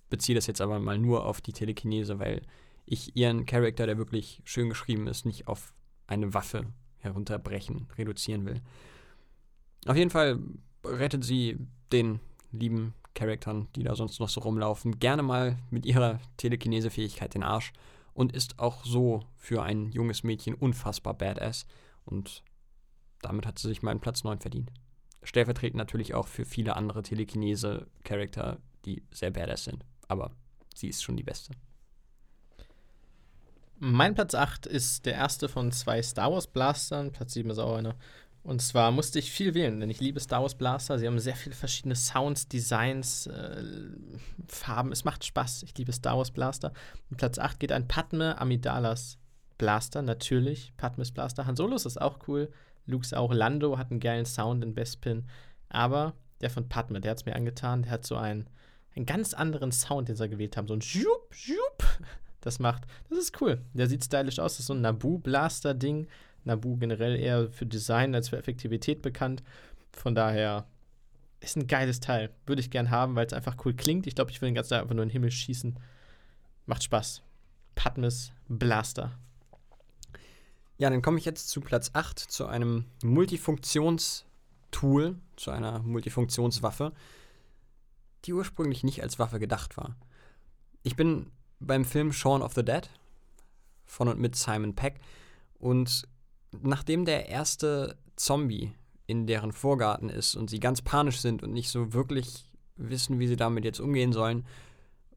beziehe 0.10 0.36
das 0.36 0.48
jetzt 0.48 0.62
aber 0.62 0.80
mal 0.80 0.98
nur 0.98 1.26
auf 1.26 1.42
die 1.42 1.52
Telekinese, 1.52 2.20
weil 2.20 2.44
ich 2.86 3.16
ihren 3.16 3.46
Charakter, 3.46 3.86
der 3.86 3.98
wirklich 3.98 4.42
schön 4.46 4.70
geschrieben 4.70 5.08
ist, 5.08 5.26
nicht 5.26 5.48
auf 5.48 5.74
eine 6.08 6.34
Waffe 6.34 6.68
herunterbrechen, 7.00 7.88
reduzieren 7.98 8.46
will. 8.46 8.62
Auf 9.86 9.98
jeden 9.98 10.12
Fall 10.12 10.40
rettet 10.86 11.24
sie 11.26 11.58
den 11.92 12.20
lieben 12.52 12.94
Charaktern, 13.16 13.68
die 13.76 13.84
da 13.84 13.96
sonst 13.96 14.20
noch 14.20 14.30
so 14.30 14.42
rumlaufen, 14.42 15.00
gerne 15.00 15.24
mal 15.24 15.58
mit 15.70 15.86
ihrer 15.86 16.20
Telekinese-Fähigkeit 16.38 17.34
den 17.34 17.44
Arsch 17.44 17.74
und 18.14 18.32
ist 18.32 18.60
auch 18.60 18.86
so 18.86 19.26
für 19.36 19.64
ein 19.64 19.92
junges 19.92 20.24
Mädchen 20.24 20.54
unfassbar 20.54 21.14
badass. 21.14 21.66
Und 22.06 22.44
damit 23.22 23.46
hat 23.46 23.60
sie 23.60 23.68
sich 23.68 23.82
meinen 23.82 24.00
Platz 24.00 24.24
9 24.24 24.40
verdient. 24.40 24.72
Stellvertretend 25.24 25.78
natürlich 25.78 26.14
auch 26.14 26.28
für 26.28 26.46
viele 26.46 26.76
andere 26.76 27.04
Telekinese-Charakter, 27.04 28.60
die 28.86 29.04
sehr 29.12 29.32
badass 29.32 29.66
sind. 29.66 29.86
Aber 30.08 30.32
sie 30.76 30.90
ist 30.90 31.04
schon 31.04 31.18
die 31.18 31.24
beste. 31.24 31.54
Mein 33.80 34.16
Platz 34.16 34.36
8 34.36 34.66
ist 34.66 35.06
der 35.06 35.16
erste 35.16 35.50
von 35.50 35.72
zwei 35.72 36.02
Star 36.02 36.32
Wars 36.32 36.48
Blastern. 36.48 37.12
Platz 37.12 37.34
7 37.34 37.50
ist 37.50 37.60
auch 37.60 37.76
einer. 37.76 37.96
Und 38.44 38.62
zwar 38.62 38.92
musste 38.92 39.20
ich 39.20 39.32
viel 39.32 39.54
wählen, 39.54 39.80
denn 39.80 39.90
ich 39.90 40.02
liebe 40.02 40.20
Star 40.20 40.42
Wars 40.42 40.56
Blaster. 40.56 41.00
Sie 41.00 41.08
haben 41.08 41.20
sehr 41.20 41.36
viele 41.36 41.56
verschiedene 41.56 41.96
Sounds, 41.96 42.48
Designs, 42.48 43.28
äh, 43.28 43.64
Farben. 44.48 44.92
Es 44.92 45.06
macht 45.06 45.24
Spaß. 45.24 45.64
Ich 45.64 45.78
liebe 45.78 45.94
Star 45.94 46.18
Wars 46.18 46.32
Blaster. 46.32 46.74
Und 47.10 47.18
Platz 47.18 47.40
8 47.40 47.60
geht 47.60 47.72
ein 47.72 47.88
Padme 47.88 48.40
Amidalas 48.40 49.18
Blaster, 49.58 50.02
natürlich. 50.02 50.74
Padmes 50.76 51.12
Blaster. 51.12 51.46
Han 51.46 51.56
Solo 51.56 51.76
ist 51.76 52.02
auch 52.02 52.20
cool. 52.28 52.52
Luke's 52.86 53.14
auch. 53.14 53.34
Lando 53.34 53.78
hat 53.78 53.92
einen 53.92 54.00
geilen 54.00 54.26
Sound 54.26 54.64
in 54.64 54.74
Bespin. 54.74 55.26
Aber 55.70 56.14
der 56.42 56.50
von 56.50 56.68
Padme, 56.70 57.02
der 57.02 57.12
hat 57.12 57.20
es 57.20 57.26
mir 57.26 57.36
angetan. 57.36 57.84
Der 57.84 57.92
hat 57.92 58.06
so 58.06 58.16
einen, 58.16 58.50
einen 58.96 59.06
ganz 59.06 59.34
anderen 59.34 59.72
Sound, 59.72 60.10
den 60.10 60.16
sie 60.16 60.30
gewählt 60.30 60.58
haben. 60.58 60.68
So 60.68 60.76
ein 60.76 60.82
Schup, 60.82 61.34
Schup. 61.34 61.84
Das 62.42 62.60
macht, 62.60 62.84
das 63.10 63.20
ist 63.20 63.42
cool. 63.42 63.62
Der 63.74 63.88
sieht 63.88 64.04
stylisch 64.04 64.38
aus. 64.38 64.54
Das 64.54 64.62
ist 64.62 64.66
so 64.66 64.74
ein 64.74 64.82
Naboo-Blaster-Ding. 64.82 66.08
Naboo 66.44 66.76
generell 66.76 67.16
eher 67.16 67.50
für 67.50 67.66
Design 67.66 68.14
als 68.14 68.30
für 68.30 68.38
Effektivität 68.38 69.02
bekannt. 69.02 69.44
Von 69.94 70.14
daher 70.14 70.66
ist 71.40 71.56
ein 71.56 71.68
geiles 71.68 72.02
Teil. 72.02 72.32
Würde 72.46 72.60
ich 72.60 72.70
gern 72.70 72.92
haben, 72.92 73.16
weil 73.16 73.26
es 73.26 73.34
einfach 73.34 73.56
cool 73.64 73.74
klingt. 73.74 74.08
Ich 74.08 74.16
glaube, 74.16 74.32
ich 74.32 74.42
will 74.42 74.50
den 74.50 74.56
ganzen 74.56 74.72
Tag 74.72 74.82
einfach 74.82 74.94
nur 74.96 75.04
in 75.04 75.10
den 75.10 75.14
Himmel 75.14 75.32
schießen. 75.32 75.80
Macht 76.66 76.84
Spaß. 76.84 77.22
Padmes 77.76 78.34
Blaster. 78.50 79.12
Ja, 80.78 80.90
dann 80.90 81.02
komme 81.02 81.20
ich 81.20 81.26
jetzt 81.26 81.50
zu 81.50 81.60
Platz 81.62 81.92
8, 81.94 82.20
zu 82.20 82.48
einem 82.48 82.86
Multifunktionstool, 83.04 85.18
zu 85.36 85.52
einer 85.52 85.80
Multifunktionswaffe, 85.80 86.94
die 88.26 88.34
ursprünglich 88.34 88.84
nicht 88.84 89.04
als 89.04 89.20
Waffe 89.20 89.40
gedacht 89.40 89.78
war. 89.78 89.96
Ich 90.82 90.96
bin 90.96 91.32
beim 91.60 91.86
Film 91.86 92.12
Shaun 92.12 92.42
of 92.42 92.54
the 92.54 92.66
Dead 92.66 92.90
von 93.86 94.08
und 94.08 94.20
mit 94.20 94.36
Simon 94.36 94.76
Peck 94.76 95.00
und 95.60 96.08
nachdem 96.62 97.06
der 97.06 97.30
erste 97.30 97.98
Zombie 98.16 98.74
in 99.06 99.28
deren 99.28 99.52
Vorgarten 99.52 100.10
ist 100.10 100.36
und 100.36 100.50
sie 100.50 100.60
ganz 100.60 100.82
panisch 100.82 101.20
sind 101.20 101.44
und 101.44 101.54
nicht 101.54 101.70
so 101.70 101.94
wirklich 101.94 102.46
wissen, 102.76 103.20
wie 103.20 103.28
sie 103.28 103.36
damit 103.36 103.66
jetzt 103.66 103.80
umgehen 103.80 104.14
sollen, 104.14 104.46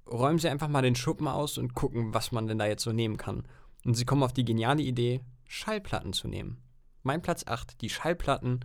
räumen 0.06 0.38
sie 0.38 0.48
einfach 0.48 0.68
mal 0.68 0.82
den 0.82 0.94
Schuppen 0.94 1.28
aus 1.28 1.58
und 1.58 1.74
gucken, 1.74 2.14
was 2.14 2.32
man 2.32 2.46
denn 2.46 2.58
da 2.58 2.66
jetzt 2.66 2.82
so 2.82 2.92
nehmen 2.92 3.16
kann. 3.16 3.44
Und 3.84 3.94
sie 3.94 4.04
kommen 4.04 4.22
auf 4.22 4.32
die 4.32 4.44
geniale 4.44 4.82
Idee, 4.82 5.20
Schallplatten 5.46 6.12
zu 6.12 6.28
nehmen. 6.28 6.58
Mein 7.02 7.22
Platz 7.22 7.44
8, 7.46 7.80
die 7.80 7.90
Schallplatten 7.90 8.64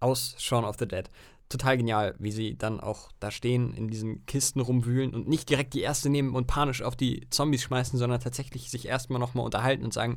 aus 0.00 0.34
Shaun 0.38 0.64
of 0.64 0.76
the 0.78 0.86
Dead. 0.86 1.10
Total 1.48 1.76
genial, 1.76 2.14
wie 2.18 2.32
sie 2.32 2.58
dann 2.58 2.80
auch 2.80 3.10
da 3.20 3.30
stehen, 3.30 3.72
in 3.72 3.88
diesen 3.88 4.26
Kisten 4.26 4.60
rumwühlen 4.60 5.14
und 5.14 5.28
nicht 5.28 5.48
direkt 5.48 5.74
die 5.74 5.80
erste 5.80 6.10
nehmen 6.10 6.34
und 6.34 6.48
panisch 6.48 6.82
auf 6.82 6.96
die 6.96 7.28
Zombies 7.30 7.62
schmeißen, 7.62 7.98
sondern 7.98 8.20
tatsächlich 8.20 8.70
sich 8.70 8.86
erstmal 8.86 9.20
nochmal 9.20 9.44
unterhalten 9.44 9.84
und 9.84 9.94
sagen, 9.94 10.16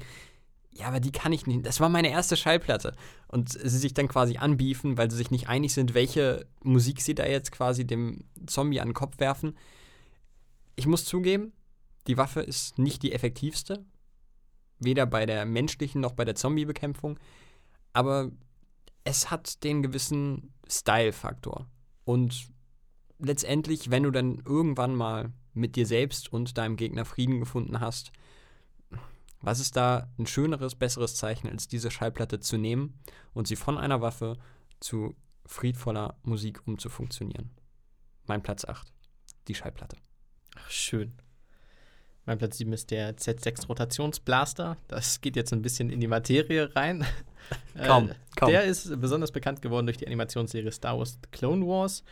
ja, 0.71 0.87
aber 0.87 0.99
die 0.99 1.11
kann 1.11 1.33
ich 1.33 1.45
nicht. 1.45 1.65
Das 1.65 1.79
war 1.79 1.89
meine 1.89 2.09
erste 2.09 2.37
Schallplatte. 2.37 2.95
Und 3.27 3.49
sie 3.49 3.77
sich 3.77 3.93
dann 3.93 4.07
quasi 4.07 4.37
anbiefen, 4.37 4.97
weil 4.97 5.09
sie 5.11 5.17
sich 5.17 5.31
nicht 5.31 5.49
einig 5.49 5.73
sind, 5.73 5.93
welche 5.93 6.47
Musik 6.63 7.01
sie 7.01 7.15
da 7.15 7.25
jetzt 7.25 7.51
quasi 7.51 7.85
dem 7.85 8.23
Zombie 8.47 8.79
an 8.79 8.89
den 8.89 8.93
Kopf 8.93 9.19
werfen. 9.19 9.57
Ich 10.75 10.87
muss 10.87 11.05
zugeben, 11.05 11.51
die 12.07 12.17
Waffe 12.17 12.41
ist 12.41 12.79
nicht 12.79 13.03
die 13.03 13.11
effektivste. 13.11 13.83
Weder 14.79 15.05
bei 15.05 15.25
der 15.25 15.45
menschlichen 15.45 16.01
noch 16.01 16.13
bei 16.13 16.25
der 16.25 16.35
Zombie-Bekämpfung. 16.35 17.19
Aber 17.93 18.31
es 19.03 19.31
hat 19.31 19.63
den 19.63 19.81
gewissen 19.81 20.53
Style-Faktor. 20.67 21.67
Und 22.05 22.49
letztendlich, 23.19 23.91
wenn 23.91 24.03
du 24.03 24.11
dann 24.11 24.41
irgendwann 24.45 24.95
mal 24.95 25.33
mit 25.53 25.75
dir 25.75 25.85
selbst 25.85 26.31
und 26.31 26.57
deinem 26.57 26.75
Gegner 26.75 27.05
Frieden 27.05 27.39
gefunden 27.39 27.79
hast, 27.79 28.11
was 29.41 29.59
ist 29.59 29.75
da 29.75 30.09
ein 30.17 30.27
schöneres, 30.27 30.75
besseres 30.75 31.15
Zeichen, 31.15 31.47
als 31.47 31.67
diese 31.67 31.91
Schallplatte 31.91 32.39
zu 32.39 32.57
nehmen 32.57 32.99
und 33.33 33.47
sie 33.47 33.55
von 33.55 33.77
einer 33.77 34.01
Waffe 34.01 34.37
zu 34.79 35.15
friedvoller 35.45 36.17
Musik 36.23 36.61
umzufunktionieren? 36.67 37.51
Mein 38.27 38.43
Platz 38.43 38.65
8, 38.65 38.91
die 39.47 39.55
Schallplatte. 39.55 39.97
Ach, 40.55 40.69
schön. 40.69 41.13
Mein 42.29 42.37
Platz 42.37 42.59
7 42.59 42.71
ist 42.73 42.91
der 42.91 43.17
Z6 43.17 43.65
Rotationsblaster. 43.65 44.77
Das 44.87 45.19
geht 45.19 45.35
jetzt 45.35 45.51
ein 45.51 45.63
bisschen 45.63 45.89
in 45.89 45.99
die 45.99 46.05
Materie 46.05 46.69
rein. 46.75 47.03
Kaum, 47.83 48.11
äh, 48.11 48.13
kaum. 48.35 48.51
Der 48.51 48.65
ist 48.65 49.01
besonders 49.01 49.31
bekannt 49.31 49.63
geworden 49.63 49.87
durch 49.87 49.97
die 49.97 50.05
Animationsserie 50.05 50.71
Star 50.71 50.99
Wars 50.99 51.13
The 51.13 51.29
Clone 51.31 51.65
Wars 51.65 52.03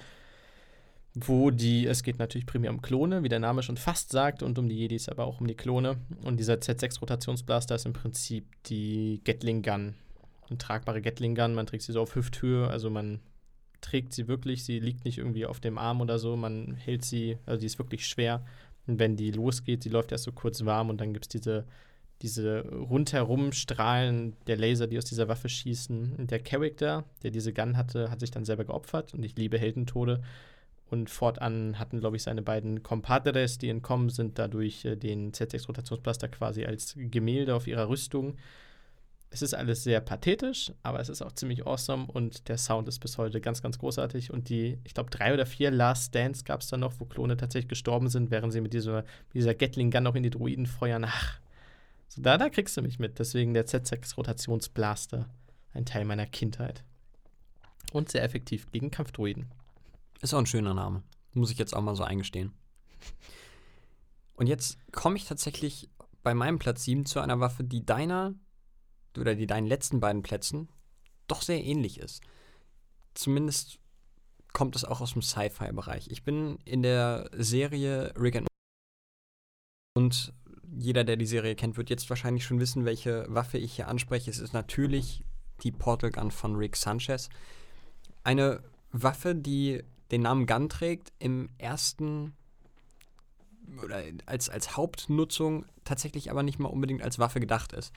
wo 1.14 1.52
die, 1.52 1.86
es 1.86 2.04
geht 2.04 2.20
natürlich 2.20 2.46
primär 2.46 2.70
um 2.72 2.82
Klone, 2.82 3.24
wie 3.24 3.30
der 3.30 3.40
Name 3.40 3.64
schon 3.64 3.78
fast 3.78 4.12
sagt, 4.12 4.44
und 4.44 4.60
um 4.60 4.70
die 4.70 4.76
Jedis, 4.76 5.10
aber 5.10 5.26
auch 5.26 5.42
um 5.42 5.48
die 5.48 5.56
Klone. 5.56 5.98
Und 6.24 6.38
dieser 6.38 6.56
Z6-Rotationsblaster 6.56 7.74
ist 7.74 7.88
im 7.88 7.94
Prinzip 7.94 8.46
die 8.68 9.22
Gatling 9.24 9.64
Gun. 9.64 9.96
Eine 10.48 10.58
tragbare 10.60 11.02
Gatling 11.02 11.34
Gun, 11.34 11.56
man 11.56 11.66
trägt 11.66 11.84
sie 11.84 11.92
so 11.92 12.02
auf 12.02 12.14
Hüfthöhe, 12.14 12.68
also 12.68 12.92
man 12.92 13.20
trägt 13.82 14.14
sie 14.14 14.28
wirklich, 14.28 14.64
sie 14.64 14.80
liegt 14.80 15.06
nicht 15.06 15.18
irgendwie 15.18 15.46
auf 15.46 15.60
dem 15.60 15.78
Arm 15.78 16.02
oder 16.02 16.20
so, 16.20 16.36
man 16.36 16.76
hält 16.76 17.06
sie, 17.06 17.38
also 17.46 17.60
die 17.60 17.66
ist 17.66 17.80
wirklich 17.80 18.06
schwer. 18.06 18.46
Und 18.88 19.00
wenn 19.00 19.16
die 19.16 19.32
losgeht, 19.32 19.84
sie 19.84 19.90
läuft 19.90 20.12
erst 20.12 20.24
so 20.24 20.32
kurz 20.32 20.66
warm 20.66 20.90
und 20.90 21.02
dann 21.02 21.14
gibt 21.14 21.26
es 21.26 21.30
diese, 21.30 21.66
diese 22.22 22.62
rundherum 22.70 23.52
Strahlen 23.52 24.34
der 24.48 24.58
Laser, 24.58 24.88
die 24.88 24.98
aus 24.98 25.06
dieser 25.06 25.28
Waffe 25.28 25.50
schießen. 25.50 26.16
Und 26.18 26.32
der 26.32 26.40
Charakter, 26.40 27.04
der 27.22 27.32
diese 27.32 27.54
Gun 27.54 27.78
hatte, 27.78 28.10
hat 28.10 28.22
sich 28.22 28.32
dann 28.32 28.46
selber 28.46 28.66
geopfert 28.66 29.14
und 29.14 29.24
ich 29.24 29.36
liebe 29.38 29.60
Heldentode. 29.60 30.22
Und 30.90 31.10
fortan 31.10 31.80
hatten, 31.80 32.00
glaube 32.00 32.16
ich, 32.16 32.24
seine 32.24 32.42
beiden 32.42 32.82
Compadres, 32.82 33.58
die 33.58 33.68
entkommen 33.68 34.10
sind, 34.10 34.40
dadurch 34.40 34.86
äh, 34.86 34.96
den 34.96 35.34
Z6-Rotationsblaster 35.34 36.30
quasi 36.30 36.64
als 36.64 36.96
Gemälde 36.96 37.56
auf 37.56 37.68
ihrer 37.68 37.90
Rüstung. 37.90 38.38
Es 39.30 39.42
ist 39.42 39.54
alles 39.54 39.84
sehr 39.84 40.00
pathetisch, 40.00 40.72
aber 40.84 41.00
es 41.00 41.10
ist 41.10 41.22
auch 41.22 41.34
ziemlich 41.34 41.68
awesome 41.68 42.06
und 42.08 42.48
der 42.48 42.58
Sound 42.58 42.88
ist 42.88 43.00
bis 43.00 43.18
heute 43.18 43.42
ganz, 43.42 43.62
ganz 43.62 43.78
großartig. 43.78 44.32
Und 44.32 44.50
die, 44.50 44.80
ich 44.86 44.94
glaube, 44.94 45.10
drei 45.10 45.34
oder 45.34 45.46
vier 45.46 45.70
Last 45.70 46.10
Stands 46.10 46.46
gab 46.46 46.62
es 46.62 46.68
dann 46.68 46.80
noch, 46.80 46.94
wo 47.00 47.06
Klone 47.06 47.36
tatsächlich 47.36 47.68
gestorben 47.68 48.08
sind, 48.08 48.32
während 48.32 48.54
sie 48.54 48.62
mit 48.62 48.74
dieser, 48.74 49.04
dieser 49.34 49.54
Gatling 49.54 49.92
Gun 49.92 50.04
noch 50.04 50.16
in 50.16 50.24
die 50.24 50.30
Druiden 50.30 50.66
feuern. 50.66 51.06
Ach, 51.06 51.40
so 52.08 52.22
da, 52.22 52.38
da 52.38 52.50
kriegst 52.50 52.78
du 52.78 52.82
mich 52.82 53.00
mit. 53.00 53.20
Deswegen 53.20 53.54
der 53.54 53.68
Z6-Rotationsblaster, 53.68 55.30
ein 55.74 55.86
Teil 55.86 56.06
meiner 56.06 56.26
Kindheit. 56.26 56.84
Und 57.92 58.10
sehr 58.10 58.24
effektiv 58.24 58.72
gegen 58.72 58.92
Kampfdruiden. 58.92 59.52
Ist 60.22 60.34
auch 60.34 60.40
ein 60.40 60.46
schöner 60.46 60.74
Name. 60.74 61.04
Muss 61.34 61.52
ich 61.52 61.58
jetzt 61.58 61.76
auch 61.76 61.82
mal 61.82 61.96
so 61.96 62.04
eingestehen. 62.04 62.54
Und 64.34 64.48
jetzt 64.48 64.78
komme 64.92 65.18
ich 65.18 65.26
tatsächlich 65.26 65.90
bei 66.24 66.34
meinem 66.34 66.60
Platz 66.60 66.84
7 66.84 67.06
zu 67.06 67.20
einer 67.20 67.40
Waffe, 67.40 67.64
die 67.64 67.86
deiner 67.86 68.34
oder 69.18 69.36
die 69.36 69.48
deinen 69.48 69.68
letzten 69.68 70.00
beiden 70.00 70.24
Plätzen 70.24 70.70
doch 71.28 71.42
sehr 71.42 71.64
ähnlich 71.64 72.00
ist. 72.00 72.22
Zumindest 73.14 73.80
kommt 74.54 74.76
es 74.76 74.86
auch 74.86 75.02
aus 75.02 75.14
dem 75.14 75.22
Sci-Fi-Bereich. 75.22 76.08
Ich 76.10 76.24
bin 76.24 76.60
in 76.66 76.82
der 76.82 77.30
Serie 77.34 78.14
Rick 78.20 78.38
and 78.38 78.48
und 79.96 80.34
jeder, 80.76 81.04
der 81.04 81.16
die 81.16 81.26
Serie 81.26 81.56
kennt, 81.56 81.78
wird 81.78 81.90
jetzt 81.90 82.10
wahrscheinlich 82.10 82.46
schon 82.46 82.60
wissen, 82.60 82.86
welche 82.86 83.26
Waffe 83.30 83.58
ich 83.58 83.76
hier 83.76 83.88
anspreche. 83.88 84.30
Es 84.30 84.38
ist 84.38 84.54
natürlich 84.54 85.24
die 85.64 85.72
Portal 85.72 86.12
Gun 86.12 86.30
von 86.30 86.56
Rick 86.56 86.76
Sanchez. 86.76 87.30
Eine 88.24 88.64
Waffe, 88.92 89.34
die 89.34 89.84
den 90.12 90.22
Namen 90.22 90.46
Gun 90.46 90.70
trägt, 90.70 91.14
im 91.20 91.50
ersten 91.58 92.34
oder 93.84 94.02
als, 94.26 94.50
als 94.50 94.78
Hauptnutzung 94.78 95.66
tatsächlich 95.84 96.32
aber 96.32 96.44
nicht 96.44 96.60
mal 96.60 96.70
unbedingt 96.70 97.02
als 97.02 97.20
Waffe 97.20 97.40
gedacht 97.40 97.74
ist. 97.74 97.94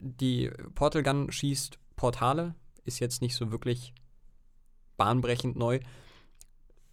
Die 0.00 0.50
Portal 0.74 1.02
Gun 1.02 1.30
schießt 1.30 1.78
Portale, 1.96 2.54
ist 2.84 3.00
jetzt 3.00 3.22
nicht 3.22 3.34
so 3.34 3.50
wirklich 3.50 3.94
bahnbrechend 4.96 5.56
neu. 5.56 5.80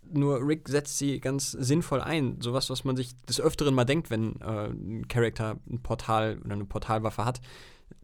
nur 0.06 0.46
Rick 0.46 0.68
setzt 0.68 0.98
sie 0.98 1.20
ganz 1.20 1.52
sinnvoll 1.52 2.02
ein. 2.02 2.42
Sowas, 2.42 2.70
was 2.70 2.84
man 2.84 2.96
sich 2.96 3.16
des 3.24 3.40
Öfteren 3.40 3.74
mal 3.74 3.86
denkt, 3.86 4.10
wenn 4.10 4.40
äh, 4.42 4.68
ein 4.68 5.08
Charakter 5.08 5.60
ein 5.70 5.82
Portal 5.82 6.40
oder 6.44 6.54
eine 6.54 6.66
Portalwaffe 6.66 7.24
hat. 7.26 7.42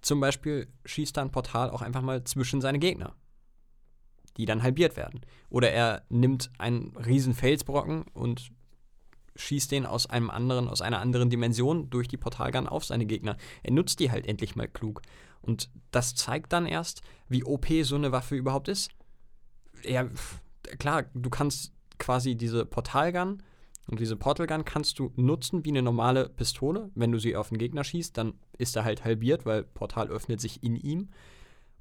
Zum 0.01 0.19
Beispiel 0.19 0.67
schießt 0.85 1.17
da 1.17 1.21
ein 1.21 1.31
Portal 1.31 1.69
auch 1.69 1.81
einfach 1.81 2.01
mal 2.01 2.23
zwischen 2.23 2.61
seine 2.61 2.79
Gegner, 2.79 3.15
die 4.37 4.45
dann 4.45 4.63
halbiert 4.63 4.95
werden. 4.95 5.21
Oder 5.49 5.71
er 5.71 6.03
nimmt 6.09 6.51
einen 6.57 6.95
riesen 6.95 7.33
Felsbrocken 7.33 8.03
und 8.13 8.51
schießt 9.35 9.71
den 9.71 9.85
aus 9.85 10.07
einem 10.07 10.29
anderen, 10.29 10.67
aus 10.67 10.81
einer 10.81 10.99
anderen 10.99 11.29
Dimension 11.29 11.89
durch 11.89 12.07
die 12.07 12.17
Portalgun 12.17 12.67
auf 12.67 12.85
seine 12.85 13.05
Gegner. 13.05 13.37
Er 13.63 13.71
nutzt 13.71 13.99
die 13.99 14.11
halt 14.11 14.27
endlich 14.27 14.55
mal 14.55 14.67
klug. 14.67 15.01
Und 15.41 15.69
das 15.91 16.15
zeigt 16.15 16.53
dann 16.53 16.65
erst, 16.65 17.01
wie 17.27 17.43
OP 17.43 17.67
so 17.83 17.95
eine 17.95 18.11
Waffe 18.11 18.35
überhaupt 18.35 18.67
ist. 18.67 18.89
Ja, 19.83 20.07
klar, 20.77 21.05
du 21.13 21.29
kannst 21.29 21.73
quasi 21.97 22.35
diese 22.35 22.65
Portalgun 22.65 23.41
und 23.89 23.99
diese 23.99 24.15
Portalgun 24.15 24.65
kannst 24.65 24.99
du 24.99 25.11
nutzen 25.15 25.65
wie 25.65 25.69
eine 25.69 25.81
normale 25.81 26.29
Pistole. 26.29 26.91
Wenn 26.93 27.11
du 27.11 27.17
sie 27.17 27.35
auf 27.35 27.49
den 27.49 27.57
Gegner 27.57 27.83
schießt, 27.83 28.15
dann 28.17 28.33
ist 28.57 28.75
er 28.75 28.83
halt 28.83 29.03
halbiert, 29.03 29.45
weil 29.45 29.63
Portal 29.63 30.09
öffnet 30.09 30.39
sich 30.39 30.61
in 30.63 30.75
ihm. 30.75 31.09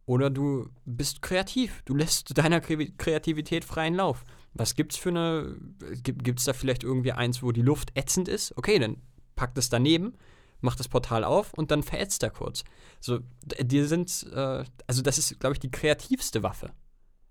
Oder 0.07 0.31
du 0.31 0.71
bist 0.87 1.21
kreativ. 1.21 1.83
Du 1.85 1.95
lässt 1.95 2.39
deiner 2.39 2.63
Kreativität 2.63 3.63
freien 3.63 3.95
Lauf. 3.95 4.25
Was 4.59 4.75
gibt's 4.75 4.97
für 4.97 5.11
eine. 5.11 5.57
Gibt 6.03 6.41
es 6.41 6.45
da 6.45 6.53
vielleicht 6.53 6.83
irgendwie 6.83 7.13
eins, 7.13 7.43
wo 7.43 7.53
die 7.53 7.63
Luft 7.63 7.97
ätzend 7.97 8.29
ist? 8.29 8.57
Okay, 8.57 8.79
dann 8.79 8.97
packt 9.37 9.57
es 9.57 9.69
daneben, 9.69 10.15
macht 10.61 10.81
das 10.81 10.89
Portal 10.89 11.23
auf 11.25 11.55
und 11.55 11.71
dann 11.71 11.83
verätzt 11.83 12.23
er 12.25 12.31
kurz. 12.31 12.65
So, 13.01 13.21
die 13.61 13.85
sind. 13.85 14.27
Äh, 14.33 14.65
also, 14.87 15.03
das 15.03 15.17
ist, 15.17 15.39
glaube 15.39 15.55
ich, 15.55 15.61
die 15.61 15.71
kreativste 15.71 16.43
Waffe. 16.43 16.73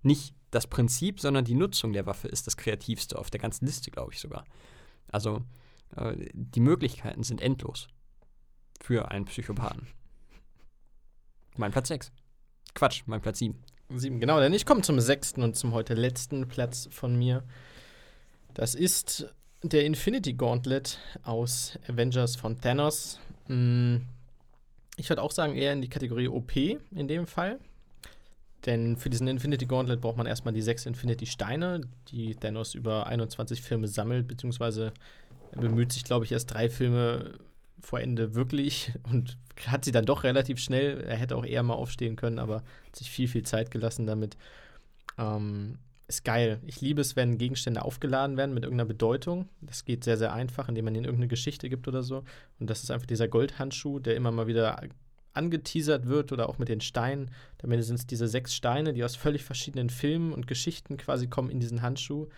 Nicht 0.02 0.34
das 0.50 0.66
Prinzip, 0.66 1.20
sondern 1.20 1.44
die 1.44 1.54
Nutzung 1.54 1.92
der 1.92 2.06
Waffe 2.06 2.28
ist 2.28 2.46
das 2.46 2.56
kreativste 2.56 3.18
auf 3.18 3.30
der 3.30 3.40
ganzen 3.40 3.66
Liste, 3.66 3.90
glaube 3.90 4.12
ich 4.14 4.20
sogar. 4.20 4.44
Also 5.08 5.42
äh, 5.96 6.14
die 6.32 6.60
Möglichkeiten 6.60 7.22
sind 7.22 7.40
endlos 7.40 7.88
für 8.80 9.10
einen 9.10 9.26
Psychopathen. 9.26 9.86
Mein 11.56 11.72
Platz 11.72 11.88
6. 11.88 12.12
Quatsch, 12.74 13.02
mein 13.06 13.20
Platz 13.20 13.40
7. 13.40 13.60
7, 13.90 14.20
genau, 14.20 14.40
denn 14.40 14.52
ich 14.52 14.66
komme 14.66 14.82
zum 14.82 15.00
sechsten 15.00 15.42
und 15.42 15.56
zum 15.56 15.72
heute 15.72 15.94
letzten 15.94 16.46
Platz 16.48 16.88
von 16.90 17.16
mir. 17.16 17.42
Das 18.54 18.74
ist 18.74 19.32
der 19.62 19.84
Infinity 19.84 20.34
Gauntlet 20.34 20.98
aus 21.22 21.78
Avengers 21.88 22.36
von 22.36 22.60
Thanos. 22.60 23.18
Hm, 23.46 24.02
ich 24.96 25.08
würde 25.08 25.22
auch 25.22 25.32
sagen, 25.32 25.54
eher 25.54 25.72
in 25.72 25.80
die 25.80 25.88
Kategorie 25.88 26.28
OP 26.28 26.56
in 26.56 27.08
dem 27.08 27.26
Fall. 27.26 27.58
Denn 28.66 28.96
für 28.96 29.08
diesen 29.08 29.28
Infinity 29.28 29.66
Gauntlet 29.66 30.00
braucht 30.00 30.16
man 30.16 30.26
erstmal 30.26 30.52
die 30.52 30.62
sechs 30.62 30.84
Infinity 30.84 31.26
Steine, 31.26 31.82
die 32.08 32.34
Thanos 32.34 32.74
über 32.74 33.06
21 33.06 33.62
Filme 33.62 33.86
sammelt, 33.86 34.26
beziehungsweise 34.26 34.92
er 35.52 35.60
bemüht 35.60 35.92
sich, 35.92 36.04
glaube 36.04 36.24
ich, 36.24 36.32
erst 36.32 36.52
drei 36.52 36.68
Filme 36.68 37.38
vor 37.80 38.00
Ende 38.00 38.34
wirklich 38.34 38.92
und 39.10 39.36
hat 39.66 39.84
sie 39.84 39.92
dann 39.92 40.04
doch 40.04 40.24
relativ 40.24 40.58
schnell. 40.58 41.00
Er 41.02 41.16
hätte 41.16 41.36
auch 41.36 41.44
eher 41.44 41.62
mal 41.62 41.74
aufstehen 41.74 42.16
können, 42.16 42.38
aber 42.38 42.56
hat 42.86 42.96
sich 42.96 43.10
viel, 43.10 43.28
viel 43.28 43.42
Zeit 43.42 43.70
gelassen 43.70 44.06
damit. 44.06 44.36
Ähm, 45.18 45.78
ist 46.06 46.24
geil. 46.24 46.58
Ich 46.66 46.80
liebe 46.80 47.02
es, 47.02 47.16
wenn 47.16 47.36
Gegenstände 47.36 47.84
aufgeladen 47.84 48.38
werden 48.38 48.54
mit 48.54 48.64
irgendeiner 48.64 48.88
Bedeutung. 48.88 49.48
Das 49.60 49.84
geht 49.84 50.04
sehr, 50.04 50.16
sehr 50.16 50.32
einfach, 50.32 50.68
indem 50.68 50.86
man 50.86 50.94
ihnen 50.94 51.04
irgendeine 51.04 51.28
Geschichte 51.28 51.68
gibt 51.68 51.86
oder 51.86 52.02
so. 52.02 52.24
Und 52.58 52.70
das 52.70 52.82
ist 52.82 52.90
einfach 52.90 53.06
dieser 53.06 53.28
Goldhandschuh, 53.28 53.98
der 53.98 54.16
immer 54.16 54.30
mal 54.30 54.46
wieder 54.46 54.80
angeteasert 55.34 56.06
wird 56.06 56.32
oder 56.32 56.48
auch 56.48 56.58
mit 56.58 56.68
den 56.68 56.80
Steinen. 56.80 57.30
Damit 57.58 57.84
sind 57.84 57.96
es 57.96 58.06
diese 58.06 58.26
sechs 58.26 58.54
Steine, 58.54 58.94
die 58.94 59.04
aus 59.04 59.16
völlig 59.16 59.44
verschiedenen 59.44 59.90
Filmen 59.90 60.32
und 60.32 60.46
Geschichten 60.46 60.96
quasi 60.96 61.28
kommen 61.28 61.50
in 61.50 61.60
diesen 61.60 61.82
Handschuh, 61.82 62.28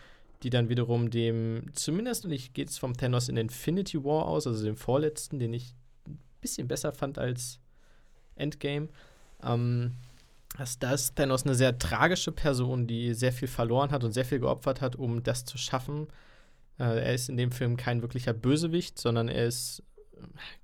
die 0.43 0.51
dann 0.51 0.69
wiederum 0.69 1.11
dem, 1.11 1.65
zumindest, 1.75 2.25
und 2.25 2.33
ich 2.33 2.53
gehe 2.53 2.65
jetzt 2.65 2.79
vom 2.79 2.97
Thanos 2.97 3.29
in 3.29 3.37
Infinity 3.37 4.03
War 4.05 4.27
aus, 4.27 4.47
also 4.47 4.65
dem 4.65 4.77
vorletzten, 4.77 5.39
den 5.39 5.53
ich 5.53 5.75
ein 6.07 6.19
bisschen 6.41 6.67
besser 6.67 6.93
fand 6.93 7.19
als 7.19 7.61
Endgame, 8.37 8.89
ähm, 9.43 9.93
dass 10.57 10.79
das 10.79 11.15
Thanos 11.15 11.45
eine 11.45 11.55
sehr 11.55 11.79
tragische 11.79 12.33
Person, 12.33 12.87
die 12.87 13.15
sehr 13.15 13.33
viel 13.33 13.49
verloren 13.49 13.91
hat 13.91 14.03
und 14.03 14.13
sehr 14.13 14.25
viel 14.25 14.41
geopfert 14.41 14.81
hat, 14.81 14.97
um 14.97 15.23
das 15.23 15.45
zu 15.45 15.59
schaffen. 15.59 16.09
Äh, 16.79 17.05
er 17.05 17.15
ist 17.15 17.29
in 17.29 17.37
dem 17.37 17.53
Film 17.53 17.77
kein 17.77 18.03
wirklicher 18.03 18.33
Bösewicht, 18.33 18.99
sondern 18.99 19.29
er 19.29 19.47
ist, 19.47 19.83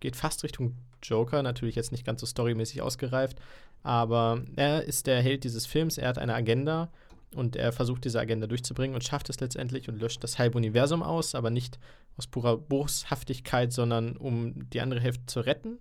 geht 0.01 0.17
fast 0.17 0.43
Richtung 0.43 0.77
Joker, 1.03 1.43
natürlich 1.43 1.77
jetzt 1.77 1.93
nicht 1.93 2.07
ganz 2.07 2.21
so 2.21 2.27
storymäßig 2.27 2.81
ausgereift, 2.81 3.39
aber 3.83 4.43
er 4.57 4.85
ist 4.85 5.07
der 5.07 5.21
Held 5.23 5.45
dieses 5.45 5.67
Films, 5.67 5.99
er 5.99 6.09
hat 6.09 6.19
eine 6.19 6.35
Agenda 6.35 6.91
und 7.37 7.57
er 7.57 7.73
versucht 7.73 8.05
diese 8.05 8.21
Agenda 8.21 8.47
durchzubringen 8.47 8.95
und 8.95 9.05
schafft 9.05 9.29
es 9.29 9.41
letztendlich 9.41 9.89
und 9.89 10.01
löscht 10.01 10.25
das 10.25 10.39
halbe 10.39 10.59
Universum 10.59 11.03
aus, 11.03 11.35
aber 11.35 11.51
nicht 11.51 11.79
aus 12.17 12.27
purer 12.27 12.57
Boshaftigkeit, 12.57 13.73
sondern 13.73 14.17
um 14.17 14.69
die 14.71 14.81
andere 14.81 15.01
Hälfte 15.01 15.27
zu 15.27 15.41
retten. 15.41 15.79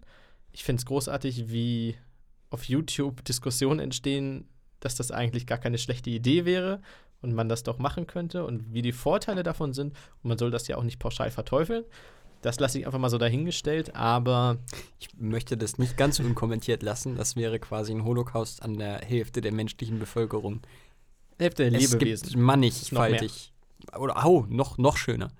Ich 0.52 0.64
finde 0.64 0.82
es 0.82 0.86
großartig, 0.86 1.50
wie 1.50 1.96
auf 2.50 2.66
YouTube 2.66 3.24
Diskussionen 3.26 3.80
entstehen, 3.80 4.48
dass 4.80 4.96
das 4.96 5.12
eigentlich 5.12 5.48
gar 5.48 5.58
keine 5.58 5.78
schlechte 5.78 6.10
Idee 6.10 6.46
wäre 6.46 6.82
und 7.22 7.34
man 7.34 7.50
das 7.50 7.64
doch 7.64 7.80
machen 7.80 8.08
könnte 8.08 8.46
und 8.46 8.74
wie 8.74 8.82
die 8.82 8.92
Vorteile 8.92 9.44
davon 9.44 9.74
sind. 9.74 9.94
Und 10.22 10.30
man 10.30 10.38
soll 10.38 10.52
das 10.52 10.68
ja 10.68 10.78
auch 10.78 10.84
nicht 10.84 11.00
pauschal 11.00 11.32
verteufeln. 11.32 11.84
Das 12.42 12.60
lasse 12.60 12.78
ich 12.78 12.86
einfach 12.86 13.00
mal 13.00 13.10
so 13.10 13.18
dahingestellt, 13.18 13.96
aber. 13.96 14.58
Ich 15.00 15.10
möchte 15.18 15.58
das 15.58 15.80
nicht 15.80 15.98
ganz 15.98 16.20
unkommentiert 16.20 16.84
lassen. 16.84 17.16
Das 17.16 17.36
wäre 17.36 17.60
quasi 17.60 17.92
ein 17.92 18.04
Holocaust 18.04 18.62
an 18.62 18.78
der 18.78 19.00
Hälfte 19.00 19.42
der 19.42 19.52
menschlichen 19.52 19.98
Bevölkerung. 19.98 20.62
Hälfte 21.40 21.64
der 21.64 21.72
Lebewesen. 21.72 22.00
Es 22.14 22.22
gibt 22.22 22.38
mannigfaltig. 22.38 23.54
Oder, 23.98 24.26
au, 24.26 24.46
noch, 24.50 24.78
noch 24.78 24.98
schöner. 24.98 25.32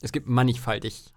Es 0.00 0.12
gibt 0.12 0.28
mannigfaltig 0.28 1.12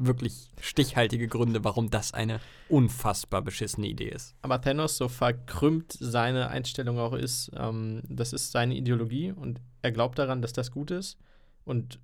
wirklich 0.00 0.48
stichhaltige 0.60 1.28
Gründe, 1.28 1.62
warum 1.62 1.90
das 1.90 2.14
eine 2.14 2.40
unfassbar 2.68 3.42
beschissene 3.42 3.86
Idee 3.86 4.08
ist. 4.08 4.34
Aber 4.42 4.60
Thanos, 4.60 4.96
so 4.96 5.08
verkrümmt 5.08 5.92
seine 5.98 6.48
Einstellung 6.48 6.98
auch 6.98 7.12
ist, 7.12 7.50
ähm, 7.56 8.02
das 8.08 8.32
ist 8.32 8.50
seine 8.50 8.74
Ideologie 8.74 9.32
und 9.32 9.60
er 9.82 9.92
glaubt 9.92 10.18
daran, 10.18 10.40
dass 10.42 10.52
das 10.52 10.70
gut 10.70 10.90
ist. 10.90 11.18
Und 11.64 12.00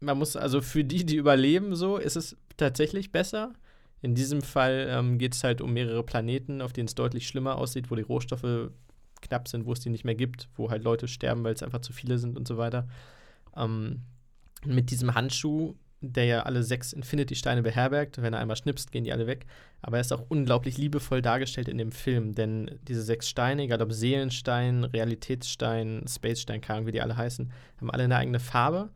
man 0.00 0.18
muss 0.18 0.36
also 0.36 0.60
für 0.60 0.84
die, 0.84 1.04
die 1.04 1.16
überleben, 1.16 1.74
so 1.74 1.96
ist 1.96 2.16
es 2.16 2.36
tatsächlich 2.56 3.12
besser. 3.12 3.54
In 4.02 4.14
diesem 4.14 4.42
Fall 4.42 4.86
ähm, 4.90 5.18
geht 5.18 5.34
es 5.34 5.44
halt 5.44 5.60
um 5.60 5.72
mehrere 5.72 6.02
Planeten, 6.02 6.62
auf 6.62 6.72
denen 6.72 6.88
es 6.88 6.94
deutlich 6.94 7.26
schlimmer 7.26 7.56
aussieht, 7.56 7.90
wo 7.90 7.94
die 7.94 8.02
Rohstoffe 8.02 8.70
knapp 9.20 9.48
sind, 9.48 9.66
wo 9.66 9.72
es 9.72 9.80
die 9.80 9.90
nicht 9.90 10.04
mehr 10.04 10.14
gibt, 10.14 10.48
wo 10.56 10.70
halt 10.70 10.82
Leute 10.82 11.08
sterben, 11.08 11.44
weil 11.44 11.54
es 11.54 11.62
einfach 11.62 11.80
zu 11.80 11.92
viele 11.92 12.18
sind 12.18 12.36
und 12.36 12.46
so 12.48 12.56
weiter. 12.56 12.88
Ähm, 13.56 14.02
mit 14.64 14.90
diesem 14.90 15.14
Handschuh, 15.14 15.74
der 16.00 16.24
ja 16.24 16.42
alle 16.42 16.62
sechs 16.62 16.92
Infinity-Steine 16.92 17.62
beherbergt, 17.62 18.22
wenn 18.22 18.32
er 18.32 18.40
einmal 18.40 18.56
schnipst, 18.56 18.90
gehen 18.92 19.04
die 19.04 19.12
alle 19.12 19.26
weg. 19.26 19.46
Aber 19.82 19.98
er 19.98 20.00
ist 20.00 20.12
auch 20.12 20.24
unglaublich 20.28 20.78
liebevoll 20.78 21.22
dargestellt 21.22 21.68
in 21.68 21.78
dem 21.78 21.92
Film, 21.92 22.34
denn 22.34 22.78
diese 22.88 23.02
sechs 23.02 23.28
Steine, 23.28 23.62
egal 23.62 23.82
ob 23.82 23.92
Seelenstein, 23.92 24.84
Realitätsstein, 24.84 26.04
Spacestein, 26.08 26.60
keine 26.60 26.78
Ahnung, 26.78 26.86
wie 26.86 26.92
die 26.92 27.02
alle 27.02 27.16
heißen, 27.16 27.52
haben 27.78 27.90
alle 27.90 28.04
eine 28.04 28.16
eigene 28.16 28.40
Farbe 28.40 28.90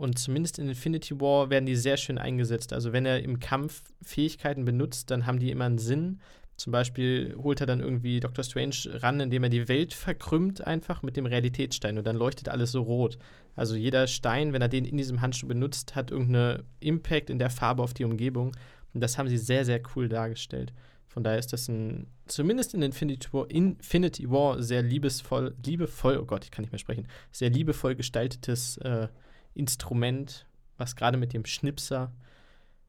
und 0.00 0.18
zumindest 0.18 0.58
in 0.58 0.66
Infinity 0.66 1.20
War 1.20 1.50
werden 1.50 1.66
die 1.66 1.76
sehr 1.76 1.98
schön 1.98 2.16
eingesetzt. 2.16 2.72
Also 2.72 2.94
wenn 2.94 3.04
er 3.04 3.22
im 3.22 3.38
Kampf 3.38 3.82
Fähigkeiten 4.00 4.64
benutzt, 4.64 5.10
dann 5.10 5.26
haben 5.26 5.38
die 5.38 5.50
immer 5.50 5.66
einen 5.66 5.76
Sinn. 5.76 6.20
Zum 6.60 6.72
Beispiel 6.72 7.34
holt 7.38 7.62
er 7.62 7.66
dann 7.66 7.80
irgendwie 7.80 8.20
Dr. 8.20 8.44
Strange 8.44 8.76
ran, 9.02 9.18
indem 9.18 9.44
er 9.44 9.48
die 9.48 9.66
Welt 9.66 9.94
verkrümmt 9.94 10.66
einfach 10.66 11.02
mit 11.02 11.16
dem 11.16 11.24
Realitätsstein 11.24 11.96
und 11.96 12.06
dann 12.06 12.16
leuchtet 12.16 12.50
alles 12.50 12.70
so 12.70 12.82
rot. 12.82 13.16
Also 13.56 13.76
jeder 13.76 14.06
Stein, 14.06 14.52
wenn 14.52 14.60
er 14.60 14.68
den 14.68 14.84
in 14.84 14.98
diesem 14.98 15.22
Handschuh 15.22 15.48
benutzt, 15.48 15.96
hat 15.96 16.10
irgendeinen 16.10 16.64
Impact 16.80 17.30
in 17.30 17.38
der 17.38 17.48
Farbe 17.48 17.82
auf 17.82 17.94
die 17.94 18.04
Umgebung. 18.04 18.54
Und 18.92 19.00
das 19.00 19.16
haben 19.16 19.30
sie 19.30 19.38
sehr, 19.38 19.64
sehr 19.64 19.80
cool 19.96 20.10
dargestellt. 20.10 20.74
Von 21.06 21.24
daher 21.24 21.38
ist 21.38 21.54
das 21.54 21.66
ein, 21.66 22.08
zumindest 22.26 22.74
in 22.74 22.82
Infinity 22.82 23.32
War, 23.32 23.50
Infinity 23.50 24.30
War 24.30 24.62
sehr 24.62 24.82
liebesvoll, 24.82 25.54
liebevoll, 25.64 26.18
oh 26.18 26.26
Gott, 26.26 26.44
ich 26.44 26.50
kann 26.50 26.64
nicht 26.64 26.72
mehr 26.72 26.78
sprechen, 26.78 27.08
sehr 27.32 27.48
liebevoll 27.48 27.94
gestaltetes 27.94 28.76
äh, 28.76 29.08
Instrument, 29.54 30.44
was 30.76 30.94
gerade 30.94 31.16
mit 31.16 31.32
dem 31.32 31.46
Schnipser, 31.46 32.12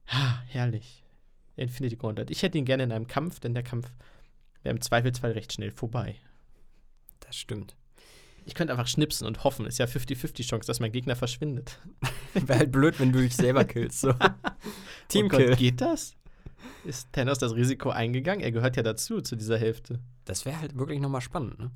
ha, 0.08 0.42
herrlich, 0.46 1.01
Infinity 1.56 1.96
Gauntlet. 1.96 2.30
Ich 2.30 2.42
hätte 2.42 2.58
ihn 2.58 2.64
gerne 2.64 2.84
in 2.84 2.92
einem 2.92 3.06
Kampf, 3.06 3.40
denn 3.40 3.54
der 3.54 3.62
Kampf 3.62 3.88
wäre 4.62 4.74
im 4.74 4.80
Zweifelsfall 4.80 5.32
recht 5.32 5.52
schnell 5.52 5.70
vorbei. 5.70 6.16
Das 7.20 7.36
stimmt. 7.36 7.76
Ich 8.44 8.54
könnte 8.54 8.72
einfach 8.72 8.88
schnipsen 8.88 9.26
und 9.26 9.44
hoffen. 9.44 9.66
Ist 9.66 9.78
ja 9.78 9.86
50-50 9.86 10.46
Chance, 10.46 10.66
dass 10.66 10.80
mein 10.80 10.92
Gegner 10.92 11.14
verschwindet. 11.14 11.78
Wäre 12.34 12.58
halt 12.58 12.72
blöd, 12.72 12.98
wenn 12.98 13.12
du 13.12 13.20
dich 13.20 13.36
selber 13.36 13.64
killst. 13.64 14.00
So. 14.00 14.14
Teamkill. 15.08 15.50
Oh 15.52 15.56
geht 15.56 15.80
das? 15.80 16.16
Ist 16.84 17.12
Thanos 17.12 17.38
das 17.38 17.54
Risiko 17.54 17.90
eingegangen? 17.90 18.42
Er 18.42 18.50
gehört 18.50 18.76
ja 18.76 18.82
dazu, 18.82 19.20
zu 19.20 19.36
dieser 19.36 19.58
Hälfte. 19.58 20.00
Das 20.24 20.44
wäre 20.44 20.60
halt 20.60 20.76
wirklich 20.76 21.00
nochmal 21.00 21.20
spannend, 21.20 21.58
ne? 21.58 21.70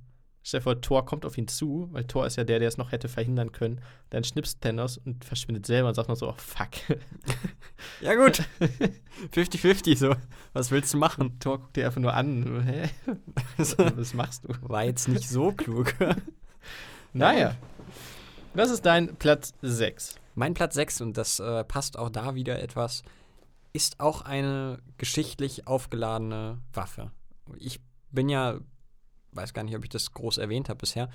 Stell 0.47 0.61
dir 0.61 0.63
vor, 0.63 0.81
Thor 0.81 1.05
kommt 1.05 1.27
auf 1.27 1.37
ihn 1.37 1.49
zu, 1.49 1.89
weil 1.91 2.05
Thor 2.05 2.25
ist 2.25 2.37
ja 2.37 2.45
der, 2.45 2.61
der 2.61 2.69
es 2.69 2.77
noch 2.77 2.93
hätte 2.93 3.09
verhindern 3.09 3.51
können. 3.51 3.81
Dann 4.11 4.23
schnipst 4.23 4.61
Thanos 4.61 4.97
und 4.97 5.25
verschwindet 5.25 5.67
selber 5.67 5.89
und 5.89 5.95
sagt 5.95 6.09
noch 6.09 6.15
so, 6.15 6.29
oh 6.29 6.37
fuck. 6.37 6.69
ja 8.01 8.15
gut, 8.15 8.45
50-50 9.35 9.97
so. 9.97 10.15
Was 10.53 10.71
willst 10.71 10.95
du 10.95 10.99
machen? 10.99 11.41
Thor 11.41 11.59
guckt 11.59 11.75
dir 11.75 11.87
einfach 11.87 12.01
nur 12.01 12.15
an. 12.15 12.63
Hä? 12.65 12.89
Was 13.57 14.15
machst 14.15 14.45
du? 14.45 14.51
War 14.61 14.85
jetzt 14.85 15.09
nicht 15.09 15.29
so 15.29 15.51
klug. 15.51 15.97
naja. 17.13 17.57
Was 18.55 18.71
ist 18.71 18.87
dein 18.87 19.17
Platz 19.17 19.53
6? 19.63 20.15
Mein 20.37 20.55
Platz 20.55 20.77
6, 20.77 21.01
und 21.01 21.17
das 21.17 21.41
äh, 21.41 21.65
passt 21.65 21.99
auch 21.99 22.09
da 22.09 22.37
wieder 22.37 22.63
etwas, 22.63 23.03
ist 23.73 23.99
auch 23.99 24.23
eine 24.23 24.79
geschichtlich 24.97 25.67
aufgeladene 25.67 26.61
Waffe. 26.73 27.11
Ich 27.59 27.81
bin 28.13 28.29
ja, 28.29 28.61
weiß 29.33 29.55
gar 29.55 29.63
nicht, 29.65 29.77
ob 29.77 29.85
ich 29.85 29.91
das 29.91 30.13
groß 30.13 30.39
erwähnt 30.39 30.69
habe 30.69 30.79
bisher, 30.79 31.11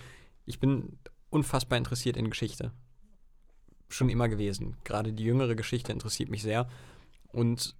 ich 0.45 0.59
bin 0.59 0.97
unfassbar 1.29 1.77
interessiert 1.77 2.17
in 2.17 2.29
Geschichte. 2.29 2.71
Schon 3.89 4.09
immer 4.09 4.29
gewesen. 4.29 4.77
Gerade 4.83 5.13
die 5.13 5.23
jüngere 5.23 5.55
Geschichte 5.55 5.91
interessiert 5.91 6.29
mich 6.29 6.41
sehr. 6.41 6.67
Und 7.27 7.75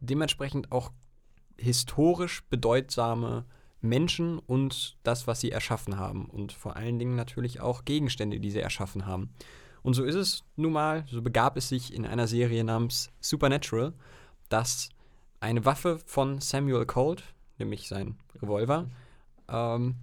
dementsprechend 0.00 0.72
auch 0.72 0.92
historisch 1.58 2.42
bedeutsame 2.48 3.44
Menschen 3.80 4.38
und 4.38 4.96
das, 5.02 5.26
was 5.26 5.40
sie 5.40 5.50
erschaffen 5.50 5.98
haben. 5.98 6.26
Und 6.26 6.52
vor 6.52 6.76
allen 6.76 6.98
Dingen 6.98 7.16
natürlich 7.16 7.60
auch 7.60 7.84
Gegenstände, 7.84 8.40
die 8.40 8.50
sie 8.50 8.60
erschaffen 8.60 9.06
haben. 9.06 9.30
Und 9.82 9.94
so 9.94 10.04
ist 10.04 10.14
es 10.14 10.44
nun 10.56 10.72
mal, 10.72 11.04
so 11.08 11.22
begab 11.22 11.56
es 11.56 11.68
sich 11.68 11.92
in 11.92 12.06
einer 12.06 12.28
Serie 12.28 12.62
namens 12.62 13.10
Supernatural, 13.20 13.92
dass 14.48 14.90
eine 15.40 15.64
Waffe 15.64 15.98
von 16.06 16.40
Samuel 16.40 16.86
Colt, 16.86 17.24
nämlich 17.58 17.88
sein 17.88 18.16
Revolver, 18.40 18.88
ähm, 19.48 19.96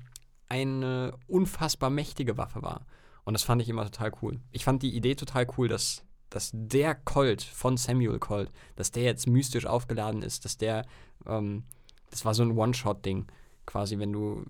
eine 0.47 1.15
unfassbar 1.27 1.89
mächtige 1.89 2.37
Waffe 2.37 2.61
war. 2.61 2.85
Und 3.23 3.33
das 3.33 3.43
fand 3.43 3.61
ich 3.61 3.69
immer 3.69 3.85
total 3.85 4.11
cool. 4.21 4.39
Ich 4.51 4.63
fand 4.63 4.81
die 4.81 4.95
Idee 4.95 5.15
total 5.15 5.47
cool, 5.57 5.67
dass, 5.67 6.03
dass 6.29 6.49
der 6.53 6.95
Colt 6.95 7.43
von 7.43 7.77
Samuel 7.77 8.19
Colt, 8.19 8.51
dass 8.75 8.91
der 8.91 9.03
jetzt 9.03 9.27
mystisch 9.27 9.65
aufgeladen 9.65 10.23
ist, 10.23 10.45
dass 10.45 10.57
der, 10.57 10.85
ähm, 11.27 11.63
das 12.09 12.25
war 12.25 12.33
so 12.33 12.43
ein 12.43 12.57
One-Shot-Ding, 12.57 13.27
quasi, 13.65 13.99
wenn 13.99 14.11
du 14.11 14.45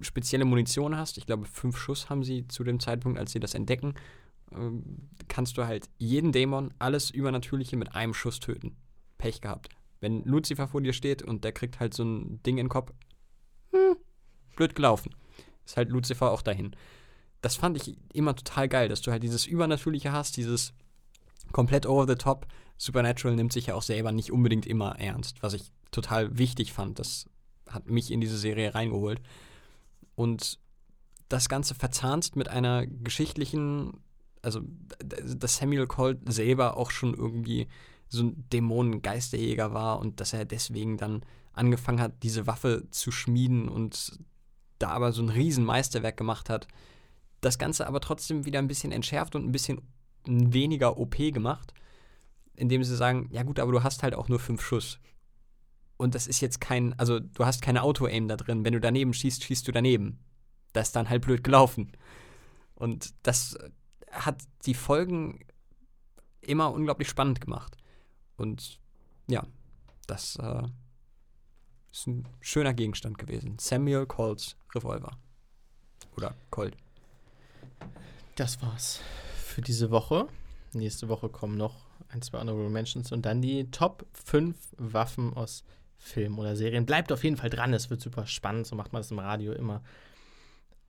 spezielle 0.00 0.44
Munition 0.44 0.96
hast, 0.96 1.18
ich 1.18 1.26
glaube 1.26 1.46
fünf 1.46 1.76
Schuss 1.76 2.10
haben 2.10 2.24
sie 2.24 2.46
zu 2.48 2.64
dem 2.64 2.80
Zeitpunkt, 2.80 3.18
als 3.18 3.32
sie 3.32 3.40
das 3.40 3.54
entdecken, 3.54 3.94
ähm, 4.52 5.08
kannst 5.28 5.56
du 5.56 5.66
halt 5.66 5.88
jeden 5.98 6.32
Dämon, 6.32 6.74
alles 6.78 7.10
Übernatürliche 7.10 7.76
mit 7.76 7.94
einem 7.94 8.14
Schuss 8.14 8.40
töten. 8.40 8.76
Pech 9.18 9.40
gehabt. 9.40 9.68
Wenn 10.00 10.24
Lucifer 10.24 10.66
vor 10.66 10.80
dir 10.80 10.92
steht 10.92 11.22
und 11.22 11.44
der 11.44 11.52
kriegt 11.52 11.78
halt 11.78 11.94
so 11.94 12.02
ein 12.02 12.42
Ding 12.42 12.58
in 12.58 12.64
den 12.64 12.68
Kopf, 12.68 12.92
hm, 13.72 13.96
blöd 14.56 14.74
gelaufen. 14.74 15.14
Ist 15.64 15.76
halt 15.76 15.90
Lucifer 15.90 16.30
auch 16.30 16.42
dahin. 16.42 16.74
Das 17.40 17.56
fand 17.56 17.76
ich 17.76 17.96
immer 18.12 18.36
total 18.36 18.68
geil, 18.68 18.88
dass 18.88 19.02
du 19.02 19.10
halt 19.10 19.22
dieses 19.22 19.46
Übernatürliche 19.46 20.12
hast, 20.12 20.36
dieses 20.36 20.72
komplett 21.52 21.86
over 21.86 22.06
the 22.06 22.14
top. 22.14 22.46
Supernatural 22.78 23.36
nimmt 23.36 23.52
sich 23.52 23.66
ja 23.66 23.74
auch 23.74 23.82
selber 23.82 24.12
nicht 24.12 24.32
unbedingt 24.32 24.66
immer 24.66 24.98
ernst, 24.98 25.42
was 25.42 25.54
ich 25.54 25.72
total 25.90 26.38
wichtig 26.38 26.72
fand. 26.72 26.98
Das 26.98 27.26
hat 27.68 27.88
mich 27.88 28.10
in 28.10 28.20
diese 28.20 28.38
Serie 28.38 28.74
reingeholt. 28.74 29.20
Und 30.14 30.58
das 31.28 31.48
Ganze 31.48 31.74
verzahnt 31.74 32.36
mit 32.36 32.48
einer 32.48 32.86
geschichtlichen, 32.86 34.00
also 34.42 34.60
dass 34.98 35.56
Samuel 35.56 35.86
Colt 35.86 36.18
selber 36.32 36.76
auch 36.76 36.90
schon 36.90 37.14
irgendwie 37.14 37.68
so 38.12 38.24
ein 38.24 38.48
Dämonengeisterjäger 38.50 39.72
war 39.72 39.98
und 39.98 40.20
dass 40.20 40.32
er 40.32 40.44
deswegen 40.44 40.96
dann 40.96 41.22
angefangen 41.52 42.00
hat, 42.00 42.22
diese 42.22 42.46
Waffe 42.46 42.86
zu 42.90 43.10
schmieden 43.10 43.68
und 43.68 44.18
da 44.78 44.90
aber 44.90 45.12
so 45.12 45.22
ein 45.22 45.28
Riesenmeisterwerk 45.28 46.16
gemacht 46.16 46.50
hat. 46.50 46.68
Das 47.40 47.58
Ganze 47.58 47.86
aber 47.86 48.00
trotzdem 48.00 48.44
wieder 48.44 48.58
ein 48.58 48.68
bisschen 48.68 48.92
entschärft 48.92 49.34
und 49.34 49.44
ein 49.44 49.52
bisschen 49.52 49.80
weniger 50.26 50.98
OP 50.98 51.16
gemacht, 51.16 51.74
indem 52.54 52.84
sie 52.84 52.96
sagen, 52.96 53.28
ja 53.32 53.42
gut, 53.42 53.58
aber 53.58 53.72
du 53.72 53.82
hast 53.82 54.02
halt 54.02 54.14
auch 54.14 54.28
nur 54.28 54.38
fünf 54.38 54.62
Schuss. 54.62 54.98
Und 55.96 56.14
das 56.14 56.26
ist 56.26 56.40
jetzt 56.40 56.60
kein, 56.60 56.98
also 56.98 57.20
du 57.20 57.44
hast 57.44 57.62
keine 57.62 57.82
Auto-Aim 57.82 58.28
da 58.28 58.36
drin. 58.36 58.64
Wenn 58.64 58.72
du 58.72 58.80
daneben 58.80 59.14
schießt, 59.14 59.44
schießt 59.44 59.66
du 59.66 59.72
daneben. 59.72 60.18
Das 60.72 60.88
ist 60.88 60.96
dann 60.96 61.08
halt 61.08 61.22
blöd 61.22 61.44
gelaufen. 61.44 61.92
Und 62.74 63.14
das 63.22 63.56
hat 64.10 64.42
die 64.66 64.74
Folgen 64.74 65.40
immer 66.40 66.72
unglaublich 66.72 67.08
spannend 67.08 67.40
gemacht. 67.40 67.76
Und 68.36 68.78
ja, 69.28 69.46
das 70.06 70.36
äh, 70.36 70.62
ist 71.92 72.06
ein 72.06 72.28
schöner 72.40 72.74
Gegenstand 72.74 73.18
gewesen. 73.18 73.56
Samuel 73.58 74.06
Colts 74.06 74.56
Revolver. 74.74 75.16
Oder 76.16 76.34
Colt. 76.50 76.76
Das 78.36 78.62
war's 78.62 79.00
für 79.36 79.62
diese 79.62 79.90
Woche. 79.90 80.26
Nächste 80.72 81.08
Woche 81.08 81.28
kommen 81.28 81.56
noch 81.56 81.84
ein, 82.08 82.22
zwei 82.22 82.40
Honorable 82.40 82.70
Mentions 82.70 83.12
und 83.12 83.26
dann 83.26 83.42
die 83.42 83.70
Top 83.70 84.06
5 84.12 84.56
Waffen 84.78 85.34
aus 85.34 85.64
Filmen 85.98 86.38
oder 86.38 86.56
Serien. 86.56 86.86
Bleibt 86.86 87.12
auf 87.12 87.24
jeden 87.24 87.36
Fall 87.36 87.50
dran, 87.50 87.72
es 87.72 87.90
wird 87.90 88.00
super 88.00 88.26
spannend, 88.26 88.66
so 88.66 88.76
macht 88.76 88.92
man 88.92 89.00
das 89.00 89.10
im 89.10 89.18
Radio 89.18 89.52
immer. 89.52 89.82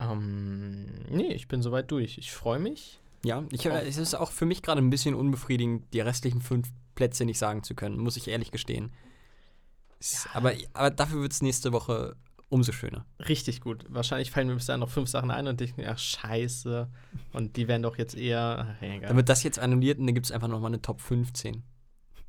Ähm, 0.00 0.86
nee, 1.08 1.32
ich 1.32 1.48
bin 1.48 1.62
soweit 1.62 1.90
durch. 1.90 2.18
Ich 2.18 2.32
freue 2.32 2.58
mich. 2.58 3.00
Ja, 3.24 3.44
ich, 3.50 3.64
es 3.64 3.96
ist 3.96 4.14
auch 4.14 4.32
für 4.32 4.44
mich 4.44 4.62
gerade 4.62 4.82
ein 4.82 4.90
bisschen 4.90 5.14
unbefriedigend, 5.14 5.92
die 5.94 6.00
restlichen 6.00 6.42
fünf 6.42 6.70
Plätze 6.94 7.24
nicht 7.24 7.38
sagen 7.38 7.62
zu 7.62 7.74
können, 7.74 7.98
muss 7.98 8.16
ich 8.16 8.28
ehrlich 8.28 8.50
gestehen. 8.50 8.92
Ja. 10.00 10.30
Aber, 10.34 10.52
aber 10.72 10.90
dafür 10.90 11.22
wird 11.22 11.32
es 11.32 11.42
nächste 11.42 11.72
Woche 11.72 12.16
umso 12.48 12.72
schöner. 12.72 13.04
Richtig 13.28 13.60
gut. 13.60 13.84
Wahrscheinlich 13.88 14.30
fallen 14.30 14.48
mir 14.48 14.54
bis 14.54 14.66
dahin 14.66 14.80
noch 14.80 14.90
fünf 14.90 15.08
Sachen 15.08 15.30
ein 15.30 15.46
und 15.48 15.58
denken, 15.60 15.84
ach 15.86 15.98
scheiße. 15.98 16.88
Und 17.32 17.56
die 17.56 17.68
werden 17.68 17.82
doch 17.82 17.98
jetzt 17.98 18.16
eher. 18.16 18.76
Ach, 18.80 19.00
Dann 19.08 19.16
wird 19.16 19.28
das 19.28 19.42
jetzt 19.42 19.58
annulliert 19.58 19.98
und 19.98 20.06
dann 20.06 20.14
gibt 20.14 20.26
es 20.26 20.32
einfach 20.32 20.48
nochmal 20.48 20.70
eine 20.70 20.80
Top 20.80 21.00
15. 21.00 21.62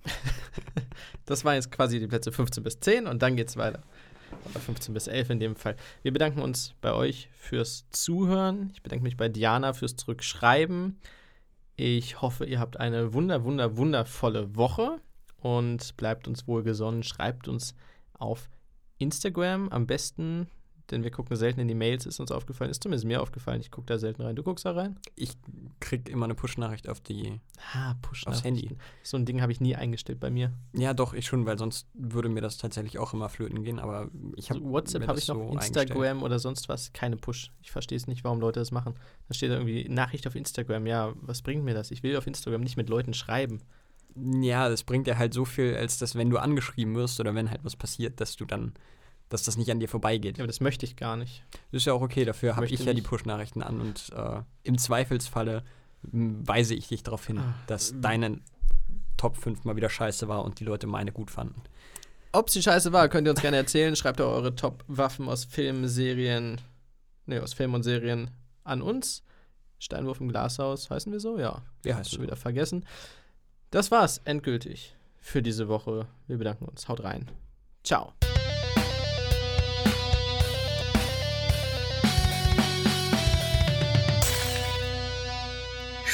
das 1.25 1.45
waren 1.45 1.55
jetzt 1.55 1.71
quasi 1.71 1.99
die 1.99 2.07
Plätze 2.07 2.31
15 2.31 2.63
bis 2.63 2.79
10 2.79 3.07
und 3.07 3.21
dann 3.21 3.35
geht 3.35 3.49
es 3.49 3.57
weiter. 3.57 3.83
Oder 4.49 4.59
15 4.59 4.93
bis 4.93 5.07
11 5.07 5.29
in 5.31 5.39
dem 5.39 5.55
Fall. 5.55 5.75
Wir 6.01 6.11
bedanken 6.11 6.41
uns 6.41 6.73
bei 6.81 6.93
euch 6.93 7.29
fürs 7.37 7.85
Zuhören. 7.91 8.71
Ich 8.73 8.81
bedanke 8.81 9.03
mich 9.03 9.17
bei 9.17 9.29
Diana 9.29 9.73
fürs 9.73 9.95
Zurückschreiben. 9.95 10.99
Ich 11.75 12.21
hoffe, 12.21 12.45
ihr 12.45 12.59
habt 12.59 12.79
eine 12.79 13.13
wunder, 13.13 13.43
wunder, 13.43 13.75
wundervolle 13.75 14.55
Woche 14.55 15.01
und 15.41 15.97
bleibt 15.97 16.27
uns 16.27 16.47
wohlgesonnen. 16.47 17.03
Schreibt 17.03 17.47
uns 17.47 17.75
auf 18.13 18.49
Instagram 18.97 19.69
am 19.69 19.85
besten 19.85 20.47
denn 20.91 21.03
wir 21.03 21.11
gucken 21.11 21.35
selten 21.35 21.59
in 21.59 21.67
die 21.67 21.75
Mails, 21.75 22.05
ist 22.05 22.19
uns 22.19 22.31
aufgefallen. 22.31 22.69
Ist 22.69 22.83
zumindest 22.83 23.05
mir 23.05 23.21
aufgefallen. 23.21 23.61
Ich 23.61 23.71
gucke 23.71 23.87
da 23.87 23.97
selten 23.97 24.21
rein. 24.21 24.35
Du 24.35 24.43
guckst 24.43 24.65
da 24.65 24.71
rein? 24.71 24.97
Ich 25.15 25.31
krieg 25.79 26.09
immer 26.09 26.25
eine 26.25 26.35
Push-Nachricht 26.35 26.89
auf 26.89 26.99
die 26.99 27.39
ah, 27.73 27.95
Push 28.01 28.27
aufs 28.27 28.43
Handy. 28.43 28.69
So 29.03 29.17
ein 29.17 29.25
Ding 29.25 29.41
habe 29.41 29.51
ich 29.51 29.59
nie 29.59 29.75
eingestellt 29.75 30.19
bei 30.19 30.29
mir. 30.29 30.53
Ja, 30.73 30.93
doch, 30.93 31.13
ich 31.13 31.25
schon, 31.25 31.45
weil 31.45 31.57
sonst 31.57 31.87
würde 31.93 32.29
mir 32.29 32.41
das 32.41 32.57
tatsächlich 32.57 32.99
auch 32.99 33.13
immer 33.13 33.29
flöten 33.29 33.63
gehen. 33.63 33.79
Aber 33.79 34.09
ich 34.35 34.49
habe 34.49 34.59
also 34.59 34.71
WhatsApp 34.71 35.07
habe 35.07 35.19
ich 35.19 35.27
noch, 35.27 35.35
so 35.35 35.53
Instagram 35.53 36.23
oder 36.23 36.39
sonst 36.39 36.69
was, 36.69 36.93
keine 36.93 37.17
Push. 37.17 37.51
Ich 37.61 37.71
verstehe 37.71 37.97
es 37.97 38.07
nicht, 38.07 38.23
warum 38.23 38.39
Leute 38.39 38.59
das 38.59 38.71
machen. 38.71 38.95
Da 39.27 39.33
steht 39.33 39.49
da 39.49 39.55
irgendwie 39.55 39.89
Nachricht 39.89 40.27
auf 40.27 40.35
Instagram. 40.35 40.85
Ja, 40.85 41.13
was 41.21 41.41
bringt 41.41 41.63
mir 41.63 41.73
das? 41.73 41.91
Ich 41.91 42.03
will 42.03 42.15
auf 42.15 42.27
Instagram 42.27 42.61
nicht 42.61 42.77
mit 42.77 42.89
Leuten 42.89 43.13
schreiben. 43.13 43.61
Ja, 44.15 44.69
das 44.69 44.83
bringt 44.83 45.07
dir 45.07 45.17
halt 45.17 45.33
so 45.33 45.43
viel, 45.43 45.75
als 45.75 45.97
dass 45.97 46.15
wenn 46.15 46.29
du 46.29 46.37
angeschrieben 46.37 46.95
wirst 46.95 47.19
oder 47.19 47.35
wenn 47.35 47.49
halt 47.49 47.63
was 47.63 47.75
passiert, 47.75 48.21
dass 48.21 48.37
du 48.37 48.45
dann 48.45 48.73
dass 49.29 49.43
das 49.43 49.57
nicht 49.57 49.71
an 49.71 49.79
dir 49.79 49.89
vorbeigeht. 49.89 50.37
Ja, 50.37 50.43
aber 50.43 50.47
das 50.47 50.59
möchte 50.59 50.85
ich 50.85 50.95
gar 50.95 51.15
nicht. 51.15 51.43
Das 51.71 51.81
ist 51.81 51.85
ja 51.85 51.93
auch 51.93 52.01
okay, 52.01 52.25
dafür 52.25 52.55
habe 52.55 52.65
ich 52.65 52.79
ja 52.79 52.93
die 52.93 53.01
Push-Nachrichten 53.01 53.61
an 53.61 53.81
und 53.81 54.11
äh, 54.15 54.41
im 54.63 54.77
Zweifelsfalle 54.77 55.63
weise 56.11 56.75
ich 56.75 56.87
dich 56.87 57.03
darauf 57.03 57.25
hin, 57.25 57.39
ah, 57.39 57.55
dass 57.67 57.93
deine 57.99 58.39
Top 59.17 59.37
5 59.37 59.63
mal 59.63 59.75
wieder 59.75 59.89
scheiße 59.89 60.27
war 60.27 60.43
und 60.43 60.59
die 60.59 60.63
Leute 60.63 60.87
meine 60.87 61.11
gut 61.11 61.31
fanden. 61.31 61.61
Ob 62.31 62.49
sie 62.49 62.61
scheiße 62.61 62.91
war, 62.91 63.07
könnt 63.07 63.27
ihr 63.27 63.31
uns 63.31 63.41
gerne 63.41 63.57
erzählen. 63.57 63.95
Schreibt 63.95 64.19
doch 64.19 64.31
eure 64.31 64.55
Top-Waffen 64.55 65.29
aus 65.29 65.45
Filmen, 65.45 65.87
Serien, 65.87 66.59
ne, 67.25 67.41
aus 67.41 67.53
Filmen 67.53 67.75
und 67.75 67.83
Serien 67.83 68.29
an 68.63 68.81
uns. 68.81 69.23
Steinwurf 69.79 70.19
im 70.19 70.27
Glashaus, 70.27 70.89
heißen 70.89 71.11
wir 71.11 71.19
so? 71.19 71.39
Ja. 71.39 71.61
Wir 71.81 71.95
heißen 71.95 72.13
schon 72.13 72.23
wieder 72.23 72.35
vergessen. 72.35 72.85
Das 73.71 73.89
war's 73.89 74.19
endgültig 74.25 74.95
für 75.21 75.41
diese 75.41 75.67
Woche. 75.67 76.07
Wir 76.27 76.37
bedanken 76.37 76.65
uns. 76.65 76.87
Haut 76.87 77.03
rein. 77.03 77.29
Ciao. 77.83 78.13